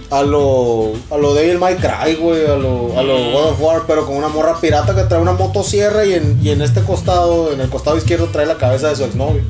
A 0.09 0.23
lo. 0.23 0.93
A 1.09 1.17
lo 1.17 1.33
Devil 1.33 1.59
May 1.59 1.75
Cry, 1.75 2.15
güey, 2.15 2.45
a 2.45 2.55
lo, 2.55 2.97
a 2.97 3.03
lo 3.03 3.31
God 3.31 3.49
of 3.51 3.61
War, 3.61 3.83
pero 3.87 4.05
con 4.05 4.15
una 4.15 4.27
morra 4.27 4.59
pirata 4.59 4.95
que 4.95 5.03
trae 5.03 5.21
una 5.21 5.33
motosierra 5.33 6.05
y 6.05 6.13
en, 6.13 6.39
y 6.41 6.49
en 6.49 6.61
este 6.61 6.81
costado, 6.81 7.51
en 7.53 7.61
el 7.61 7.69
costado 7.69 7.97
izquierdo, 7.97 8.27
trae 8.27 8.45
la 8.45 8.57
cabeza 8.57 8.89
de 8.89 8.95
su 8.95 9.03
exnovio. 9.05 9.43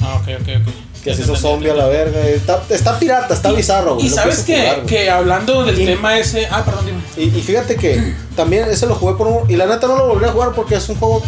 Ah, 0.00 0.16
ok, 0.20 0.28
ok, 0.40 0.48
ok. 0.62 0.74
Que 1.04 1.14
se 1.14 1.20
hizo 1.22 1.36
zombie 1.36 1.70
a 1.70 1.74
la 1.74 1.86
verga. 1.86 2.18
y 2.28 2.32
Está, 2.32 2.62
está 2.70 2.98
pirata, 2.98 3.34
está 3.34 3.52
bizarro, 3.52 3.94
güey. 3.96 4.06
Y 4.06 4.10
sabes 4.10 4.40
que, 4.42 4.58
jugar, 4.58 4.82
que 4.86 5.10
hablando 5.10 5.62
del 5.64 5.78
Y- 5.80 5.84
tema 5.84 6.18
ese. 6.18 6.46
Ah, 6.50 6.64
perdón, 6.64 6.86
dime. 6.86 7.00
Y, 7.16 7.36
y 7.38 7.42
fíjate 7.42 7.76
que 7.76 8.14
también 8.34 8.66
ese 8.70 8.86
lo 8.86 8.94
jugué 8.94 9.14
por 9.14 9.26
un. 9.26 9.50
Y 9.50 9.56
la 9.56 9.66
neta 9.66 9.86
no 9.86 9.96
lo 9.96 10.06
volví 10.08 10.24
a 10.24 10.28
jugar 10.32 10.52
porque 10.54 10.76
es 10.76 10.88
un 10.88 10.96
juego 10.96 11.22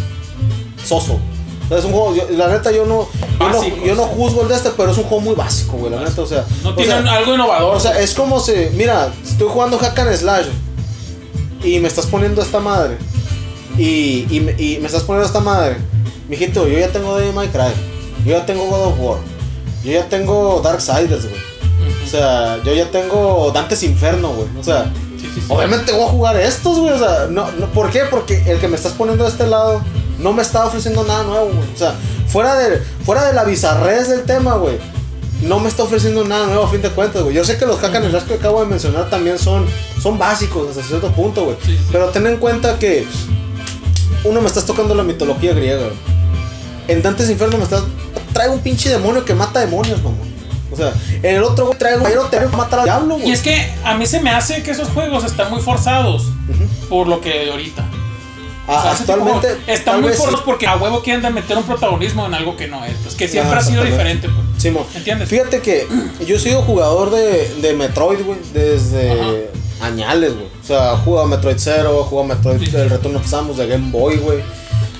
soso. 0.83 1.19
O 1.67 1.69
sea, 1.69 1.79
es 1.79 1.85
un 1.85 1.93
juego. 1.93 2.15
yo- 2.17 2.27
la 2.31 2.49
neta 2.49 2.71
yo 2.73 2.87
no. 2.87 3.07
Yo 3.39 3.49
no, 3.51 3.85
yo 3.85 3.95
no 3.95 4.03
juzgo 4.05 4.43
el 4.43 4.49
de 4.49 4.55
este, 4.55 4.71
pero 4.71 4.93
es 4.93 4.97
un 4.97 5.05
juego 5.05 5.21
muy 5.23 5.35
básico, 5.35 5.77
güey. 5.77 5.93
La 5.93 6.01
neta, 6.01 6.23
o 6.23 6.27
sea. 6.27 6.45
No 6.63 6.71
o 6.71 6.75
tiene 6.75 6.93
sea, 7.03 7.13
algo 7.15 7.35
innovador. 7.35 7.77
O 7.77 7.81
sea, 7.81 8.01
es 8.01 8.15
como 8.15 8.41
si. 8.41 8.53
Mira, 8.73 9.13
estoy 9.23 9.49
jugando 9.49 9.77
Hack 9.79 9.99
and 9.99 10.15
Slash. 10.17 10.47
Y 11.63 11.81
me 11.81 11.89
estás 11.89 12.07
poniendo 12.07 12.41
esta 12.41 12.61
madre. 12.61 12.97
Y, 13.77 14.27
y, 14.31 14.41
me- 14.41 14.53
y 14.63 14.79
me 14.79 14.87
estás 14.87 15.03
poniendo 15.03 15.27
esta 15.27 15.41
madre. 15.41 15.77
Mijito, 16.29 16.67
yo 16.67 16.79
ya 16.79 16.89
tengo 16.89 17.17
Devil 17.19 17.35
May 17.35 17.49
Cry. 17.49 17.73
Yo 18.25 18.39
ya 18.39 18.47
tengo 18.47 18.65
God 18.67 18.87
of 18.87 18.95
War. 19.01 19.19
Yo 19.87 19.93
ya 19.93 20.09
tengo 20.09 20.61
Darksiders, 20.65 21.29
güey. 21.29 21.41
O 22.05 22.09
sea, 22.09 22.61
yo 22.65 22.75
ya 22.75 22.91
tengo 22.91 23.53
Dante's 23.55 23.85
Inferno, 23.85 24.31
güey. 24.31 24.49
O 24.59 24.65
sea. 24.65 24.93
Sí, 25.17 25.31
sí, 25.33 25.41
sí. 25.41 25.47
Obviamente 25.49 25.93
voy 25.93 26.03
a 26.03 26.09
jugar 26.09 26.37
estos, 26.37 26.81
güey. 26.81 26.93
O 26.93 26.99
sea, 26.99 27.29
no, 27.31 27.53
no, 27.53 27.67
¿por 27.67 27.91
qué? 27.91 28.01
Porque 28.11 28.43
el 28.51 28.59
que 28.59 28.67
me 28.67 28.75
estás 28.75 28.93
poniendo 28.93 29.23
de 29.23 29.31
este 29.31 29.47
lado 29.47 29.81
no 30.19 30.33
me 30.33 30.43
está 30.43 30.67
ofreciendo 30.67 31.05
nada 31.05 31.23
nuevo, 31.23 31.47
güey. 31.47 31.73
O 31.73 31.79
sea, 31.79 31.95
fuera 32.27 32.57
de, 32.57 32.79
fuera 33.05 33.27
de 33.27 33.33
la 33.33 33.45
bizarrez 33.45 34.09
del 34.09 34.25
tema, 34.25 34.57
güey. 34.57 34.77
No 35.43 35.61
me 35.61 35.69
está 35.69 35.85
ofreciendo 35.85 36.25
nada 36.25 36.47
nuevo 36.47 36.65
a 36.65 36.69
fin 36.69 36.83
de 36.83 36.91
cuentas, 36.91 37.23
güey. 37.23 37.37
Yo 37.37 37.45
sé 37.45 37.57
que 37.57 37.65
los 37.65 37.79
hack 37.79 37.95
and 37.95 38.11
slash 38.11 38.25
que 38.25 38.35
acabo 38.35 38.61
de 38.63 38.67
mencionar 38.67 39.09
también 39.09 39.39
son, 39.39 39.67
son 40.03 40.19
básicos 40.19 40.69
hasta 40.69 40.83
cierto 40.83 41.13
punto, 41.13 41.45
güey. 41.45 41.57
Pero 41.93 42.09
ten 42.09 42.27
en 42.27 42.39
cuenta 42.39 42.77
que 42.81 43.07
uno 44.25 44.41
me 44.41 44.49
estás 44.49 44.67
tocando 44.67 44.97
la 44.97 45.05
mitología 45.05 45.53
griega, 45.53 45.85
güey. 45.85 46.17
En 46.89 47.03
Dantes 47.03 47.31
Inferno 47.31 47.59
me 47.59 47.65
estás. 47.65 47.85
Trae 48.37 48.49
un 48.51 48.61
pinche 48.61 48.89
demonio 48.91 49.25
que 49.25 49.35
mata 49.35 49.61
demonios, 49.61 50.03
mamón. 50.03 50.37
O 50.73 50.77
sea, 50.77 50.93
en 51.23 51.37
el 51.37 51.43
otro, 51.43 51.67
güey, 51.67 51.79
trae 51.79 51.95
un 51.97 52.03
caballero 52.03 52.29
que 52.29 52.57
mata 52.57 52.79
al 52.79 52.85
diablo, 52.85 53.15
güey. 53.17 53.29
Y 53.29 53.33
es 53.33 53.41
que 53.41 53.73
a 53.85 53.95
mí 53.97 54.07
se 54.07 54.21
me 54.21 54.31
hace 54.31 54.63
que 54.63 54.73
esos 54.73 54.89
juegos 54.89 55.25
están 55.25 55.51
muy 55.51 55.63
forzados 55.63 56.25
por 56.89 57.07
lo 57.07 57.21
que 57.21 57.31
de 57.31 57.51
ahorita. 57.51 57.85
Ah, 58.69 58.79
O 58.79 58.83
sea, 58.83 58.93
ese 58.95 59.05
tipo 59.05 59.15
de 59.15 59.21
actualmente. 59.31 59.73
están 59.73 60.01
muy 60.01 60.11
sí. 60.13 60.19
forzados 60.19 60.43
porque 60.43 60.67
a 60.67 60.77
huevo 60.77 61.01
quieren 61.01 61.23
de 61.23 61.31
meter 61.31 61.57
un 61.57 61.63
protagonismo 61.63 62.27
en 62.27 62.35
algo 62.35 62.57
que 62.57 62.67
no 62.67 62.85
es. 62.85 62.95
Pues 63.03 63.15
que 63.15 63.29
siempre 63.29 63.55
Ah, 63.55 63.59
ha 63.59 63.63
sido 63.63 63.85
diferente, 63.85 64.29
pues. 64.29 64.61
Simón. 64.63 64.85
¿Entiendes? 64.95 65.29
Fíjate 65.29 65.61
que 65.61 65.87
yo 66.27 66.35
he 66.37 66.39
sido 66.41 66.63
jugador 66.63 67.11
de, 67.13 67.55
de 67.63 67.73
Metroid, 67.75 68.23
güey, 68.25 68.39
desde 68.53 69.13
Ajá. 69.13 69.87
añales, 69.87 70.35
güey. 70.35 70.47
O 70.47 70.67
sea, 70.67 70.95
he 70.95 70.97
jugado 70.97 71.29
Metroid 71.29 71.59
Zero, 71.59 72.01
he 72.01 72.05
jugado 72.09 72.27
Metroid 72.29 72.59
Sí, 72.69 72.75
el 72.77 72.91
Return 72.91 73.15
of 73.17 73.27
Samus 73.27 73.57
de 73.57 73.69
Game 73.69 73.93
Boy, 73.93 74.17
güey. 74.17 74.39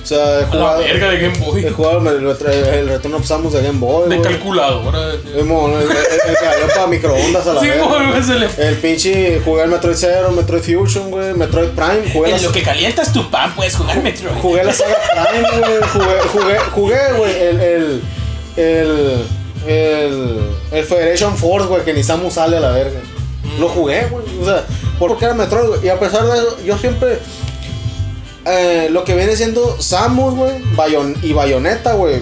O 0.07 0.09
sea, 0.09 0.23
he 0.23 0.37
A 0.37 0.39
la 0.41 0.47
jugado. 0.47 0.79
verga 0.79 1.09
de 1.09 1.17
Game 1.19 1.37
Boy. 1.39 1.65
He 1.65 1.69
jugado 1.69 2.09
el, 2.09 2.25
el 2.25 2.87
Return 2.89 3.13
of 3.15 3.25
Samus 3.25 3.51
de 3.51 3.61
Game 3.61 3.79
Boy, 3.79 4.09
De 4.09 4.21
calculadora. 4.21 4.99
Simón, 5.37 5.73
el, 5.73 5.81
el, 5.81 5.89
el 5.89 6.35
que 6.37 6.45
salió 6.45 6.67
para 6.69 6.87
microondas 6.87 7.45
a 7.47 7.53
la 7.55 7.59
Sí, 7.59 7.67
vez. 7.67 8.27
le- 8.57 8.67
El 8.69 8.75
pinche, 8.77 9.41
jugué 9.43 9.63
el 9.63 9.69
Metroid 9.69 9.95
Zero, 9.97 10.31
Metroid 10.31 10.61
Fusion, 10.61 11.11
güey, 11.11 11.33
Metroid 11.33 11.69
Prime, 11.71 12.09
jugué 12.13 12.35
En 12.35 12.41
lo 12.43 12.51
que 12.53 12.61
calientas 12.63 13.11
tu 13.11 13.29
pan 13.29 13.53
puedes 13.53 13.75
jugar 13.75 14.01
Metroid. 14.01 14.33
jugué 14.41 14.63
la 14.63 14.71
saga 14.73 14.95
Prime, 15.29 15.47
güey, 15.59 15.89
jugué, 15.91 16.19
jugué, 16.31 16.59
jugué, 16.71 17.13
güey, 17.17 17.41
el, 17.41 17.59
el, 17.61 18.01
el, 18.55 19.25
el, 19.67 20.39
el 20.71 20.85
Federation 20.85 21.35
Force, 21.37 21.67
güey, 21.67 21.83
que 21.83 21.93
ni 21.93 22.03
Samus 22.03 22.35
sale 22.35 22.57
a 22.57 22.59
la 22.61 22.71
verga. 22.71 22.99
Lo 23.59 23.67
jugué, 23.69 24.05
güey, 24.09 24.23
o 24.41 24.45
sea, 24.45 24.63
porque 24.99 25.25
era 25.25 25.33
Metroid, 25.33 25.67
güey, 25.67 25.85
y 25.85 25.89
a 25.89 25.99
pesar 25.99 26.25
de 26.25 26.37
eso, 26.37 26.57
yo 26.65 26.77
siempre, 26.77 27.19
eh, 28.47 28.87
lo 28.91 29.03
que 29.03 29.15
viene 29.15 29.35
siendo 29.35 29.81
Samus, 29.81 30.33
güey, 30.35 30.61
Bayon- 30.75 31.17
y 31.23 31.33
Bayonetta, 31.33 31.93
güey, 31.93 32.21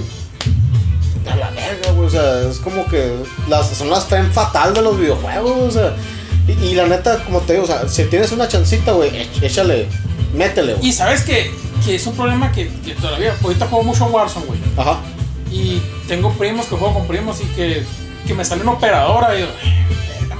a 1.31 1.35
la 1.35 1.49
verga, 1.51 1.91
güey, 1.91 2.07
o 2.07 2.09
sea, 2.09 2.41
es 2.49 2.57
como 2.57 2.85
que 2.85 3.11
las, 3.49 3.67
son 3.69 3.89
las 3.89 4.05
fem 4.05 4.31
fatal 4.31 4.73
de 4.73 4.81
los 4.81 4.99
videojuegos, 4.99 5.51
o 5.57 5.71
sea, 5.71 5.95
y, 6.47 6.51
y 6.65 6.75
la 6.75 6.85
neta, 6.85 7.23
como 7.23 7.39
te 7.41 7.53
digo, 7.53 7.65
o 7.65 7.67
sea, 7.67 7.87
si 7.87 8.03
tienes 8.05 8.31
una 8.31 8.47
chancita, 8.47 8.91
güey, 8.91 9.09
éch- 9.11 9.41
échale, 9.43 9.87
métele, 10.35 10.75
güey. 10.75 10.87
Y 10.87 10.93
sabes 10.93 11.23
que, 11.23 11.51
que 11.83 11.95
es 11.95 12.05
un 12.05 12.15
problema 12.15 12.51
que, 12.51 12.69
que 12.85 12.93
todavía. 12.93 13.35
Ahorita 13.43 13.65
juego 13.67 13.83
mucho 13.83 14.05
Warzone, 14.05 14.45
güey. 14.45 14.59
Ajá. 14.77 14.99
Y 15.51 15.81
tengo 16.07 16.31
primos 16.33 16.67
que 16.67 16.75
juego 16.75 16.93
con 16.93 17.07
primos 17.07 17.41
y 17.41 17.45
que, 17.55 17.83
que 18.27 18.33
me 18.35 18.45
sale 18.45 18.61
una 18.61 18.73
operadora 18.73 19.35
y 19.35 19.41
yo, 19.41 19.47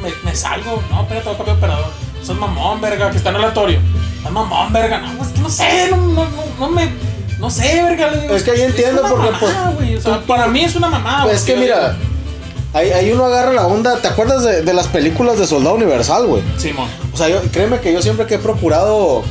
me, 0.04 0.12
me 0.24 0.36
salgo. 0.36 0.84
No, 0.92 1.02
espérate, 1.02 1.26
voy 1.26 1.34
a 1.34 1.38
cambiar 1.38 1.58
operador. 1.58 1.86
Sos 2.24 2.38
mamón, 2.38 2.82
verga, 2.82 3.10
que 3.10 3.18
está 3.18 3.30
en 3.32 3.38
aleatorio. 3.38 3.80
Estás 4.26 4.32
mamón, 4.34 4.74
verga. 4.74 4.98
No, 5.00 5.22
es 5.24 5.30
que 5.30 5.40
no 5.40 5.50
sé, 5.50 5.88
no, 5.92 5.98
no, 5.98 6.26
no, 6.60 6.70
me. 6.70 6.90
No 7.40 7.50
sé, 7.52 7.82
verga. 7.84 8.10
le 8.12 8.22
digo, 8.22 8.34
Es 8.36 8.44
que 8.44 8.52
ahí 8.52 8.62
entiendo 8.62 9.02
una 9.02 9.10
porque, 9.10 9.28
pues, 9.40 9.54
mamada, 9.54 9.72
güey, 9.76 9.96
o 9.98 10.02
sea, 10.02 10.20
tú- 10.20 10.26
para 10.26 10.48
mí 10.48 10.64
es 10.64 10.76
una 10.76 10.90
mamada. 10.90 11.24
Pues 11.26 11.38
es 11.38 11.44
que 11.44 11.56
mira, 11.58 11.96
ahí, 12.74 12.92
ahí 12.92 13.12
uno 13.12 13.26
agarra 13.26 13.54
la 13.54 13.68
onda, 13.68 14.02
¿te 14.02 14.08
acuerdas 14.08 14.44
de, 14.44 14.62
de 14.64 14.74
las 14.74 14.88
películas 14.88 15.38
de 15.38 15.46
Soldado 15.46 15.76
Universal, 15.76 16.26
güey? 16.26 16.42
Simón. 16.58 16.88
O 17.14 17.18
sea, 17.18 17.28
yo, 17.30 17.42
créeme 17.52 17.80
que 17.82 17.94
yo 17.94 18.02
siempre 18.02 18.26
que 18.26 18.36
he 18.36 18.40
procurado 18.40 19.24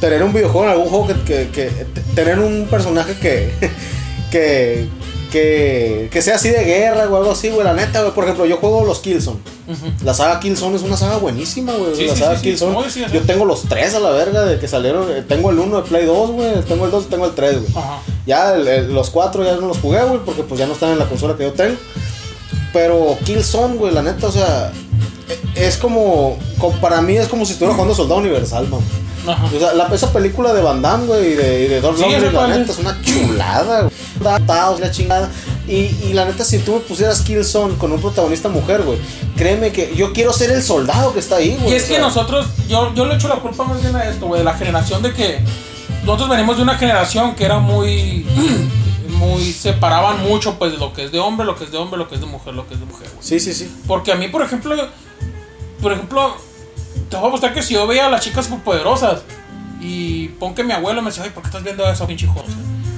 tener 0.00 0.22
un 0.22 0.32
videojuego 0.32 0.64
en 0.66 0.70
algún 0.70 0.88
juego 0.88 1.08
que, 1.08 1.48
que- 1.50 1.86
tener 2.14 2.38
un 2.38 2.68
personaje 2.70 3.14
que, 3.20 3.52
que, 4.30 4.88
que, 5.30 6.08
que 6.10 6.22
sea 6.22 6.36
así 6.36 6.48
de 6.50 6.64
guerra 6.64 7.08
o 7.08 7.16
algo 7.16 7.30
así, 7.32 7.50
güey, 7.50 7.64
la 7.64 7.72
neta, 7.74 8.00
güey. 8.02 8.12
Por 8.14 8.24
ejemplo, 8.24 8.46
yo 8.46 8.56
juego 8.58 8.84
los 8.84 8.98
Killzone. 9.00 9.38
La 10.04 10.14
saga 10.14 10.40
Killzone 10.40 10.76
es 10.76 10.82
una 10.82 10.96
saga 10.96 11.18
buenísima, 11.18 11.72
güey. 11.74 11.94
Sí, 11.94 12.06
la 12.06 12.14
sí, 12.14 12.20
saga 12.20 12.36
sí. 12.36 12.42
Killzone. 12.42 12.76
Yo 13.12 13.22
tengo 13.22 13.44
los 13.44 13.62
tres 13.62 13.94
a 13.94 14.00
la 14.00 14.10
verga 14.10 14.44
de 14.44 14.58
que 14.58 14.66
salieron. 14.68 15.06
eh, 15.10 15.22
Tengo 15.28 15.50
el 15.50 15.58
1 15.58 15.82
de 15.82 15.88
Play 15.88 16.06
2, 16.06 16.30
güey. 16.32 16.60
Tengo 16.62 16.84
el 16.86 16.90
2 16.90 17.04
y 17.04 17.08
tengo 17.08 17.26
el 17.26 17.34
3, 17.34 17.60
güey. 17.60 17.72
Ajá. 17.76 18.00
Ya 18.26 18.54
el- 18.54 18.66
el- 18.68 18.92
los 18.94 19.10
cuatro 19.10 19.44
ya 19.44 19.56
no 19.56 19.68
los 19.68 19.78
jugué, 19.78 20.02
güey, 20.04 20.20
porque 20.24 20.42
pues 20.42 20.58
ya 20.58 20.66
no 20.66 20.72
están 20.74 20.90
en 20.90 20.98
la 20.98 21.06
consola 21.08 21.36
que 21.36 21.44
yo 21.44 21.52
tengo. 21.52 21.76
Pero 22.72 23.16
Killzone, 23.24 23.76
güey, 23.76 23.92
la 23.94 24.02
neta, 24.02 24.26
o 24.26 24.32
sea, 24.32 24.72
e- 25.56 25.66
es 25.66 25.76
como, 25.78 26.38
como- 26.58 26.78
para 26.80 27.00
mí 27.00 27.16
es 27.16 27.28
como 27.28 27.44
si 27.46 27.52
estuviera 27.52 27.74
jugando 27.74 27.94
Soldado 27.94 28.20
Universal, 28.20 28.68
man. 28.68 28.80
Ajá. 29.26 29.44
O 29.54 29.58
sea, 29.58 29.74
la, 29.74 29.86
esa 29.94 30.12
película 30.12 30.52
de 30.54 30.62
Van 30.62 30.80
Damme, 30.80 31.06
güey, 31.06 31.32
y 31.32 31.34
de, 31.34 31.64
y 31.64 31.68
de 31.68 31.80
Dolph 31.80 31.98
Sí, 31.98 32.04
la 32.10 32.46
neta, 32.48 32.72
es 32.72 32.78
una 32.78 32.98
chulada, 33.02 33.80
güey. 33.82 33.92
Taos, 34.46 34.80
la 34.80 34.90
chingada. 34.90 35.30
Y, 35.66 35.94
y 36.02 36.12
la 36.14 36.24
neta, 36.24 36.44
si 36.44 36.58
tú 36.58 36.74
me 36.74 36.80
pusieras 36.80 37.20
Killzone 37.22 37.76
con 37.76 37.92
un 37.92 38.00
protagonista 38.00 38.48
mujer, 38.48 38.82
güey, 38.82 38.98
créeme 39.36 39.70
que 39.70 39.94
yo 39.94 40.12
quiero 40.12 40.32
ser 40.32 40.50
el 40.50 40.62
soldado 40.62 41.12
que 41.12 41.20
está 41.20 41.36
ahí, 41.36 41.56
güey. 41.60 41.72
Y 41.72 41.76
es 41.76 41.84
o 41.84 41.88
que 41.88 41.94
sea, 41.94 42.02
nosotros, 42.02 42.46
yo, 42.68 42.94
yo 42.94 43.04
le 43.06 43.14
echo 43.14 43.28
la 43.28 43.36
culpa 43.36 43.64
más 43.64 43.80
bien 43.82 43.94
a 43.94 44.04
esto, 44.04 44.26
güey, 44.26 44.40
de 44.40 44.44
la 44.44 44.54
generación 44.54 45.02
de 45.02 45.12
que 45.12 45.40
nosotros 46.04 46.30
venimos 46.30 46.56
de 46.56 46.62
una 46.62 46.76
generación 46.76 47.34
que 47.34 47.44
era 47.44 47.58
muy, 47.58 48.26
muy, 49.08 49.52
separaban 49.52 50.22
mucho, 50.22 50.58
pues, 50.58 50.72
de 50.72 50.78
lo 50.78 50.92
que 50.92 51.04
es 51.04 51.12
de 51.12 51.18
hombre, 51.18 51.46
lo 51.46 51.56
que 51.56 51.64
es 51.64 51.70
de 51.70 51.76
hombre, 51.76 51.98
lo 51.98 52.08
que 52.08 52.14
es 52.14 52.20
de 52.20 52.26
mujer, 52.26 52.54
lo 52.54 52.66
que 52.66 52.74
es 52.74 52.80
de 52.80 52.86
mujer, 52.86 53.08
güey. 53.10 53.22
Sí, 53.22 53.38
sí, 53.38 53.52
sí. 53.52 53.70
Porque 53.86 54.12
a 54.12 54.16
mí, 54.16 54.28
por 54.28 54.42
ejemplo, 54.42 54.74
por 55.82 55.92
ejemplo, 55.92 56.34
te 57.08 57.16
voy 57.16 57.26
a 57.26 57.30
mostrar 57.30 57.54
que 57.54 57.62
si 57.62 57.74
yo 57.74 57.86
veía 57.86 58.06
a 58.06 58.10
las 58.10 58.22
chicas 58.22 58.48
poderosas 58.64 59.22
y 59.80 60.28
pon 60.28 60.54
que 60.54 60.64
mi 60.64 60.72
abuelo 60.72 61.02
me 61.02 61.10
decía, 61.10 61.24
ay, 61.24 61.30
¿por 61.30 61.42
qué 61.42 61.48
estás 61.48 61.62
viendo 61.62 61.86
a 61.86 61.92
esa 61.92 62.06
pinche? 62.06 62.26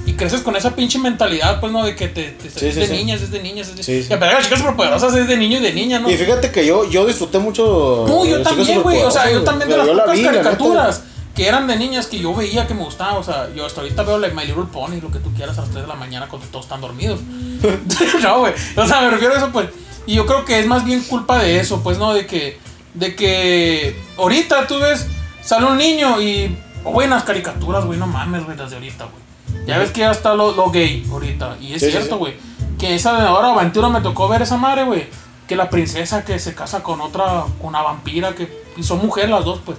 creces 0.21 0.41
con 0.41 0.55
esa 0.55 0.75
pinche 0.75 0.99
mentalidad, 0.99 1.59
pues, 1.59 1.71
¿no? 1.71 1.83
De 1.83 1.95
que 1.95 2.07
te, 2.07 2.29
te- 2.31 2.49
Sí, 2.49 2.67
es 2.67 2.73
sí, 2.75 2.79
de 2.79 2.87
sí. 2.87 2.93
niñas, 2.93 3.21
es 3.21 3.31
de 3.31 3.41
niñas, 3.41 3.69
es 3.69 3.75
de... 3.75 3.83
Sí. 3.83 4.07
Y 4.09 4.13
a 4.13 4.17
las 4.17 4.43
chicas 4.43 4.59
superpoderosas 4.59 5.15
es 5.15 5.27
de 5.27 5.35
niño 5.37 5.57
y 5.57 5.61
de 5.61 5.73
niña, 5.73 5.99
¿no? 5.99 6.09
Y 6.09 6.15
fíjate 6.15 6.51
que 6.51 6.65
yo, 6.65 6.89
yo 6.89 7.05
disfruté 7.05 7.39
mucho. 7.39 8.05
No, 8.07 8.25
yo 8.25 8.41
también, 8.41 8.81
güey. 8.81 9.01
O 9.01 9.09
sea, 9.11 9.31
yo 9.31 9.43
también 9.43 9.69
de 9.69 9.77
las 9.77 9.87
la 9.87 10.03
pocas 10.03 10.19
la 10.19 10.31
caricaturas 10.31 11.03
que 11.35 11.47
eran 11.47 11.65
de 11.65 11.77
niñas 11.77 12.07
que 12.07 12.19
yo 12.19 12.35
veía 12.35 12.67
que 12.67 12.73
me 12.73 12.83
gustaban. 12.83 13.15
O 13.15 13.23
sea, 13.23 13.49
yo 13.55 13.65
hasta 13.65 13.81
ahorita 13.81 14.03
veo 14.03 14.19
like, 14.19 14.35
My 14.35 14.45
Little 14.45 14.65
Pony, 14.71 15.01
lo 15.01 15.11
que 15.11 15.19
tú 15.19 15.33
quieras, 15.33 15.57
a 15.57 15.61
las 15.61 15.71
3 15.71 15.83
de 15.83 15.87
la 15.87 15.95
mañana 15.95 16.27
cuando 16.27 16.47
todos 16.47 16.65
están 16.65 16.81
dormidos. 16.81 17.19
no, 18.21 18.39
güey. 18.39 18.53
O 18.75 18.85
sea, 18.85 19.01
me 19.01 19.09
refiero 19.09 19.33
a 19.33 19.37
eso, 19.37 19.49
pues. 19.51 19.67
Y 20.05 20.15
yo 20.15 20.25
creo 20.25 20.45
que 20.45 20.59
es 20.59 20.67
más 20.67 20.85
bien 20.85 21.01
culpa 21.01 21.39
de 21.39 21.59
eso, 21.59 21.81
pues, 21.83 21.97
¿no? 21.97 22.13
De 22.13 22.25
que, 22.25 22.59
de 22.93 23.15
que 23.15 23.95
ahorita 24.17 24.67
tú 24.67 24.79
ves, 24.79 25.07
sale 25.41 25.65
un 25.67 25.77
niño 25.77 26.21
y 26.21 26.55
buenas 26.83 27.23
caricaturas, 27.23 27.85
güey, 27.85 27.97
no 27.99 28.07
mames, 28.07 28.43
güey, 28.45 28.57
las 28.57 28.69
de 28.69 28.77
ahorita, 28.77 29.05
güey. 29.05 29.21
Ya 29.65 29.77
ves 29.77 29.91
que 29.91 30.01
ya 30.01 30.11
está 30.11 30.33
lo, 30.33 30.51
lo 30.53 30.71
gay 30.71 31.05
ahorita. 31.11 31.57
Y 31.61 31.73
es 31.73 31.79
Sí, 31.79 31.85
sí, 31.87 31.91
cierto, 31.91 32.15
sí. 32.15 32.19
güey. 32.19 32.33
Que 32.79 32.95
esa 32.95 33.13
de 33.21 33.27
ahora 33.27 33.49
aventura 33.51 33.89
me 33.89 34.01
tocó 34.01 34.27
ver 34.27 34.41
esa 34.41 34.57
madre, 34.57 34.83
güey. 34.83 35.07
Que 35.47 35.55
la 35.55 35.69
princesa 35.69 36.23
que 36.25 36.39
se 36.39 36.55
casa 36.55 36.81
con 36.81 37.01
otra, 37.01 37.43
con 37.59 37.67
una 37.69 37.81
vampira, 37.81 38.33
que 38.33 38.61
y 38.77 38.83
son 38.83 38.99
mujeres 38.99 39.29
las 39.29 39.45
dos, 39.45 39.59
pues. 39.65 39.77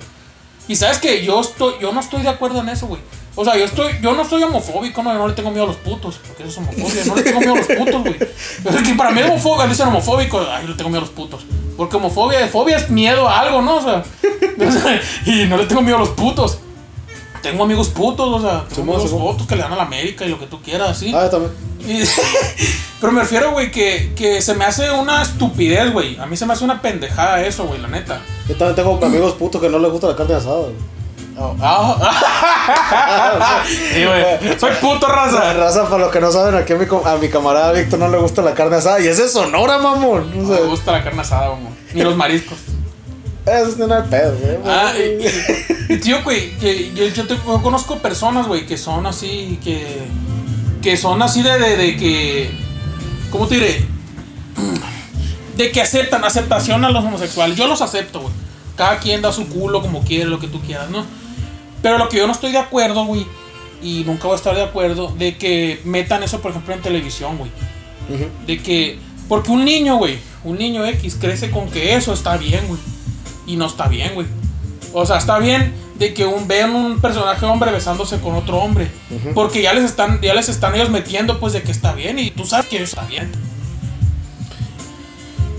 Y 0.69 0.77
sabes 0.77 0.99
que 0.99 1.25
yo 1.25 1.41
estoy, 1.41 1.75
yo 1.81 1.93
no 1.93 2.01
estoy 2.01 2.23
de 2.23 2.29
acuerdo 2.29 2.61
en 2.61 2.69
eso, 2.69 2.87
güey. 2.87 3.01
O 3.35 3.45
sea, 3.45 3.57
yo 3.57 3.65
estoy, 3.65 3.93
yo 4.03 4.13
no 4.13 4.25
soy 4.27 4.43
homofóbico, 4.43 5.03
no, 5.03 5.11
yo 5.13 5.19
no 5.19 5.27
le 5.29 5.35
tengo 5.35 5.51
miedo 5.51 5.65
a 5.65 5.69
los 5.69 5.77
putos, 5.77 6.21
porque 6.27 6.43
eso 6.43 6.53
es 6.53 6.59
homofobia, 6.59 7.05
no 7.07 7.15
le 7.17 7.23
tengo 7.23 7.41
miedo 7.41 7.55
a 7.55 7.57
los 7.57 7.67
putos, 7.67 8.03
güey. 8.03 8.17
Es 8.21 8.83
que 8.89 8.95
para 8.95 9.11
mí 9.11 9.23
homofobia, 9.23 9.67
dicen 9.67 9.89
homofóbico, 9.89 10.47
ay, 10.49 10.69
le 10.69 10.75
tengo 10.75 10.91
miedo 10.91 11.01
a 11.01 11.07
los 11.07 11.11
putos. 11.15 11.47
Porque 11.77 11.97
homofobia, 11.97 12.47
fobia 12.49 12.77
es 12.77 12.91
miedo 12.91 13.27
a 13.27 13.41
algo, 13.41 13.63
¿no? 13.63 13.77
O 13.77 13.81
sea, 13.83 14.05
y 15.27 15.47
no 15.47 15.57
le 15.57 15.65
tengo 15.65 15.81
miedo 15.81 15.97
a 15.97 16.01
los 16.01 16.11
putos. 16.11 16.59
Tengo 17.43 17.65
amigos 17.65 17.89
putos, 17.89 18.29
o 18.29 18.41
sea, 18.41 18.61
tengo 18.69 18.75
Simón, 18.75 19.01
amigos 19.01 19.21
putos 19.33 19.47
que 19.47 19.57
le 19.57 19.63
dan 19.63 19.73
a 19.73 19.77
la 19.77 19.83
América 19.83 20.25
y 20.25 20.29
lo 20.29 20.39
que 20.39 20.47
tú 20.47 20.63
quieras, 20.63 20.91
así. 20.91 21.13
Ah, 21.15 21.25
yo 21.25 21.31
también. 21.31 21.53
Y- 21.87 22.03
pero 23.01 23.13
me 23.13 23.23
refiero, 23.23 23.51
güey, 23.51 23.71
que, 23.73 24.13
que 24.15 24.41
se 24.41 24.55
me 24.55 24.65
hace 24.65 24.91
una 24.93 25.23
estupidez, 25.23 25.93
güey. 25.93 26.17
A 26.21 26.27
mí 26.27 26.37
se 26.37 26.47
me 26.47 26.53
hace 26.53 26.63
una 26.65 26.81
pendejada 26.81 27.41
eso, 27.45 27.65
güey, 27.65 27.81
la 27.81 27.89
neta. 27.89 28.21
Yo 28.49 28.55
también 28.57 28.77
tengo 28.77 29.05
amigos 29.05 29.33
putos 29.35 29.61
que 29.61 29.69
no 29.69 29.79
les 29.81 29.91
gusta 29.91 30.07
la 30.07 30.15
carne 30.17 30.35
asada. 30.35 30.59
güey. 30.61 30.75
Sí, 33.95 34.05
güey. 34.05 34.59
Soy 34.61 34.71
puto 34.81 35.07
raza. 35.09 35.53
raza, 35.55 35.85
para 35.89 36.05
los 36.05 36.13
que 36.13 36.21
no 36.21 36.31
saben, 36.31 36.55
aquí 36.55 36.73
a 36.73 36.77
mi, 36.77 36.87
a 37.05 37.17
mi 37.17 37.29
camarada 37.29 37.73
Víctor 37.73 37.99
no 37.99 38.09
le 38.09 38.19
gusta 38.19 38.43
la 38.43 38.55
carne 38.55 38.77
asada. 38.77 39.01
Y 39.01 39.09
es 39.09 39.33
Sonora, 39.33 39.79
mamón. 39.79 40.31
O 40.33 40.43
No 40.43 40.47
sea, 40.49 40.61
me 40.63 40.69
gusta 40.69 40.93
la 40.93 41.03
carne 41.03 41.23
asada, 41.23 41.49
güey. 41.49 41.63
Ni 41.95 42.03
los 42.03 42.17
mariscos. 42.17 42.59
Eso 43.47 43.69
es 43.69 43.75
pedo, 44.09 44.37
güey. 44.39 44.57
Ah, 44.65 44.93
y, 44.97 45.93
y- 45.93 45.95
y, 45.95 45.99
tío, 45.99 46.23
güey, 46.23 46.53
que 46.59 46.93
yo, 46.95 47.07
yo 47.09 47.27
te- 47.27 47.35
yo 47.37 47.63
conozco 47.63 47.99
personas, 47.99 48.47
güey, 48.47 48.67
que 48.67 48.77
son 48.79 49.07
así, 49.07 49.59
que. 49.65 49.99
Que 50.81 50.97
son 50.97 51.23
así 51.23 51.43
de, 51.43 51.59
de, 51.59 51.77
de 51.77 51.97
que. 51.97 52.51
¿Cómo 53.31 53.47
te 53.49 53.55
diré? 53.57 53.85
De 55.57 55.71
que 55.71 55.81
aceptan, 55.81 56.25
aceptación 56.25 56.85
a 56.85 56.91
los 56.91 57.05
homosexuales. 57.05 57.57
Yo 57.57 57.67
los 57.67 57.83
acepto, 57.83 58.21
güey. 58.21 58.33
Cada 58.77 58.99
quien 58.99 59.21
da 59.23 59.33
su 59.33 59.47
culo 59.49 59.83
como 59.83 60.03
quiere, 60.03 60.25
lo 60.27 60.39
que 60.41 60.49
tú 60.49 60.61
quieras, 60.61 60.89
¿no? 60.91 61.05
Pero 61.83 61.99
lo 61.99 62.09
que 62.09 62.17
yo 62.19 62.27
no 62.27 62.33
estoy 62.33 62.53
de 62.53 62.59
acuerdo, 62.59 63.05
güey, 63.05 63.27
y 63.83 64.03
nunca 64.07 64.25
voy 64.29 64.33
a 64.35 64.37
estar 64.37 64.55
de 64.55 64.63
acuerdo, 64.63 65.09
de 65.19 65.37
que 65.37 65.81
metan 65.85 66.23
eso, 66.23 66.41
por 66.41 66.53
ejemplo, 66.53 66.75
en 66.75 66.81
televisión, 66.81 67.37
güey. 67.39 67.51
De 68.47 68.63
que. 68.63 68.99
Porque 69.29 69.51
un 69.51 69.65
niño, 69.65 69.97
güey. 69.97 70.19
Un 70.45 70.59
niño 70.59 70.85
X 70.87 71.17
crece 71.21 71.51
con 71.51 71.71
que 71.71 71.95
eso 71.95 72.13
está 72.13 72.37
bien, 72.37 72.67
güey. 72.67 72.81
Y 73.47 73.57
no 73.57 73.67
está 73.67 73.89
bien, 73.89 74.15
güey. 74.15 74.27
O 74.93 75.05
sea, 75.07 75.19
está 75.19 75.39
bien 75.39 75.73
de 75.99 76.15
que 76.15 76.25
un 76.27 76.49
vean 76.49 76.75
un 76.75 77.01
personaje 77.01 77.45
hombre 77.47 77.71
besándose 77.73 78.19
con 78.21 78.35
otro 78.35 78.59
hombre. 78.59 78.91
Porque 79.35 79.63
ya 79.63 79.73
les 79.73 79.85
están, 79.85 80.21
ya 80.21 80.35
les 80.35 80.49
están 80.49 80.75
ellos 80.75 80.91
metiendo 80.91 81.39
pues 81.41 81.53
de 81.53 81.63
que 81.63 81.71
está 81.73 81.93
bien 81.93 82.19
y 82.19 82.31
tú 82.31 82.45
sabes 82.45 82.67
que 82.67 82.83
está 82.83 83.03
bien. 83.05 83.31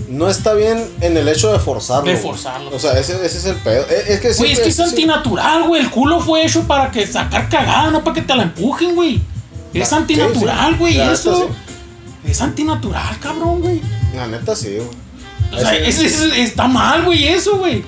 No 0.08 0.28
está 0.28 0.52
bien 0.54 0.86
en 1.00 1.16
el 1.16 1.28
hecho 1.28 1.50
de 1.52 1.58
forzarlo. 1.58 2.04
De 2.04 2.12
güey. 2.12 2.22
forzarlo. 2.22 2.70
O 2.74 2.78
sea, 2.78 2.92
ese, 2.98 3.14
ese 3.24 3.38
es 3.38 3.44
el 3.46 3.56
pedo. 3.56 3.86
Es, 3.88 4.08
es 4.10 4.20
que 4.20 4.32
Güey, 4.34 4.52
es 4.52 4.60
que 4.60 4.68
es 4.68 4.74
siempre- 4.76 4.90
antinatural, 5.02 5.66
güey. 5.66 5.80
El 5.82 5.90
culo 5.90 6.20
fue 6.20 6.44
hecho 6.44 6.64
para 6.68 6.90
que 6.90 7.06
sacar 7.06 7.48
cagada, 7.48 7.90
no 7.90 8.04
para 8.04 8.14
que 8.14 8.22
te 8.22 8.34
la 8.36 8.44
empujen, 8.44 8.94
güey. 8.94 9.20
Es 9.72 9.92
antinatural, 9.92 10.66
sí, 10.68 10.72
sí. 10.74 10.78
güey, 10.78 10.98
neta, 10.98 11.12
eso. 11.12 11.48
sí. 12.24 12.30
Es 12.30 12.40
antinatural, 12.40 13.18
cabrón, 13.18 13.60
güey. 13.60 13.80
La 14.14 14.26
neta 14.28 14.54
sí, 14.54 14.76
güey. 14.76 15.03
O 15.56 15.60
sea, 15.60 15.74
es- 15.76 15.98
es- 16.00 16.20
está 16.38 16.66
mal, 16.68 17.04
güey, 17.04 17.26
eso, 17.28 17.56
güey. 17.58 17.84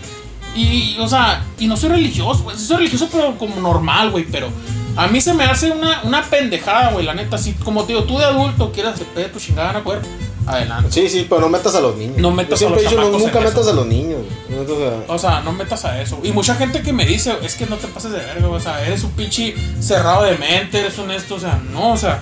Y, 0.54 0.96
o 0.98 1.08
sea, 1.08 1.44
y 1.58 1.66
no 1.66 1.76
soy 1.76 1.90
religioso, 1.90 2.44
güey. 2.44 2.56
Soy 2.56 2.76
religioso, 2.78 3.08
pero 3.12 3.36
como 3.36 3.56
normal, 3.60 4.10
güey. 4.10 4.24
Pero 4.24 4.48
a 4.96 5.06
mí 5.06 5.20
se 5.20 5.34
me 5.34 5.44
hace 5.44 5.70
una, 5.70 6.00
una 6.04 6.22
pendejada, 6.22 6.92
güey, 6.92 7.04
la 7.04 7.12
neta. 7.14 7.36
Si, 7.36 7.52
como 7.52 7.84
te 7.84 7.92
digo, 7.92 8.04
tú 8.04 8.18
de 8.18 8.24
adulto 8.24 8.72
quieres 8.72 8.94
hacer 8.94 9.06
tu 9.32 9.38
chingada 9.38 9.68
gana 9.72 9.84
cuerpo, 9.84 10.08
adelante. 10.46 10.90
Sí, 10.90 11.08
sí, 11.10 11.26
pero 11.28 11.42
no 11.42 11.48
metas 11.50 11.74
a 11.74 11.80
los 11.82 11.94
niños. 11.96 12.16
No 12.16 12.30
metas 12.30 12.58
Yo 12.58 12.68
siempre 12.68 12.80
a 12.80 12.84
los 12.84 12.92
no- 12.92 12.98
chamacos 13.02 13.22
nunca 13.22 13.38
en 13.38 13.44
metas 13.44 13.60
eso. 13.60 13.70
a 13.70 13.74
los 13.74 13.86
niños. 13.86 14.20
No 14.48 14.56
metas 14.56 14.76
a- 15.08 15.12
O 15.12 15.18
sea, 15.18 15.40
no 15.40 15.52
metas 15.52 15.84
a 15.84 16.00
eso. 16.00 16.18
Y 16.22 16.32
mucha 16.32 16.54
gente 16.54 16.80
que 16.80 16.92
me 16.94 17.04
dice, 17.04 17.34
es 17.42 17.54
que 17.56 17.66
no 17.66 17.76
te 17.76 17.88
pases 17.88 18.12
de 18.12 18.18
verga, 18.18 18.48
o 18.48 18.58
sea, 18.60 18.82
eres 18.86 19.04
un 19.04 19.10
pinche 19.10 19.54
cerrado 19.80 20.24
de 20.24 20.38
mente, 20.38 20.80
eres 20.80 20.98
honesto, 20.98 21.34
o 21.34 21.40
sea, 21.40 21.60
no, 21.70 21.92
o 21.92 21.96
sea, 21.98 22.20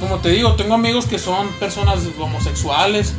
como 0.00 0.16
te 0.16 0.30
digo, 0.30 0.54
tengo 0.54 0.74
amigos 0.74 1.04
que 1.06 1.18
son 1.18 1.48
personas 1.60 1.98
homosexuales, 2.18 3.12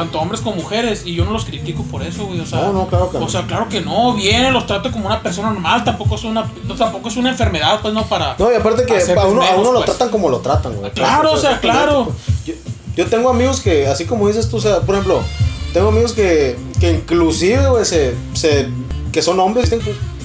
tanto 0.00 0.18
hombres 0.18 0.40
como 0.40 0.56
mujeres, 0.56 1.02
y 1.04 1.14
yo 1.14 1.26
no 1.26 1.32
los 1.32 1.44
critico 1.44 1.82
por 1.82 2.02
eso, 2.02 2.24
güey, 2.24 2.40
o 2.40 2.46
sea, 2.46 2.62
No, 2.62 2.72
no, 2.72 2.86
claro 2.86 3.10
que 3.10 3.18
no. 3.18 3.26
o 3.26 3.28
sea, 3.28 3.46
claro 3.46 3.68
que 3.68 3.82
no, 3.82 4.14
vienen, 4.14 4.54
los 4.54 4.66
trato 4.66 4.90
como 4.90 5.06
una 5.06 5.22
persona 5.22 5.50
normal, 5.50 5.84
tampoco 5.84 6.14
es 6.14 6.24
una, 6.24 6.50
no, 6.64 6.74
tampoco 6.74 7.08
es 7.08 7.16
una 7.18 7.28
enfermedad, 7.28 7.80
pues 7.82 7.92
no 7.92 8.06
para... 8.06 8.34
No, 8.38 8.50
y 8.50 8.54
aparte 8.54 8.86
que 8.86 8.94
a 8.94 9.26
uno, 9.26 9.42
a 9.42 9.56
uno 9.56 9.72
lo 9.72 9.80
pues. 9.80 9.90
tratan 9.90 10.08
como 10.08 10.30
lo 10.30 10.38
tratan, 10.38 10.74
güey. 10.74 10.90
Claro, 10.92 11.32
o 11.32 11.36
sea, 11.36 11.60
claro. 11.60 12.10
Yo, 12.46 12.54
yo 12.96 13.06
tengo 13.08 13.28
amigos 13.28 13.60
que, 13.60 13.86
así 13.86 14.06
como 14.06 14.26
dices 14.26 14.48
tú, 14.48 14.56
o 14.56 14.60
sea, 14.60 14.80
por 14.80 14.94
ejemplo, 14.94 15.22
tengo 15.74 15.88
amigos 15.88 16.12
que, 16.12 16.56
que 16.80 16.92
inclusive, 16.92 17.68
güey, 17.68 17.84
se, 17.84 18.14
se, 18.32 18.70
que 19.12 19.20
son 19.20 19.38
hombres, 19.38 19.70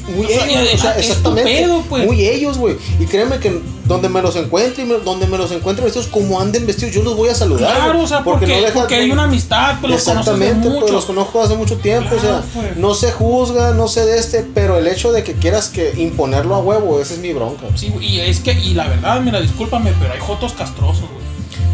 muy 0.07 0.25
O 0.25 0.29
sea, 0.29 0.45
ellos, 0.45 0.73
o 0.73 0.77
sea, 0.77 0.97
exactamente, 0.97 1.51
pedo, 1.61 1.81
pues. 1.89 2.05
muy 2.05 2.25
ellos, 2.27 2.57
güey. 2.57 2.77
Y 2.99 3.05
créeme 3.05 3.39
que 3.39 3.59
donde 3.85 4.07
me 4.09 4.21
los 4.21 4.35
encuentre, 4.35 4.83
y 4.83 4.85
me- 4.85 4.99
donde 4.99 5.25
me 5.27 5.37
los 5.37 5.51
encuentre 5.51 5.83
vestidos 5.83 6.07
como 6.07 6.39
anden 6.39 6.65
vestidos, 6.67 6.93
yo 6.93 7.03
los 7.03 7.15
voy 7.15 7.29
a 7.29 7.35
saludar. 7.35 7.75
Claro, 7.75 8.01
o 8.01 8.07
sea, 8.07 8.23
porque, 8.23 8.45
no 8.47 8.53
dejan- 8.55 8.73
porque 8.73 8.95
hay 8.95 9.11
una 9.11 9.23
amistad, 9.23 9.77
pues 9.81 9.93
los 9.93 10.03
conoces 10.03 10.25
de 10.25 10.31
Exactamente, 10.45 10.69
pues 10.69 10.81
mucho. 10.81 10.93
los 10.93 11.05
conozco 11.05 11.41
hace 11.41 11.55
mucho 11.55 11.77
tiempo, 11.77 12.15
o 12.15 12.19
sea, 12.19 12.41
pues. 12.53 12.77
no 12.77 12.93
se 12.93 13.11
juzga, 13.11 13.71
no 13.73 13.87
sé 13.87 14.05
de 14.05 14.17
este, 14.19 14.41
pero 14.53 14.77
el 14.77 14.87
hecho 14.87 15.11
de 15.11 15.23
que 15.23 15.33
quieras 15.33 15.69
que 15.69 15.93
imponerlo 15.97 16.55
a 16.55 16.59
huevo, 16.59 16.99
esa 16.99 17.13
es 17.13 17.19
mi 17.19 17.33
bronca. 17.33 17.65
Sí, 17.75 17.93
y 18.01 18.19
es 18.19 18.39
que, 18.41 18.53
y 18.53 18.73
la 18.73 18.87
verdad, 18.87 19.21
mira, 19.21 19.39
discúlpame, 19.41 19.91
pero 19.99 20.13
hay 20.13 20.19
jotos 20.19 20.53
castrosos, 20.53 21.01
güey. 21.01 21.25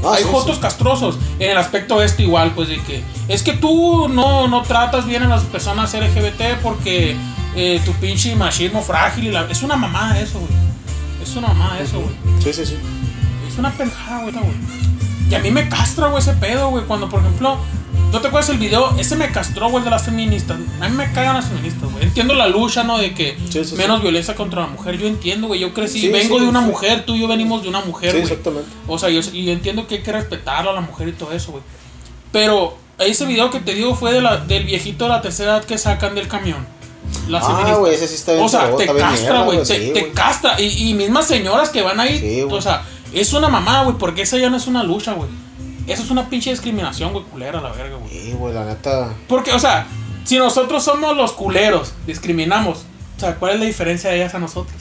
Ah, 0.03 0.15
hay 0.15 0.23
sí, 0.23 0.29
jotos 0.31 0.55
sí. 0.55 0.61
castrosos. 0.61 1.15
En 1.37 1.51
el 1.51 1.57
aspecto 1.57 2.01
este 2.01 2.23
igual, 2.23 2.53
pues 2.55 2.69
de 2.69 2.81
que 2.81 3.03
es 3.27 3.43
que 3.43 3.53
tú 3.53 4.07
no, 4.09 4.47
no 4.47 4.63
tratas 4.63 5.05
bien 5.05 5.21
a 5.21 5.27
las 5.27 5.43
personas 5.43 5.93
LGBT 5.93 6.55
porque 6.63 7.15
eh, 7.55 7.81
tu 7.85 7.91
pinche 7.93 8.35
machismo 8.35 8.81
frágil 8.81 9.25
y 9.27 9.31
la... 9.31 9.47
Es 9.49 9.61
una 9.63 9.75
mamada 9.75 10.19
eso, 10.19 10.39
güey. 10.39 10.51
Es 11.21 11.35
una 11.35 11.49
mamada 11.49 11.79
eso, 11.79 11.99
güey. 11.99 12.13
Sí, 12.43 12.53
sí, 12.53 12.65
sí. 12.65 12.75
Es 13.47 13.57
una 13.57 13.71
pendejada, 13.71 14.23
güey. 14.23 14.33
Y 15.29 15.35
a 15.35 15.39
mí 15.39 15.51
me 15.51 15.67
castra, 15.69 16.07
güey, 16.07 16.21
ese 16.21 16.33
pedo, 16.33 16.69
güey. 16.69 16.85
Cuando, 16.85 17.07
por 17.09 17.19
ejemplo, 17.21 17.57
¿no 18.11 18.19
te 18.19 18.27
acuerdas 18.27 18.49
el 18.49 18.57
video? 18.57 18.95
Ese 18.97 19.15
me 19.15 19.31
castró, 19.31 19.69
güey, 19.69 19.83
de 19.83 19.89
las 19.89 20.03
feministas. 20.03 20.57
A 20.81 20.89
mí 20.89 20.95
me 20.95 21.11
cagan 21.13 21.35
las 21.35 21.45
feministas, 21.45 21.89
güey. 21.91 22.03
Entiendo 22.03 22.33
la 22.33 22.47
lucha, 22.47 22.83
¿no? 22.83 22.97
De 22.97 23.13
que 23.13 23.37
Sí, 23.49 23.63
sí, 23.63 23.75
menos 23.75 24.01
violencia 24.01 24.35
contra 24.35 24.61
la 24.61 24.67
mujer. 24.67 24.97
Yo 24.97 25.07
entiendo, 25.07 25.47
güey. 25.47 25.59
Yo 25.59 25.73
crecí, 25.73 26.01
Sí, 26.01 26.09
vengo 26.09 26.37
sí, 26.37 26.43
de 26.43 26.49
una 26.49 26.61
sí. 26.61 26.65
mujer, 26.67 27.05
tú 27.05 27.15
y 27.15 27.21
yo 27.21 27.27
venimos 27.27 27.61
de 27.63 27.69
una 27.69 27.81
mujer, 27.81 28.11
Sí, 28.11 28.17
güey. 28.17 28.23
exactamente. 28.29 28.69
O 28.87 28.97
sea, 28.97 29.09
yo, 29.09 29.21
y 29.31 29.45
yo 29.45 29.51
entiendo 29.53 29.87
que 29.87 29.95
hay 29.95 30.01
que 30.03 30.11
respetarla 30.11 30.71
a 30.71 30.73
la 30.73 30.81
mujer 30.81 31.07
y 31.09 31.11
todo 31.13 31.31
eso, 31.31 31.51
güey. 31.51 31.63
Pero 32.31 32.77
ese 32.97 33.25
video 33.25 33.49
que 33.51 33.59
te 33.59 33.73
digo 33.73 33.95
fue 33.95 34.13
de 34.13 34.21
la, 34.21 34.37
del 34.37 34.63
viejito 34.65 35.05
de 35.05 35.09
la 35.11 35.21
tercera 35.21 35.57
edad 35.57 35.63
que 35.65 35.77
sacan 35.77 36.15
del 36.15 36.27
camión. 36.27 36.65
Las 37.31 37.43
Ah, 37.45 37.75
güey, 37.79 37.95
ese 37.95 38.07
sí 38.07 38.15
está 38.15 38.33
bien 38.33 38.45
O 38.45 38.49
sea, 38.49 38.75
te 38.75 38.85
castra, 38.85 39.41
güey. 39.43 39.59
te, 39.59 39.65
sí, 39.65 39.91
te 39.93 40.01
güey. 40.01 40.11
castra. 40.11 40.59
Y, 40.59 40.89
y 40.89 40.93
mismas 40.93 41.27
señoras 41.27 41.69
que 41.69 41.81
van 41.81 41.99
ahí. 41.99 42.19
Sí, 42.19 42.41
o 42.49 42.61
sea, 42.61 42.83
es 43.13 43.33
una 43.33 43.49
mamada, 43.49 43.83
güey, 43.83 43.97
porque 43.97 44.21
esa 44.21 44.37
ya 44.37 44.49
no 44.49 44.57
es 44.57 44.67
una 44.67 44.83
lucha, 44.83 45.13
güey. 45.13 45.29
Eso 45.87 46.03
es 46.03 46.11
una 46.11 46.29
pinche 46.29 46.51
discriminación, 46.51 47.11
güey, 47.11 47.25
culera, 47.25 47.59
la 47.59 47.71
verga, 47.71 47.97
güey. 47.97 48.09
Sí, 48.11 48.33
güey, 48.37 48.53
la 48.53 48.65
neta. 48.65 49.13
Porque, 49.27 49.51
o 49.51 49.59
sea, 49.59 49.87
si 50.25 50.37
nosotros 50.37 50.83
somos 50.83 51.17
los 51.17 51.31
culeros, 51.31 51.93
discriminamos. 52.05 52.85
O 53.17 53.19
sea, 53.19 53.35
¿cuál 53.35 53.53
es 53.53 53.59
la 53.59 53.65
diferencia 53.65 54.09
de 54.09 54.17
ellas 54.17 54.33
a 54.35 54.39
nosotros? 54.39 54.75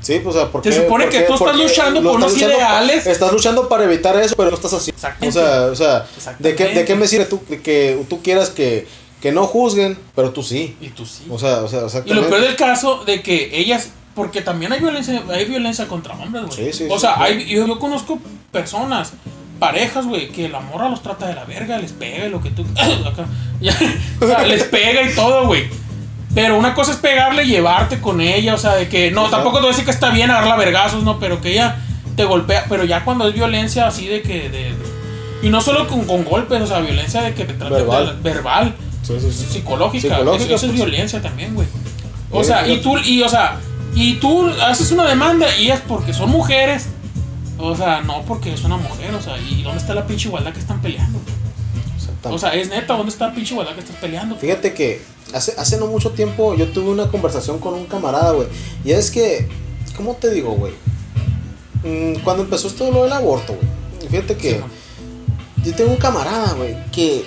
Sí, 0.00 0.20
pues, 0.22 0.36
o 0.36 0.38
sea, 0.38 0.52
porque. 0.52 0.72
Se 0.72 0.82
supone 0.84 1.08
que 1.08 1.22
tú 1.22 1.34
estás 1.34 1.56
luchando 1.56 2.02
por 2.02 2.16
unos 2.16 2.36
ideales. 2.36 3.06
Estás 3.06 3.32
luchando 3.32 3.68
para 3.68 3.84
evitar 3.84 4.16
eso, 4.16 4.36
pero 4.36 4.50
no 4.50 4.56
estás 4.56 4.72
así. 4.72 4.90
Exactamente. 4.90 5.38
O 5.38 5.74
sea, 5.74 6.06
o 6.16 6.20
sea, 6.20 6.36
¿de 6.38 6.54
qué. 6.54 6.66
¿de 6.74 6.84
qué 6.84 6.94
me 6.94 7.08
sirve 7.08 7.24
tú, 7.24 7.40
de 7.48 7.60
que 7.60 8.04
tú 8.08 8.22
quieras 8.22 8.50
que, 8.50 8.86
que 9.26 9.32
no 9.32 9.44
juzguen, 9.44 9.98
pero 10.14 10.30
tú 10.30 10.44
sí? 10.44 10.76
Y 10.80 10.90
tú 10.90 11.04
sí. 11.04 11.24
O 11.28 11.36
sea, 11.36 11.62
o 11.62 11.68
sea, 11.68 11.82
Y 12.04 12.14
lo 12.14 12.28
peor 12.28 12.42
del 12.42 12.54
caso 12.54 13.02
de 13.04 13.22
que 13.22 13.58
ellas, 13.58 13.90
porque 14.14 14.40
también 14.40 14.72
hay 14.72 14.78
violencia, 14.78 15.20
hay 15.28 15.46
violencia 15.46 15.88
contra 15.88 16.14
hombres, 16.14 16.44
güey. 16.44 16.72
Sí, 16.72 16.78
sí, 16.78 16.86
o 16.88 16.94
sí, 16.94 17.00
sea, 17.00 17.20
hay, 17.20 17.44
yo, 17.44 17.66
yo 17.66 17.76
conozco 17.80 18.20
personas, 18.52 19.14
parejas, 19.58 20.06
güey, 20.06 20.28
que 20.28 20.48
la 20.48 20.60
morra 20.60 20.88
los 20.88 21.02
trata 21.02 21.26
de 21.26 21.34
la 21.34 21.44
verga, 21.44 21.76
les 21.78 21.90
pega 21.90 22.26
y 22.26 22.30
lo 22.30 22.40
que 22.40 22.50
tú. 22.50 22.62
o 24.20 24.26
sea, 24.28 24.44
les 24.44 24.62
pega 24.62 25.02
y 25.02 25.12
todo, 25.12 25.48
güey. 25.48 25.64
Pero 26.32 26.56
una 26.56 26.72
cosa 26.76 26.92
es 26.92 26.98
pegarle 26.98 27.42
y 27.42 27.48
llevarte 27.48 28.00
con 28.00 28.20
ella, 28.20 28.54
o 28.54 28.58
sea, 28.58 28.76
de 28.76 28.88
que 28.88 29.10
no, 29.10 29.28
tampoco 29.28 29.56
te 29.56 29.62
voy 29.62 29.70
a 29.70 29.72
decir 29.72 29.86
que 29.86 29.90
está 29.90 30.10
bien 30.10 30.30
agarrarla 30.30 30.54
vergazos, 30.54 31.02
no, 31.02 31.18
pero 31.18 31.40
que 31.40 31.50
ella 31.50 31.78
te 32.14 32.24
golpea, 32.24 32.66
pero 32.68 32.84
ya 32.84 33.04
cuando 33.04 33.26
es 33.26 33.34
violencia 33.34 33.88
así 33.88 34.06
de 34.06 34.22
que. 34.22 34.48
De, 34.50 34.72
y 35.42 35.48
no 35.48 35.60
solo 35.60 35.88
con, 35.88 36.04
con 36.04 36.24
golpes, 36.24 36.62
o 36.62 36.66
sea, 36.68 36.78
violencia 36.78 37.22
de 37.22 37.34
que 37.34 37.44
te 37.44 37.54
trate 37.54 37.74
Verbal. 37.74 38.22
de- 38.22 38.30
verbal 38.30 38.76
Sí, 39.06 39.20
sí, 39.20 39.32
sí. 39.32 39.46
psicológica. 39.52 40.16
Psicológica, 40.16 40.44
Eso, 40.44 40.54
eso 40.54 40.66
es 40.66 40.72
pues. 40.72 40.74
violencia 40.74 41.22
también, 41.22 41.54
güey. 41.54 41.68
O 42.30 42.42
sea, 42.42 42.66
y 42.66 42.76
fíjate. 42.76 42.82
tú, 42.82 42.98
y, 42.98 43.22
o 43.22 43.28
sea, 43.28 43.60
y 43.94 44.14
tú 44.14 44.48
haces 44.62 44.90
una 44.90 45.06
demanda 45.06 45.46
y 45.56 45.70
es 45.70 45.80
porque 45.80 46.12
son 46.12 46.30
mujeres. 46.30 46.86
O 47.58 47.74
sea, 47.74 48.02
no 48.02 48.22
porque 48.22 48.52
es 48.52 48.62
una 48.64 48.76
mujer, 48.76 49.14
o 49.14 49.22
sea, 49.22 49.38
¿y 49.38 49.62
dónde 49.62 49.78
está 49.78 49.94
la 49.94 50.06
pinche 50.06 50.28
igualdad 50.28 50.52
que 50.52 50.60
están 50.60 50.82
peleando? 50.82 51.18
O 52.24 52.38
sea, 52.38 52.54
es 52.54 52.68
neta, 52.68 52.94
¿dónde 52.94 53.12
está 53.12 53.28
la 53.28 53.34
pinche 53.34 53.54
igualdad 53.54 53.74
que 53.74 53.80
estás 53.80 53.96
peleando? 53.96 54.36
Fíjate 54.36 54.74
que 54.74 55.00
hace, 55.32 55.54
hace 55.56 55.78
no 55.78 55.86
mucho 55.86 56.10
tiempo 56.10 56.54
yo 56.54 56.66
tuve 56.68 56.90
una 56.90 57.08
conversación 57.08 57.58
con 57.58 57.74
un 57.74 57.86
camarada, 57.86 58.32
güey. 58.32 58.48
Y 58.84 58.92
es 58.92 59.10
que, 59.10 59.48
¿cómo 59.96 60.14
te 60.14 60.30
digo, 60.30 60.52
güey? 60.52 60.72
Mm, 61.84 62.20
cuando 62.24 62.42
empezó 62.42 62.68
esto 62.68 62.90
lo 62.90 63.04
del 63.04 63.12
aborto, 63.12 63.54
güey. 63.54 64.10
Fíjate 64.10 64.36
que 64.36 64.50
Sí, 64.50 64.60
yo 65.64 65.74
tengo 65.74 65.90
un 65.92 65.96
camarada, 65.96 66.52
güey, 66.52 66.76
que, 66.90 67.24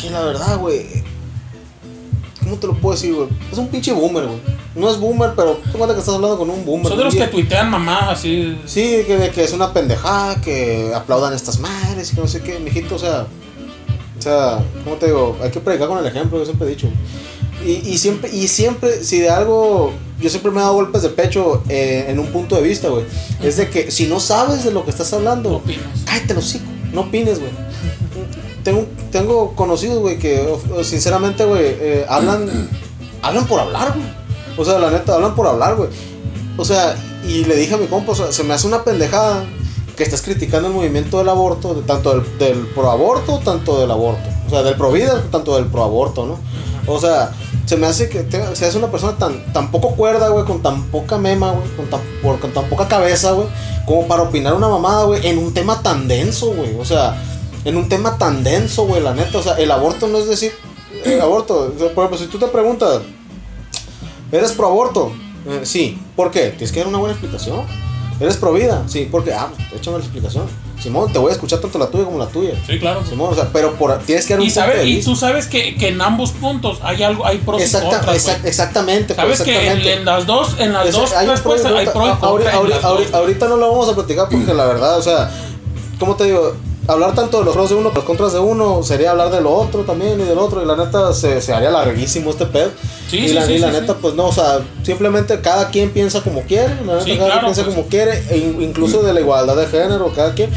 que 0.00 0.10
la 0.10 0.20
verdad, 0.22 0.58
güey. 0.58 0.86
¿Cómo 2.42 2.56
te 2.56 2.66
lo 2.66 2.74
puedo 2.74 2.94
decir, 2.94 3.14
güey? 3.14 3.28
Es 3.52 3.58
un 3.58 3.68
pinche 3.68 3.92
boomer, 3.92 4.26
güey. 4.26 4.38
No 4.74 4.88
es 4.90 4.98
boomer, 4.98 5.32
pero 5.36 5.60
tú 5.70 5.76
cuenta 5.76 5.94
que 5.94 6.00
estás 6.00 6.14
hablando 6.14 6.38
con 6.38 6.48
un 6.48 6.64
boomer. 6.64 6.88
Son 6.88 6.98
de 6.98 7.04
los 7.04 7.14
que 7.14 7.26
tuitean 7.26 7.68
mamás 7.70 8.04
así. 8.18 8.58
Sí, 8.66 9.02
que, 9.06 9.16
de 9.18 9.30
que 9.30 9.44
es 9.44 9.52
una 9.52 9.72
pendejada, 9.72 10.40
que 10.40 10.92
aplaudan 10.94 11.34
estas 11.34 11.58
madres, 11.58 12.10
que 12.12 12.20
no 12.20 12.26
sé 12.26 12.40
qué, 12.40 12.58
mijito, 12.58 12.94
o 12.94 12.98
sea, 12.98 13.26
o 14.18 14.22
sea, 14.22 14.64
¿cómo 14.84 14.96
te 14.96 15.06
digo? 15.06 15.36
Hay 15.42 15.50
que 15.50 15.60
predicar 15.60 15.88
con 15.88 15.98
el 15.98 16.06
ejemplo, 16.06 16.38
yo 16.38 16.44
siempre 16.44 16.66
he 16.66 16.70
dicho. 16.70 16.88
Y, 17.64 17.72
y 17.90 17.98
siempre, 17.98 18.30
y 18.34 18.48
siempre, 18.48 19.04
si 19.04 19.18
de 19.18 19.28
algo, 19.28 19.92
yo 20.18 20.30
siempre 20.30 20.50
me 20.50 20.58
he 20.58 20.62
dado 20.62 20.74
golpes 20.74 21.02
de 21.02 21.10
pecho 21.10 21.62
eh, 21.68 22.06
en 22.08 22.18
un 22.18 22.28
punto 22.28 22.56
de 22.56 22.62
vista, 22.62 22.88
güey. 22.88 23.04
Es 23.42 23.58
de 23.58 23.68
que 23.68 23.90
si 23.90 24.06
no 24.06 24.18
sabes 24.18 24.64
de 24.64 24.70
lo 24.72 24.84
que 24.84 24.90
estás 24.90 25.12
No 25.12 25.18
hablando, 25.18 25.56
opinas. 25.56 25.84
cállate 26.06 26.32
los 26.34 26.44
hocico, 26.46 26.64
no 26.92 27.02
opines, 27.02 27.38
güey. 27.38 27.50
Tengo, 29.10 29.54
conocidos, 29.54 29.98
güey, 29.98 30.18
que 30.18 30.46
sinceramente, 30.82 31.44
güey, 31.44 31.62
eh, 31.64 32.06
hablan, 32.08 32.48
hablan 33.22 33.46
por 33.46 33.60
hablar, 33.60 33.94
güey. 33.94 34.06
O 34.56 34.64
sea, 34.64 34.78
la 34.78 34.90
neta, 34.90 35.14
hablan 35.14 35.34
por 35.34 35.46
hablar, 35.46 35.76
güey. 35.76 35.88
O 36.56 36.64
sea, 36.64 36.96
y 37.26 37.44
le 37.44 37.56
dije 37.56 37.74
a 37.74 37.78
mi 37.78 37.86
compa, 37.86 38.12
o 38.12 38.14
sea, 38.14 38.32
se 38.32 38.44
me 38.44 38.54
hace 38.54 38.66
una 38.66 38.84
pendejada 38.84 39.44
que 39.96 40.02
estás 40.02 40.22
criticando 40.22 40.68
el 40.68 40.74
movimiento 40.74 41.18
del 41.18 41.28
aborto, 41.28 41.74
tanto 41.86 42.14
del, 42.14 42.38
del 42.38 42.66
proaborto, 42.68 43.38
tanto 43.38 43.80
del 43.80 43.90
aborto. 43.90 44.28
O 44.46 44.50
sea, 44.50 44.62
del 44.62 44.74
pro 44.74 44.90
vida, 44.90 45.22
tanto 45.30 45.56
del 45.56 45.66
proaborto, 45.66 46.26
¿no? 46.26 46.38
O 46.86 46.98
sea, 46.98 47.32
se 47.66 47.76
me 47.76 47.86
hace 47.86 48.08
que 48.08 48.26
se 48.54 48.66
hace 48.66 48.78
una 48.78 48.90
persona 48.90 49.16
tan, 49.16 49.52
tan 49.52 49.70
poco 49.70 49.94
cuerda, 49.94 50.28
güey, 50.28 50.44
con 50.44 50.60
tan 50.60 50.84
poca 50.84 51.18
mema, 51.18 51.52
güey, 51.52 51.68
con 51.76 51.86
tan, 51.86 52.00
con 52.40 52.50
tan 52.52 52.64
poca 52.68 52.88
cabeza, 52.88 53.32
güey, 53.32 53.46
como 53.86 54.08
para 54.08 54.22
opinar 54.22 54.54
una 54.54 54.68
mamada, 54.68 55.04
güey, 55.04 55.24
en 55.26 55.38
un 55.38 55.54
tema 55.54 55.80
tan 55.82 56.08
denso, 56.08 56.52
güey. 56.52 56.76
O 56.80 56.84
sea, 56.84 57.22
en 57.64 57.76
un 57.76 57.88
tema 57.88 58.16
tan 58.18 58.42
denso, 58.44 58.84
güey, 58.84 59.02
la 59.02 59.14
neta. 59.14 59.38
O 59.38 59.42
sea, 59.42 59.54
el 59.56 59.70
aborto 59.70 60.06
no 60.08 60.18
es 60.18 60.28
decir, 60.28 60.52
el 61.04 61.20
aborto, 61.20 61.72
por 61.94 62.04
ejemplo, 62.04 62.18
si 62.18 62.26
tú 62.26 62.38
te 62.38 62.46
preguntas, 62.48 63.00
¿eres 64.32 64.52
pro 64.52 64.66
aborto? 64.68 65.12
sí. 65.62 65.98
¿Por 66.16 66.30
qué? 66.30 66.48
Tienes 66.50 66.70
que 66.72 66.80
dar 66.80 66.88
una 66.88 66.98
buena 66.98 67.12
explicación. 67.14 67.62
¿Eres 68.20 68.36
pro 68.36 68.52
vida? 68.52 68.82
Sí. 68.86 69.08
¿Por 69.10 69.24
qué? 69.24 69.32
Ah, 69.32 69.48
pues 69.56 69.80
échame 69.80 69.96
la 69.98 70.04
explicación. 70.04 70.44
Simón, 70.78 71.10
te 71.12 71.18
voy 71.18 71.30
a 71.30 71.34
escuchar 71.34 71.58
tanto 71.60 71.78
la 71.78 71.86
tuya 71.88 72.04
como 72.04 72.18
la 72.18 72.26
tuya. 72.26 72.52
Sí, 72.66 72.78
claro. 72.78 73.02
Simón, 73.06 73.32
o 73.32 73.34
sea, 73.34 73.48
pero 73.52 73.74
por, 73.76 73.96
tienes 74.00 74.26
que 74.26 74.34
dar 74.34 74.40
un 74.42 74.86
Y, 74.86 74.90
y 74.98 75.02
tú 75.02 75.14
sabes 75.16 75.46
que, 75.46 75.74
que 75.76 75.88
en 75.88 76.00
ambos 76.00 76.30
puntos 76.32 76.78
hay 76.82 77.02
algo, 77.02 77.24
hay 77.26 77.38
pros 77.38 77.60
y 77.60 77.64
Exacta- 77.64 77.88
contras, 78.00 78.04
güey. 78.06 78.36
exact- 78.36 78.44
exactamente, 78.46 79.14
pues, 79.14 79.38
Sabes 79.38 79.42
que 79.42 79.50
en, 79.52 79.56
exactamente. 79.78 79.92
en 79.94 80.04
las 80.06 80.26
dos, 80.26 80.56
en 80.58 80.72
las 80.72 80.92
dos 80.92 81.12
hay 81.12 81.26
y 81.26 81.30
respuestas 81.30 81.72
hay 81.72 81.84
contra. 81.86 81.92
pro 81.92 82.06
y 82.06 82.08
A- 82.10 82.50
contra. 82.50 82.80
ahorita, 82.82 83.16
ahorita 83.18 83.48
no 83.48 83.56
lo 83.56 83.70
vamos 83.72 83.88
a 83.90 83.94
platicar 83.94 84.28
porque 84.30 84.52
la 84.54 84.64
verdad, 84.66 84.98
o 84.98 85.02
sea, 85.02 85.30
¿cómo 85.98 86.16
te 86.16 86.24
digo? 86.24 86.54
Hablar 86.90 87.14
tanto 87.14 87.38
de 87.38 87.44
los 87.44 87.54
pros 87.54 87.68
de 87.70 87.76
uno, 87.76 87.92
los 87.94 88.04
contras 88.04 88.32
de 88.32 88.38
uno, 88.40 88.82
sería 88.82 89.12
hablar 89.12 89.30
de 89.30 89.40
lo 89.40 89.52
otro 89.52 89.82
también 89.82 90.20
y 90.20 90.24
del 90.24 90.38
otro. 90.38 90.62
Y 90.62 90.66
la 90.66 90.76
neta 90.76 91.12
se, 91.12 91.40
se 91.40 91.52
haría 91.52 91.70
larguísimo 91.70 92.30
este 92.30 92.46
pedo. 92.46 92.70
Sí, 93.08 93.18
y 93.18 93.28
sí, 93.28 93.34
la, 93.34 93.46
sí, 93.46 93.52
y 93.54 93.58
la 93.58 93.68
sí, 93.72 93.80
neta, 93.80 93.94
pues 93.94 94.14
no, 94.14 94.26
o 94.26 94.32
sea, 94.32 94.60
simplemente 94.82 95.40
cada 95.40 95.68
quien 95.68 95.90
piensa 95.90 96.20
como 96.22 96.42
quiere. 96.42 96.74
La 96.84 96.94
neta, 96.96 97.04
cada 97.04 97.16
claro, 97.16 97.30
quien 97.30 97.40
piensa 97.42 97.62
pues. 97.64 97.74
como 97.76 97.86
quiere, 97.88 98.22
e 98.30 98.38
in- 98.38 98.60
incluso 98.62 99.02
de 99.02 99.12
la 99.12 99.20
igualdad 99.20 99.56
de 99.56 99.66
género, 99.66 100.12
cada 100.14 100.34
quien. 100.34 100.50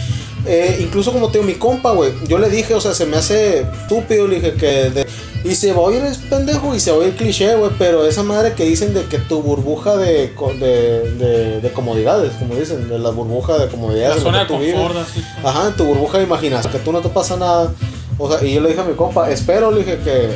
Eh, 0.45 0.80
incluso 0.81 1.14
como 1.14 1.30
te 1.30 1.38
digo, 1.38 1.45
mi 1.49 1.55
compa, 1.55 1.91
güey, 1.91 2.11
yo 2.27 2.38
le 2.38 2.49
dije, 2.49 2.73
o 2.76 2.81
sea, 2.81 2.93
se 2.93 3.05
me 3.05 3.15
hace 3.15 3.60
estúpido, 3.61 4.27
le 4.27 4.35
dije 4.41 4.53
que 4.55 4.89
de- 4.89 5.07
y 5.43 5.55
se 5.55 5.71
va 5.73 5.79
a 5.79 5.81
oír 5.81 6.01
es 6.03 6.17
pendejo 6.19 6.73
y 6.73 6.79
se 6.79 6.91
va 6.91 6.97
a 6.97 6.99
oír 7.01 7.15
cliché, 7.15 7.55
güey, 7.55 7.71
pero 7.77 8.05
esa 8.05 8.23
madre 8.23 8.53
que 8.53 8.63
dicen 8.63 8.93
de 8.93 9.05
que 9.05 9.17
tu 9.19 9.41
burbuja 9.41 9.97
de, 9.97 10.33
de, 10.59 11.11
de, 11.17 11.61
de 11.61 11.71
comodidades, 11.73 12.31
como 12.39 12.55
dicen, 12.55 12.87
de 12.87 12.97
la 12.99 13.09
burbuja 13.09 13.57
de 13.57 13.67
comodidades. 13.67 14.17
La 14.17 14.21
zona 14.23 14.39
de 14.45 14.47
confort, 14.47 14.95
así. 14.97 15.23
Ajá, 15.43 15.67
en 15.67 15.75
tu 15.75 15.83
burbuja 15.85 16.19
de 16.19 16.23
imaginación, 16.23 16.71
que 16.71 16.79
tú 16.79 16.91
no 16.93 17.01
te 17.01 17.09
pasa 17.09 17.35
nada. 17.35 17.73
O 18.17 18.31
sea, 18.31 18.45
y 18.47 18.53
yo 18.53 18.61
le 18.61 18.69
dije 18.69 18.81
a 18.81 18.85
mi 18.85 18.93
compa, 18.93 19.29
espero, 19.29 19.71
le 19.71 19.79
dije 19.83 19.97
que, 20.03 20.29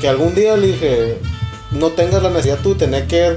que 0.00 0.08
algún 0.08 0.34
día, 0.34 0.56
le 0.56 0.68
dije, 0.68 1.18
no 1.72 1.88
tengas 1.90 2.22
la 2.22 2.30
necesidad 2.30 2.58
tú 2.62 2.70
de 2.74 2.78
tener 2.80 3.06
que 3.06 3.36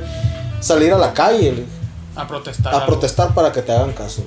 salir 0.61 0.93
a 0.93 0.97
la 0.97 1.13
calle, 1.13 1.51
le 1.51 1.61
dije, 1.61 1.67
A 2.15 2.27
protestar. 2.27 2.73
a 2.73 2.85
protestar 2.85 3.33
para 3.33 3.51
que 3.51 3.61
te 3.61 3.71
hagan 3.73 3.91
caso. 3.91 4.23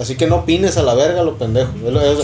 Así 0.00 0.16
que 0.16 0.26
no 0.26 0.36
opines 0.36 0.78
a 0.78 0.82
la 0.82 0.94
verga 0.94 1.22
lo 1.22 1.36
pendejo. 1.36 1.72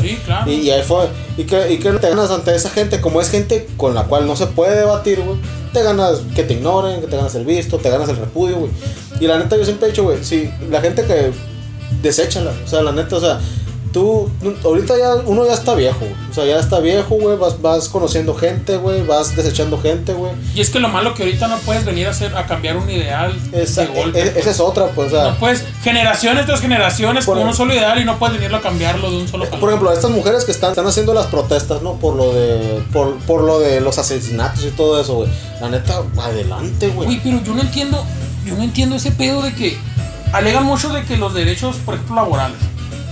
Sí, 0.00 0.18
claro. 0.24 0.50
Y, 0.50 0.54
y 0.54 0.70
ahí 0.70 0.82
fue. 0.82 1.08
Y 1.36 1.44
que, 1.44 1.72
y 1.72 1.78
que 1.78 1.90
te 1.92 2.08
ganas 2.08 2.30
ante 2.30 2.54
esa 2.54 2.70
gente, 2.70 3.02
como 3.02 3.20
es 3.20 3.30
gente 3.30 3.68
con 3.76 3.94
la 3.94 4.04
cual 4.04 4.26
no 4.26 4.34
se 4.34 4.46
puede 4.46 4.76
debatir, 4.76 5.20
güey. 5.20 5.36
Te 5.74 5.82
ganas 5.82 6.22
que 6.34 6.42
te 6.42 6.54
ignoren, 6.54 7.02
que 7.02 7.06
te 7.06 7.16
ganas 7.16 7.34
el 7.34 7.44
visto, 7.44 7.76
te 7.76 7.90
ganas 7.90 8.08
el 8.08 8.16
repudio, 8.16 8.56
güey. 8.60 8.70
Y 9.20 9.26
la 9.26 9.38
neta, 9.38 9.58
yo 9.58 9.64
siempre 9.64 9.88
he 9.88 9.90
dicho, 9.90 10.04
güey, 10.04 10.24
si 10.24 10.50
la 10.70 10.80
gente 10.80 11.04
que 11.04 11.32
deséchala. 12.02 12.52
O 12.64 12.68
sea, 12.68 12.80
la 12.82 12.92
neta, 12.92 13.16
o 13.16 13.20
sea, 13.20 13.40
tú, 13.96 14.28
ahorita 14.62 14.98
ya, 14.98 15.14
uno 15.24 15.46
ya 15.46 15.54
está 15.54 15.74
viejo, 15.74 16.00
güey. 16.00 16.12
O 16.30 16.34
sea, 16.34 16.44
ya 16.44 16.58
está 16.58 16.80
viejo, 16.80 17.14
güey. 17.14 17.38
Vas, 17.38 17.62
vas 17.62 17.88
conociendo 17.88 18.34
gente, 18.34 18.76
güey. 18.76 19.00
Vas 19.06 19.34
desechando 19.34 19.80
gente, 19.80 20.12
güey. 20.12 20.32
Y 20.54 20.60
es 20.60 20.68
que 20.68 20.80
lo 20.80 20.90
malo 20.90 21.14
que 21.14 21.22
ahorita 21.22 21.48
no 21.48 21.56
puedes 21.60 21.86
venir 21.86 22.06
a 22.06 22.10
hacer 22.10 22.36
a 22.36 22.46
cambiar 22.46 22.76
un 22.76 22.90
ideal 22.90 23.34
Esa, 23.52 23.86
de 23.86 23.86
golpe. 23.86 24.20
e- 24.20 24.26
pues. 24.26 24.36
esa 24.36 24.50
es 24.50 24.60
otra, 24.60 24.88
pues, 24.88 25.10
o 25.14 25.16
sea. 25.16 25.30
No 25.30 25.38
puedes, 25.38 25.64
generaciones 25.82 26.44
tras 26.44 26.60
generaciones 26.60 27.24
con 27.24 27.38
un 27.38 27.54
solo 27.54 27.72
ideal 27.72 27.98
y 27.98 28.04
no 28.04 28.18
puedes 28.18 28.36
venirlo 28.36 28.58
a 28.58 28.60
cambiarlo 28.60 29.10
de 29.10 29.16
un 29.16 29.28
solo 29.28 29.46
Por 29.46 29.70
ejemplo, 29.70 29.90
estas 29.90 30.10
mujeres 30.10 30.44
que 30.44 30.52
están, 30.52 30.70
están 30.72 30.86
haciendo 30.86 31.14
las 31.14 31.26
protestas, 31.28 31.80
¿no? 31.80 31.94
Por 31.94 32.16
lo 32.16 32.34
de 32.34 32.82
por, 32.92 33.16
por 33.20 33.44
lo 33.44 33.60
de 33.60 33.80
los 33.80 33.96
asesinatos 33.96 34.62
y 34.62 34.72
todo 34.72 35.00
eso, 35.00 35.14
güey. 35.14 35.30
La 35.62 35.70
neta, 35.70 36.02
adelante, 36.18 36.88
güey. 36.88 37.08
Uy, 37.08 37.20
pero 37.24 37.42
yo 37.42 37.54
no 37.54 37.62
entiendo, 37.62 38.04
yo 38.44 38.56
no 38.56 38.62
entiendo 38.62 38.96
ese 38.96 39.10
pedo 39.12 39.40
de 39.40 39.54
que 39.54 39.78
alegan 40.34 40.64
mucho 40.64 40.90
de 40.90 41.02
que 41.04 41.16
los 41.16 41.32
derechos, 41.32 41.76
por 41.76 41.94
ejemplo, 41.94 42.16
laborales, 42.16 42.58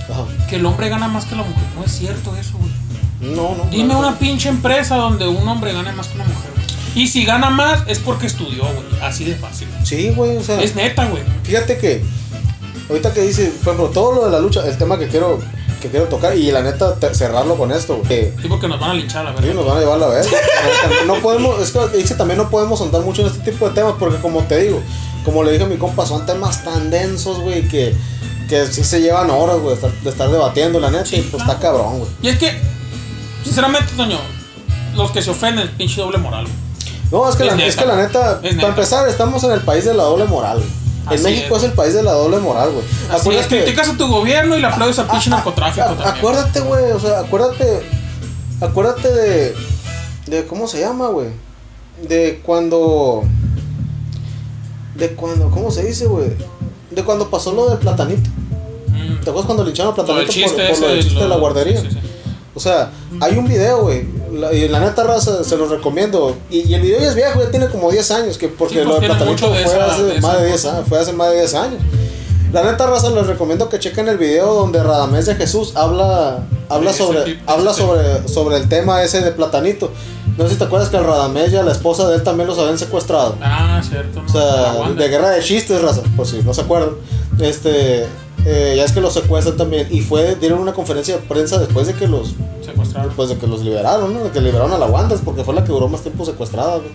Ajá. 0.09 0.23
que 0.49 0.57
el 0.57 0.65
hombre 0.65 0.89
gana 0.89 1.07
más 1.07 1.25
que 1.25 1.35
la 1.35 1.43
mujer. 1.43 1.63
No 1.77 1.83
es 1.83 1.91
cierto 1.91 2.35
eso, 2.35 2.57
güey. 2.57 2.71
No, 3.35 3.55
no. 3.55 3.65
Dime 3.71 3.93
no, 3.93 3.99
una 3.99 4.17
pinche 4.19 4.49
empresa 4.49 4.95
donde 4.97 5.27
un 5.27 5.47
hombre 5.47 5.73
gane 5.73 5.91
más 5.93 6.07
que 6.07 6.15
una 6.15 6.25
mujer. 6.25 6.51
güey. 6.53 6.65
Y 7.03 7.07
si 7.07 7.25
gana 7.25 7.49
más 7.49 7.83
es 7.87 7.99
porque 7.99 8.27
estudió, 8.27 8.63
güey. 8.63 9.01
Así 9.01 9.23
de 9.25 9.35
fácil. 9.35 9.67
Sí, 9.83 10.11
güey, 10.15 10.37
o 10.37 10.43
sea. 10.43 10.61
Es 10.61 10.75
neta, 10.75 11.05
güey. 11.07 11.23
Fíjate 11.43 11.77
que 11.77 12.03
ahorita 12.89 13.13
que 13.13 13.21
dice, 13.21 13.51
por 13.63 13.73
ejemplo, 13.73 13.93
todo 13.93 14.13
lo 14.13 14.25
de 14.25 14.31
la 14.31 14.39
lucha, 14.39 14.65
el 14.67 14.77
tema 14.77 14.97
que 14.99 15.07
quiero 15.07 15.39
que 15.81 15.89
quiero 15.91 16.05
tocar 16.07 16.35
y 16.35 16.51
la 16.51 16.61
neta 16.63 16.95
cerrarlo 17.13 17.57
con 17.57 17.71
esto, 17.71 17.97
güey. 17.97 18.07
que 18.07 18.33
Sí, 18.41 18.47
porque 18.47 18.67
nos 18.67 18.79
van 18.79 18.91
a 18.91 18.93
linchar, 18.95 19.23
la 19.25 19.31
Sí, 19.35 19.41
verdad. 19.41 19.53
nos 19.55 19.65
van 19.67 19.77
a 19.77 19.79
llevar 19.81 19.95
a 19.97 19.99
la 19.99 20.07
vez. 20.07 20.27
No 21.05 21.15
podemos, 21.15 21.59
es 21.61 21.71
que 21.71 21.97
dice 21.97 22.15
también 22.15 22.37
no 22.37 22.49
podemos 22.49 22.81
andar 22.81 23.01
mucho 23.01 23.21
en 23.21 23.27
este 23.27 23.51
tipo 23.51 23.67
de 23.67 23.75
temas 23.75 23.93
porque 23.99 24.17
como 24.19 24.41
te 24.43 24.57
digo, 24.61 24.81
como 25.23 25.43
le 25.43 25.51
dije 25.51 25.63
a 25.63 25.67
mi 25.67 25.77
compa, 25.77 26.05
son 26.05 26.25
temas 26.25 26.63
tan 26.63 26.89
densos, 26.89 27.39
güey, 27.39 27.67
que, 27.67 27.95
que 28.47 28.65
sí 28.67 28.83
se 28.83 29.01
llevan 29.01 29.29
horas, 29.29 29.57
güey, 29.57 29.69
de 29.69 29.73
estar, 29.75 29.91
de 29.91 30.09
estar 30.09 30.29
debatiendo, 30.29 30.79
la 30.79 30.91
neta, 30.91 31.05
Sí, 31.05 31.17
y 31.17 31.21
pues 31.21 31.43
claro. 31.43 31.51
está 31.51 31.59
cabrón, 31.61 31.99
güey. 31.99 32.11
Y 32.21 32.27
es 32.29 32.37
que, 32.39 32.59
sinceramente, 33.43 33.91
Toño, 33.95 34.19
los 34.95 35.11
que 35.11 35.21
se 35.21 35.31
ofenden, 35.31 35.69
pinche 35.77 36.01
doble 36.01 36.17
moral. 36.17 36.45
güey. 36.45 36.55
No, 37.11 37.29
es 37.29 37.35
que, 37.35 37.43
Es 37.43 37.49
la, 37.49 37.55
neta. 37.55 37.67
es 37.69 37.75
que 37.75 37.85
la 37.85 37.95
neta, 37.95 38.41
para 38.41 38.67
empezar, 38.69 39.07
estamos 39.07 39.43
en 39.43 39.51
el 39.51 39.61
país 39.61 39.85
de 39.85 39.93
la 39.93 40.03
doble 40.03 40.25
moral, 40.25 40.57
güey. 40.57 40.85
En 41.17 41.21
México 41.23 41.55
es. 41.55 41.63
es. 41.63 41.69
el 41.69 41.75
país 41.75 41.93
de 41.93 42.01
la 42.01 42.13
doble 42.13 42.37
moral, 42.39 42.71
güey. 42.71 42.83
Acuérdate, 43.11 43.47
criticas 43.47 43.89
a 43.89 43.97
tu 43.97 44.07
gobierno 44.07 44.57
y 44.57 44.61
le 44.61 44.65
aplaudes 44.67 44.97
al 44.97 45.07
pinche 45.07 45.29
Ah, 45.29 45.33
ah, 45.33 45.35
narcotráfico 45.37 45.85
ah, 45.85 45.89
también. 45.89 46.15
Acuérdate, 46.17 46.59
güey, 46.61 46.91
o 46.91 46.99
sea, 46.99 47.19
acuérdate. 47.19 47.83
Acuérdate 48.59 49.11
de. 49.13 49.55
de 50.25 50.45
¿Cómo 50.47 50.67
se 50.67 50.79
llama, 50.79 51.09
güey? 51.09 51.27
De 52.01 52.41
cuando. 52.43 53.23
De 54.95 55.09
cuando. 55.13 55.51
¿Cómo 55.51 55.69
se 55.69 55.83
dice, 55.83 56.07
güey? 56.07 56.29
De 56.95 57.03
cuando 57.03 57.29
pasó 57.29 57.51
lo 57.51 57.69
del 57.69 57.77
platanito. 57.79 58.29
Mm. 58.87 59.15
¿Te 59.23 59.29
acuerdas 59.29 59.45
cuando 59.45 59.63
Lo 59.93 59.95
del 59.95 60.05
platanito 60.05 60.31
por, 60.79 60.79
lo 60.79 60.87
del 60.87 61.15
de 61.15 61.27
la 61.27 61.35
guardería? 61.37 61.81
sí, 61.81 61.87
sí, 61.89 61.93
sí. 62.01 62.07
O 62.53 62.59
sea, 62.59 62.89
hay 63.19 63.37
un 63.37 63.47
video, 63.47 63.81
güey. 63.81 64.07
la- 64.33 64.53
Y 64.53 64.67
la 64.69 64.79
neta 64.79 65.03
raza 65.03 65.43
se 65.43 65.57
los 65.57 65.69
recomiendo. 65.69 66.35
Y, 66.49 66.61
y 66.69 66.73
el 66.73 66.81
video 66.81 66.99
ya 67.01 67.09
es 67.09 67.15
viejo, 67.15 67.41
ya 67.43 67.51
tiene 67.51 67.67
como 67.67 67.91
10 67.91 68.09
años. 68.11 68.37
Que 68.37 68.47
porque 68.47 68.75
Sí, 68.75 68.79
pues 68.79 68.87
lo 68.87 68.99
del 69.01 69.09
platanito 69.09 69.47
fue, 69.49 69.61
esa- 69.61 69.85
hace 69.93 70.03
de 70.03 70.21
más 70.21 70.31
esa 70.33 70.39
de 70.41 70.45
10 70.47 70.61
cosa. 70.61 70.75
años, 70.77 70.87
fue 70.89 70.99
hace 70.99 71.13
más 71.13 71.29
de 71.31 71.35
10 71.35 71.53
años. 71.53 71.81
La 72.55 72.63
neta 72.63 72.85
raza 72.87 73.09
les 73.09 73.27
recomiendo 73.27 73.67
que 73.67 73.79
chequen 73.79 74.07
el 74.07 74.17
video 74.17 74.53
donde 74.53 74.81
Radamés 74.81 75.25
de 75.25 75.35
Jesús 75.35 75.73
habla 75.75 76.39
habla 76.69 76.93
sobre 76.93 77.23
tipo- 77.25 77.51
habla 77.51 77.73
sobre 77.73 78.25
sobre 78.29 78.55
el 78.55 78.69
tema 78.69 79.03
ese 79.03 79.19
de 79.19 79.31
platanito. 79.31 79.91
No 80.37 80.45
sé 80.45 80.51
si 80.51 80.55
te 80.59 80.63
acuerdas 80.63 80.87
que 80.87 80.95
el 80.95 81.03
Radamés 81.03 81.51
y 81.51 81.57
a 81.57 81.63
la 81.63 81.73
esposa 81.73 82.07
de 82.07 82.15
él 82.15 82.23
también 82.23 82.47
los 82.47 82.57
habían 82.57 82.79
secuestrado. 82.79 83.35
Ah, 83.41 83.81
cierto. 83.83 84.21
no, 84.21 84.25
O 84.25 84.29
sea, 84.31 84.89
de 84.89 85.07
guerra 85.09 85.31
de 85.31 85.41
chistes, 85.43 85.81
raza, 85.81 86.01
por 86.15 86.25
si 86.25 86.41
no 86.43 86.53
se 86.53 86.61
acuerdan. 86.61 86.91
Este, 87.39 88.03
eh, 88.45 88.73
ya 88.77 88.85
es 88.85 88.93
que 88.93 89.01
los 89.01 89.13
secuestran 89.13 89.57
también. 89.57 89.89
Y 89.91 89.99
fue, 89.99 90.35
dieron 90.35 90.59
una 90.59 90.71
conferencia 90.73 91.17
de 91.17 91.23
prensa 91.23 91.57
después 91.59 91.87
de 91.87 91.93
que 91.93 92.07
los, 92.07 92.35
Secuestraron. 92.65 93.11
pues 93.17 93.27
de 93.27 93.37
que 93.37 93.47
los 93.47 93.63
liberaron, 93.63 94.13
¿no? 94.13 94.23
De 94.23 94.31
que 94.31 94.39
liberaron 94.39 94.71
a 94.71 94.77
la 94.77 94.85
Wanda, 94.85 95.17
porque 95.25 95.43
fue 95.43 95.53
la 95.53 95.63
que 95.65 95.73
duró 95.73 95.89
más 95.89 96.01
tiempo 96.03 96.23
secuestrada, 96.25 96.77
güey. 96.77 96.91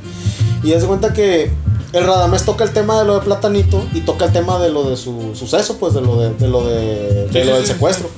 Y 0.62 0.73
haz 0.73 0.81
de 0.82 0.89
cuenta 0.89 1.12
que 1.12 1.51
el 1.93 2.07
Radamés 2.07 2.45
toca 2.45 2.65
el 2.65 2.73
tema 2.73 2.99
de 3.01 3.05
lo 3.07 3.15
de 3.15 3.21
Platanito 3.21 3.85
y 3.93 4.01
toca 4.03 4.27
el 4.27 4.33
tema 4.33 4.59
de 4.59 4.71
lo 4.71 4.89
de 4.89 4.97
su 4.97 5.35
suceso, 5.35 5.77
pues 5.79 5.95
de 5.95 6.01
lo 6.01 6.17
de, 6.21 6.35
de 6.35 6.49
lo 6.49 6.65
de, 6.65 7.27
de 7.27 7.33
Sí, 7.33 7.39
lo 7.39 7.45
sí, 7.45 7.51
del 7.59 7.67
sí, 7.67 7.73
secuestro. 7.73 8.09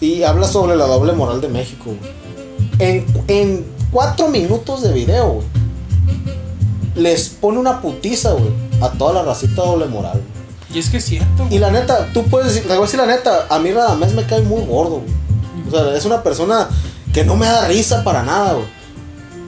Y 0.00 0.22
habla 0.22 0.46
sobre 0.46 0.76
la 0.76 0.86
doble 0.86 1.12
moral 1.12 1.40
de 1.40 1.48
México. 1.48 1.90
En, 2.78 3.06
en 3.28 3.64
cuatro 3.90 4.28
minutos 4.28 4.82
de 4.82 4.92
video, 4.92 5.34
güey, 5.34 5.46
les 6.96 7.28
pone 7.28 7.58
una 7.58 7.80
putiza, 7.80 8.32
güey, 8.32 8.50
a 8.80 8.90
toda 8.90 9.12
la 9.14 9.22
racita 9.22 9.62
doble 9.62 9.86
moral. 9.86 10.12
güey. 10.20 10.76
Y 10.76 10.78
es 10.80 10.88
que 10.90 10.96
es 10.98 11.04
cierto. 11.04 11.46
Y 11.50 11.58
la 11.58 11.70
neta, 11.70 12.08
tú 12.12 12.24
puedes 12.24 12.48
decir, 12.48 12.62
te 12.62 12.68
voy 12.68 12.78
a 12.78 12.80
decir 12.82 12.98
la 12.98 13.06
neta, 13.06 13.46
a 13.48 13.58
mí 13.58 13.70
Radamés 13.72 14.12
me 14.14 14.24
cae 14.24 14.40
muy 14.42 14.64
gordo, 14.66 15.00
güey. 15.00 15.12
O 15.68 15.70
sea, 15.70 15.96
es 15.96 16.04
una 16.04 16.22
persona 16.22 16.68
que 17.12 17.24
no 17.24 17.36
me 17.36 17.46
da 17.46 17.66
risa 17.68 18.02
para 18.04 18.22
nada, 18.22 18.54
güey. 18.54 18.66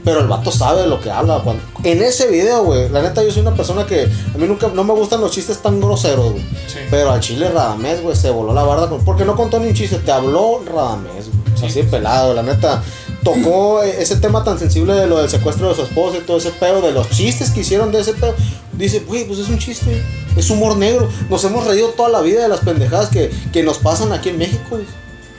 Pero 0.07 0.21
el 0.21 0.29
vato 0.29 0.51
sabe 0.53 0.83
de 0.83 0.87
lo 0.87 1.01
que 1.01 1.11
habla. 1.11 1.41
Cuando... 1.43 1.63
En 1.83 2.01
ese 2.01 2.29
video, 2.29 2.63
güey, 2.63 2.89
la 2.91 3.03
neta 3.03 3.23
yo 3.25 3.31
soy 3.33 3.43
una 3.43 3.55
persona 3.55 3.85
que 3.87 4.05
a 4.35 4.39
mí 4.39 4.47
nunca, 4.47 4.69
no 4.69 4.85
me 4.85 4.93
gustan 4.95 5.21
los 5.21 5.33
chistes 5.33 5.59
tan 5.59 5.81
groseros, 5.81 6.31
güey. 6.31 6.45
Sí. 6.69 6.79
Pero 6.91 7.11
al 7.11 7.19
chile 7.21 7.49
Radamés, 7.51 8.01
güey, 8.01 8.15
se 8.17 8.31
voló 8.31 8.55
la 8.55 8.63
barda. 8.63 8.89
con- 8.89 9.05
Porque 9.05 9.25
no 9.25 9.35
contó 9.35 9.59
ni 9.59 9.67
un 9.67 9.75
chiste, 9.75 9.99
te 9.99 10.13
habló 10.13 10.63
Radamés, 10.65 11.27
güey. 11.27 11.59
Sí, 11.59 11.67
Así 11.67 11.83
pelado, 11.83 12.33
la 12.35 12.43
neta. 12.45 12.83
Tocó 13.25 13.83
ese 13.83 14.17
tema 14.17 14.45
tan 14.45 14.57
sensible 14.59 14.95
de 14.95 15.09
lo 15.09 15.19
del 15.19 15.29
secuestro 15.29 15.69
de 15.71 15.75
su 15.75 15.83
esposa 15.83 16.19
y 16.19 16.21
todo 16.21 16.37
ese 16.37 16.51
pedo, 16.53 16.81
de 16.81 16.93
los 16.93 17.11
chistes 17.11 17.51
que 17.51 17.61
hicieron 17.63 17.91
de 17.91 18.01
ese 18.01 18.13
pedo. 18.15 18.35
Dice, 18.75 19.01
güey, 19.01 19.25
pues 19.27 19.41
es 19.41 19.49
un 19.49 19.59
chiste, 19.59 20.01
es 20.37 20.49
humor 20.51 20.77
negro. 20.77 21.09
Nos 21.29 21.43
hemos 21.43 21.67
reído 21.67 21.89
toda 21.89 22.09
la 22.11 22.21
vida 22.21 22.43
de 22.43 22.49
las 22.49 22.61
pendejadas 22.61 23.09
que, 23.09 23.31
que 23.53 23.65
nos 23.65 23.79
pasan 23.79 24.13
aquí 24.13 24.29
en 24.29 24.39
México, 24.39 24.63
güey. 24.71 24.85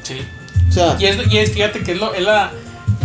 Sí. 0.03 0.15
O 0.69 0.73
sea, 0.73 0.97
Y 0.99 1.05
es, 1.05 1.17
y 1.31 1.37
es 1.37 1.51
fíjate 1.51 1.81
que 1.83 1.93
es 1.93 1.97
lo, 1.99 2.13
es 2.13 2.23
la, 2.23 2.51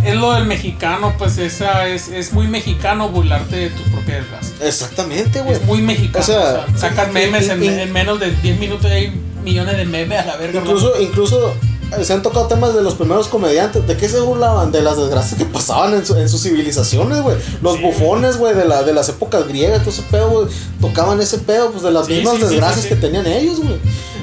es 0.05 0.15
lo 0.15 0.33
del 0.33 0.45
mexicano, 0.45 1.13
pues 1.17 1.37
esa 1.37 1.87
es, 1.87 2.07
es 2.09 2.33
muy 2.33 2.47
mexicano 2.47 3.09
burlarte 3.09 3.55
de 3.55 3.69
tus 3.69 3.87
propias 3.89 4.29
razas. 4.29 4.53
exactamente, 4.61 5.41
güey. 5.41 5.55
Es 5.55 5.63
muy 5.65 5.81
mexicano. 5.81 6.23
O 6.23 6.25
sea, 6.27 6.65
o 6.73 6.77
sea, 6.77 7.05
in- 7.07 7.13
memes 7.13 7.49
en, 7.49 7.91
menos 7.93 8.19
de 8.19 8.31
10 8.31 8.59
minutos 8.59 8.85
y 8.91 8.93
hay 8.93 9.21
millones 9.43 9.77
de 9.77 9.85
memes 9.85 10.19
a 10.19 10.25
la 10.25 10.35
verga. 10.37 10.59
Incluso, 10.61 10.93
incluso 11.01 11.53
eh, 11.97 12.03
se 12.03 12.13
han 12.13 12.21
tocado 12.21 12.47
temas 12.47 12.73
de 12.73 12.81
los 12.81 12.95
primeros 12.95 13.27
comediantes. 13.27 13.85
¿De 13.87 13.95
qué 13.97 14.09
se 14.09 14.19
burlaban? 14.19 14.71
De 14.71 14.81
las 14.81 14.97
desgracias 14.97 15.35
que 15.37 15.45
pasaban 15.45 15.93
en, 15.93 16.05
su- 16.05 16.15
en 16.15 16.27
sus 16.29 16.41
civilizaciones, 16.43 17.21
güey. 17.21 17.37
Los 17.61 17.75
Sí. 17.77 17.81
bufones, 17.83 18.37
güey, 18.37 18.55
de, 18.55 18.65
la, 18.65 18.83
de 18.83 18.93
las 18.93 19.09
épocas 19.09 19.47
griegas, 19.47 19.79
todo 19.81 19.89
ese 19.91 20.01
pedo, 20.03 20.29
güey. 20.29 20.47
Tocaban 20.81 21.19
ese 21.21 21.37
pedo, 21.39 21.71
pues 21.71 21.83
de 21.83 21.91
las 21.91 22.07
Sí, 22.07 22.13
mismas 22.13 22.39
desgracias 22.39 22.85
que 22.85 22.95
tenían 22.95 23.25
ellos, 23.27 23.59
güey. 23.59 23.77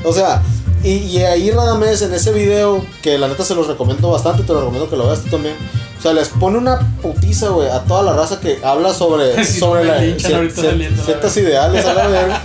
O 0.04 0.12
sea, 0.12 0.42
y, 0.84 0.90
y 0.92 1.18
ahí 1.24 1.50
Radamés 1.50 2.00
en 2.02 2.12
ese 2.14 2.32
video, 2.32 2.84
que 3.02 3.18
la 3.18 3.28
neta 3.28 3.44
se 3.44 3.54
los 3.54 3.66
recomiendo 3.66 4.10
bastante, 4.10 4.42
te 4.42 4.52
lo 4.52 4.60
recomiendo 4.60 4.88
que 4.90 4.96
lo 4.96 5.06
veas 5.06 5.20
tú 5.22 5.30
también. 5.30 5.54
O 5.98 6.02
sea, 6.02 6.12
les 6.14 6.28
pone 6.30 6.56
una 6.56 6.96
putiza, 7.02 7.50
güey, 7.50 7.68
a 7.68 7.80
toda 7.84 8.02
la 8.02 8.12
raza 8.14 8.40
que 8.40 8.58
habla 8.64 8.94
sobre, 8.94 9.44
Sí, 9.44 9.58
sobre 9.60 9.84
la- 9.84 9.98
cier- 10.00 10.50
cier- 10.50 11.04
ciertas 11.04 11.36
ideales, 11.36 11.84
a 11.84 11.92
la 11.94 12.06
verga, 12.08 12.40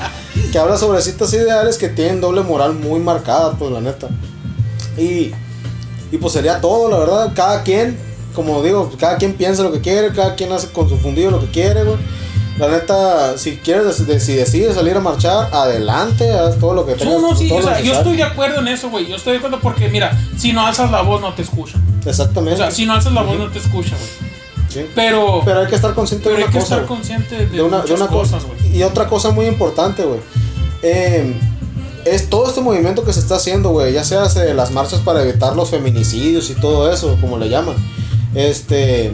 que 0.52 0.58
habla 0.60 0.78
sobre 0.78 1.02
ciertas 1.02 1.34
ideales 1.34 1.78
que 1.78 1.88
tienen 1.90 2.20
doble 2.20 2.42
moral 2.42 2.74
muy 2.74 3.00
marcada, 3.00 3.54
pues 3.54 3.72
la 3.72 3.80
neta. 3.80 4.10
Y, 4.98 5.32
y 6.12 6.18
pues 6.20 6.34
sería 6.34 6.60
todo, 6.60 6.90
la 6.90 6.98
verdad. 7.00 7.32
Cada 7.36 7.64
quien, 7.64 7.98
como 8.36 8.62
digo, 8.64 8.92
cada 9.00 9.16
quien 9.18 9.34
piensa 9.34 9.64
lo 9.64 9.72
que 9.72 9.80
quiere, 9.82 10.12
cada 10.14 10.36
quien 10.36 10.52
hace 10.52 10.68
con 10.72 10.90
su 10.90 10.98
fundido 10.98 11.32
lo 11.32 11.40
que 11.40 11.48
quiere, 11.52 11.84
güey. 11.84 11.98
La 12.58 12.70
neta, 12.70 13.38
si 13.38 13.58
quieres, 13.58 13.98
si 13.98 14.34
decides 14.34 14.76
salir 14.76 14.96
a 14.96 15.02
marchar, 15.02 15.50
adelante, 15.54 16.32
haz 16.32 16.58
todo 16.58 16.74
lo 16.74 16.86
que 16.86 16.94
tengas. 16.94 17.16
No, 17.16 17.20
no, 17.32 17.36
sí, 17.36 17.52
o 17.52 17.62
sea, 17.62 17.82
yo 17.82 17.94
estoy 17.94 18.16
de 18.16 18.24
acuerdo 18.24 18.60
en 18.62 18.70
eso, 18.70 18.90
güey. 18.90 19.08
Yo 19.08 19.18
estoy 19.18 19.34
de 19.34 19.38
acuerdo 19.40 19.60
porque, 19.62 19.90
mira, 19.90 20.18
si 20.38 20.54
no 20.54 20.66
alzas 20.66 20.90
la 20.90 21.02
voz, 21.02 21.20
no 21.20 21.34
te 21.34 21.42
escuchan. 21.42 21.84
O 22.06 22.10
Exactamente. 22.10 22.58
sea, 22.58 22.72
si 22.72 22.86
no 22.86 22.94
alzas 22.94 23.12
la 23.12 23.24
voz, 23.24 23.38
no 23.38 23.50
te 23.50 23.60
escuchan, 23.60 23.98
güey. 23.98 24.32
Sí. 24.70 24.86
Pero, 24.96 25.42
Pero 25.44 25.60
hay 25.62 25.68
que 25.68 25.76
estar 25.76 25.94
consciente 25.94 26.26
pero 26.30 26.38
de 26.38 26.44
hay 26.44 26.50
una 26.50 26.54
que 26.54 26.60
cosa. 26.60 26.76
estar 26.76 26.88
consciente 26.88 27.36
de, 27.38 27.46
de 27.48 27.62
una, 27.62 27.82
de 27.82 27.94
una 27.94 28.08
cosas, 28.08 28.44
güey. 28.46 28.78
Y 28.78 28.84
otra 28.84 29.08
cosa 29.08 29.32
muy 29.32 29.48
importante, 29.48 30.04
güey. 30.04 30.20
Eh, 30.82 31.34
es 32.06 32.30
todo 32.30 32.48
este 32.48 32.62
movimiento 32.62 33.04
que 33.04 33.12
se 33.12 33.20
está 33.20 33.36
haciendo, 33.36 33.70
güey. 33.72 33.92
Ya 33.94 34.04
sea 34.06 34.24
hace 34.24 34.54
las 34.54 34.72
marchas 34.72 35.00
para 35.02 35.24
evitar 35.24 35.56
los 35.58 35.70
feminicidios 35.72 36.50
y 36.50 36.54
todo 36.54 36.92
eso, 36.92 37.18
como 37.20 37.38
le 37.38 37.50
llaman. 37.50 37.76
Este. 38.34 39.14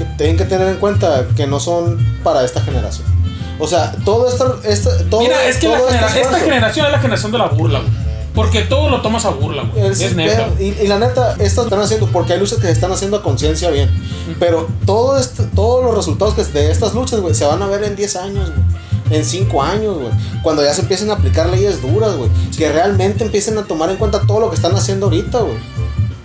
Que 0.00 0.06
tienen 0.16 0.36
que 0.38 0.44
tener 0.46 0.68
en 0.68 0.76
cuenta 0.76 1.26
que 1.36 1.46
no 1.46 1.60
son 1.60 1.98
para 2.24 2.42
esta 2.44 2.62
generación. 2.62 3.06
O 3.58 3.66
sea, 3.66 3.92
todo 4.04 4.28
esto. 4.28 4.58
Esto, 4.64 4.90
todo, 5.10 5.20
Mira, 5.20 5.44
es 5.44 5.58
que 5.58 5.68
la 5.68 5.78
este 5.78 6.20
esta 6.22 6.38
generación 6.40 6.86
es 6.86 6.92
la 6.92 6.98
generación 6.98 7.32
de 7.32 7.38
la 7.38 7.46
burla, 7.48 7.80
güey. 7.80 7.92
Porque 8.34 8.62
todo 8.62 8.88
lo 8.88 9.02
tomas 9.02 9.24
a 9.26 9.30
burla, 9.30 9.64
güey. 9.64 9.88
Es- 9.88 10.00
Es, 10.00 10.16
neta. 10.16 10.48
y, 10.58 10.68
y 10.68 10.86
la 10.86 10.98
neta, 10.98 11.32
estas 11.40 11.64
están 11.66 11.80
haciendo, 11.80 12.06
porque 12.06 12.32
hay 12.32 12.38
luchas 12.38 12.58
que 12.58 12.66
se 12.68 12.72
están 12.72 12.90
haciendo 12.92 13.18
a 13.18 13.22
conciencia 13.22 13.68
bien. 13.70 13.90
Pero 14.38 14.68
todo 14.86 15.18
este- 15.18 15.42
todos 15.54 15.84
los 15.84 15.94
resultados 15.94 16.32
que 16.34 16.44
de 16.44 16.70
estas 16.70 16.94
luchas, 16.94 17.20
güey, 17.20 17.34
se 17.34 17.44
van 17.44 17.60
a 17.62 17.66
ver 17.66 17.84
en 17.84 17.96
10 17.96 18.16
años, 18.16 18.50
güey. 18.50 19.18
En 19.18 19.24
5 19.26 19.62
años, 19.62 19.96
güey. 19.98 20.10
Cuando 20.42 20.62
ya 20.64 20.72
se 20.72 20.80
empiecen 20.82 21.10
a 21.10 21.14
aplicar 21.14 21.50
leyes 21.50 21.82
duras, 21.82 22.16
güey. 22.16 22.30
Que 22.56 22.72
realmente 22.72 23.24
empiecen 23.24 23.58
a 23.58 23.64
tomar 23.64 23.90
en 23.90 23.96
cuenta 23.96 24.20
todo 24.26 24.40
lo 24.40 24.48
que 24.48 24.56
están 24.56 24.74
haciendo 24.74 25.06
ahorita, 25.06 25.40
güey. 25.40 25.58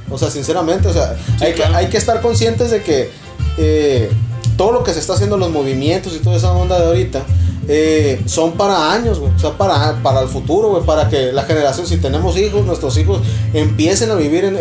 O 0.10 0.18
sea, 0.18 0.30
sinceramente, 0.30 0.88
o 0.88 0.94
sea, 0.94 1.16
Sí, 1.40 1.44
hay, 1.46 1.54
claro. 1.54 1.72
que, 1.72 1.78
hay 1.80 1.88
que 1.90 1.98
estar 1.98 2.22
conscientes 2.22 2.70
de 2.70 2.84
que 2.84 3.12
eh, 3.58 4.10
todo 4.58 4.72
lo 4.72 4.84
que 4.84 4.94
se 4.94 5.00
está 5.00 5.14
haciendo, 5.14 5.38
los 5.38 5.52
movimientos 5.52 6.14
y 6.16 6.20
toda 6.20 6.38
esa 6.38 6.52
onda 6.52 6.80
de 6.80 6.86
ahorita, 6.86 7.24
eh, 7.68 8.22
son 8.26 8.54
para 8.54 8.92
años. 8.92 9.20
O 9.20 9.40
sea, 9.40 9.58
para, 9.58 10.02
para 10.02 10.22
el 10.22 10.28
futuro. 10.28 10.82
Para 10.86 11.10
que 11.10 11.32
la 11.32 11.44
generación, 11.44 11.88
si 11.88 11.98
tenemos 11.98 12.38
hijos, 12.38 12.66
nuestros 12.66 12.98
hijos 12.98 13.22
empiecen 13.54 14.12
a 14.12 14.16
vivir 14.16 14.58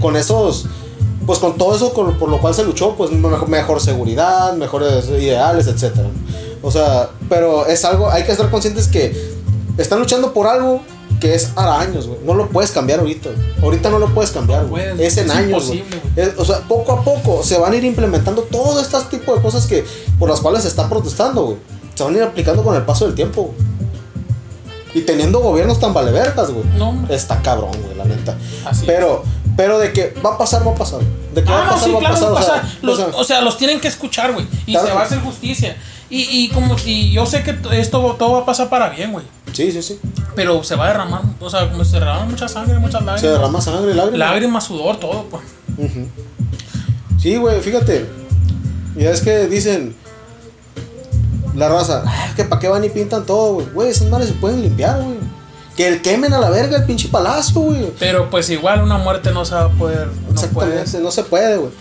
con 0.00 0.16
esos. 0.16 0.66
Pues 1.26 1.38
con 1.38 1.56
todo 1.56 1.76
eso 1.76 1.92
por 1.92 2.28
lo 2.28 2.40
cual 2.40 2.54
se 2.54 2.64
luchó, 2.64 2.96
pues 2.96 3.12
mejor, 3.12 3.48
mejor 3.48 3.80
seguridad, 3.80 4.54
mejores 4.54 5.06
ideales, 5.10 5.66
etcétera. 5.66 6.08
O 6.62 6.70
sea, 6.70 7.10
pero 7.28 7.66
es 7.66 7.84
algo, 7.84 8.10
hay 8.10 8.24
que 8.24 8.32
estar 8.32 8.50
conscientes 8.50 8.88
que 8.88 9.14
están 9.78 9.98
luchando 9.98 10.32
por 10.32 10.46
algo 10.46 10.82
que 11.20 11.34
es 11.34 11.52
años, 11.56 12.06
güey. 12.06 12.18
No 12.24 12.34
lo 12.34 12.48
puedes 12.48 12.70
cambiar 12.70 13.00
ahorita. 13.00 13.28
Ahorita 13.62 13.90
no 13.90 13.98
lo 13.98 14.08
puedes 14.14 14.30
cambiar, 14.30 14.64
güey. 14.66 14.90
puedes, 14.94 15.12
Es 15.12 15.18
en 15.18 15.26
es 15.26 15.36
años, 15.36 15.66
güey. 15.68 15.84
O 16.38 16.44
sea, 16.44 16.60
poco 16.60 16.92
a 16.92 17.04
poco 17.04 17.42
se 17.44 17.58
van 17.58 17.72
a 17.72 17.76
ir 17.76 17.84
implementando 17.84 18.42
todo 18.42 18.80
este 18.80 18.96
tipo 19.16 19.34
de 19.36 19.42
cosas 19.42 19.66
que 19.66 19.84
por 20.18 20.28
las 20.30 20.40
cuales 20.40 20.62
se 20.62 20.68
está 20.68 20.88
protestando, 20.88 21.42
güey. 21.44 21.56
Se 21.94 22.02
van 22.04 22.14
a 22.14 22.16
ir 22.16 22.22
aplicando 22.22 22.62
con 22.64 22.74
el 22.74 22.82
paso 22.82 23.04
del 23.06 23.14
tiempo. 23.14 23.42
güey. 23.54 23.70
Y 24.94 25.02
teniendo 25.02 25.38
gobiernos 25.40 25.78
tan 25.78 25.94
valevergas, 25.94 26.50
güey. 26.50 26.64
No. 26.76 27.06
Está 27.08 27.40
cabrón, 27.42 27.70
güey, 27.82 27.96
la 27.96 28.04
neta. 28.04 28.36
Así 28.64 28.84
pero, 28.86 29.22
pero 29.56 29.78
de 29.78 29.92
que 29.92 30.14
va 30.24 30.30
a 30.34 30.38
pasar, 30.38 30.66
va 30.66 30.72
a 30.72 30.74
pasar. 30.74 31.00
De 31.34 31.44
que 31.44 31.50
va 31.50 31.58
Ah, 31.58 31.62
a 31.62 31.64
no, 31.66 31.70
pasar, 31.72 31.84
sí, 31.86 31.92
va 31.92 31.98
a 31.98 32.00
claro, 32.00 32.34
pasar. 32.34 32.58
o 32.58 32.62
sea, 32.62 32.78
los, 32.82 32.98
o 32.98 33.02
sea, 33.10 33.20
o 33.20 33.24
sea, 33.24 33.40
los 33.42 33.56
tienen 33.56 33.78
que 33.78 33.86
escuchar, 33.88 34.32
güey. 34.32 34.46
Y 34.66 34.72
Claro. 34.72 34.88
se 34.88 34.94
va 34.94 35.00
a 35.02 35.04
hacer 35.04 35.20
justicia. 35.20 35.76
Y, 36.08 36.22
y 36.22 36.48
como 36.48 36.74
y 36.84 37.12
yo 37.12 37.24
sé 37.24 37.44
que 37.44 37.56
esto 37.78 38.16
todo 38.18 38.32
va 38.32 38.38
a 38.40 38.44
pasar 38.44 38.68
para 38.68 38.88
bien, 38.88 39.12
güey. 39.12 39.24
Sí, 39.52 39.72
sí, 39.72 39.82
sí. 39.82 40.00
Pero 40.34 40.62
se 40.64 40.74
va 40.76 40.84
a 40.86 40.88
derramar, 40.88 41.22
o 41.40 41.50
sea, 41.50 41.70
como 41.70 41.84
se 41.84 41.98
derrama 41.98 42.24
mucha 42.26 42.48
sangre, 42.48 42.78
muchas 42.78 43.02
lágrimas. 43.02 43.20
Se 43.20 43.28
derrama 43.28 43.60
sangre, 43.60 43.94
lágrimas. 43.94 44.18
Lágrimas, 44.18 44.64
sudor, 44.64 44.98
todo, 44.98 45.24
pues. 45.30 45.42
Sí, 47.20 47.36
güey, 47.36 47.60
fíjate. 47.60 48.06
Ya 48.96 49.10
es 49.10 49.20
que 49.20 49.46
dicen 49.46 49.94
la 51.54 51.68
raza, 51.68 52.02
"Ah, 52.06 52.32
que 52.36 52.44
para 52.44 52.60
qué 52.60 52.68
van 52.68 52.84
y 52.84 52.88
pintan 52.88 53.24
todo, 53.26 53.54
güey. 53.54 53.66
Güey, 53.72 53.90
esas 53.90 54.08
madres 54.08 54.28
se 54.28 54.34
pueden 54.34 54.62
limpiar, 54.62 55.02
güey. 55.02 55.16
Que 55.76 55.88
el 55.88 56.02
quemen 56.02 56.32
a 56.32 56.38
la 56.38 56.50
verga 56.50 56.76
el 56.78 56.84
pinche 56.84 57.08
palacio, 57.08 57.60
güey. 57.60 57.92
Pero 57.98 58.28
pues 58.30 58.50
igual 58.50 58.82
una 58.82 58.98
muerte 58.98 59.32
no 59.32 59.44
se 59.44 59.54
va 59.54 59.62
a 59.64 59.68
poder. 59.70 60.08
No 60.08 60.12
puede. 60.52 60.80
Exactamente, 60.80 60.98
no 61.00 61.10
se 61.10 61.24
puede, 61.24 61.56
güey. 61.56 61.72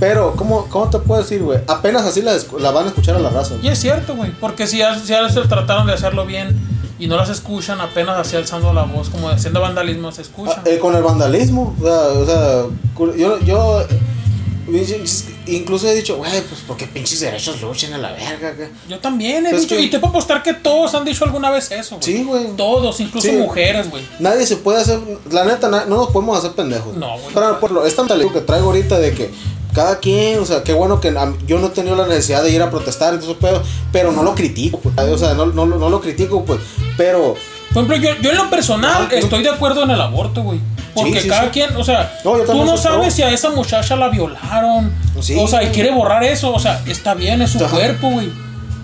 Pero, 0.00 0.34
¿cómo, 0.36 0.66
¿cómo 0.68 0.90
te 0.90 0.98
puedo 0.98 1.22
decir, 1.22 1.42
güey? 1.42 1.60
Apenas 1.68 2.02
así 2.04 2.22
la 2.22 2.70
van 2.72 2.86
a 2.86 2.88
escuchar 2.88 3.14
a 3.14 3.20
la 3.20 3.30
raza. 3.30 3.54
Y 3.62 3.68
es 3.68 3.78
cierto, 3.78 4.16
güey. 4.16 4.32
Porque 4.32 4.66
si 4.66 4.78
ya, 4.78 4.98
si 4.98 5.06
ya 5.08 5.28
se 5.28 5.40
trataron 5.42 5.86
de 5.86 5.92
hacerlo 5.92 6.26
bien 6.26 6.58
y 7.02 7.08
no 7.08 7.16
las 7.16 7.28
escuchan, 7.30 7.80
apenas 7.80 8.16
así 8.16 8.36
alzando 8.36 8.72
la 8.72 8.84
voz, 8.84 9.08
como 9.10 9.28
haciendo 9.28 9.60
vandalismo, 9.60 10.12
se 10.12 10.22
escuchan. 10.22 10.56
Ah, 10.58 10.62
eh, 10.66 10.78
con 10.78 10.94
el 10.94 11.02
vandalismo, 11.02 11.74
o 11.80 11.84
sea, 11.84 11.98
o 12.20 12.24
sea 12.26 13.16
yo, 13.16 13.38
yo 13.40 13.84
incluso 15.46 15.88
he 15.88 15.94
dicho, 15.94 16.16
güey, 16.16 16.30
pues 16.42 16.60
porque 16.66 16.86
pinches 16.86 17.20
derechos 17.20 17.60
luchen 17.60 17.92
a 17.94 17.98
la 17.98 18.12
verga. 18.12 18.50
acá?" 18.50 18.68
Yo 18.88 18.98
también 19.00 19.44
he 19.46 19.50
Pues 19.50 19.62
dicho, 19.62 19.76
que- 19.76 19.82
y 19.82 19.90
te 19.90 19.98
puedo 19.98 20.10
apostar 20.10 20.42
que 20.42 20.54
todos 20.54 20.94
han 20.94 21.04
dicho 21.04 21.24
alguna 21.24 21.50
vez 21.50 21.70
eso, 21.72 21.96
güey. 21.96 22.04
Sí, 22.04 22.22
güey. 22.24 22.56
Todos, 22.56 23.00
incluso 23.00 23.28
Sí. 23.28 23.34
mujeres, 23.36 23.90
güey. 23.90 24.06
Nadie 24.20 24.46
se 24.46 24.56
puede 24.56 24.80
hacer, 24.80 25.00
la 25.30 25.44
neta, 25.44 25.68
no 25.68 25.84
nos 25.86 26.08
podemos 26.10 26.38
hacer 26.38 26.52
pendejos. 26.52 26.96
No, 26.96 27.18
güey. 27.18 27.34
Pero 27.34 27.58
por 27.60 27.72
lo, 27.72 27.84
esta 27.86 28.02
mentalidad 28.02 28.32
que 28.32 28.40
traigo 28.42 28.66
ahorita 28.66 28.98
de 28.98 29.12
que 29.12 29.30
cada 29.74 29.98
quien, 29.98 30.38
o 30.38 30.44
sea, 30.44 30.62
qué 30.62 30.72
bueno 30.72 31.00
que 31.00 31.12
yo 31.46 31.58
no 31.58 31.66
he 31.66 31.70
tenido 31.70 31.96
la 31.96 32.06
necesidad 32.06 32.42
de 32.42 32.50
ir 32.50 32.60
a 32.62 32.70
protestar 32.70 33.14
eso, 33.14 33.36
pero, 33.40 33.62
pero 33.90 34.12
no 34.12 34.22
lo 34.22 34.34
critico, 34.34 34.78
pues, 34.80 34.94
o 34.98 35.18
sea, 35.18 35.34
no, 35.34 35.46
no, 35.46 35.66
lo- 35.66 35.78
no 35.78 35.88
lo 35.88 36.00
critico, 36.00 36.44
pues, 36.44 36.60
pero 36.96 37.34
Por 37.72 37.84
ejemplo, 37.84 37.96
yo, 37.96 38.20
yo 38.20 38.30
en 38.30 38.36
lo 38.36 38.50
personal 38.50 39.08
Ah, 39.10 39.14
estoy 39.14 39.42
de 39.42 39.48
acuerdo 39.50 39.82
en 39.84 39.90
el 39.92 40.00
aborto, 40.00 40.42
güey. 40.42 40.60
Porque 40.94 41.14
Sí, 41.14 41.20
sí, 41.20 41.28
cada 41.28 41.44
sí. 41.44 41.48
quien, 41.52 41.74
o 41.74 41.82
sea, 41.82 42.18
No, 42.22 42.32
tú 42.40 42.64
no 42.66 42.76
sabes 42.76 43.14
si 43.14 43.22
a 43.22 43.30
esa 43.30 43.48
muchacha 43.48 43.96
la 43.96 44.10
violaron. 44.10 44.92
O 45.16 45.22
sea, 45.48 45.62
y 45.62 45.68
quiere 45.68 45.90
borrar 45.90 46.22
eso. 46.22 46.52
O 46.52 46.58
sea, 46.58 46.82
está 46.86 47.14
bien, 47.14 47.40
es 47.40 47.52
su 47.52 47.64
Ajá. 47.64 47.74
cuerpo, 47.74 48.10
güey. 48.10 48.30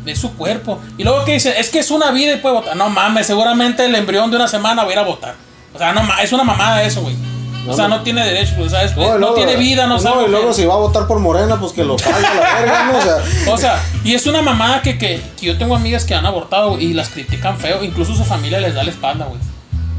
Es 0.06 0.18
su 0.18 0.32
cuerpo. 0.34 0.80
Y 0.96 1.04
luego 1.04 1.22
que 1.26 1.32
dice, 1.34 1.60
es 1.60 1.68
que 1.68 1.80
es 1.80 1.90
una 1.90 2.10
vida 2.12 2.32
y 2.32 2.36
puede 2.38 2.54
votar. 2.54 2.74
No 2.78 2.88
mames, 2.88 3.26
seguramente 3.26 3.84
el 3.84 3.94
embrión 3.94 4.30
de 4.30 4.36
una 4.36 4.48
semana 4.48 4.84
va 4.84 4.88
a 4.88 4.92
ir 4.94 4.98
a 4.98 5.02
votar. 5.02 5.34
O 5.74 5.78
sea, 5.78 5.92
no 5.92 6.00
es 6.22 6.32
una 6.32 6.44
mamada 6.44 6.82
eso, 6.82 7.02
güey. 7.02 7.14
O 7.64 7.70
No, 7.70 7.74
sea, 7.76 7.88
no. 7.88 7.98
no 7.98 8.02
tiene 8.02 8.24
derecho, 8.24 8.54
o 8.60 8.68
sea, 8.68 8.82
es- 8.84 8.96
No, 8.96 9.02
no 9.12 9.18
luego- 9.18 9.34
tiene 9.34 9.56
vida, 9.56 9.86
no, 9.86 9.98
sabe. 9.98 10.24
y 10.26 10.28
luego 10.30 10.48
que- 10.48 10.54
si 10.54 10.64
va 10.64 10.74
a 10.74 10.78
votar 10.78 11.06
por 11.06 11.18
Morena, 11.18 11.58
pues 11.60 11.72
que 11.72 11.84
lo 11.84 11.96
cague 11.96 12.26
a 12.26 12.34
la 12.34 12.54
verga, 12.60 12.84
¿no? 12.92 12.98
O 12.98 13.02
sea, 13.02 13.16
O 13.52 13.58
sea, 13.58 13.82
y 14.04 14.14
es 14.14 14.26
una 14.26 14.40
mamada 14.42 14.80
que, 14.82 14.96
que, 14.98 15.20
que 15.38 15.46
yo 15.46 15.58
tengo 15.58 15.74
amigas 15.76 16.04
que 16.04 16.14
han 16.14 16.24
abortado 16.24 16.78
y 16.80 16.94
las 16.94 17.08
critican 17.10 17.58
feo. 17.58 17.82
Incluso 17.84 18.14
su 18.14 18.24
familia 18.24 18.60
les 18.60 18.74
da 18.74 18.84
la 18.84 18.90
espalda, 18.90 19.26
güey. 19.26 19.40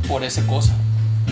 Por 0.07 0.23
esa 0.23 0.41
cosa. 0.47 0.71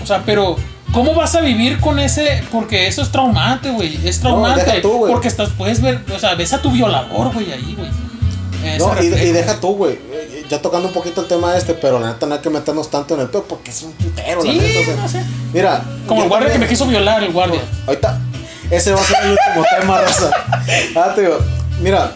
O 0.03 0.05
sea, 0.05 0.21
pero, 0.25 0.57
¿cómo 0.93 1.15
vas 1.15 1.33
a 1.35 1.41
vivir 1.41 1.79
con 1.79 1.97
ese? 1.97 2.43
Porque 2.51 2.87
eso 2.87 3.01
es 3.01 3.11
traumante, 3.11 3.71
güey. 3.71 3.97
Es 4.07 4.19
traumante. 4.19 4.63
deja 4.63 4.81
tú, 4.81 4.91
güey. 4.99 5.11
porque 5.11 5.27
estás, 5.29 5.49
puedes 5.57 5.81
ver, 5.81 6.01
o 6.15 6.19
sea, 6.19 6.35
ves 6.35 6.53
a 6.53 6.61
tu 6.61 6.69
violador, 6.71 7.33
güey, 7.33 7.51
ahí, 7.51 7.75
güey. 7.77 7.89
No, 8.79 9.01
y, 9.01 9.05
y 9.07 9.31
deja 9.31 9.59
tú, 9.59 9.75
güey, 9.75 9.97
ya 10.49 10.61
tocando 10.61 10.87
un 10.87 10.93
poquito 10.93 11.21
el 11.21 11.27
tema 11.27 11.55
este, 11.57 11.73
pero 11.73 11.99
la 11.99 12.07
neta 12.13 12.25
no 12.25 12.35
hay 12.35 12.41
que 12.41 12.49
meternos 12.49 12.89
tanto 12.89 13.13
en 13.15 13.21
el 13.21 13.27
pedo 13.27 13.43
porque 13.43 13.71
es 13.71 13.81
un 13.83 13.91
putero, 13.93 14.43
la 14.43 14.51
Sí, 14.51 14.57
neta, 14.57 14.79
o 14.79 14.83
sea, 14.83 14.95
no 14.95 15.07
sé. 15.09 15.23
Mira, 15.53 15.83
Como 16.07 16.23
el 16.23 16.29
guardia 16.29 16.47
que 16.47 16.53
también- 16.53 16.59
me 16.61 16.67
quiso 16.67 16.85
violar, 16.85 17.23
el 17.23 17.31
guardia. 17.33 17.61
Ahorita, 17.85 18.19
ese 18.71 18.91
va 18.93 19.01
a 19.01 19.03
ser 19.03 19.17
el 19.23 19.31
último 19.31 19.65
tema, 19.79 20.01
raza. 20.01 20.31
Ah, 20.95 21.11
te 21.15 21.21
digo, 21.21 21.37
mira, 21.81 22.13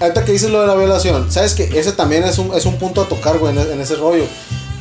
ahorita 0.00 0.24
que 0.24 0.32
dices 0.32 0.50
lo 0.50 0.60
de 0.62 0.66
la 0.66 0.74
violación, 0.74 1.30
sabes 1.30 1.54
que 1.54 1.64
ese 1.78 1.92
también 1.92 2.24
es 2.24 2.38
un, 2.38 2.54
es 2.54 2.64
un 2.66 2.76
punto 2.78 3.02
a 3.02 3.08
tocar, 3.08 3.38
güey, 3.38 3.56
en, 3.56 3.72
en 3.72 3.80
ese 3.80 3.96
rollo. 3.96 4.24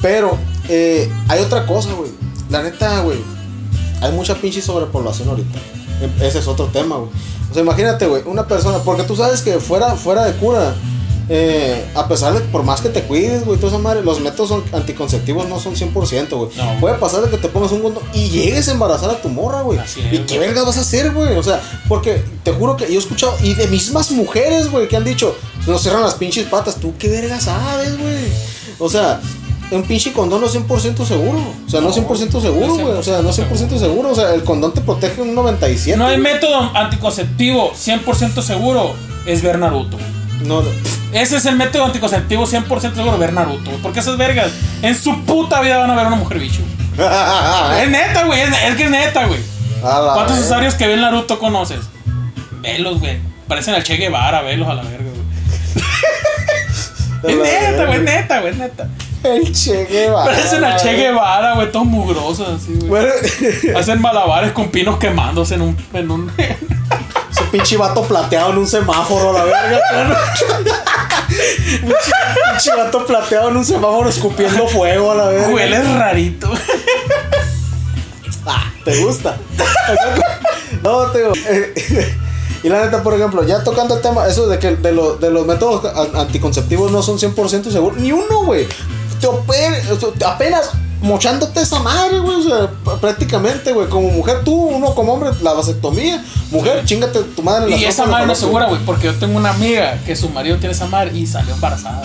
Pero 0.01 0.37
eh, 0.69 1.11
hay 1.27 1.41
otra 1.41 1.65
cosa, 1.65 1.89
güey. 1.93 2.11
La 2.49 2.61
neta, 2.63 3.01
güey, 3.01 3.19
hay 4.01 4.11
mucha 4.13 4.33
pinche 4.35 4.61
sobrepoblación 4.61 5.27
ahorita. 5.29 5.59
E- 6.01 6.27
Ese 6.27 6.39
es 6.39 6.47
otro 6.47 6.65
tema, 6.67 6.95
güey. 6.97 7.09
O 7.49 7.53
sea, 7.53 7.63
imagínate, 7.63 8.05
güey, 8.05 8.23
una 8.25 8.47
persona, 8.47 8.77
porque 8.79 9.03
tú 9.03 9.15
sabes 9.15 9.41
que 9.41 9.59
fuera, 9.59 9.95
fuera 9.95 10.23
de 10.25 10.33
cura, 10.33 10.73
eh, 11.31 11.85
a 11.93 12.07
pesar 12.07 12.33
de 12.33 12.41
que 12.41 12.47
por 12.47 12.63
más 12.63 12.81
que 12.81 12.89
te 12.89 13.03
cuides, 13.03 13.45
güey, 13.45 13.57
toda 13.59 13.71
esa 13.71 13.77
madre, 13.81 14.03
los 14.03 14.19
métodos 14.19 14.63
anticonceptivos 14.73 15.47
no 15.47 15.59
son 15.59 15.75
100%, 15.75 16.29
güey. 16.29 16.49
No. 16.57 16.79
Puede 16.79 16.95
pasar 16.95 17.21
de 17.21 17.29
que 17.29 17.37
te 17.37 17.49
pongas 17.49 17.71
un 17.71 17.81
condón 17.81 18.03
y 18.13 18.29
llegues 18.29 18.67
a 18.67 18.71
embarazar 18.71 19.11
a 19.11 19.21
tu 19.21 19.29
morra, 19.29 19.61
güey. 19.61 19.77
Es, 19.79 19.97
¿Y 19.97 20.17
qué 20.19 20.37
güey. 20.37 20.39
vergas 20.39 20.65
vas 20.65 20.77
a 20.77 20.81
hacer, 20.81 21.11
güey? 21.11 21.37
O 21.37 21.43
sea, 21.43 21.61
porque 21.87 22.23
te 22.43 22.51
juro 22.51 22.75
que 22.75 22.85
yo 22.87 22.99
he 22.99 23.03
escuchado, 23.03 23.35
y 23.43 23.53
de 23.53 23.67
mismas 23.67 24.11
mujeres, 24.11 24.71
güey, 24.71 24.87
que 24.87 24.97
han 24.97 25.03
dicho, 25.03 25.35
nos 25.67 25.81
cierran 25.83 26.01
las 26.01 26.15
pinches 26.15 26.47
patas, 26.47 26.77
tú 26.77 26.93
qué 26.97 27.09
vergas 27.09 27.43
sabes, 27.43 27.97
güey. 27.99 28.25
O 28.79 28.89
sea, 28.89 29.21
un 29.71 29.83
pinche 29.83 30.11
condón 30.13 30.41
no 30.41 30.47
es 30.47 30.55
100% 30.55 31.05
seguro. 31.05 31.43
O 31.67 31.69
sea, 31.69 31.79
no, 31.81 31.89
es 31.89 31.97
No, 31.97 32.07
100% 32.07 32.41
seguro, 32.41 32.75
es 32.75 32.81
güey. 32.81 32.97
O 32.97 33.03
sea, 33.03 33.21
no 33.21 33.29
es 33.29 33.37
100% 33.39 33.77
seguro. 33.77 34.09
O 34.09 34.15
sea, 34.15 34.33
el 34.33 34.43
condón 34.43 34.73
te 34.73 34.81
protege 34.81 35.21
un 35.21 35.35
97. 35.35 35.95
No 35.97 36.07
hay 36.07 36.17
método 36.17 36.59
anticonceptivo 36.75 37.71
100% 37.73 38.41
seguro, 38.41 38.95
es 39.27 39.43
ver 39.43 39.59
Naruto. 39.59 39.97
No, 40.43 40.61
no. 40.61 40.69
Ese 41.11 41.37
es 41.37 41.45
el 41.45 41.55
método 41.55 41.85
anticonceptivo 41.85 42.45
100% 42.45 42.93
seguro, 42.95 43.17
ver 43.17 43.33
Naruto, 43.33 43.71
güey. 43.71 43.81
Porque 43.81 43.99
esas 43.99 44.17
vergas 44.17 44.51
en 44.81 44.95
su 44.95 45.23
puta 45.25 45.59
vida 45.61 45.77
van 45.77 45.89
a 45.91 45.95
ver 45.95 46.07
una 46.07 46.15
mujer 46.15 46.39
bicho. 46.39 46.61
Es 47.81 47.89
neta, 47.89 48.25
güey. 48.25 48.41
Es, 48.41 48.49
es 48.49 48.75
que 48.75 48.83
es 48.83 48.91
neta, 48.91 49.25
güey. 49.25 49.39
A 49.83 50.11
¿Cuántos 50.13 50.35
verga. 50.35 50.45
usuarios 50.45 50.75
que 50.75 50.87
ven 50.87 51.01
Naruto 51.01 51.39
conoces? 51.39 51.79
Velos, 52.61 52.99
güey. 52.99 53.19
Parecen 53.47 53.73
al 53.73 53.83
Che 53.83 53.95
Guevara, 53.95 54.41
velos 54.41 54.67
a 54.69 54.73
la 54.75 54.83
verga, 54.83 55.09
güey. 55.09 55.19
A 57.23 57.27
Es 57.27 57.37
neta, 57.37 57.85
güey, 57.85 57.97
es 57.97 58.03
neta, 58.03 58.39
güey, 58.39 58.51
es 58.53 58.57
neta. 58.59 58.87
El 59.23 59.51
Che 59.53 59.85
Guevara. 59.85 60.25
Parecen 60.31 60.63
a 60.63 60.75
Che 60.77 60.93
Guevara, 60.93 61.55
güey, 61.55 61.71
todos 61.71 61.85
mugrosos 61.85 62.47
así, 62.61 62.73
güey. 62.75 62.87
Bueno, 62.87 63.09
Hacen 63.77 64.01
malabares 64.01 64.51
con 64.53 64.69
pinos 64.69 64.97
quemándose 64.97 65.55
en 65.55 65.61
un. 65.61 65.77
En 65.93 66.11
un 66.11 66.31
ese 67.31 67.43
pinche 67.51 67.77
vato 67.77 68.01
plateado 68.03 68.51
en 68.51 68.57
un 68.59 68.67
semáforo, 68.67 69.33
la 69.33 69.43
verga. 69.43 69.79
Pinche 71.81 72.75
vato 72.77 73.05
plateado 73.05 73.49
en 73.49 73.57
un 73.57 73.65
semáforo 73.65 74.09
escupiendo 74.09 74.67
fuego, 74.67 75.11
a 75.11 75.15
la 75.15 75.25
verga. 75.27 75.47
Huele 75.49 75.81
rarito. 75.97 76.49
Ah, 78.45 78.71
¿Te 78.83 79.03
gusta? 79.03 79.37
no, 80.81 81.07
te 81.11 81.19
digo. 81.19 81.31
eh, 81.47 82.15
y 82.63 82.69
la 82.69 82.83
neta, 82.85 83.03
por 83.03 83.13
ejemplo, 83.13 83.43
ya 83.43 83.63
tocando 83.63 83.95
el 83.95 84.01
tema, 84.01 84.27
eso 84.27 84.47
de 84.47 84.59
que 84.59 84.75
de, 84.75 84.91
lo- 84.91 85.15
de 85.15 85.29
los 85.29 85.45
métodos 85.45 85.85
anticonceptivos 86.15 86.91
no 86.91 87.01
son 87.03 87.17
100% 87.19 87.71
seguros. 87.71 87.97
Ni 87.99 88.11
uno, 88.11 88.43
güey. 88.45 88.67
Apenas 90.25 90.71
mochándote 91.01 91.61
esa 91.61 91.79
madre, 91.79 92.19
güey. 92.19 92.37
O 92.37 92.43
sea, 92.43 92.97
prácticamente, 92.99 93.71
güey. 93.71 93.87
Como 93.87 94.09
mujer, 94.09 94.43
tú, 94.43 94.53
uno 94.53 94.93
como 94.95 95.13
hombre, 95.13 95.31
la 95.41 95.53
vasectomía. 95.53 96.23
Mujer, 96.51 96.83
chingate 96.85 97.19
tu 97.23 97.43
madre 97.43 97.65
en 97.65 97.71
la 97.71 97.77
Y 97.77 97.85
esa 97.85 98.05
madre 98.05 98.27
no 98.27 98.35
segura, 98.35 98.67
güey, 98.67 98.83
porque 98.85 99.07
yo 99.07 99.15
tengo 99.15 99.37
una 99.37 99.51
amiga 99.51 99.99
que 100.05 100.15
su 100.15 100.29
marido 100.29 100.57
tiene 100.57 100.73
esa 100.73 100.87
madre 100.87 101.17
y 101.17 101.25
salió 101.25 101.53
embarazada. 101.53 102.03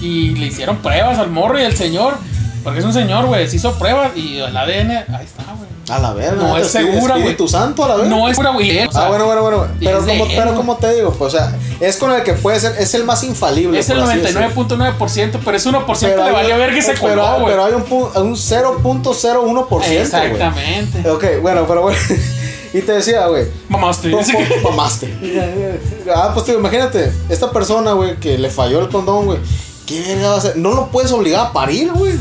Y 0.00 0.30
le 0.36 0.46
hicieron 0.46 0.78
pruebas 0.78 1.18
al 1.18 1.30
morro 1.30 1.58
y 1.58 1.62
el 1.62 1.76
señor, 1.76 2.18
porque 2.64 2.80
es 2.80 2.84
un 2.84 2.92
señor, 2.92 3.26
güey, 3.26 3.48
se 3.48 3.56
hizo 3.56 3.72
pruebas 3.78 4.16
y 4.16 4.38
el 4.38 4.56
ADN, 4.56 4.90
ahí 5.14 5.24
está, 5.24 5.44
güey. 5.56 5.68
A 5.90 5.98
la 5.98 6.12
verga. 6.12 6.42
No 6.42 6.56
es 6.58 6.70
segura, 6.70 7.14
güey. 7.14 7.18
Espíritu 7.20 7.48
Santo, 7.48 7.82
a 7.84 7.88
la 7.88 7.94
verga. 7.96 8.10
No 8.10 8.28
es 8.28 8.32
segura, 8.36 8.50
güey. 8.50 8.86
o 8.86 8.92
sea, 8.92 9.06
ah, 9.06 9.08
bueno, 9.08 9.24
bueno, 9.24 9.40
bueno. 9.42 9.66
Pero 9.80 9.98
es 10.00 10.04
como, 10.04 10.24
él, 10.26 10.32
pero 10.36 10.54
como 10.54 10.76
te 10.76 10.94
digo, 10.94 11.12
pues, 11.14 11.32
o 11.34 11.36
sea, 11.38 11.56
es 11.80 11.96
con 11.96 12.12
el 12.12 12.22
que 12.24 12.34
puede 12.34 12.60
ser, 12.60 12.74
es 12.78 12.92
el 12.94 13.04
más 13.04 13.24
infalible. 13.24 13.78
Es 13.78 13.88
el 13.88 13.98
por 14.00 14.10
así 14.10 14.18
decirlo. 14.20 14.50
99.9%, 14.50 15.40
pero 15.42 15.56
ese 15.56 15.70
1% 15.70 16.00
le 16.16 16.22
hay- 16.22 16.32
valió 16.32 16.58
ver 16.58 16.74
que 16.74 16.82
se 16.82 16.92
pero- 16.92 17.00
coló, 17.22 17.40
güey. 17.40 17.46
Pero 17.46 17.64
hay 17.64 17.72
un, 17.72 17.82
un 17.90 18.36
0.01%. 18.36 19.66
güey. 19.68 19.96
Exactamente. 19.96 21.10
Ok, 21.10 21.24
bueno, 21.40 21.64
pero 21.66 21.82
bueno. 21.82 21.98
y 22.74 22.80
te 22.82 22.92
decía, 22.92 23.26
güey. 23.28 23.46
Mamaste. 23.70 24.14
Mamaste. 24.62 25.14
ah, 26.14 26.32
pues 26.34 26.44
tío, 26.44 26.58
imagínate, 26.58 27.10
esta 27.30 27.50
persona, 27.50 27.92
güey, 27.92 28.16
que 28.16 28.36
le 28.36 28.50
falló 28.50 28.80
el 28.80 28.88
condón, 28.90 29.24
güey. 29.24 29.38
¿Qué 29.86 30.02
verga 30.02 30.28
va 30.28 30.34
a 30.34 30.38
hacer? 30.38 30.56
No 30.58 30.72
lo 30.74 30.88
puedes 30.88 31.10
obligar 31.12 31.46
a 31.46 31.52
parir, 31.54 31.90
güey. 31.94 32.12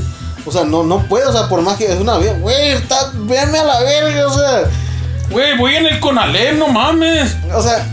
O 0.48 0.52
sea, 0.52 0.64
no, 0.64 0.84
no 0.84 1.00
puede, 1.08 1.26
o 1.26 1.32
sea, 1.34 1.50
por 1.50 1.62
más 1.62 1.76
que 1.78 1.86
es 1.92 2.00
una 2.00 2.18
vida, 2.18 2.34
güey, 2.40 2.70
está, 2.72 3.12
véanme 3.14 3.60
a 3.60 3.64
la 3.66 3.80
verga, 3.82 4.28
o 4.28 4.34
sea. 4.34 4.64
Güey, 5.30 5.58
voy 5.58 5.76
en 5.76 5.86
el 5.88 6.00
Conalep, 6.00 6.58
no 6.58 6.70
mames. 6.70 7.36
O 7.54 7.62
sea, 7.62 7.86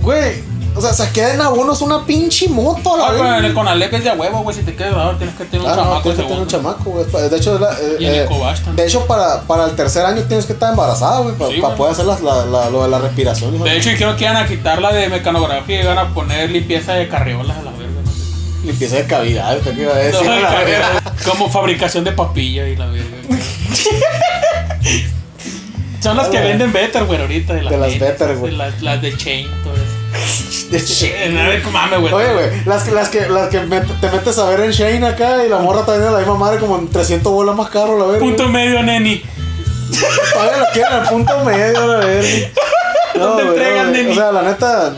güey, 0.00 0.42
o 0.76 0.80
sea, 0.80 0.92
se 0.94 1.10
queda 1.10 1.34
en 1.34 1.40
abonos 1.40 1.82
una 1.82 2.06
pinche 2.06 2.48
moto 2.48 2.96
la 2.96 3.06
Ah, 3.06 3.08
pero 3.10 3.26
en 3.26 3.34
el 3.34 3.42
verga. 3.42 3.54
Conalep 3.56 3.92
es 3.94 4.04
de 4.04 4.10
a 4.10 4.14
huevo, 4.14 4.42
güey. 4.42 4.56
Si 4.56 4.62
te 4.62 4.74
quedas 4.76 4.92
grabado, 4.92 5.16
tienes 5.18 5.34
que 5.34 5.44
tener 5.44 5.66
un 5.66 5.72
Ah, 5.72 5.74
no, 5.76 5.82
chamaco. 5.82 6.02
tienes 6.02 6.18
que 6.20 6.26
tener 6.26 6.40
un 6.42 6.46
chamaco, 6.48 6.84
güey. 6.90 7.28
De 7.28 7.36
hecho, 7.36 7.54
es 7.56 7.60
la- 7.60 7.72
eh, 7.72 7.96
Y 7.98 8.04
en 8.06 8.14
eh, 8.14 8.28
de 8.76 8.86
hecho 8.86 9.06
para, 9.06 9.42
para 9.42 9.64
el 9.64 9.74
tercer 9.76 10.06
año 10.06 10.22
tienes 10.22 10.46
que 10.46 10.52
estar 10.52 10.70
embarazada, 10.70 11.18
güey, 11.18 11.34
para 11.34 11.50
Sí, 11.50 11.60
poder 11.76 11.92
hacer 11.94 12.06
las- 12.06 12.20
la, 12.22 12.46
la- 12.46 12.70
lo 12.70 12.84
de 12.84 12.88
la 12.88 12.98
respiración. 13.00 13.60
De 13.62 13.76
hecho, 13.76 13.90
dijeron 13.90 14.16
que 14.16 14.24
iban 14.24 14.36
a 14.36 14.46
quitarla 14.46 14.92
de 14.92 15.08
mecanografía 15.08 15.78
y 15.80 15.82
iban 15.82 15.98
a 15.98 16.14
poner 16.14 16.48
limpieza 16.50 16.92
de 16.92 17.08
carriolas 17.08 17.56
a 17.58 17.62
la 17.62 17.70
verga. 17.72 17.88
No. 18.62 18.66
Limpieza 18.70 18.96
de 18.96 19.06
cavidad, 19.06 19.58
¿qué 19.60 19.70
iba 19.82 19.92
a 19.92 19.98
decir? 19.98 20.24
No, 20.26 20.34
de 20.34 20.40
La 20.42 20.50
verga. 20.64 21.02
como 21.28 21.50
fabricación 21.50 22.04
de 22.04 22.12
papilla 22.12 22.66
y 22.68 22.76
la 22.76 22.86
verga. 22.86 23.06
Son 26.00 26.16
las 26.16 26.28
que 26.28 26.40
venden 26.40 26.72
Better, 26.72 27.04
güey, 27.04 27.20
ahorita. 27.20 27.54
De 27.54 27.62
las, 27.62 27.70
De 27.72 27.78
las 27.78 27.98
Better, 27.98 28.36
güey. 28.36 28.50
de 28.52 28.58
Las, 28.58 28.82
las 28.82 29.00
de 29.02 29.16
Chain, 29.16 29.48
todo 29.62 29.74
eso. 29.74 29.84
Eh, 31.06 31.38
A 31.38 31.48
ver, 31.48 31.62
mames, 31.66 32.00
güey. 32.00 32.12
Oye, 32.12 32.32
güey, 32.32 32.64
las, 32.64 32.82
que- 32.84 32.90
las 32.92 33.08
que, 33.08 33.28
las 33.28 33.48
que 33.48 33.60
met- 33.62 34.00
te 34.00 34.10
metes 34.10 34.38
a 34.38 34.48
ver 34.48 34.60
en 34.60 34.70
Shane 34.70 35.06
acá 35.06 35.44
y 35.44 35.48
la 35.48 35.58
morra 35.58 35.84
también 35.84 36.06
es 36.06 36.12
la 36.12 36.18
misma 36.18 36.34
madre 36.36 36.58
como 36.58 36.78
en 36.78 36.88
300 36.88 37.30
bolas 37.32 37.54
más 37.54 37.68
caro, 37.68 37.98
la 37.98 38.06
verga. 38.06 38.20
Punto 38.20 38.48
medio, 38.48 38.82
neni. 38.82 39.22
Todavía 40.32 40.56
lo 40.58 40.64
quieren 40.72 40.92
al 40.92 41.08
punto 41.08 41.44
medio, 41.44 41.86
la 41.86 41.96
verga. 42.06 42.28
¿Dónde 43.14 43.42
güey, 43.44 43.54
entregan, 43.56 43.90
güey. 43.90 44.02
neni? 44.02 44.12
O 44.12 44.14
sea, 44.14 44.32
la 44.32 44.42
neta. 44.42 44.94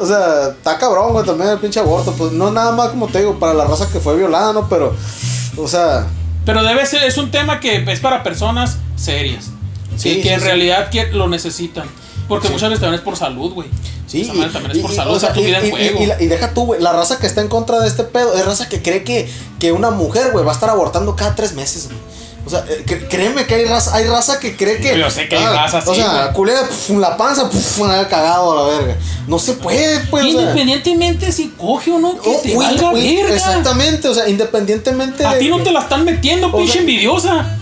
O 0.00 0.06
sea, 0.06 0.48
está 0.50 0.78
cabrón, 0.78 1.12
güey, 1.12 1.24
también 1.24 1.50
el 1.50 1.58
pinche 1.58 1.80
aborto. 1.80 2.12
Pues 2.12 2.32
no 2.32 2.50
nada 2.50 2.72
más, 2.72 2.88
como 2.90 3.06
te 3.08 3.18
digo, 3.20 3.38
para 3.38 3.54
la 3.54 3.64
raza 3.64 3.88
que 3.90 4.00
fue 4.00 4.16
violada, 4.16 4.52
¿no? 4.52 4.68
Pero, 4.68 4.94
o 5.56 5.68
sea, 5.68 6.06
Pero 6.44 6.62
debe 6.62 6.84
ser, 6.86 7.02
es 7.04 7.18
un 7.18 7.30
tema 7.30 7.60
que 7.60 7.76
es 7.90 8.00
para 8.00 8.22
personas 8.22 8.76
serias. 8.96 9.46
Sí, 9.96 10.16
que, 10.16 10.22
que 10.22 10.28
sí, 10.28 10.34
en 10.34 10.40
sí. 10.40 10.46
realidad 10.46 10.90
que 10.90 11.06
lo 11.12 11.28
necesitan. 11.28 11.88
Porque 12.28 12.48
muchas 12.48 12.70
veces 12.70 12.80
también 12.80 12.98
es 13.00 13.04
por 13.04 13.16
salud, 13.16 13.52
güey. 13.52 13.68
sí. 14.06 14.24
Madre 14.34 14.50
también 14.50 14.72
es 14.72 14.78
y- 14.78 14.80
por 14.82 14.90
y- 14.90 14.94
salud, 14.96 15.14
o 15.16 15.20
sea, 15.20 15.32
y- 15.36 15.44
en 15.54 15.66
y- 15.66 15.70
juego. 15.70 16.00
y 16.20 16.24
y 16.24 16.26
deja 16.26 16.52
tú, 16.54 16.66
güey, 16.66 16.80
la 16.82 16.92
raza 16.92 17.18
que 17.18 17.26
está 17.26 17.40
en 17.40 17.48
contra 17.48 17.78
de 17.80 17.88
este 17.88 18.02
pedo 18.04 18.34
es 18.34 18.44
raza 18.44 18.68
que 18.68 18.82
cree 18.82 19.04
que, 19.04 19.30
que 19.58 19.72
una 19.72 19.90
mujer, 19.90 20.32
güey, 20.32 20.44
va 20.44 20.50
a 20.52 20.54
estar 20.54 20.68
abortando 20.70 21.14
cada 21.16 21.34
tres 21.34 21.54
meses, 21.54 21.86
güey. 21.86 21.98
O 22.46 22.48
sea, 22.50 22.64
eh, 22.68 22.84
créeme 23.10 23.44
que 23.44 23.56
hay 23.56 23.64
raza, 23.64 23.92
hay 23.96 24.06
raza 24.06 24.38
que 24.38 24.56
cree 24.56 24.78
que. 24.78 24.96
Yo 24.96 25.10
sé 25.10 25.28
que 25.28 25.36
hay 25.36 25.42
ah, 25.44 25.52
raza 25.64 25.78
O 25.84 25.90
así, 25.92 26.00
sea, 26.00 26.20
güey. 26.22 26.32
culera, 26.32 26.60
la 26.90 27.16
panza, 27.16 27.50
me 27.78 27.92
había 27.92 28.08
cagado 28.08 28.52
a 28.52 28.62
la 28.70 28.78
verga. 28.78 28.96
No 29.26 29.38
se 29.40 29.54
puede, 29.54 29.98
pues. 30.10 30.24
o 30.26 30.30
sea. 30.30 30.40
Independientemente 30.42 31.32
si 31.32 31.48
coge 31.58 31.90
o 31.90 31.98
no, 31.98 32.20
que 32.20 32.30
Oh, 32.30 32.40
te 32.40 32.54
güey, 32.54 32.68
valga 32.68 32.90
güey, 32.90 33.16
verga. 33.16 33.34
Exactamente, 33.34 34.06
o 34.08 34.14
sea, 34.14 34.28
independientemente 34.28 35.26
A 35.26 35.32
de 35.34 35.40
ti 35.40 35.48
no 35.48 35.56
que- 35.58 35.64
te 35.64 35.72
la 35.72 35.80
están 35.80 36.04
metiendo, 36.04 36.46
O 36.46 36.56
pinche 36.56 36.72
sea- 36.74 36.80
envidiosa. 36.82 37.58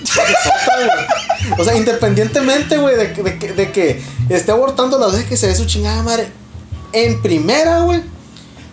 Exacto, 0.00 0.70
güey. 0.76 1.60
O 1.60 1.64
sea, 1.64 1.76
independientemente, 1.76 2.78
güey, 2.78 2.96
de, 2.96 3.12
que- 3.12 3.22
de, 3.22 3.38
que- 3.38 3.52
de 3.52 3.70
que 3.72 4.02
esté 4.28 4.50
abortando 4.50 4.98
las 4.98 5.12
veces 5.12 5.28
que 5.28 5.36
se 5.36 5.46
dé 5.46 5.54
su 5.54 5.66
chingada 5.66 6.02
madre. 6.02 6.28
En 6.92 7.22
primera, 7.22 7.80
güey, 7.82 8.02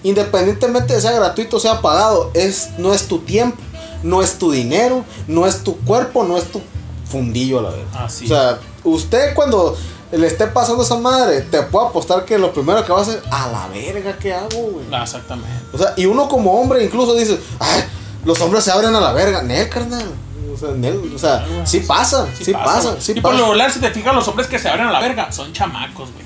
independientemente 0.04 0.96
de 0.96 1.02
sea 1.02 1.12
gratuito 1.12 1.58
o 1.58 1.60
sea 1.60 1.82
pagado, 1.82 2.32
es, 2.34 2.70
no 2.78 2.94
es 2.94 3.08
tu 3.08 3.20
tiempo, 3.20 3.58
no 4.04 4.22
es 4.22 4.38
tu 4.38 4.52
dinero, 4.52 5.04
no 5.28 5.48
es 5.48 5.64
tu 5.64 5.78
cuerpo, 5.80 6.24
no 6.24 6.38
es 6.38 6.46
tu 6.52 6.62
fundillo, 7.10 7.62
la 7.62 7.70
verdad. 7.70 8.06
Así. 8.06 8.26
O 8.26 8.28
sea, 8.28 8.60
usted 8.84 9.34
cuando 9.34 9.76
le 10.12 10.28
esté 10.28 10.48
pasando 10.48 10.84
esa 10.84 10.98
madre, 10.98 11.42
te 11.42 11.64
puedo 11.64 11.88
apostar 11.88 12.26
que 12.26 12.38
lo 12.38 12.54
primero 12.54 12.86
que 12.86 12.92
va 12.92 13.00
a 13.00 13.02
hacer, 13.02 13.22
a 13.32 13.48
la 13.48 13.68
verga, 13.68 14.16
¿qué 14.18 14.34
hago, 14.34 14.72
güey? 14.74 14.86
Ah, 14.92 15.04
exactamente. 15.04 15.50
O 15.74 15.78
sea, 15.78 15.94
y 15.98 16.06
uno 16.06 16.28
como 16.28 16.60
hombre 16.60 16.84
incluso 16.84 17.16
dice, 17.16 17.40
ay, 17.60 17.84
los 18.24 18.40
hombres 18.42 18.64
se 18.64 18.72
abren 18.72 18.94
a 18.96 19.02
la 19.02 19.12
verga. 19.14 19.42
Nel, 19.42 19.70
carnal. 19.70 20.06
O 20.54 20.58
sea, 20.58 20.70
Nel, 20.70 21.12
o 21.14 21.18
sea, 21.18 21.46
sí 21.66 21.80
pasa, 21.80 22.28
sí, 22.40 22.54
pasa, 22.54 22.96
sí 23.00 23.14
y 23.14 23.22
por 23.22 23.32
pasa. 23.32 23.38
lo 23.38 23.48
regular, 23.48 23.72
si 23.72 23.80
te 23.80 23.90
fijas, 23.90 24.14
los 24.14 24.28
hombres 24.28 24.48
que 24.48 24.60
se 24.60 24.70
abren 24.70 24.86
a 24.86 24.92
la 24.92 25.00
verga 25.00 25.32
son 25.32 25.52
chamacos, 25.52 26.12
güey. 26.12 26.24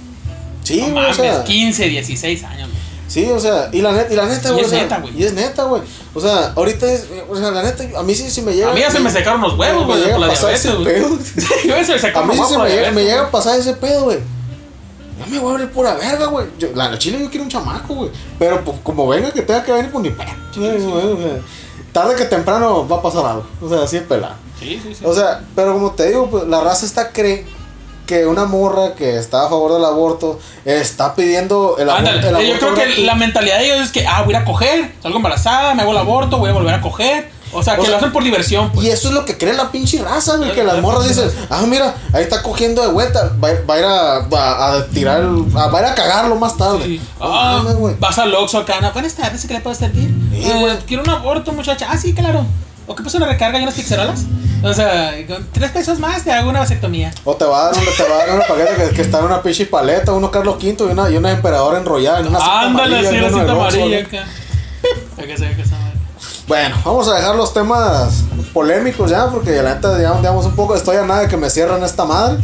Sí, 0.63 0.81
no 0.81 0.87
o 0.87 0.89
mames, 0.95 1.15
sea, 1.15 1.43
15, 1.45 1.87
16 1.87 2.43
años, 2.43 2.69
güey. 2.69 2.81
Sí, 3.07 3.25
o 3.29 3.39
sea, 3.39 3.69
y 3.71 3.81
la 3.81 3.91
neta, 3.91 4.13
y 4.13 4.15
la 4.15 4.25
neta, 4.25 4.49
Y 4.49 4.51
güey. 4.51 4.61
es 4.61 4.67
o 4.67 4.69
sea, 4.69 4.83
neta, 4.83 4.99
güey. 4.99 5.17
Y 5.19 5.23
es 5.23 5.33
neta, 5.33 5.63
güey. 5.63 5.81
O 6.13 6.21
sea, 6.21 6.53
ahorita 6.55 6.91
es, 6.91 7.05
o 7.29 7.35
sea, 7.35 7.51
la 7.51 7.63
neta, 7.63 7.83
a 7.99 8.03
mí 8.03 8.15
sí, 8.15 8.29
sí 8.29 8.41
me 8.41 8.53
llega. 8.53 8.71
A 8.71 8.73
mí 8.73 8.79
ya 8.81 8.91
se 8.91 8.99
me 8.99 9.09
secaron 9.09 9.41
los 9.41 9.57
huevos, 9.57 9.85
güey, 9.85 10.11
por 10.11 10.19
la 10.19 10.27
a 10.27 10.29
diabetes, 10.29 10.75
güey. 10.75 10.99
Yo 10.99 11.75
se 11.83 11.87
me 11.87 11.95
A 11.95 11.99
secaron 11.99 12.29
mí 12.29 12.35
los 12.35 12.47
sí 12.47 12.53
se 12.53 12.59
me 12.59 12.69
llega, 12.69 12.91
me 12.91 13.01
diabetes, 13.01 13.05
llega 13.05 13.21
a 13.23 13.31
pasar 13.31 13.59
ese 13.59 13.73
pedo, 13.73 14.03
güey. 14.05 14.19
Ya 15.19 15.25
me 15.25 15.39
voy 15.39 15.49
a 15.49 15.53
abrir 15.55 15.71
pura 15.71 15.95
verga, 15.95 16.27
güey. 16.27 16.45
La 16.75 16.89
la 16.89 16.97
chile 16.97 17.19
yo 17.19 17.29
quiero 17.29 17.43
un 17.43 17.49
chamaco, 17.49 17.95
güey. 17.95 18.11
Pero 18.37 18.63
pues, 18.63 18.77
como 18.83 19.07
venga 19.07 19.31
que 19.31 19.41
tenga 19.41 19.63
que 19.63 19.71
venir 19.71 19.91
con 19.91 20.03
ni 20.03 20.11
pedo. 20.11 20.29
Tarde 21.91 22.15
que 22.15 22.25
temprano 22.25 22.87
va 22.87 22.97
a 22.97 23.01
pasar 23.01 23.25
algo. 23.25 23.45
O 23.61 23.67
sea, 23.67 23.81
así 23.83 23.97
es 23.97 24.03
pelado. 24.03 24.35
Sí, 24.59 24.79
sí, 24.83 24.93
sí. 24.93 25.03
O 25.05 25.13
sea, 25.13 25.41
pero 25.55 25.73
como 25.73 25.91
te 25.91 26.07
digo, 26.09 26.29
pues, 26.29 26.47
la 26.47 26.61
raza 26.61 26.85
está 26.85 27.11
cree 27.11 27.45
que 28.07 28.25
una 28.25 28.45
morra 28.45 28.95
que 28.95 29.17
está 29.17 29.45
a 29.45 29.49
favor 29.49 29.73
del 29.73 29.85
aborto 29.85 30.39
está 30.65 31.13
pidiendo 31.13 31.75
el, 31.77 31.87
abor- 31.89 31.97
Ándale, 31.99 32.19
el 32.29 32.35
aborto. 32.35 32.43
yo 32.53 32.57
creo 32.59 32.73
que 32.73 33.01
la 33.03 33.13
mentalidad 33.15 33.59
de 33.59 33.65
ellos 33.65 33.85
es 33.85 33.91
que, 33.91 34.07
ah, 34.07 34.23
voy 34.23 34.33
a 34.33 34.43
coger, 34.45 34.95
salgo 35.03 35.17
embarazada, 35.17 35.75
me 35.75 35.83
hago 35.83 35.91
el 35.91 35.97
aborto, 35.99 36.37
voy 36.39 36.49
a 36.49 36.53
volver 36.53 36.73
a 36.73 36.81
coger. 36.81 37.35
O 37.53 37.63
sea, 37.63 37.73
O 37.73 37.77
que 37.77 37.83
sea, 37.83 37.91
lo 37.91 37.97
hacen 37.97 38.11
por 38.11 38.23
diversión, 38.25 38.71
pues. 38.73 38.85
Y 38.85 38.89
eso 38.89 39.07
es 39.07 39.13
lo 39.13 39.23
que 39.23 39.37
cree 39.37 39.53
la 39.53 39.71
pinche 39.71 40.01
raza, 40.03 40.35
güey. 40.35 40.51
Que 40.53 40.65
las 40.65 40.81
morras 40.81 41.07
dicen, 41.07 41.31
ah, 41.49 41.63
mira, 41.65 41.95
ahí 42.11 42.21
está 42.21 42.41
cogiendo 42.43 42.81
de 42.81 42.89
vuelta. 42.89 43.31
Va, 43.41 43.49
va 43.69 43.73
a 43.75 43.79
ir 43.79 43.85
a, 43.85 44.15
a 44.75 44.85
tirar, 44.87 45.21
el- 45.21 45.45
a- 45.55 45.67
va 45.67 45.79
a 45.79 45.81
ir 45.81 45.87
a 45.87 45.95
cagarlo 45.95 46.35
más 46.35 46.57
tarde. 46.57 46.83
Sí. 46.83 47.01
No 47.19 47.25
Ah, 47.25 47.63
vas 47.99 48.19
al 48.19 48.35
Oxxo 48.35 48.57
acá, 48.59 48.81
no, 48.81 48.91
buenas 48.91 49.13
tardes, 49.13 49.45
¿qué 49.45 49.53
le 49.53 49.61
puedo 49.61 49.75
servir? 49.75 50.09
Sí, 50.33 50.41
Eh, 50.45 50.77
quiero 50.87 51.03
un 51.03 51.09
aborto, 51.09 51.53
muchacha. 51.53 51.87
Ah, 51.89 51.97
sí, 51.97 52.13
claro. 52.13 52.45
¿O 52.87 52.95
qué 52.95 53.03
pasa 53.03 53.17
una 53.17 53.27
recarga 53.27 53.59
y 53.59 53.63
unas 53.63 53.75
pixerolas? 53.75 54.23
O 54.63 54.73
sea, 54.73 55.13
con 55.27 55.45
tres 55.51 55.71
pesos 55.71 55.99
más 55.99 56.23
te 56.23 56.31
hago 56.31 56.49
una 56.49 56.59
vasectomía. 56.59 57.13
O 57.25 57.35
te 57.35 57.45
va 57.45 57.61
a 57.61 57.65
dar, 57.65 57.75
un, 57.75 57.81
te 57.81 58.03
va 58.09 58.15
a 58.15 58.25
dar 58.25 58.35
una 58.37 58.45
paquete 58.47 58.75
que, 58.89 58.95
que 58.95 59.01
está 59.03 59.19
en 59.19 59.25
una 59.25 59.41
pinche 59.43 59.65
paleta, 59.67 60.13
uno 60.13 60.31
Carlos 60.31 60.55
V 60.55 60.75
y 60.79 60.81
una, 60.91 61.09
y 61.09 61.17
una 61.17 61.31
emperadora 61.31 61.77
enrollada 61.77 62.21
en 62.21 62.27
una 62.27 62.39
cinta 62.39 62.61
Ándale, 62.61 62.97
amarilla, 62.99 63.21
la 63.21 63.29
cinta 63.29 63.43
del 63.43 63.61
Oxxo, 63.61 63.77
amarilla 63.77 63.99
acá. 63.99 64.09
Que. 64.09 64.23
Bueno, 66.47 66.75
vamos 66.85 67.07
a 67.09 67.15
dejar 67.15 67.35
los 67.35 67.53
temas 67.53 68.23
polémicos 68.53 69.11
ya, 69.11 69.27
porque 69.29 69.61
la 69.61 69.75
neta 69.75 70.01
ya 70.01 70.13
digamos 70.17 70.45
un 70.45 70.55
poco. 70.55 70.75
Estoy 70.75 70.95
a 70.97 71.03
nada 71.03 71.21
de 71.21 71.27
que 71.27 71.37
me 71.37 71.49
cierren 71.49 71.83
esta 71.83 72.05
madre. 72.05 72.37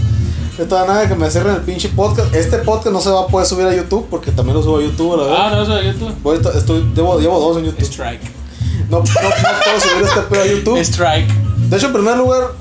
Estoy 0.59 0.77
a 0.77 0.85
nada 0.85 0.99
de 1.01 1.07
que 1.07 1.15
me 1.15 1.31
cierren 1.31 1.55
el 1.55 1.61
pinche 1.61 1.89
podcast. 1.89 2.33
Este 2.35 2.57
podcast 2.59 2.91
no 2.93 2.99
se 2.99 3.09
va 3.09 3.21
a 3.21 3.27
poder 3.27 3.47
subir 3.47 3.65
a 3.65 3.73
YouTube, 3.73 4.07
porque 4.09 4.31
también 4.31 4.57
lo 4.57 4.61
subo 4.63 4.77
a 4.77 4.81
YouTube, 4.81 5.17
la 5.17 5.23
verdad. 5.23 5.37
Ah, 5.47 5.49
no, 5.51 5.63
eso 5.63 5.75
de 5.75 5.85
YouTube. 5.85 6.13
Voy 6.21 6.37
a- 6.45 6.57
estoy, 6.57 6.91
llevo, 6.93 7.17
llevo 7.19 7.39
dos 7.39 7.57
en 7.57 7.65
YouTube. 7.65 7.85
Strike. 7.85 8.42
No, 8.89 8.99
no, 8.99 9.03
no 9.03 9.03
puedo 9.03 9.79
subir 9.79 10.03
este 10.05 10.21
pedo 10.21 10.41
a 10.41 10.45
YouTube. 10.45 10.79
Strike. 10.79 11.33
De 11.69 11.77
hecho, 11.77 11.87
en 11.87 11.93
primer 11.93 12.17
lugar, 12.17 12.51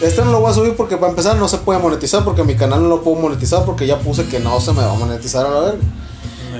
este 0.00 0.24
no 0.24 0.32
lo 0.32 0.40
voy 0.40 0.50
a 0.50 0.54
subir 0.54 0.74
porque 0.76 0.96
para 0.96 1.10
empezar 1.10 1.36
no 1.36 1.48
se 1.48 1.58
puede 1.58 1.78
monetizar, 1.78 2.24
porque 2.24 2.44
mi 2.44 2.54
canal 2.54 2.82
no 2.82 2.88
lo 2.88 3.02
puedo 3.02 3.16
monetizar, 3.20 3.64
porque 3.64 3.86
ya 3.86 3.98
puse 3.98 4.26
que 4.26 4.38
no 4.40 4.60
se 4.60 4.72
me 4.72 4.82
va 4.82 4.92
a 4.92 4.94
monetizar 4.94 5.46
a 5.46 5.50
la 5.50 5.60
verga. 5.60 5.82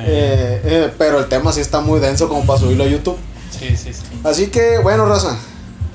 Eh, 0.06 0.60
eh, 0.64 0.92
pero 0.98 1.18
el 1.18 1.26
tema 1.26 1.52
sí 1.52 1.60
está 1.60 1.80
muy 1.80 1.98
denso 2.00 2.28
como 2.28 2.44
para 2.44 2.58
subirlo 2.60 2.84
a 2.84 2.86
YouTube. 2.86 3.16
Sí, 3.50 3.76
sí, 3.76 3.92
sí. 3.92 4.02
Así 4.24 4.48
que, 4.48 4.78
bueno, 4.78 5.06
raza. 5.06 5.36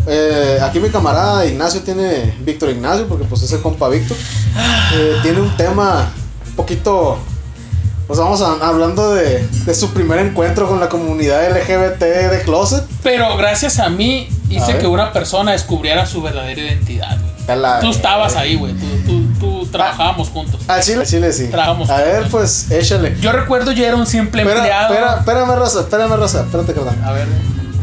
eh, 0.08 0.58
aquí 0.64 0.80
mi 0.80 0.90
camarada 0.90 1.46
Ignacio 1.46 1.82
tiene, 1.82 2.36
Víctor 2.42 2.70
Ignacio, 2.70 3.08
porque 3.08 3.26
pues 3.26 3.44
es 3.44 3.52
el 3.52 3.62
compa 3.62 3.88
Víctor. 3.90 4.18
eh, 4.96 5.16
tiene 5.22 5.42
un 5.42 5.56
tema 5.58 6.12
un 6.48 6.56
poquito, 6.56 7.18
pues 8.10 8.18
vamos 8.20 8.42
a- 8.42 8.68
hablando 8.68 9.14
de, 9.14 9.48
de 9.48 9.76
su 9.76 9.94
primer 9.94 10.18
encuentro 10.18 10.68
con 10.68 10.80
la 10.80 10.90
comunidad 10.90 11.48
LGBT 11.52 12.00
de 12.32 12.42
Closet. 12.44 12.84
Pero 13.04 13.38
gracias 13.38 13.78
a 13.78 13.88
mí 13.90 14.28
hice 14.50 14.80
que 14.80 14.88
una 14.88 15.14
persona 15.14 15.52
descubriera 15.52 16.08
su 16.08 16.24
verdadera 16.24 16.60
identidad, 16.60 17.20
la- 17.48 17.80
Tú 17.80 17.92
estabas 17.92 18.36
ahí, 18.36 18.56
güey. 18.56 18.74
Tú, 18.74 18.86
tú, 19.06 19.24
tú 19.40 19.66
trabajábamos 19.68 20.30
juntos. 20.30 20.60
Al 20.68 20.82
chile, 20.82 21.06
chile 21.06 21.32
sí. 21.32 21.50
Trabajamos 21.50 21.88
A 21.92 21.98
ver, 21.98 22.28
pues 22.32 22.72
échale. 22.72 23.16
Yo 23.22 23.32
recuerdo 23.32 23.72
yo 23.74 23.86
era 23.86 23.96
un 23.96 24.08
simple 24.08 24.42
Espera, 24.42 24.60
empleado. 24.60 24.94
espera, 24.96 25.18
espérame, 25.20 25.56
raza, 25.60 25.80
espérame, 25.82 26.16
raza, 26.18 26.40
espérate, 26.42 26.74
carnal. 26.74 26.96
A 27.06 27.12
ver. 27.12 27.28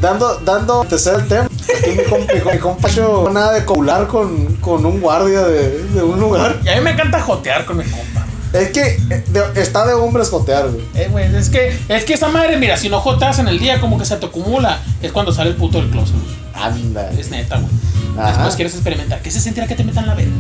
Dando, 0.01 0.41
dando 0.45 0.85
tercer 0.85 1.15
el 1.21 1.29
tema. 1.29 1.45
Aquí 1.79 1.91
mi, 1.91 2.59
compa, 2.59 2.89
mi, 2.89 3.33
nada 3.33 3.53
de 3.53 3.65
copular 3.65 4.07
con, 4.09 4.57
con 4.57 4.85
un 4.85 5.01
guardia 5.01 5.43
de, 5.43 5.83
de 5.85 6.03
un 6.03 6.19
lugar. 6.19 6.57
Y 6.65 6.69
a 6.69 6.75
mí 6.77 6.81
me 6.81 6.91
encanta 6.91 7.21
jotear 7.21 7.65
con 7.65 7.77
mi 7.79 7.85
compa. 7.85 8.16
Es 8.61 8.69
que 8.71 8.87
eh, 9.11 9.25
de- 9.29 9.63
está 9.63 9.87
de 9.87 9.95
hombres 9.95 10.29
jotear, 10.31 10.69
güey. 10.69 10.85
Eh, 10.95 11.09
güey, 11.11 11.35
es 11.35 11.49
que, 11.51 11.77
es 11.89 12.05
que 12.05 12.15
esa 12.15 12.29
madre, 12.29 12.57
mira, 12.57 12.77
si 12.77 12.89
no 12.89 13.01
joteas 13.01 13.39
en 13.39 13.49
el 13.49 13.59
día, 13.59 13.81
como 13.81 13.99
que 13.99 14.05
se 14.05 14.17
te 14.17 14.27
acumula. 14.27 14.81
Es 15.03 15.13
cuando 15.13 15.33
sale 15.33 15.51
el 15.51 15.57
puto 15.57 15.79
del 15.79 15.91
closet. 15.91 16.15
Anda. 16.55 17.11
Es 17.19 17.31
neta, 17.31 17.57
güey. 17.59 17.71
Ajá. 18.19 18.29
Después 18.33 18.55
quieres 18.57 18.75
experimentar. 18.75 19.21
¿Qué 19.21 19.31
se 19.31 19.41
sentirá 19.41 19.67
que 19.67 19.75
te 19.75 19.85
metan 19.85 20.07
la 20.07 20.15
verga? 20.15 20.33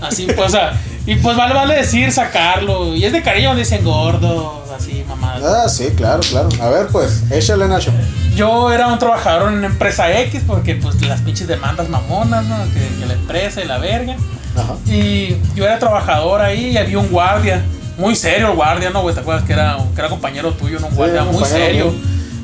Así, 0.00 0.26
pues, 0.26 0.38
o 0.38 0.48
sea, 0.48 0.80
y 1.06 1.16
pues 1.16 1.36
vale, 1.36 1.52
vale 1.54 1.74
decir, 1.74 2.10
sacarlo. 2.12 2.94
Y 2.94 3.04
es 3.04 3.12
de 3.12 3.20
cariño 3.22 3.48
donde 3.48 3.64
dicen 3.64 3.84
gordo, 3.84 4.64
así, 4.76 5.04
mamadas. 5.08 5.42
Ah, 5.44 5.68
sí, 5.68 5.88
claro, 5.96 6.20
claro. 6.30 6.48
A 6.62 6.68
ver, 6.70 6.86
pues, 6.86 7.24
échale, 7.30 7.66
Nacho. 7.66 7.90
Yo 8.36 8.70
era 8.72 8.86
un 8.86 8.98
trabajador 9.00 9.50
en 9.52 9.58
una 9.58 9.66
empresa 9.66 10.10
X 10.20 10.42
porque, 10.46 10.76
pues, 10.76 11.00
las 11.02 11.20
pinches 11.22 11.48
demandas 11.48 11.88
mamonas, 11.88 12.44
¿no? 12.44 12.56
Que, 12.72 12.88
que 13.00 13.06
la 13.06 13.14
empresa 13.14 13.60
y 13.60 13.66
la 13.66 13.78
verga. 13.78 14.16
Ajá. 14.58 14.74
Y 14.86 15.36
yo 15.54 15.64
era 15.64 15.78
trabajador 15.78 16.40
ahí 16.40 16.70
y 16.70 16.76
había 16.76 16.98
un 16.98 17.08
guardia. 17.08 17.64
Muy 17.96 18.14
serio 18.14 18.50
el 18.50 18.54
guardia, 18.54 18.90
¿no, 18.90 19.02
güey? 19.02 19.14
¿Te 19.14 19.20
acuerdas 19.20 19.44
que 19.44 19.52
era, 19.52 19.76
que 19.94 20.00
era 20.00 20.08
compañero 20.08 20.52
tuyo, 20.52 20.78
¿no? 20.78 20.86
Un 20.86 20.94
guardia 20.94 21.24
muy 21.24 21.44
serio. 21.44 21.92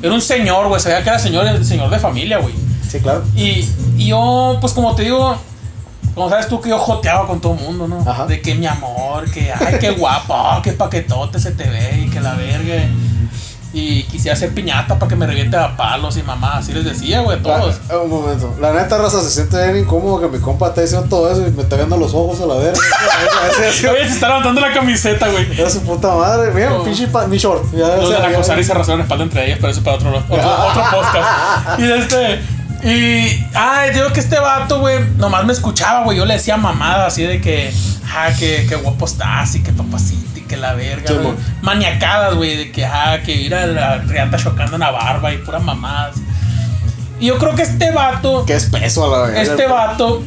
Era 0.01 0.13
un 0.13 0.21
señor, 0.21 0.67
güey. 0.67 0.81
Se 0.81 0.89
veía 0.89 1.01
que 1.03 1.09
era 1.09 1.19
señor, 1.19 1.63
señor 1.63 1.89
de 1.89 1.99
familia, 1.99 2.39
güey. 2.39 2.53
Sí, 2.87 2.99
claro. 2.99 3.23
Y, 3.35 3.67
y 3.97 4.07
yo, 4.07 4.57
pues 4.59 4.73
como 4.73 4.95
te 4.95 5.03
digo, 5.03 5.37
como 6.13 6.29
sabes 6.29 6.47
tú 6.47 6.61
que 6.61 6.69
yo 6.69 6.77
joteaba 6.77 7.27
con 7.27 7.41
todo 7.41 7.55
el 7.55 7.59
mundo, 7.59 7.87
¿no? 7.87 8.09
Ajá. 8.09 8.25
De 8.25 8.41
que 8.41 8.55
mi 8.55 8.65
amor, 8.65 9.29
que 9.29 9.51
ay, 9.51 9.77
qué 9.79 9.91
guapo, 9.91 10.33
qué 10.63 10.71
paquetote 10.71 11.39
se 11.39 11.51
te 11.51 11.69
ve 11.69 12.05
y 12.05 12.09
que 12.09 12.21
la 12.21 12.35
verga. 12.35 12.75
Y 13.77 14.03
quisiera 14.03 14.37
hacer 14.37 14.53
piñata 14.53 14.97
para 14.97 15.09
que 15.09 15.17
me 15.17 15.27
reviente 15.27 15.57
a 15.57 15.75
palos 15.75 16.15
y 16.15 16.23
mamá, 16.23 16.59
así 16.59 16.71
les 16.71 16.85
decía, 16.85 17.19
güey, 17.19 17.41
todos. 17.43 17.75
Ah, 17.89 17.97
un 17.97 18.09
momento. 18.09 18.55
La 18.61 18.71
neta, 18.71 18.97
raza, 18.97 19.21
se 19.21 19.29
siente 19.29 19.61
bien 19.61 19.83
incómodo 19.83 20.21
que 20.21 20.29
mi 20.37 20.41
compa 20.41 20.69
esté 20.69 20.83
diciendo 20.83 21.07
todo 21.09 21.29
eso 21.29 21.45
y 21.45 21.51
me 21.51 21.63
está 21.63 21.75
viendo 21.75 21.97
los 21.97 22.13
ojos 22.13 22.39
a 22.39 22.45
la 22.45 22.55
verga. 22.55 22.79
Oye, 23.91 24.07
se 24.07 24.13
está 24.13 24.27
levantando 24.29 24.61
la 24.61 24.71
camiseta, 24.73 25.27
güey. 25.27 25.59
Era 25.59 25.69
su 25.69 25.81
puta 25.81 26.13
madre. 26.15 26.51
Mira, 26.53 26.73
Oh. 26.73 26.83
pinche 26.85 27.05
mi 27.27 27.37
short. 27.37 27.65
Ya, 27.73 27.87
Los 27.97 28.05
o 28.05 28.09
de 28.09 28.15
sea, 28.15 28.19
la 28.19 28.29
ya- 28.31 28.37
acosar 28.37 28.59
y 28.59 28.63
se 28.63 28.73
rasaron 28.73 28.99
la 28.99 29.03
espalda 29.03 29.23
entre 29.25 29.45
ellas, 29.45 29.57
pero 29.59 29.71
eso 29.71 29.79
es 29.81 29.83
para 29.85 29.97
otro, 29.97 30.09
otro, 30.17 30.35
otro 30.69 30.83
podcast. 30.91 31.79
Y 31.79 31.91
este. 31.91 32.39
Y. 32.83 33.45
Ay, 33.53 33.91
digo 33.93 34.07
que 34.13 34.21
este 34.21 34.39
vato, 34.39 34.79
güey, 34.79 34.99
nomás 35.17 35.43
me 35.45 35.51
escuchaba, 35.51 36.03
güey. 36.05 36.17
Yo 36.17 36.25
le 36.25 36.35
decía 36.35 36.55
mamada 36.55 37.07
así 37.07 37.23
de 37.23 37.41
que. 37.41 37.73
Ah, 38.09 38.29
que, 38.39 38.65
que 38.69 38.75
guapo 38.75 39.03
estás 39.05 39.55
y 39.55 39.63
que 39.63 39.73
papacito 39.73 40.34
que 40.45 40.57
la 40.57 40.73
verga. 40.73 41.07
Sí, 41.07 41.13
güey. 41.13 41.35
Maniacadas, 41.61 42.35
güey, 42.35 42.55
de 42.57 42.71
que, 42.71 42.85
ah, 42.85 43.19
que 43.25 43.33
ir 43.33 43.53
a 43.55 43.65
la 43.67 43.97
riata 43.99 44.37
chocando 44.37 44.75
una 44.75 44.91
barba 44.91 45.33
y 45.33 45.37
pura 45.37 45.59
mamadas. 45.59 46.15
Y 47.19 47.27
yo 47.27 47.37
creo 47.37 47.55
que 47.55 47.63
este 47.63 47.91
vato. 47.91 48.45
Qué 48.45 48.55
espeso 48.55 49.05
a 49.05 49.17
la 49.17 49.23
verga. 49.27 49.41
Este 49.41 49.67
vato 49.67 50.21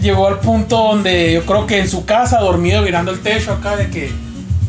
llegó 0.00 0.28
al 0.28 0.38
punto 0.38 0.76
donde 0.76 1.32
yo 1.32 1.44
creo 1.44 1.66
que 1.66 1.78
en 1.78 1.88
su 1.88 2.04
casa, 2.04 2.38
dormido, 2.38 2.82
mirando 2.82 3.10
el 3.10 3.20
techo 3.20 3.52
acá, 3.52 3.76
de 3.76 3.90
que, 3.90 4.12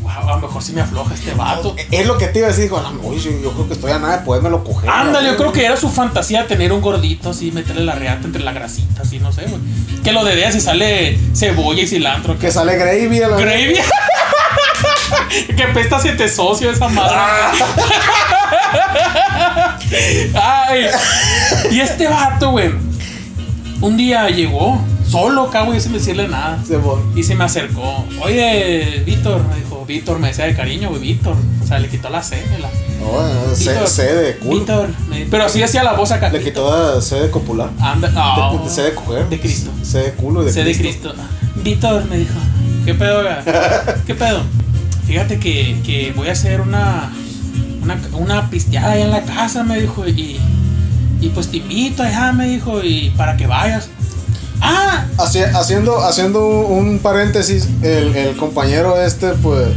wow, 0.02 0.30
a 0.30 0.36
lo 0.36 0.40
mejor 0.40 0.64
sí 0.64 0.74
me 0.74 0.82
afloja 0.82 1.14
este 1.14 1.34
vato. 1.36 1.76
Es 1.92 2.08
lo 2.08 2.18
que 2.18 2.28
te 2.28 2.40
iba 2.40 2.48
a 2.48 2.50
decir, 2.50 2.64
dijo, 2.64 2.82
"No, 2.82 3.14
yo, 3.14 3.32
yo 3.44 3.52
creo 3.52 3.68
que 3.68 3.74
estoy 3.74 3.92
a 3.92 4.00
nada 4.00 4.18
de 4.18 4.26
podérmelo 4.26 4.64
coger. 4.64 4.90
Ándale, 4.90 5.28
yo 5.28 5.36
creo 5.36 5.50
verga". 5.50 5.60
que 5.62 5.66
era 5.68 5.78
su 5.78 5.90
fantasía 5.90 6.48
tener 6.48 6.74
un 6.74 6.82
gordito 6.82 7.30
así, 7.30 7.52
meterle 7.52 7.84
la 7.84 7.94
reata 7.94 8.26
entre 8.26 8.42
la 8.42 8.52
grasita, 8.52 9.04
así, 9.04 9.20
no 9.20 9.32
sé, 9.32 9.44
güey. 9.44 9.62
Que 10.04 10.12
lo 10.12 10.24
de 10.24 10.40
y 10.40 10.60
sale 10.62 11.20
cebolla 11.36 11.84
y 11.84 11.88
cilantro. 11.88 12.40
Que 12.40 12.52
sale 12.52 12.76
gravy 12.78 13.22
a 13.22 13.28
la. 13.28 13.38
Gravy. 13.38 13.76
que 15.56 15.64
pesta 15.74 16.00
siete 16.00 16.28
socios 16.30 16.76
esa 16.76 16.88
madre. 16.90 17.16
Ay. 20.34 20.86
Y 21.72 21.80
este 21.80 22.08
vato, 22.08 22.52
güey. 22.52 22.72
Un 23.82 23.96
día 23.98 24.30
llegó, 24.30 24.80
solo 25.10 25.50
güey, 25.66 25.80
sin 25.80 25.94
decirle 25.94 26.28
nada. 26.28 26.60
Se. 26.66 26.78
Y 27.16 27.24
se 27.24 27.34
me 27.36 27.46
acercó. 27.46 28.06
Oye, 28.22 29.04
Víctor, 29.06 29.42
me 29.48 29.56
dijo, 29.56 29.86
Víctor, 29.86 30.20
me 30.20 30.28
decía 30.30 30.46
de 30.46 30.56
cariño, 30.56 30.90
güey, 30.90 31.02
Víctor. 31.02 31.36
O 31.64 31.68
sea, 31.68 31.80
le 31.80 31.88
quitó 31.88 32.10
la 32.10 32.22
C. 32.22 32.44
La, 32.60 32.68
No, 33.00 33.56
C, 33.56 33.70
Víctor, 33.70 33.88
C 33.88 34.04
de 34.16 34.38
culo. 34.38 34.52
Víctor. 34.56 34.90
me- 35.10 35.26
pero 35.32 35.46
así 35.46 35.64
hacía 35.64 35.84
la 35.84 35.94
voz 35.94 36.12
acá. 36.12 36.30
Le 36.30 36.42
quitó 36.44 36.96
la 36.96 37.02
C 37.02 37.16
de 37.20 37.32
copular. 37.32 37.70
Anda. 37.80 38.10
De- 38.10 38.64
de- 38.66 38.70
C 38.70 38.82
de 38.84 38.94
coger. 38.96 39.30
De 39.30 39.40
Cristo. 39.40 39.72
C 39.82 40.00
de 40.00 40.12
culo 40.14 40.42
y 40.44 40.46
de 40.48 40.52
Sé 40.54 40.64
de 40.64 40.78
Cristo. 40.78 41.14
Víctor 41.56 42.06
me 42.06 42.18
dijo, 42.18 42.34
¿qué 42.86 42.94
pedo, 42.94 43.22
güey? 43.24 43.36
¿Qué 44.06 44.16
pedo? 44.16 44.42
Fíjate 45.10 45.40
que, 45.40 45.82
que 45.84 46.14
voy 46.16 46.28
a 46.30 46.34
hacer 46.34 46.62
una, 46.62 47.12
una, 47.82 48.00
una 48.14 48.50
pisteada 48.52 48.92
allá 48.92 49.06
en 49.06 49.10
la 49.10 49.24
casa, 49.24 49.64
me 49.64 49.82
dijo, 49.82 50.08
y, 50.08 50.40
y 51.20 51.30
pues 51.30 51.50
te 51.50 51.58
invito 51.58 52.04
allá, 52.04 52.32
me 52.32 52.46
dijo, 52.48 52.84
y 52.84 53.10
para 53.18 53.36
que 53.36 53.48
vayas. 53.48 53.90
Ah, 54.62 55.06
Haci- 55.18 55.52
haciendo, 55.56 56.04
haciendo 56.06 56.46
un, 56.48 57.00
paréntesis, 57.00 57.68
el, 57.82 58.16
el 58.16 58.38
compañero 58.38 59.02
este, 59.02 59.30
pues, 59.30 59.70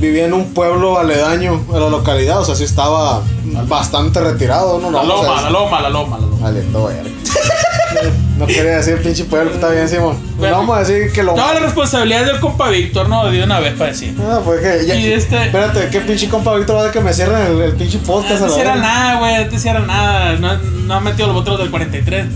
vivía 0.00 0.24
en 0.24 0.32
un 0.32 0.54
pueblo 0.54 0.98
aledaño 0.98 1.62
a 1.74 1.78
la 1.78 1.90
localidad, 1.90 2.40
o 2.40 2.44
sea, 2.46 2.54
sí 2.54 2.64
estaba 2.64 3.22
bastante 3.68 4.18
retirado, 4.20 4.78
¿no? 4.80 4.90
la 4.90 5.02
No, 5.02 5.08
loma, 5.22 5.42
la 5.42 5.50
loma, 5.50 5.80
la 5.82 5.90
loma, 5.90 6.18
la 6.18 6.26
loma. 6.26 6.38
Valiendo 6.40 6.84
verga. 6.86 7.10
No 8.40 8.46
quería 8.52 8.78
decir 8.78 8.96
pinche 9.02 9.24
pueblo, 9.24 9.52
está 9.52 9.68
bien, 9.70 9.88
Simón. 9.88 10.16
No 10.32 10.36
Bueno. 10.38 10.56
vamos 10.56 10.76
a 10.76 10.80
decir 10.80 11.12
que 11.12 11.22
lo. 11.22 11.34
Toda 11.34 11.54
la 11.54 11.60
responsabilidad 11.60 12.22
es 12.22 12.26
del 12.28 12.40
compa 12.40 12.70
Víctor, 12.70 13.08
¿no? 13.08 13.30
De 13.30 13.42
una 13.44 13.60
vez 13.60 13.74
para 13.74 13.90
decir. 13.90 14.14
Ah, 14.20 14.40
pues 14.44 14.60
que 14.60 14.86
ya. 14.86 14.94
Y 14.94 15.12
este- 15.12 15.44
Espérate, 15.44 15.88
¿qué 15.90 16.00
pinche 16.00 16.28
compa 16.28 16.56
Víctor 16.56 16.76
va 16.76 16.86
a 16.88 16.90
que 16.90 17.00
me 17.00 17.12
cierren 17.12 17.46
el, 17.52 17.60
el 17.60 17.72
pinche 17.74 17.98
podcast? 17.98 18.40
No 18.40 18.46
te 18.46 18.52
hiciera 18.52 18.72
verga? 18.74 18.88
nada, 18.88 19.18
güey, 19.20 19.44
no 19.44 19.48
te 19.50 19.56
hiciera 19.56 19.80
nada. 19.80 20.32
No, 20.38 20.56
no 20.58 20.94
han 20.94 21.04
metido 21.04 21.28
los 21.28 21.36
otros 21.36 21.58
del 21.58 21.70
43. 21.70 22.24
eh, 22.26 22.28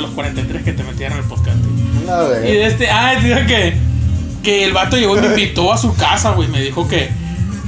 Los 0.00 0.10
43 0.10 0.62
que 0.64 0.72
te 0.72 0.82
metieron 0.82 1.16
el 1.18 1.24
podcast. 1.24 1.56
La 2.06 2.22
verga. 2.22 2.48
Y 2.48 2.52
de 2.54 2.66
este, 2.66 2.90
ah, 2.90 3.14
dijo 3.22 3.38
que, 3.46 3.74
que 4.42 4.64
el 4.64 4.72
vato 4.72 4.96
llegó 4.96 5.16
y 5.16 5.20
me 5.20 5.28
invitó 5.28 5.72
a 5.72 5.78
su 5.78 5.94
casa, 5.94 6.32
güey. 6.32 6.48
Me 6.48 6.60
dijo 6.60 6.88
que, 6.88 7.08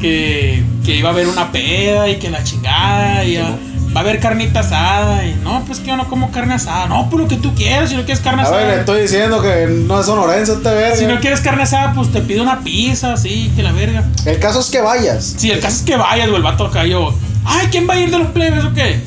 que, 0.01 0.65
que 0.85 0.97
iba 0.97 1.11
a 1.11 1.13
haber 1.13 1.29
una 1.29 1.53
peda 1.53 2.09
y 2.09 2.17
que 2.17 2.29
la 2.31 2.43
chingada. 2.43 3.25
Y 3.25 3.35
ya, 3.35 3.57
va 3.95 4.01
a 4.01 4.03
haber 4.03 4.21
carnita 4.21 4.61
asada. 4.61 5.25
Y 5.27 5.35
no, 5.43 5.65
pues 5.67 5.79
que 5.81 5.87
yo 5.89 5.97
no 5.97 6.09
como 6.09 6.31
carne 6.31 6.55
asada. 6.55 6.87
No, 6.87 7.09
pues 7.11 7.23
lo 7.23 7.29
que 7.29 7.37
tú 7.37 7.55
quieras. 7.55 7.91
Si 7.91 7.97
no 7.97 8.05
quieres 8.05 8.21
carne 8.23 8.43
A 8.43 8.51
ver, 8.51 8.55
le 8.61 8.65
asada. 8.67 8.81
estoy 8.81 9.03
diciendo 9.03 9.41
que 9.43 9.67
no 9.67 10.01
es 10.01 10.07
sonorense 10.07 10.53
este 10.53 10.69
verga. 10.71 10.97
Si 10.97 11.07
no 11.07 11.21
quieres 11.21 11.41
carne 11.41 11.63
asada, 11.63 11.93
pues 11.95 12.11
te 12.13 12.21
pido 12.21 12.43
una 12.43 12.61
pizza, 12.61 13.13
así, 13.13 13.53
que 13.55 13.63
la 13.63 13.73
verga. 13.73 14.05
El 14.27 14.39
caso 14.39 14.61
es 14.61 14.71
que 14.71 14.81
vayas. 14.81 15.35
Si 15.39 15.51
el 15.51 15.61
caso 15.61 15.77
es 15.79 15.83
que 15.83 15.97
vayas, 15.97 16.27
güey, 16.29 16.37
el 16.39 16.43
vato 16.43 16.67
acá 16.67 16.85
yo. 16.87 17.15
Ay, 17.45 17.69
¿quién 17.71 17.89
va 17.89 17.95
a 17.95 18.01
ir 18.01 18.11
de 18.11 18.19
los 18.19 18.29
plebes 18.29 18.65
o 18.65 18.73
qué? 18.73 19.01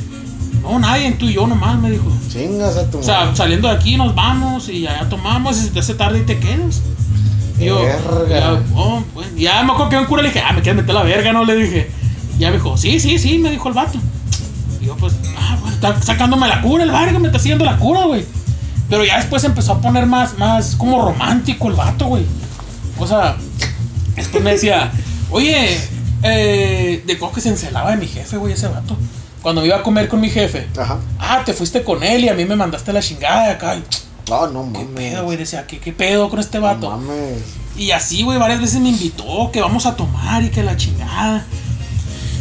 No, 0.62 0.78
nadie, 0.80 1.12
tú 1.14 1.26
y 1.30 1.34
yo 1.34 1.48
nomás, 1.48 1.78
me 1.80 1.90
dijo. 1.92 2.06
Chingas 2.32 2.76
a 2.78 2.90
tu 2.90 3.00
O 3.00 3.04
sea, 3.04 3.22
madre. 3.22 3.36
saliendo 3.38 3.68
de 3.70 3.76
aquí 3.76 3.96
nos 3.98 4.14
vamos 4.14 4.68
y 4.70 4.86
allá 4.86 5.08
tomamos 5.10 5.58
y 5.58 5.62
si 5.64 5.70
te 5.70 5.80
hace 5.80 5.94
tarde 5.96 6.20
y 6.20 6.22
te 6.24 6.38
quedas. 6.40 6.82
Y 7.60 7.66
yo, 7.66 7.82
Verga. 7.82 8.28
ya, 8.30 8.62
oh, 8.76 9.02
pues, 9.14 9.28
ya 9.36 9.64
me 9.64 9.72
acuerdo 9.72 9.90
que 9.90 9.98
un 9.98 10.06
cura 10.06 10.22
le 10.22 10.28
dije, 10.30 10.44
ah, 10.46 10.52
me 10.54 10.62
quieres 10.62 10.80
meter 10.82 10.94
la 10.94 11.02
verga, 11.04 11.34
¿no? 11.34 11.44
Le 11.46 11.56
dije. 11.56 11.90
Y 12.38 12.42
ya 12.42 12.50
me 12.50 12.58
dijo, 12.58 12.78
sí, 12.78 13.00
sí, 13.00 13.18
sí, 13.18 13.40
me 13.40 13.50
dijo 13.50 13.68
el 13.70 13.74
vato. 13.74 13.98
Pues, 15.00 15.14
ah, 15.38 15.58
pues, 15.62 15.74
está 15.76 16.02
sacándome 16.02 16.48
la 16.48 16.62
cura, 16.62 16.84
el 16.84 16.92
verga, 16.92 17.20
me 17.20 17.28
está 17.28 17.38
haciendo 17.38 17.66
la 17.66 17.78
cura, 17.78 18.06
güey. 18.06 18.26
Pero 18.90 19.04
ya 19.04 19.18
después 19.18 19.44
empezó 19.44 19.74
a 19.74 19.82
poner 19.82 20.06
más, 20.06 20.38
más 20.38 20.76
como 20.76 21.02
romántico 21.04 21.68
el 21.68 21.74
vato, 21.76 22.06
güey. 22.08 22.26
O 23.00 23.06
sea, 23.08 23.36
después 24.16 24.44
me 24.44 24.52
decía, 24.52 24.92
oye, 25.32 25.78
eh, 26.24 27.04
de 27.06 27.18
cómo 27.18 27.32
que 27.32 27.42
se 27.42 27.50
encelaba 27.50 27.92
de 27.92 27.98
mi 27.98 28.08
jefe, 28.08 28.38
güey, 28.38 28.54
ese 28.54 28.68
vato. 28.68 28.98
Cuando 29.42 29.62
me 29.62 29.68
iba 29.68 29.78
a 29.78 29.84
comer 29.84 30.08
con 30.10 30.20
mi 30.20 30.30
jefe. 30.30 30.68
Ajá. 30.78 30.98
Ah, 31.20 31.42
te 31.46 31.54
fuiste 31.54 31.84
con 31.84 32.04
él 32.04 32.24
y 32.26 32.30
a 32.30 32.34
mí 32.34 32.44
me 32.46 32.56
mandaste 32.56 32.92
la 32.92 33.02
chingada 33.02 33.46
de 33.46 33.52
acá. 33.52 33.76
Y, 33.76 33.84
No, 34.30 34.48
no 34.48 34.74
¿Qué 34.74 34.84
pedo, 34.86 35.24
güey? 35.26 35.38
Decía, 35.38 35.68
¿qué, 35.68 35.80
¿qué 35.80 35.94
pedo 35.94 36.30
con 36.30 36.40
este 36.40 36.58
No 36.58 36.64
vato? 36.66 36.90
mames. 36.90 37.44
Y 37.78 37.92
así, 37.92 38.24
güey, 38.24 38.40
varias 38.40 38.60
veces 38.60 38.82
me 38.82 38.90
invitó, 38.90 39.52
que 39.54 39.62
vamos 39.62 39.86
a 39.86 39.96
tomar 39.96 40.44
y 40.44 40.50
que 40.50 40.64
la 40.64 40.76
chingada. 40.76 41.46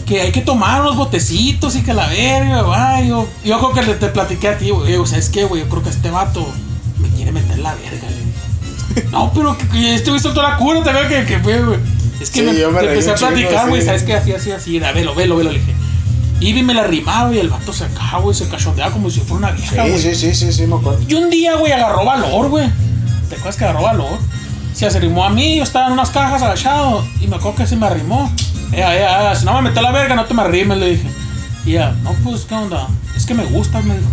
Que 0.07 0.21
hay 0.21 0.31
que 0.33 0.41
tomar 0.41 0.83
unos 0.83 0.97
botecitos 0.97 1.75
y 1.77 1.83
que 1.83 1.93
la 1.93 2.07
verga, 2.07 2.63
güey. 2.63 3.09
Yo, 3.09 3.27
yo 3.45 3.59
creo 3.59 3.73
que 3.73 3.83
le, 3.83 3.95
te 3.95 4.09
platiqué 4.09 4.49
a 4.49 4.59
ti, 4.59 4.71
güey. 4.71 4.93
Digo, 4.93 5.05
¿sabes 5.07 5.29
qué, 5.31 5.45
güey? 5.45 5.63
Yo 5.63 5.69
creo 5.69 5.83
que 5.83 5.91
este 5.91 6.11
vato 6.11 6.47
me 6.99 7.09
quiere 7.11 7.33
meter 7.33 7.59
la 7.59 7.75
verga, 7.75 8.07
güey. 8.09 9.05
No, 9.11 9.33
pero 9.35 9.59
que, 9.59 9.67
que 9.69 9.95
este 9.97 10.11
güey 10.11 10.23
soltó 10.23 10.43
la 10.43 10.57
cura, 10.57 10.83
te 10.83 10.93
veo 10.93 11.09
que, 11.09 11.25
que 11.27 11.39
fue, 11.41 11.61
güey. 11.61 11.79
Es 12.21 12.31
que 12.31 12.41
Sí, 12.41 12.47
me, 12.47 12.57
yo 12.59 12.71
me 12.71 12.81
te 12.81 12.87
empecé 12.89 13.11
a 13.11 13.15
platicar, 13.17 13.69
güey. 13.69 13.81
sí. 13.81 13.87
¿Sabes 13.89 14.05
qué? 14.05 14.15
Así, 14.15 14.33
así, 14.33 14.51
así. 14.53 14.71
Mira, 14.71 14.93
velo, 14.93 15.15
velo, 15.15 15.37
velo, 15.37 15.51
le 15.51 15.59
dije. 15.59 15.75
Y 16.39 16.53
me 16.63 16.73
la 16.75 16.85
rimaba 16.85 17.35
y 17.35 17.39
el 17.39 17.49
vato 17.49 17.73
se 17.73 17.85
acá, 17.85 18.19
güey, 18.19 18.35
se 18.37 18.47
cachondeaba 18.49 18.93
como 18.93 19.11
si 19.11 19.21
fuera 19.21 19.49
una 19.49 19.51
vieja, 19.53 19.71
Sí, 19.85 19.91
güey. 19.91 20.01
sí, 20.01 20.15
sí, 20.15 20.35
sí, 20.35 20.53
sí, 20.53 20.67
me 20.67 20.77
acuerdo. 20.77 21.01
Y 21.09 21.15
un 21.15 21.31
día, 21.31 21.57
güey, 21.57 21.73
agarró 21.73 22.05
valor, 22.05 22.49
güey. 22.49 22.69
¿Te 23.29 23.35
acuerdas 23.35 23.57
que 23.57 23.65
agarró 23.65 23.83
valor? 23.83 24.19
Se 24.75 24.87
arrimó 24.87 25.25
a 25.25 25.31
mí, 25.31 25.57
yo 25.57 25.63
estaba 25.65 25.87
en 25.87 25.95
unas 25.95 26.11
cajas 26.11 26.43
agachado. 26.43 27.05
Y 27.21 27.27
me 27.27 27.37
acuerdo 27.37 27.57
que 27.57 27.67
se 27.67 27.75
me 27.77 27.87
arrimó. 27.87 28.31
Ella, 28.73 28.97
ella, 28.97 29.21
ella, 29.21 29.35
si 29.35 29.45
no 29.45 29.55
me 29.55 29.63
metes 29.63 29.83
la 29.83 29.93
verga, 29.93 30.15
no 30.15 30.25
te 30.25 30.35
me 30.35 30.43
arrimes, 30.43 30.79
le 30.79 30.91
dije. 30.91 31.09
Y 31.65 31.73
ella, 31.73 31.95
no, 32.03 32.13
pues, 32.25 32.45
¿qué 32.45 32.55
onda? 32.55 32.89
Es 33.17 33.27
que 33.27 33.35
me 33.35 33.45
gustas, 33.45 33.85
me 33.85 33.97
dijo. 33.97 34.11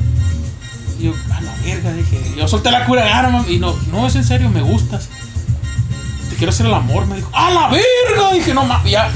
Y 0.99 1.03
yo, 1.05 1.13
a 1.33 1.41
la 1.41 1.53
verga, 1.63 1.91
dije. 1.93 2.21
Yo 2.37 2.47
solté 2.47 2.71
la 2.71 2.85
cura, 2.85 3.03
ah, 3.05 3.45
y 3.47 3.59
no, 3.59 3.75
no, 3.91 4.07
es 4.07 4.15
en 4.15 4.23
serio, 4.23 4.49
me 4.49 4.61
gustas. 4.61 5.09
Te 6.29 6.35
quiero 6.35 6.51
hacer 6.51 6.65
el 6.65 6.73
amor, 6.73 7.05
me 7.05 7.17
dijo. 7.17 7.29
¡A 7.33 7.51
la 7.51 7.67
verga! 7.67 8.33
Dije, 8.33 8.53
no 8.53 8.65
mames, 8.65 8.91
ya. 8.91 9.09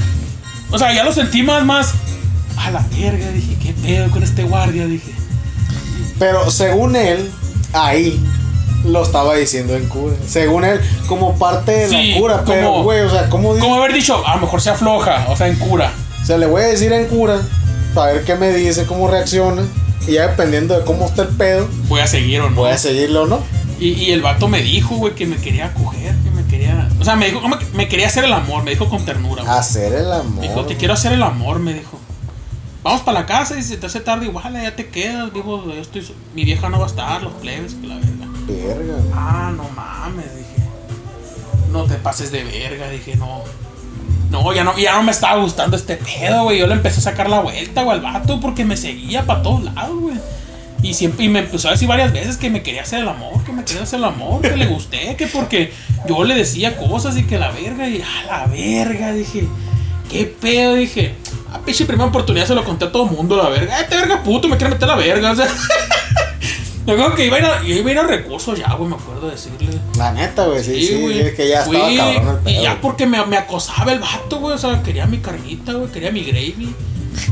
O 0.70 0.78
sea, 0.78 0.92
ya 0.92 1.04
lo 1.04 1.12
sentí 1.12 1.42
más, 1.42 1.64
más. 1.64 1.94
A 2.56 2.70
la 2.70 2.84
verga, 2.96 3.30
dije, 3.30 3.56
¿qué 3.62 3.72
pedo 3.72 4.10
con 4.10 4.22
este 4.22 4.44
guardia? 4.44 4.86
Dije. 4.86 5.12
Pero 6.18 6.50
según 6.50 6.96
él, 6.96 7.30
ahí 7.72 8.20
lo 8.84 9.02
estaba 9.02 9.34
diciendo 9.34 9.74
en 9.76 9.86
cura. 9.88 10.14
Según 10.26 10.64
él, 10.64 10.80
como 11.08 11.36
parte 11.38 11.72
de 11.72 11.88
Sí, 11.88 12.12
la 12.12 12.18
cura. 12.20 12.42
Pero, 12.46 12.82
güey, 12.82 13.00
o 13.00 13.10
sea, 13.10 13.28
¿cómo? 13.28 13.56
Como 13.58 13.76
haber 13.76 13.92
dicho, 13.92 14.26
a 14.26 14.36
lo 14.36 14.42
mejor 14.42 14.60
se 14.60 14.70
afloja, 14.70 15.26
o 15.28 15.36
sea, 15.36 15.48
en 15.48 15.56
cura. 15.56 15.92
O 16.22 16.26
sea, 16.26 16.36
le 16.38 16.46
voy 16.46 16.62
a 16.62 16.66
decir 16.66 16.92
en 16.92 17.06
cura 17.06 17.40
para 17.94 18.12
ver 18.12 18.24
qué 18.24 18.34
me 18.34 18.52
dice, 18.52 18.84
cómo 18.86 19.08
reacciona. 19.08 19.62
Y 20.06 20.12
ya 20.12 20.28
dependiendo 20.28 20.78
de 20.78 20.84
cómo 20.84 21.06
está 21.06 21.22
el 21.22 21.28
pedo, 21.28 21.68
Voy 21.88 22.00
a 22.00 22.06
seguir 22.06 22.40
o 22.40 22.48
no. 22.50 22.56
voy 22.56 22.70
a 22.70 22.78
seguirlo 22.78 23.22
o 23.24 23.26
no. 23.26 23.40
Y, 23.80 23.90
y 23.90 24.10
el 24.12 24.22
vato 24.22 24.48
me 24.48 24.60
dijo, 24.62 24.96
güey, 24.96 25.14
que 25.14 25.26
me 25.26 25.36
quería 25.36 25.72
coger, 25.74 26.14
que 26.24 26.30
me 26.30 26.44
quería. 26.46 26.88
O 27.00 27.04
sea, 27.04 27.14
me 27.16 27.26
dijo, 27.26 27.46
me, 27.46 27.56
me 27.74 27.88
quería 27.88 28.06
hacer 28.06 28.24
el 28.24 28.32
amor, 28.32 28.62
me 28.64 28.70
dijo 28.72 28.88
con 28.88 29.04
ternura, 29.04 29.42
güey. 29.44 29.56
Hacer 29.56 29.92
el 29.92 30.10
amor. 30.12 30.40
Me 30.40 30.48
dijo, 30.48 30.64
te 30.66 30.76
quiero 30.76 30.94
hacer 30.94 31.12
el 31.12 31.22
amor, 31.22 31.58
me 31.60 31.74
dijo. 31.74 32.00
Vamos 32.82 33.02
para 33.02 33.20
la 33.20 33.26
casa 33.26 33.58
y 33.58 33.62
si 33.62 33.76
te 33.76 33.86
hace 33.86 34.00
tarde, 34.00 34.26
igual 34.26 34.52
ya 34.54 34.74
te 34.74 34.86
quedas, 34.86 35.32
vivo, 35.32 35.64
yo 35.66 35.80
estoy. 35.80 36.06
Mi 36.34 36.44
vieja 36.44 36.68
no 36.68 36.78
va 36.78 36.84
a 36.84 36.88
estar, 36.88 37.22
los 37.22 37.32
plebes, 37.34 37.74
que 37.74 37.86
la 37.86 37.96
verga. 37.96 38.26
Verga. 38.46 38.94
Ah, 39.12 39.52
no 39.56 39.68
mames, 39.74 40.36
dije. 40.36 40.68
No 41.72 41.84
te 41.84 41.96
pases 41.96 42.30
de 42.30 42.44
verga, 42.44 42.88
dije, 42.88 43.16
no. 43.16 43.42
No, 44.30 44.52
ya 44.52 44.62
no, 44.62 44.78
ya 44.78 44.94
no 44.94 45.02
me 45.02 45.10
estaba 45.10 45.40
gustando 45.40 45.76
este 45.76 45.96
pedo, 45.96 46.44
güey. 46.44 46.58
Yo 46.58 46.66
le 46.66 46.74
empecé 46.74 47.00
a 47.00 47.02
sacar 47.02 47.28
la 47.28 47.40
vuelta, 47.40 47.82
güey, 47.82 47.96
al 47.96 48.02
vato, 48.02 48.40
porque 48.40 48.64
me 48.64 48.76
seguía 48.76 49.26
para 49.26 49.42
todos 49.42 49.64
lados, 49.64 49.98
güey. 49.98 50.16
Y 50.82 50.94
siempre, 50.94 51.24
y 51.24 51.28
me 51.28 51.40
empezó 51.40 51.68
a 51.68 51.72
decir 51.72 51.88
varias 51.88 52.12
veces 52.12 52.36
que 52.36 52.50
me 52.50 52.62
quería 52.62 52.82
hacer 52.82 53.00
el 53.00 53.08
amor, 53.08 53.42
que 53.44 53.52
me 53.52 53.64
quería 53.64 53.82
hacer 53.82 53.98
el 53.98 54.04
amor, 54.04 54.40
que 54.42 54.56
le 54.56 54.66
gusté, 54.66 55.16
que 55.16 55.26
porque 55.26 55.72
yo 56.08 56.22
le 56.22 56.34
decía 56.34 56.76
cosas 56.76 57.16
y 57.16 57.24
que 57.24 57.38
la 57.38 57.50
verga, 57.50 57.88
y 57.88 58.00
a 58.00 58.26
la 58.26 58.46
verga, 58.46 59.12
dije, 59.12 59.48
qué 60.08 60.24
pedo, 60.26 60.74
dije. 60.74 61.14
A 61.52 61.58
pinche 61.60 61.84
primera 61.86 62.08
oportunidad 62.08 62.46
se 62.46 62.54
lo 62.54 62.64
conté 62.64 62.86
a 62.86 62.92
todo 62.92 63.04
el 63.04 63.10
mundo, 63.10 63.36
la 63.36 63.48
verga. 63.48 63.80
Este 63.80 63.96
verga 63.96 64.22
puto, 64.22 64.48
me 64.48 64.56
quiere 64.56 64.74
meter 64.74 64.88
la 64.88 64.96
verga, 64.96 65.32
o 65.32 65.36
sea. 65.36 65.48
Me 66.88 66.94
acuerdo 66.94 67.16
que 67.16 67.26
iba 67.26 67.36
a 67.36 67.38
ir 67.38 67.44
a, 67.44 67.62
iba 67.66 67.90
a, 67.90 67.92
ir 67.92 67.98
a 67.98 68.06
recursos 68.06 68.58
ya, 68.58 68.72
güey, 68.72 68.88
me 68.88 68.96
acuerdo 68.96 69.26
de 69.26 69.32
decirle. 69.32 69.78
La 69.98 70.10
neta, 70.10 70.46
güey, 70.46 70.64
sí, 70.64 70.86
sí, 70.86 70.98
güey. 70.98 71.20
es 71.20 71.34
que 71.34 71.46
ya 71.46 71.62
Fui, 71.62 71.76
estaba 71.76 72.14
cabrón 72.14 72.36
el 72.36 72.42
pedo. 72.42 72.60
Y 72.60 72.62
ya 72.62 72.80
porque 72.80 73.04
me, 73.06 73.26
me 73.26 73.36
acosaba 73.36 73.92
el 73.92 73.98
vato, 73.98 74.38
güey. 74.38 74.54
O 74.54 74.58
sea, 74.58 74.82
quería 74.82 75.04
mi 75.04 75.18
carnita, 75.18 75.74
güey. 75.74 75.92
Quería 75.92 76.10
mi 76.10 76.24
gravy. 76.24 76.74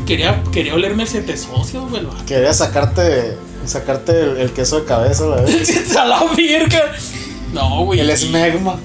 Quería, 0.04 0.42
quería 0.52 0.74
olerme 0.74 1.04
el 1.04 1.08
siete 1.08 1.38
socios, 1.38 1.88
güey, 1.88 2.02
el 2.02 2.06
vato. 2.06 2.22
Quería 2.26 2.52
sacarte, 2.52 3.38
sacarte 3.64 4.24
el, 4.24 4.36
el 4.36 4.50
queso 4.52 4.80
de 4.80 4.84
cabeza, 4.84 5.24
la 5.24 5.40
vez. 5.40 5.96
A 5.96 6.04
la 6.06 6.22
verga. 6.36 6.92
No, 7.54 7.86
güey. 7.86 8.00
el 8.00 8.10
esmegma. 8.10 8.78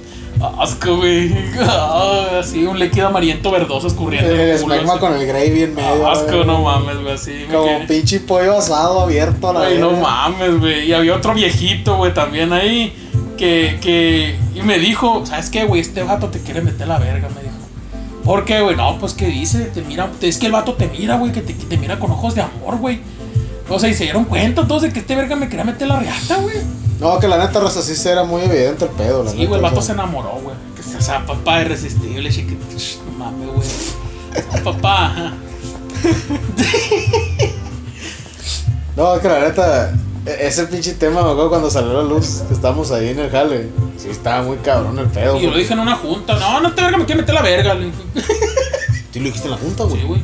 Asco, 0.59 0.97
güey. 0.97 1.33
Ah, 1.59 2.39
Así, 2.39 2.65
un 2.65 2.79
líquido 2.79 3.07
amarillento 3.07 3.51
verdoso 3.51 3.87
escurriendo. 3.87 4.31
El 4.31 4.49
esmegma 4.51 4.99
con 4.99 5.13
el 5.13 5.25
gravy 5.25 5.63
en 5.63 5.75
medio. 5.75 6.09
Asco, 6.09 6.27
güey. 6.27 6.45
no 6.45 6.61
mames, 6.61 7.01
güey. 7.01 7.13
Así. 7.13 7.45
Como 7.51 7.85
pinche 7.87 8.19
pollo 8.19 8.57
asado 8.57 9.01
abierto 9.01 9.49
a 9.49 9.53
la 9.53 9.59
Güey, 9.61 9.77
no 9.77 9.91
mames, 9.91 10.59
güey. 10.59 10.89
Y 10.89 10.93
había 10.93 11.15
otro 11.15 11.33
viejito, 11.33 11.97
güey, 11.97 12.13
también 12.13 12.53
ahí. 12.53 12.93
Que, 13.37 13.77
que. 13.81 14.35
Y 14.55 14.61
me 14.61 14.79
dijo, 14.79 15.25
¿sabes 15.25 15.49
qué, 15.49 15.65
güey? 15.65 15.81
Este 15.81 16.03
vato 16.03 16.29
te 16.29 16.39
quiere 16.39 16.61
meter 16.61 16.87
la 16.87 16.99
verga, 16.99 17.29
me 17.29 17.41
dijo. 17.41 17.55
¿Por 18.23 18.45
qué, 18.45 18.61
güey? 18.61 18.75
No, 18.75 18.97
pues, 18.99 19.13
¿qué 19.13 19.27
dice? 19.27 19.65
Te 19.65 19.81
mira. 19.81 20.09
Es 20.21 20.37
que 20.37 20.45
el 20.47 20.51
vato 20.51 20.73
te 20.73 20.87
mira, 20.87 21.17
güey, 21.17 21.31
que 21.31 21.41
te, 21.41 21.55
que 21.55 21.65
te 21.65 21.77
mira 21.77 21.99
con 21.99 22.11
ojos 22.11 22.35
de 22.35 22.41
amor, 22.41 22.77
güey. 22.77 22.99
O 23.69 23.79
sea, 23.79 23.89
y 23.89 23.93
se 23.93 24.03
dieron 24.03 24.25
cuenta 24.25 24.67
todos 24.67 24.81
de 24.83 24.91
que 24.91 24.99
este 24.99 25.15
verga 25.15 25.35
me 25.35 25.47
quería 25.47 25.63
meter 25.63 25.87
la 25.87 25.99
reata, 25.99 26.35
güey. 26.37 26.57
No, 27.01 27.19
que 27.19 27.27
la 27.27 27.37
neta, 27.37 27.59
raza, 27.59 27.81
sí 27.81 28.07
era 28.07 28.23
muy 28.23 28.43
evidente 28.43 28.85
el 28.85 28.91
pedo, 28.91 29.23
la 29.23 29.31
Sí, 29.31 29.45
güey, 29.45 29.55
el 29.55 29.61
vato 29.61 29.81
se 29.81 29.91
enamoró, 29.93 30.33
güey. 30.41 30.55
O 30.97 31.01
sea, 31.01 31.25
papá 31.25 31.61
irresistible, 31.61 32.29
chiquito. 32.31 32.63
No 33.11 33.17
mames, 33.17 33.47
güey. 33.53 33.67
Papá. 34.63 35.33
No, 38.95 39.17
que 39.19 39.27
la 39.29 39.39
neta, 39.39 39.93
e- 40.25 40.47
ese 40.47 40.65
pinche 40.65 40.93
tema, 40.93 41.21
me 41.23 41.29
acuerdo 41.31 41.49
cuando 41.49 41.69
salió 41.71 41.93
la 41.93 42.03
luz, 42.03 42.43
que 42.47 42.53
estábamos 42.53 42.91
ahí 42.91 43.07
en 43.09 43.19
el 43.19 43.29
jale. 43.29 43.69
Sí, 43.97 44.09
estaba 44.09 44.43
muy 44.43 44.57
cabrón 44.57 44.99
el 44.99 45.07
pedo. 45.07 45.37
Y 45.37 45.39
yo 45.39 45.45
lo 45.45 45.51
güey. 45.53 45.61
dije 45.63 45.73
en 45.73 45.79
una 45.79 45.95
junta. 45.95 46.37
No, 46.37 46.59
no 46.59 46.73
te 46.73 46.81
verga, 46.81 46.97
me 46.97 47.05
quiere 47.05 47.21
meter 47.21 47.33
la 47.35 47.41
verga. 47.41 47.73
Le. 47.73 47.85
¿Sí 49.11 49.19
lo 49.19 49.25
dijiste 49.25 49.45
en 49.47 49.51
la 49.51 49.57
junta, 49.57 49.83
Sí, 49.85 49.89
güey? 49.91 50.05
güey. 50.05 50.21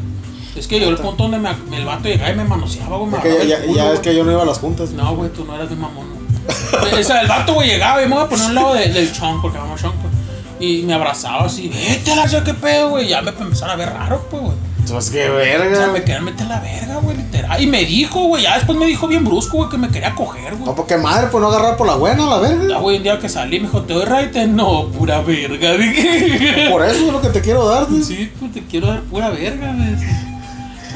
Es 0.58 0.68
que 0.68 0.80
yo 0.82 0.90
el 0.90 0.98
punto 0.98 1.24
donde 1.24 1.38
me, 1.40 1.50
el 1.78 1.86
vato 1.86 2.10
llegaba 2.10 2.30
y 2.32 2.36
me 2.36 2.44
manoseaba, 2.44 2.98
güey. 2.98 3.10
Me 3.12 3.18
Es 3.18 3.24
que 3.24 3.30
agarraba 3.30 3.46
ya, 3.50 3.60
ya- 3.74 3.86
es 3.86 3.90
güey. 3.92 4.02
que 4.02 4.16
yo 4.16 4.24
no 4.26 4.32
iba 4.34 4.42
a 4.42 4.46
las 4.46 4.60
juntas. 4.60 4.90
No, 4.92 5.16
güey, 5.16 5.30
tú 5.32 5.46
no 5.46 5.56
eras 5.56 5.70
de 5.70 5.76
mamón. 5.78 6.06
O 6.48 7.04
sea, 7.04 7.22
el 7.22 7.28
vato, 7.28 7.54
güey, 7.54 7.70
llegaba 7.70 8.02
y 8.02 8.08
me 8.08 8.16
iba 8.16 8.24
a 8.24 8.30
poner 8.30 8.46
a 8.46 8.50
un 8.50 8.56
lado 8.56 8.74
de- 8.74 8.90
del 8.90 9.12
chon, 9.12 9.42
porque 9.42 9.58
vamos 9.58 9.82
chon, 9.82 9.94
pues. 10.02 10.14
Y 10.60 10.82
me 10.84 10.94
abrazaba 10.96 11.46
así, 11.46 11.68
vete 11.70 12.12
a 12.12 12.16
la 12.16 12.44
qué 12.44 12.54
pedo, 12.54 12.90
güey. 12.90 13.08
Ya 13.08 13.22
me 13.22 13.30
empezaron 13.30 13.72
a 13.74 13.76
ver 13.76 13.90
raro, 13.94 14.26
pues, 14.32 14.42
güey. 14.42 14.56
Pues 14.90 15.10
qué 15.10 15.30
O 15.30 15.38
sea, 15.38 15.58
verga. 15.60 15.88
me 15.88 16.00
querían 16.02 16.24
meter 16.24 16.48
la 16.48 16.62
verga, 16.62 16.96
güey, 17.02 17.18
literal. 17.18 17.62
Y 17.62 17.68
me 17.68 17.84
dijo, 17.84 18.22
güey, 18.24 18.44
ya 18.44 18.56
después 18.56 18.78
me 18.78 18.86
dijo 18.86 19.06
bien 19.08 19.24
brusco, 19.26 19.58
güey, 19.58 19.70
que 19.70 19.78
me 19.78 19.90
quería 19.90 20.16
coger, 20.16 20.54
güey. 20.54 20.66
No, 20.66 20.74
porque 20.76 20.96
madre, 20.98 21.28
pues 21.30 21.42
no 21.42 21.50
agarrar 21.50 21.76
por 21.76 21.86
la 21.86 21.96
buena, 21.96 22.26
la 22.26 22.42
Ya, 22.42 22.56
verga. 22.56 22.78
güey, 22.80 22.98
un 22.98 23.04
día 23.04 23.20
que 23.20 23.28
salí, 23.28 23.60
me 23.60 23.68
dijo, 23.68 23.82
¿te 23.84 23.94
doy 23.94 24.06
raite? 24.06 24.48
No, 24.48 24.86
pura 24.88 25.20
verga. 25.22 25.74
Dije. 25.78 26.70
Por 26.72 26.84
eso 26.86 27.06
es 27.08 27.12
lo 27.12 27.22
que 27.22 27.30
te 27.30 27.42
quiero 27.42 27.68
dar, 27.68 27.86
güey. 27.86 28.02
Sí, 28.02 28.32
pues 28.40 28.54
te 28.54 28.64
quiero 28.64 28.88
dar 28.88 29.02
pura 29.02 29.30
verga, 29.30 29.74
güey. 29.74 29.96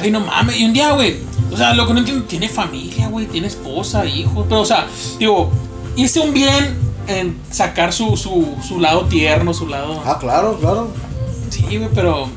Ay, 0.01 0.11
no 0.11 0.19
mames. 0.21 0.59
Y 0.59 0.65
un 0.65 0.73
día, 0.73 0.91
güey. 0.93 1.17
O 1.51 1.57
sea, 1.57 1.73
lo 1.73 1.85
que 1.85 1.93
no 1.93 1.99
entiendo, 1.99 2.23
tiene 2.25 2.47
familia, 2.49 3.07
güey. 3.07 3.25
Tiene 3.27 3.47
esposa, 3.47 4.05
hijos. 4.05 4.45
Pero, 4.47 4.61
o 4.61 4.65
sea, 4.65 4.87
digo, 5.19 5.51
hice 5.95 6.19
un 6.19 6.33
bien 6.33 6.77
en 7.07 7.37
sacar 7.51 7.91
su, 7.93 8.15
su, 8.17 8.55
su 8.65 8.79
lado 8.79 9.05
tierno, 9.05 9.53
su 9.53 9.67
lado. 9.67 10.01
Ah, 10.05 10.17
claro, 10.19 10.57
claro. 10.59 10.89
Sí, 11.49 11.63
güey, 11.77 11.89
pero. 11.93 12.29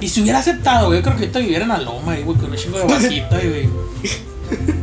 Y 0.00 0.08
si 0.08 0.20
hubiera 0.22 0.40
aceptado, 0.40 0.88
güey, 0.88 0.98
yo 0.98 1.04
creo 1.04 1.16
que 1.16 1.22
ahorita 1.22 1.38
viviera 1.38 1.62
en 1.64 1.68
la 1.70 1.78
loma 1.78 2.12
ahí, 2.12 2.22
güey, 2.22 2.36
con 2.36 2.50
un 2.50 2.56
chingo 2.56 2.78
de 2.78 2.84
vaquita, 2.92 3.38
güey. 3.38 3.68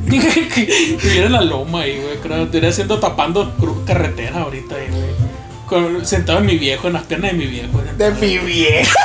que 0.10 0.98
viviera 1.04 1.26
en 1.28 1.34
la 1.34 1.42
loma 1.42 1.82
ahí, 1.82 2.00
güey. 2.02 2.18
Creo 2.22 2.38
que 2.38 2.44
estaría 2.44 2.70
haciendo 2.70 3.00
tapando 3.00 3.54
carretera 3.86 4.42
ahorita 4.44 4.76
ahí, 4.76 4.88
güey. 4.90 5.29
Con- 5.70 6.06
Sentado 6.06 6.40
en 6.40 6.46
mi 6.48 6.58
viejo, 6.58 6.88
en 6.88 6.94
las 6.94 7.04
piernas 7.04 7.32
de 7.32 7.38
mi 7.38 7.46
viejo. 7.48 7.82
De 7.98 8.12
mi 8.12 8.38
vieja. 8.40 8.92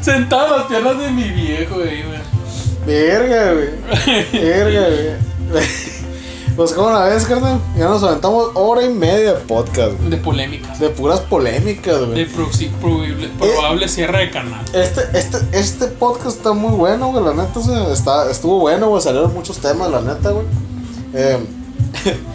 Sentado 0.00 0.46
en 0.46 0.52
las 0.60 0.66
piernas 0.68 0.98
de 0.98 1.10
mi 1.10 1.28
viejo, 1.30 1.74
güey. 1.76 2.02
Verga, 2.86 3.52
güey. 3.52 3.68
Verga, 4.32 4.86
güey. 5.50 5.62
Pues, 6.54 6.74
¿cómo 6.74 6.90
la 6.90 7.04
ves, 7.06 7.24
carnal? 7.24 7.58
Ya 7.78 7.86
nos 7.86 8.02
aventamos 8.02 8.50
hora 8.52 8.82
y 8.84 8.90
media 8.90 9.32
de 9.32 9.40
podcast, 9.40 9.92
güey. 9.96 10.10
De 10.10 10.18
polémicas. 10.18 10.78
De 10.78 10.90
puras 10.90 11.20
polémicas, 11.20 11.98
De 12.00 12.04
güey. 12.06 12.28
proxi- 12.28 12.68
probable, 12.78 13.30
probable 13.38 13.88
cierre 13.88 14.26
de 14.26 14.30
canal. 14.30 14.60
Este, 14.74 15.00
este, 15.18 15.38
este 15.52 15.86
podcast 15.86 16.36
está 16.36 16.52
muy 16.52 16.72
bueno, 16.76 17.10
güey, 17.10 17.24
la 17.24 17.32
neta, 17.32 17.58
o 17.58 17.62
sea, 17.62 17.90
está, 17.90 18.30
estuvo 18.30 18.58
bueno, 18.58 18.88
güey, 18.90 19.00
salieron 19.02 19.32
muchos 19.32 19.56
temas, 19.60 19.90
la 19.90 20.02
neta, 20.02 20.28
güey. 20.28 20.44
Eh, 21.14 21.38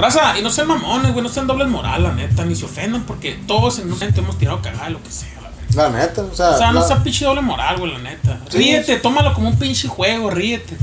Raza, 0.00 0.38
y 0.38 0.42
no 0.42 0.50
sean 0.50 0.68
mamones, 0.68 1.12
güey, 1.12 1.22
no 1.22 1.28
sean 1.28 1.46
dobles 1.46 1.68
moral, 1.68 2.02
la 2.02 2.12
neta, 2.12 2.44
ni 2.44 2.54
se 2.54 2.64
ofendan, 2.64 3.02
porque 3.04 3.38
todos 3.46 3.78
en 3.78 3.84
un 3.84 3.90
momento 3.92 4.20
hemos 4.20 4.38
tirado 4.38 4.60
cagada, 4.62 4.90
lo 4.90 5.02
que 5.02 5.10
sea, 5.10 5.28
la 5.42 5.50
verdad. 5.50 5.92
la 5.92 5.98
neta, 5.98 6.22
o 6.22 6.34
sea, 6.34 6.50
O 6.50 6.58
sea, 6.58 6.72
no 6.72 6.80
la, 6.80 6.86
sea 6.86 7.02
pinche 7.02 7.24
doble 7.24 7.42
moral, 7.42 7.78
güey, 7.78 7.92
la 7.92 7.98
neta. 7.98 8.40
Sí. 8.48 8.58
Ríete, 8.58 8.96
tómalo 8.98 9.34
como 9.34 9.48
un 9.50 9.58
pinche 9.58 9.88
juego, 9.88 10.30
ríete. 10.30 10.76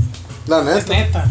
la 0.46 0.60
Es 0.76 0.86
neta. 0.88 1.26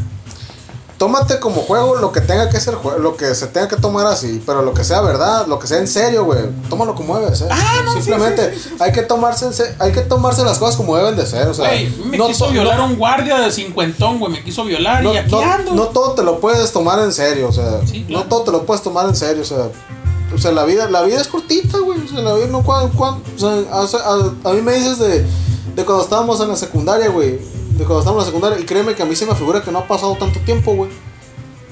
Tómate 0.98 1.40
como 1.40 1.61
juego 1.61 1.95
lo 1.98 2.11
que 2.11 2.22
tenga 2.22 2.49
que 2.49 2.60
ser 2.60 2.76
lo 2.99 3.15
que 3.15 3.36
se 3.36 3.45
tenga 3.48 3.68
que 3.68 3.76
tomar 3.76 4.07
así, 4.07 4.41
pero 4.48 4.64
lo 4.64 4.74
que 4.74 4.84
sea 4.84 4.99
verdad, 5.02 5.45
lo 5.45 5.60
que 5.60 5.68
sea 5.68 5.78
en 5.78 5.88
serio, 5.88 6.26
güey, 6.26 6.40
tómalo 6.72 6.95
como 6.95 7.15
debe 7.19 7.30
de 7.30 7.36
ser. 7.36 7.49
Ah, 7.52 7.82
no, 7.86 7.94
Simplemente 7.94 8.56
sí, 8.56 8.61
sí, 8.69 8.76
hay 8.80 8.91
que 8.91 9.03
tomarse 9.03 9.48
hay 9.78 9.91
que 9.91 10.02
tomarse 10.02 10.44
las 10.44 10.57
cosas 10.57 10.76
como 10.76 10.95
deben 10.98 11.15
de 11.15 11.28
ser, 11.28 11.48
o 11.49 11.53
sea, 11.53 11.69
me 12.06 12.18
no 12.18 12.26
quiso 12.28 12.49
violar 12.49 12.80
no- 12.80 12.86
un 12.88 12.95
guardia 12.98 13.38
de 13.40 13.52
cincuentón, 13.52 14.18
güey, 14.18 14.32
me 14.32 14.44
quiso 14.44 14.65
violar 14.65 15.03
no, 15.03 15.14
y 15.14 15.18
aquí 15.18 15.36
ando. 15.36 15.76
no 15.76 15.84
todo 15.90 16.14
te 16.14 16.24
lo 16.24 16.40
puedes 16.40 16.72
tomar 16.72 16.98
en 16.99 17.14
serio, 17.14 17.48
o 17.49 17.52
sea, 17.52 17.80
claro. 17.80 18.06
no 18.10 18.24
todo 18.24 18.41
te 18.41 18.52
lo 18.52 18.65
puedes 18.65 18.82
tomar 18.82 19.07
en 19.07 19.15
serio, 19.15 19.44
o 19.44 19.45
sea, 19.45 19.69
o 20.34 20.38
sea, 20.40 20.52
la 20.52 20.64
vida, 20.65 20.90
la 20.90 21.03
vida 21.03 21.22
es 21.22 21.28
cortita, 21.28 21.78
güey, 21.78 22.03
o 22.03 22.07
sea, 22.07 22.22
la 22.22 22.34
vida 22.34 22.48
no 22.48 22.64
cuan, 22.64 22.90
cuan- 22.90 23.22
o 23.36 23.40
sea, 23.40 23.64
hace- 23.84 23.98
a, 23.98 24.49
a 24.49 24.53
mí 24.53 24.61
me 24.64 24.74
dices 24.74 24.98
de, 24.98 25.24
de 25.76 25.86
cuando 25.86 26.03
estábamos 26.03 26.40
en 26.41 26.48
la 26.48 26.56
secundaria, 26.56 27.10
güey, 27.10 27.40
de 27.78 27.86
cuando 27.86 27.99
estábamos 27.99 28.24
en 28.24 28.26
la 28.26 28.26
secundaria, 28.26 28.60
y 28.60 28.66
créeme 28.66 28.95
que 28.95 29.04
a 29.04 29.06
mí 29.06 29.16
se 29.16 29.26
me 29.26 29.36
figura 29.36 29.62
que 29.62 29.72
no 29.72 29.80
ha 29.80 29.88
pasado 29.88 30.16
tanto 30.16 30.40
tiempo, 30.40 30.74
güey. 30.74 30.90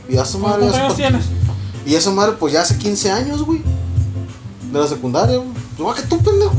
Y 0.07 0.17
a 0.17 0.25
su 0.25 0.37
madre, 0.39 0.59
¿Cuántos 0.59 0.79
años 0.79 0.95
tienes? 0.95 1.25
y 1.85 1.95
esa 1.95 2.11
madre, 2.11 2.33
pues 2.39 2.53
ya 2.53 2.61
hace 2.61 2.77
15 2.77 3.11
años, 3.11 3.43
güey. 3.43 3.61
De 4.71 4.79
la 4.79 4.87
secundaria, 4.87 5.37
güey. 5.37 5.49
Igual 5.77 5.95
que 5.95 6.03
tú, 6.03 6.17
pendejo. 6.21 6.53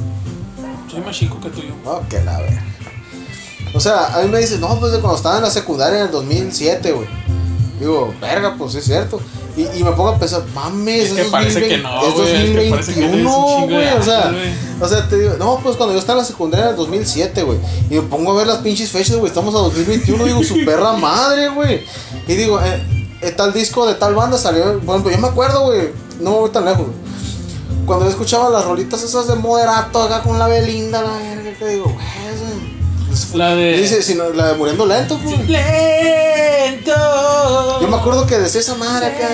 Soy 0.90 1.00
más 1.00 1.16
chico 1.16 1.40
que 1.40 1.48
tú 1.50 1.60
yo. 1.60 1.74
No, 1.84 2.08
que 2.08 2.22
la 2.22 2.38
verga. 2.38 2.64
O 3.74 3.80
sea, 3.80 4.16
a 4.16 4.22
mí 4.22 4.28
me 4.28 4.38
dicen, 4.40 4.60
no, 4.60 4.78
pues 4.80 4.92
de 4.92 5.00
cuando 5.00 5.16
estaba 5.16 5.36
en 5.36 5.42
la 5.42 5.50
secundaria 5.50 6.00
en 6.00 6.06
el 6.06 6.12
2007, 6.12 6.92
güey. 6.92 7.08
Digo, 7.78 8.14
verga, 8.20 8.54
pues 8.56 8.74
es 8.74 8.84
cierto. 8.84 9.20
Y, 9.56 9.62
y 9.78 9.84
me 9.84 9.92
pongo 9.92 10.10
a 10.10 10.18
pensar, 10.18 10.44
mames, 10.54 11.12
Es 11.12 11.14
que 11.14 11.24
parece 11.30 11.66
que 11.66 11.78
no, 11.78 12.06
es 12.06 12.14
güey, 12.14 12.34
es 12.34 12.50
que 12.60 12.70
parece 12.70 12.94
que 12.94 13.04
eres 13.04 13.14
un 13.14 13.24
2021, 13.24 13.46
chingo 13.48 13.66
de 13.66 13.74
güey. 13.74 13.98
O 13.98 14.02
sea, 14.02 14.34
o 14.80 14.88
sea, 14.88 15.08
te 15.08 15.18
digo, 15.18 15.34
no, 15.38 15.58
pues 15.62 15.76
cuando 15.76 15.94
yo 15.94 15.98
estaba 15.98 16.18
en 16.18 16.24
la 16.24 16.28
secundaria 16.28 16.66
en 16.66 16.70
el 16.72 16.76
2007, 16.76 17.42
güey. 17.42 17.58
Y 17.88 17.94
me 17.94 18.02
pongo 18.02 18.32
a 18.32 18.34
ver 18.36 18.46
las 18.46 18.58
pinches 18.58 18.90
fechas, 18.90 19.16
güey. 19.16 19.28
Estamos 19.28 19.54
a 19.54 19.58
2021, 19.58 20.24
digo, 20.24 20.44
su 20.44 20.62
perra 20.66 20.92
madre, 20.98 21.48
güey. 21.48 21.84
Y 22.28 22.34
digo, 22.34 22.60
eh, 22.60 23.08
eh, 23.22 23.30
tal 23.30 23.54
disco 23.54 23.86
de 23.86 23.94
tal 23.94 24.14
banda 24.14 24.36
salió. 24.36 24.78
Bueno, 24.80 25.08
yo 25.08 25.18
me 25.18 25.28
acuerdo, 25.28 25.64
güey. 25.64 25.88
No 26.20 26.32
me 26.32 26.36
voy 26.38 26.50
tan 26.50 26.66
lejos, 26.66 26.86
güey. 26.86 27.06
Cuando 27.86 28.04
yo 28.04 28.10
escuchaba 28.10 28.50
las 28.50 28.64
rolitas 28.64 29.02
esas 29.02 29.26
de 29.26 29.36
moderato 29.36 30.02
acá 30.02 30.20
con 30.22 30.38
la 30.38 30.48
Belinda, 30.48 31.02
la 31.02 31.16
verga, 31.16 31.58
que 31.58 31.66
digo, 31.66 31.84
güey. 31.84 32.25
Eso- 33.24 33.38
La 33.38 33.54
de. 33.54 33.76
Dice, 33.78 34.02
si 34.02 34.14
no, 34.14 34.30
la 34.30 34.48
de 34.48 34.54
muriendo 34.54 34.86
lento, 34.86 35.18
pues. 35.22 35.38
Lento. 35.48 36.92
Yo 37.80 37.88
me 37.88 37.96
acuerdo 37.96 38.26
que 38.26 38.38
decía 38.38 38.60
esa 38.60 38.74
madre 38.74 39.06
acá, 39.06 39.28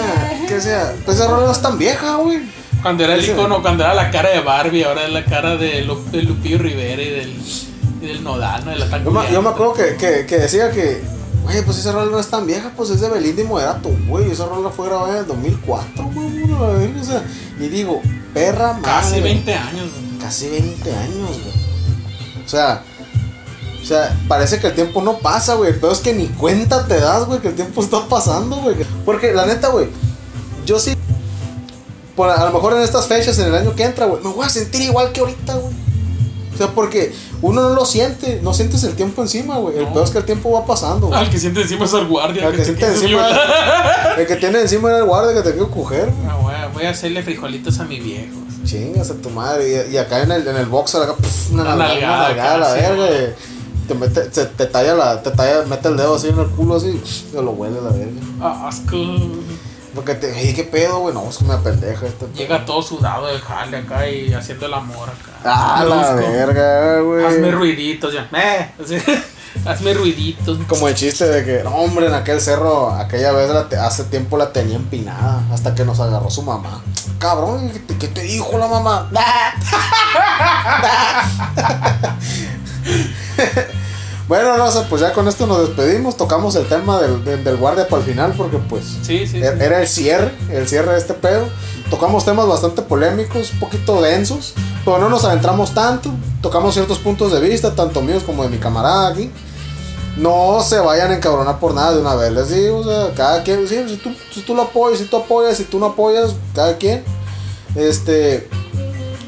que 0.47 0.55
decía, 0.55 0.95
pues 1.05 1.19
esa 1.19 1.29
rola 1.29 1.47
no 1.47 1.53
es 1.53 1.63
tan 1.63 1.79
vieja, 1.79 2.17
güey. 2.17 2.41
Cuando 2.83 3.05
era 3.05 3.15
el 3.15 3.21
Ese- 3.21 3.33
icono, 3.33 3.63
cuando 3.63 3.85
era 3.85 3.95
la 3.95 4.11
cara 4.11 4.31
de 4.31 4.41
Barbie, 4.41 4.85
ahora 4.85 5.05
es 5.07 5.13
la 5.13 5.25
cara 5.25 5.57
de, 5.57 5.83
Lu- 5.83 6.05
de 6.11 6.23
Lupillo 6.23 6.59
Rivera 6.59 7.01
y 7.01 7.11
del, 7.11 7.37
y 8.03 8.07
del 8.07 8.25
Nodal, 8.25 8.65
¿no? 8.65 8.73
De 8.73 8.79
la 8.79 9.03
Yo 9.05 9.11
me, 9.11 9.33
yo 9.33 9.41
me 9.43 9.51
acuerdo 9.51 9.75
que, 9.75 9.95
que, 9.97 10.27
que 10.27 10.39
decía 10.39 10.71
que, 10.73 11.01
güey, 11.45 11.63
pues 11.65 11.79
esa 11.79 11.93
rola 11.93 12.11
no 12.11 12.19
es 12.19 12.27
tan 12.29 12.47
vieja, 12.47 12.73
pues 12.77 12.91
es 12.91 13.01
de 13.01 13.09
Belinda 13.09 13.43
y 13.43 13.45
Moderato, 13.45 13.89
güey. 14.09 14.31
Esa 14.33 14.47
rola 14.47 14.71
fue 14.71 14.89
grabada 14.89 15.13
en 15.13 15.19
el 15.21 15.27
2004, 15.27 16.05
güey. 16.13 17.01
o 17.01 17.05
sea, 17.05 17.23
y 17.61 17.69
digo, 17.69 18.03
perra 18.35 18.73
madre. 18.73 18.83
Casi 18.85 19.21
20 19.21 19.55
años, 19.55 19.89
güey. 19.93 20.19
Casi 20.21 20.49
20 20.49 20.91
años, 20.97 21.29
güey. 21.29 22.45
O 22.45 22.49
sea, 22.49 22.83
o 23.83 23.85
sea, 23.85 24.17
parece 24.29 24.61
que 24.61 24.69
el 24.69 24.75
tiempo 24.75 25.03
no 25.03 25.19
pasa, 25.19 25.55
güey. 25.55 25.73
Pero 25.73 25.93
es 25.93 25.99
que 25.99 26.13
ni 26.15 26.29
cuenta 26.29 26.87
te 26.87 27.01
das, 27.01 27.27
güey, 27.27 27.41
que 27.41 27.49
el 27.49 27.55
tiempo 27.55 27.83
está 27.83 28.07
pasando, 28.07 28.57
güey. 28.57 28.77
Porque 29.05 29.33
la 29.33 29.47
neta, 29.47 29.69
güey, 29.69 29.89
yo 30.65 30.79
sí. 30.79 30.95
Por, 32.17 32.29
a 32.31 32.45
lo 32.45 32.53
mejor 32.53 32.75
en 32.75 32.83
estas 32.83 33.07
fechas, 33.07 33.39
en 33.39 33.47
el 33.49 33.55
año 33.55 33.75
que 33.75 33.85
entra, 33.85 34.07
güey, 34.07 34.23
me 34.23 34.31
voy 34.31 34.45
a 34.47 34.49
sentir 34.49 34.83
igual 34.83 35.13
que 35.13 35.21
ahorita, 35.21 35.55
güey. 35.55 35.75
O 36.55 36.57
sea, 36.59 36.69
porque 36.69 37.15
uno 37.41 37.63
no 37.63 37.71
lo 37.71 37.87
siente, 37.87 38.39
no 38.43 38.53
sientes 38.53 38.85
el 38.85 38.95
tiempo 38.95 39.23
encima, 39.23 39.57
güey. 39.57 39.79
El 39.79 39.85
No. 39.85 39.93
peor 39.95 40.05
es 40.05 40.11
que 40.11 40.19
el 40.19 40.25
tiempo 40.27 40.53
va 40.53 40.67
pasando, 40.67 41.07
güey. 41.07 41.19
Al 41.19 41.31
que 41.31 41.39
siente 41.39 41.63
encima 41.63 41.87
es 41.87 41.95
al 41.95 42.07
guardia. 42.07 42.45
El 42.47 42.53
que 42.53 42.59
te 42.59 42.65
siente 42.67 42.87
encima, 42.87 43.27
el 44.19 44.27
que 44.27 44.37
tiene 44.37 44.61
encima 44.61 44.91
era 44.91 44.99
el 44.99 45.05
guardia 45.07 45.35
que 45.35 45.41
te 45.43 45.53
quiero 45.53 45.71
coger, 45.71 46.11
güey. 46.11 46.27
Ah, 46.29 46.37
güey, 46.41 46.57
voy 46.75 46.85
a 46.85 46.91
hacerle 46.91 47.23
frijolitos 47.23 47.81
a 47.81 47.85
mi 47.85 47.99
viejo. 47.99 48.37
Chingas 48.67 49.11
a 49.11 49.15
tu 49.15 49.31
madre. 49.31 49.87
Y, 49.91 49.95
y 49.95 49.97
acá 49.97 50.23
en 50.23 50.31
el, 50.31 50.47
en 50.47 50.57
el 50.57 50.67
boxer, 50.67 51.03
acá, 51.03 51.15
pf, 51.17 51.53
una 51.55 51.63
Una 51.63 51.75
nalgada, 51.77 51.97
una 52.17 52.29
nalgada 52.29 52.59
la 52.59 52.73
verga. 52.75 53.35
Te, 53.87 53.95
mete, 53.95 54.33
se, 54.33 54.47
te 54.47 54.67
talla 54.67 54.95
la, 54.95 55.23
te 55.23 55.31
talla, 55.31 55.63
mete 55.67 55.89
el 55.89 55.97
dedo 55.97 56.17
así 56.17 56.29
en 56.29 56.39
el 56.39 56.47
culo 56.49 56.77
así, 56.77 57.01
y 57.33 57.37
lo 57.37 57.51
huele 57.53 57.81
la 57.81 57.91
verga. 57.91 58.21
Ah, 58.41 58.69
asco. 58.69 58.97
Porque 59.95 60.15
te, 60.15 60.33
hey, 60.35 60.55
qué 60.57 60.65
pedo, 60.65 61.01
güey, 61.01 61.15
no, 61.15 61.29
es 61.29 61.37
que 61.37 61.45
me 61.45 61.57
pendeja 61.59 62.07
este. 62.07 62.27
Llega 62.35 62.65
todo 62.65 62.83
sudado 62.83 63.27
del 63.27 63.41
jale 63.41 63.77
acá 63.77 64.09
y 64.09 64.33
haciendo 64.33 64.65
el 64.67 64.75
amor 64.75 65.09
acá. 65.11 65.33
Ah, 65.45 65.85
la 65.87 66.15
verga, 66.15 67.01
güey. 67.01 67.25
Hazme 67.27 67.51
ruiditos 67.51 68.15
ya. 68.15 68.27
Eh, 68.33 68.71
así, 68.83 68.97
hazme 69.67 69.93
ruiditos. 69.93 70.59
Como 70.67 70.89
el 70.89 70.95
chiste 70.95 71.27
de 71.27 71.45
que, 71.45 71.63
no, 71.63 71.75
hombre, 71.77 72.07
en 72.07 72.15
aquel 72.15 72.41
cerro, 72.41 72.89
aquella 72.91 73.33
vez 73.33 73.51
la 73.51 73.69
te- 73.69 73.77
hace 73.77 74.05
tiempo 74.05 74.39
la 74.39 74.51
tenía 74.51 74.77
empinada, 74.77 75.43
hasta 75.53 75.75
que 75.75 75.85
nos 75.85 76.01
agarró 76.01 76.31
su 76.31 76.41
mamá. 76.43 76.83
Cabrón, 77.19 77.69
¿qué 77.71 77.79
te, 77.81 77.99
qué 77.99 78.09
te 78.09 78.23
dijo 78.23 78.57
la 78.57 78.69
mamá? 78.69 79.11
bueno, 84.29 84.57
Rosa, 84.57 84.87
pues 84.89 85.01
ya 85.03 85.13
con 85.13 85.29
esto 85.29 85.47
nos 85.47 85.67
despedimos, 85.69 86.17
tocamos 86.17 86.55
el 86.57 86.67
tema 86.67 87.01
del, 87.01 87.25
del, 87.25 87.45
del 87.45 87.57
guardia 87.57 87.87
para 87.89 88.03
el 88.03 88.09
final, 88.09 88.35
porque 88.37 88.59
pues 88.59 88.85
Sí, 89.03 89.27
sí. 89.27 89.39
er- 89.39 89.61
era 89.61 89.81
el 89.81 89.89
cierre, 89.89 90.33
el 90.51 90.67
cierre 90.69 90.93
de 90.93 90.99
este 90.99 91.15
pedo. 91.15 91.47
Tocamos 91.91 92.25
temas 92.25 92.47
bastante 92.49 92.81
polémicos, 92.83 93.53
un 93.53 93.59
poquito 93.61 94.01
densos, 94.01 94.55
pero 94.85 94.99
no 94.99 95.09
nos 95.11 95.25
adentramos 95.25 95.75
tanto. 95.75 96.11
Tocamos 96.41 96.73
ciertos 96.75 96.99
puntos 96.99 97.33
de 97.33 97.41
vista, 97.41 97.75
tanto 97.75 98.01
míos 98.01 98.23
como 98.25 98.43
de 98.45 98.49
mi 98.49 98.59
camarada 98.59 99.09
aquí. 99.09 99.31
No 100.17 100.63
se 100.63 100.79
vayan 100.79 101.11
a 101.11 101.17
encabronar 101.17 101.59
por 101.59 101.75
nada 101.75 101.93
de 101.95 102.01
una 102.01 102.15
vez, 102.15 102.33
les 102.33 102.49
digo, 102.51 102.79
o 102.79 102.85
sea, 102.85 103.15
cada 103.15 103.43
quien, 103.43 103.67
sí, 103.67 103.83
si, 103.89 103.97
tú, 103.97 104.11
si 104.33 104.41
tú 104.43 104.55
lo 104.55 104.63
apoyas, 104.63 104.99
si 104.99 105.07
tú 105.07 105.17
apoyas, 105.17 105.57
si 105.57 105.65
tú 105.65 105.79
no 105.79 105.87
apoyas, 105.87 106.33
cada 106.55 106.77
quien. 106.77 107.03
Este, 107.75 108.49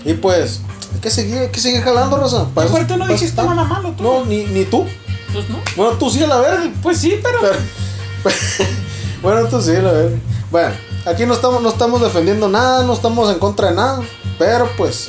y 0.04 0.12
pues, 0.14 0.60
que 1.04 1.10
seguir, 1.10 1.50
que 1.50 1.60
seguir 1.60 1.82
jalando, 1.82 2.16
Rosa. 2.16 2.46
Para 2.54 2.66
eso- 2.66 2.74
Aparte 2.76 2.96
no 2.96 3.06
dijiste 3.06 3.42
nada 3.42 3.62
malo, 3.64 3.92
tú. 3.96 4.02
No, 4.02 4.24
ni, 4.24 4.44
ni 4.44 4.64
tú. 4.64 4.86
Pues 5.34 5.48
no. 5.50 5.58
Bueno, 5.76 5.92
tú 5.98 6.10
sí 6.10 6.22
a 6.24 6.26
la 6.26 6.38
verga. 6.38 6.70
Pues 6.82 6.96
sí, 6.98 7.20
pero. 7.22 7.38
Pero- 7.40 7.58
bueno, 9.22 9.46
tú 9.48 9.60
sí, 9.60 9.72
la 9.72 9.92
verga. 9.92 10.16
Bueno, 10.50 10.74
aquí 11.04 11.26
no 11.26 11.34
estamos, 11.34 11.60
no 11.62 11.68
estamos 11.68 12.00
defendiendo 12.00 12.48
nada, 12.48 12.84
no 12.84 12.94
estamos 12.94 13.30
en 13.30 13.38
contra 13.38 13.68
de 13.68 13.74
nada. 13.74 14.00
Pero 14.38 14.66
pues, 14.78 15.08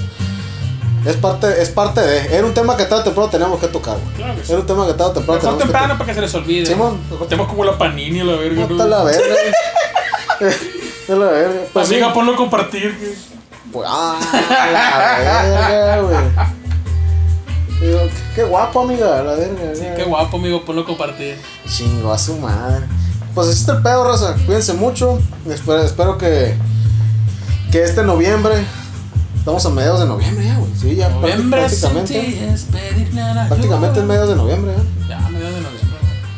es 1.06 1.16
parte, 1.16 1.62
es 1.62 1.70
parte 1.70 2.02
de. 2.02 2.36
Era 2.36 2.46
un 2.46 2.54
tema 2.54 2.76
que 2.76 2.84
tarde 2.84 3.02
o 3.02 3.04
temprano 3.06 3.30
teníamos 3.30 3.60
que 3.62 3.68
tocar. 3.68 3.98
Claro 4.18 4.36
que 4.36 4.44
sí. 4.46 4.52
Era 4.52 4.60
un 4.62 4.68
tema 4.68 4.86
que 4.86 4.94
tarde 4.94 5.12
o 5.12 5.14
temprano 5.14 5.40
teníamos 5.40 5.58
que 5.60 5.64
temprano 5.64 5.86
tocar. 5.94 5.98
para 6.00 6.10
que 6.10 6.16
se 6.16 6.22
les 6.22 6.36
olvide. 6.36 6.66
Simón, 6.66 7.00
mejor- 7.10 7.28
Tenemos 7.30 7.50
como 7.50 7.64
la 7.64 7.78
panini 7.78 8.20
a 8.20 8.24
la 8.26 8.36
verga. 8.36 8.68
La 8.86 9.04
verga. 9.04 9.36
la 11.08 11.16
verga. 11.16 11.62
Pues 11.72 11.88
Amiga, 11.88 12.08
sí. 12.08 12.14
ponlo 12.14 12.34
a 12.34 12.36
compartir. 12.36 13.16
Pues, 13.76 13.88
ah, 13.92 14.18
la 14.72 15.44
verga, 15.68 16.02
güey. 16.02 16.18
Digo, 17.82 18.00
Qué 18.34 18.44
guapo, 18.46 18.80
amiga, 18.84 19.22
la 19.22 19.34
verga. 19.34 19.76
Sí, 19.76 19.84
qué 19.98 20.04
guapo, 20.06 20.38
amigo, 20.38 20.64
ponlo 20.64 20.86
compartir. 20.86 21.38
Chingo 21.68 22.14
a 22.14 22.18
su 22.18 22.38
madre. 22.38 22.86
Pues 23.34 23.50
así 23.50 23.60
está 23.60 23.74
el 23.74 23.82
pedo, 23.84 24.10
raza. 24.10 24.36
Cuídense 24.46 24.74
mucho. 24.76 25.20
Espero, 25.50 25.84
espero 25.84 26.18
que, 26.18 26.56
que 27.70 27.84
este 27.84 28.02
noviembre. 28.04 28.66
Estamos 29.38 29.66
a 29.66 29.70
mediados 29.72 30.00
de 30.00 30.06
noviembre 30.06 30.46
ya, 30.46 30.56
güey. 30.56 30.72
Sí, 30.80 30.96
ya 30.96 31.10
Noviembre 31.10 31.60
prácticamente. 31.60 32.14
ti 32.14 32.40
es 32.50 32.68
Prácticamente 33.48 34.00
en 34.00 34.06
lluvia. 34.06 34.06
mediados 34.06 34.30
de 34.30 34.36
noviembre, 34.38 34.72
¿eh? 34.72 34.84
Ya, 35.10 35.20
mediados 35.30 35.56
de 35.56 35.62
noviembre. 35.62 35.98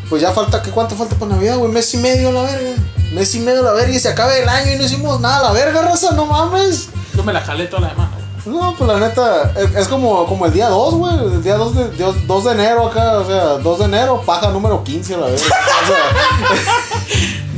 Pues 0.09 0.21
ya 0.23 0.31
falta, 0.31 0.63
¿qué 0.63 0.71
cuánto 0.71 0.95
falta 0.95 1.15
para 1.15 1.35
Navidad, 1.35 1.57
güey? 1.57 1.71
Mes 1.71 1.93
y 1.93 1.97
medio 1.97 2.31
la 2.31 2.41
verga. 2.41 2.81
Mes 3.13 3.35
y 3.35 3.39
medio 3.41 3.61
la 3.61 3.73
verga 3.73 3.93
y 3.93 3.99
se 3.99 4.09
acaba 4.09 4.35
el 4.35 4.49
año 4.49 4.73
y 4.73 4.77
no 4.77 4.83
hicimos 4.83 5.21
nada 5.21 5.43
la 5.43 5.51
verga, 5.51 5.83
raza, 5.83 6.13
no 6.13 6.25
mames. 6.25 6.89
Yo 7.17 7.23
me 7.23 7.33
la 7.33 7.41
jalé 7.41 7.65
toda 7.65 7.81
la 7.81 7.89
semana. 7.89 8.11
No, 8.45 8.73
pues 8.77 8.87
la 8.89 8.99
neta, 8.99 9.51
es, 9.57 9.75
es 9.75 9.87
como, 9.89 10.25
como 10.25 10.45
el 10.45 10.53
día 10.53 10.69
2, 10.69 10.93
güey. 10.93 11.15
El 11.33 11.43
día 11.43 11.55
2 11.57 11.75
de, 11.75 11.89
Dios- 11.91 12.15
2 12.27 12.43
de 12.45 12.51
enero 12.51 12.87
acá, 12.87 13.17
o 13.17 13.25
sea, 13.25 13.43
2 13.57 13.79
de 13.79 13.85
enero, 13.85 14.21
paja 14.25 14.49
número 14.51 14.83
15 14.85 15.15
a 15.15 15.17
la 15.17 15.25
verga. 15.25 15.43
O 15.43 15.87
sea, 15.87 15.97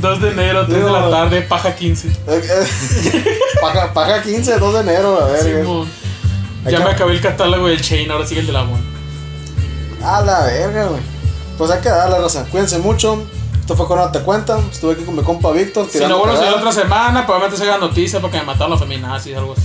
2 0.00 0.20
de 0.22 0.30
enero, 0.30 0.66
3 0.66 0.84
de 0.84 0.90
la 0.90 1.10
tarde, 1.10 1.42
paja 1.42 1.76
15. 1.76 2.08
eh, 2.08 2.12
eh, 2.26 3.24
paja, 3.60 3.92
paja 3.92 4.22
15, 4.22 4.58
2 4.58 4.74
de 4.74 4.80
enero, 4.80 5.16
a 5.18 5.26
la 5.26 5.26
verga. 5.32 5.60
Simón. 5.60 5.88
Hay 6.64 6.72
Ya 6.72 6.78
que- 6.78 6.84
me 6.84 6.90
acabé 6.90 7.12
el 7.12 7.20
catálogo 7.20 7.68
del 7.68 7.80
Chain, 7.80 8.10
ahora 8.10 8.26
sigue 8.26 8.40
el 8.40 8.46
de 8.48 8.52
la 8.52 8.62
Bon. 8.62 8.80
A 10.02 10.22
la 10.22 10.40
verga, 10.46 10.86
güey. 10.86 11.00
Pues 11.58 11.70
hay 11.70 11.80
que 11.80 11.88
darle, 11.90 12.18
raza. 12.18 12.46
Cuídense 12.50 12.78
mucho. 12.78 13.22
Esto 13.70 13.76
fue 13.76 13.86
con 13.86 14.00
Ahora 14.00 14.10
Te 14.10 14.18
Cuenta. 14.22 14.58
Estuve 14.68 14.94
aquí 14.94 15.04
con 15.04 15.14
mi 15.14 15.22
compa 15.22 15.52
Víctor. 15.52 15.86
Si 15.88 16.00
no 16.00 16.18
vuelvo 16.18 16.34
a 16.34 16.38
salir 16.38 16.54
otra 16.54 16.72
semana, 16.72 17.24
probablemente 17.24 17.56
se 17.56 17.70
haga 17.70 17.78
noticia 17.78 18.20
porque 18.20 18.38
me 18.38 18.42
mataron 18.42 18.72
los 18.72 18.80
feminazis, 18.80 19.36
algo 19.36 19.52
así. 19.52 19.62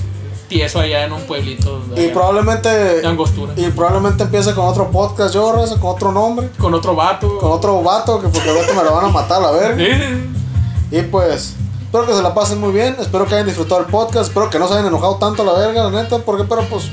Tieso 0.47 0.79
allá 0.79 1.05
en 1.05 1.13
un 1.13 1.21
pueblito. 1.21 1.79
de 1.89 2.05
Y 2.05 2.09
probablemente. 2.09 2.69
de 2.69 3.07
Angostura. 3.07 3.53
Y 3.55 3.65
probablemente 3.71 4.21
empiece 4.21 4.53
con 4.53 4.67
otro 4.67 4.91
podcast, 4.91 5.33
yo, 5.33 5.51
raza, 5.51 5.79
con 5.79 5.89
otro 5.89 6.11
nombre. 6.11 6.51
Con 6.59 6.71
otro 6.75 6.93
vato. 6.93 7.39
Con 7.39 7.51
otro 7.51 7.81
vato, 7.81 8.21
que 8.21 8.27
porque 8.27 8.47
el 8.47 8.55
vato 8.55 8.75
me 8.75 8.83
lo 8.83 8.93
van 8.93 9.05
a 9.05 9.09
matar, 9.09 9.39
a 9.39 9.47
la 9.47 9.51
verga. 9.53 9.83
Sí. 9.83 10.97
Y 10.97 11.01
pues, 11.01 11.55
espero 11.81 12.05
que 12.05 12.13
se 12.13 12.21
la 12.21 12.35
pasen 12.35 12.59
muy 12.59 12.73
bien. 12.73 12.95
Espero 12.99 13.25
que 13.25 13.33
hayan 13.33 13.47
disfrutado 13.47 13.81
el 13.81 13.87
podcast. 13.87 14.27
Espero 14.27 14.51
que 14.51 14.59
no 14.59 14.67
se 14.67 14.75
hayan 14.75 14.85
enojado 14.85 15.15
tanto 15.15 15.41
a 15.41 15.45
la 15.45 15.53
verga, 15.53 15.83
la 15.85 16.03
neta. 16.03 16.19
Porque, 16.19 16.43
pero 16.43 16.61
pues, 16.69 16.91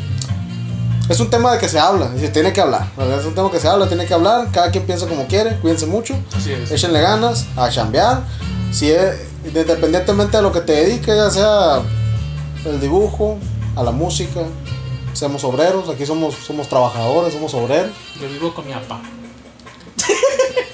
es 1.12 1.20
un 1.20 1.30
tema 1.30 1.52
de 1.52 1.58
que 1.58 1.68
se 1.68 1.78
habla. 1.78 2.10
Y 2.16 2.20
se 2.20 2.28
tiene 2.30 2.52
que 2.52 2.60
hablar. 2.60 2.88
¿verdad? 2.96 3.20
Es 3.20 3.26
un 3.26 3.34
tema 3.34 3.50
que 3.50 3.60
se 3.60 3.68
habla, 3.68 3.86
tiene 3.86 4.06
que 4.06 4.14
hablar. 4.14 4.48
Cada 4.50 4.70
quien 4.70 4.84
piensa 4.84 5.06
como 5.06 5.26
quiere. 5.26 5.56
Cuídense 5.56 5.86
mucho. 5.86 6.14
Así 6.34 6.52
es. 6.52 6.70
Échenle 6.70 7.00
ganas 7.00 7.46
a 7.56 7.68
chambear. 7.68 8.22
Si 8.72 8.90
es, 8.90 9.26
independientemente 9.44 10.38
de 10.38 10.42
lo 10.42 10.52
que 10.52 10.62
te 10.62 10.72
dediques, 10.72 11.14
ya 11.14 11.30
sea 11.30 11.82
el 12.64 12.80
dibujo, 12.80 13.38
a 13.76 13.82
la 13.82 13.90
música, 13.90 14.40
seamos 15.12 15.44
obreros. 15.44 15.88
Aquí 15.90 16.06
somos, 16.06 16.34
somos 16.34 16.68
trabajadores, 16.68 17.34
somos 17.34 17.52
obreros. 17.54 17.92
Yo 18.20 18.28
vivo 18.28 18.54
con 18.54 18.66
mi 18.66 18.72
papá. 18.72 19.02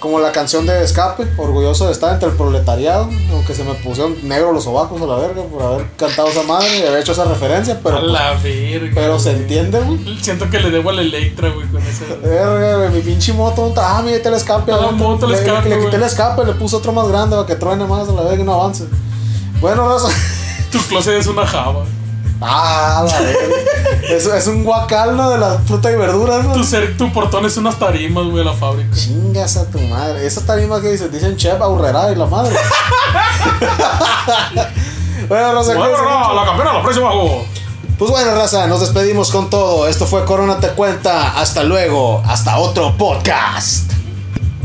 Como 0.00 0.20
la 0.20 0.30
canción 0.30 0.64
de 0.64 0.84
Escape, 0.84 1.26
orgulloso 1.36 1.86
de 1.86 1.92
estar 1.92 2.12
entre 2.14 2.28
el 2.28 2.36
proletariado, 2.36 3.08
aunque 3.32 3.52
se 3.52 3.64
me 3.64 3.74
pusieron 3.74 4.16
negros 4.22 4.54
los 4.54 4.62
sobacos 4.64 5.02
a 5.02 5.06
la 5.06 5.16
verga 5.16 5.42
por 5.42 5.60
haber 5.60 5.86
cantado 5.96 6.28
esa 6.28 6.44
madre 6.44 6.68
y 6.78 6.82
haber 6.86 7.00
hecho 7.00 7.10
esa 7.12 7.24
referencia, 7.24 7.80
pero, 7.82 7.96
a 7.96 8.02
la 8.02 8.34
verga. 8.34 8.92
pero 8.94 9.18
se 9.18 9.32
entiende, 9.32 9.80
güey. 9.80 10.18
Siento 10.22 10.48
que 10.50 10.60
le 10.60 10.70
debo 10.70 10.90
a 10.90 10.92
la 10.92 11.02
Electra, 11.02 11.48
güey, 11.50 11.66
con 11.66 11.82
ese. 11.82 12.04
Verga, 12.22 12.76
güey, 12.76 12.90
mi 12.90 13.00
pinche 13.00 13.32
moto, 13.32 13.74
ah, 13.76 14.00
mira, 14.04 14.18
el 14.18 14.34
escape. 14.34 14.70
Ah, 14.70 14.76
ahorita. 14.76 14.92
moto, 14.92 15.26
el 15.26 15.32
Le- 15.32 15.38
escape, 15.38 15.68
Le, 15.68 15.74
quité 15.74 15.86
güey. 15.88 15.94
el 15.96 16.02
escape, 16.04 16.44
le 16.44 16.52
puse 16.52 16.76
otro 16.76 16.92
más 16.92 17.08
grande 17.08 17.34
para 17.34 17.46
que 17.48 17.56
truene 17.56 17.84
más 17.84 18.08
a 18.08 18.12
la 18.12 18.22
verga 18.22 18.40
y 18.40 18.44
no 18.46 18.54
avance. 18.54 18.84
Bueno, 19.60 19.88
raza, 19.88 20.08
Tu 20.70 20.78
closet 20.78 21.14
es 21.18 21.26
una 21.26 21.44
java. 21.44 21.84
Ah, 22.40 23.04
la 23.04 24.10
es, 24.16 24.26
es 24.26 24.46
un 24.46 24.62
guacal, 24.64 25.16
¿no? 25.16 25.30
De 25.30 25.38
la 25.38 25.58
fruta 25.58 25.90
y 25.90 25.96
verduras, 25.96 26.44
¿no? 26.44 26.54
Tu, 26.54 26.60
cer- 26.60 26.96
tu 26.96 27.12
portón 27.12 27.44
es 27.46 27.56
unas 27.56 27.78
tarimas, 27.78 28.24
güey, 28.24 28.38
de 28.38 28.44
la 28.44 28.52
fábrica. 28.52 28.94
Chingas 28.94 29.56
a 29.56 29.68
tu 29.68 29.78
madre. 29.80 30.24
Esas 30.26 30.44
tarimas 30.44 30.80
que 30.80 30.92
dicen, 30.92 31.10
dicen 31.10 31.36
chef, 31.36 31.60
aburrerá 31.60 32.12
y 32.12 32.14
la 32.14 32.26
madre. 32.26 32.54
bueno, 35.28 35.54
Raza, 35.54 35.74
Bueno, 35.74 36.02
no, 36.02 36.34
la 36.34 36.44
campeona, 36.44 36.72
la 36.74 36.82
próxima, 36.82 37.10
juego. 37.10 37.44
Pues 37.98 38.10
bueno, 38.10 38.34
Raza, 38.36 38.66
nos 38.68 38.80
despedimos 38.80 39.30
con 39.30 39.50
todo. 39.50 39.88
Esto 39.88 40.06
fue 40.06 40.24
Corona 40.24 40.60
Te 40.60 40.68
Cuenta. 40.68 41.38
Hasta 41.40 41.64
luego. 41.64 42.22
Hasta 42.26 42.58
otro 42.58 42.96
podcast. 42.96 43.90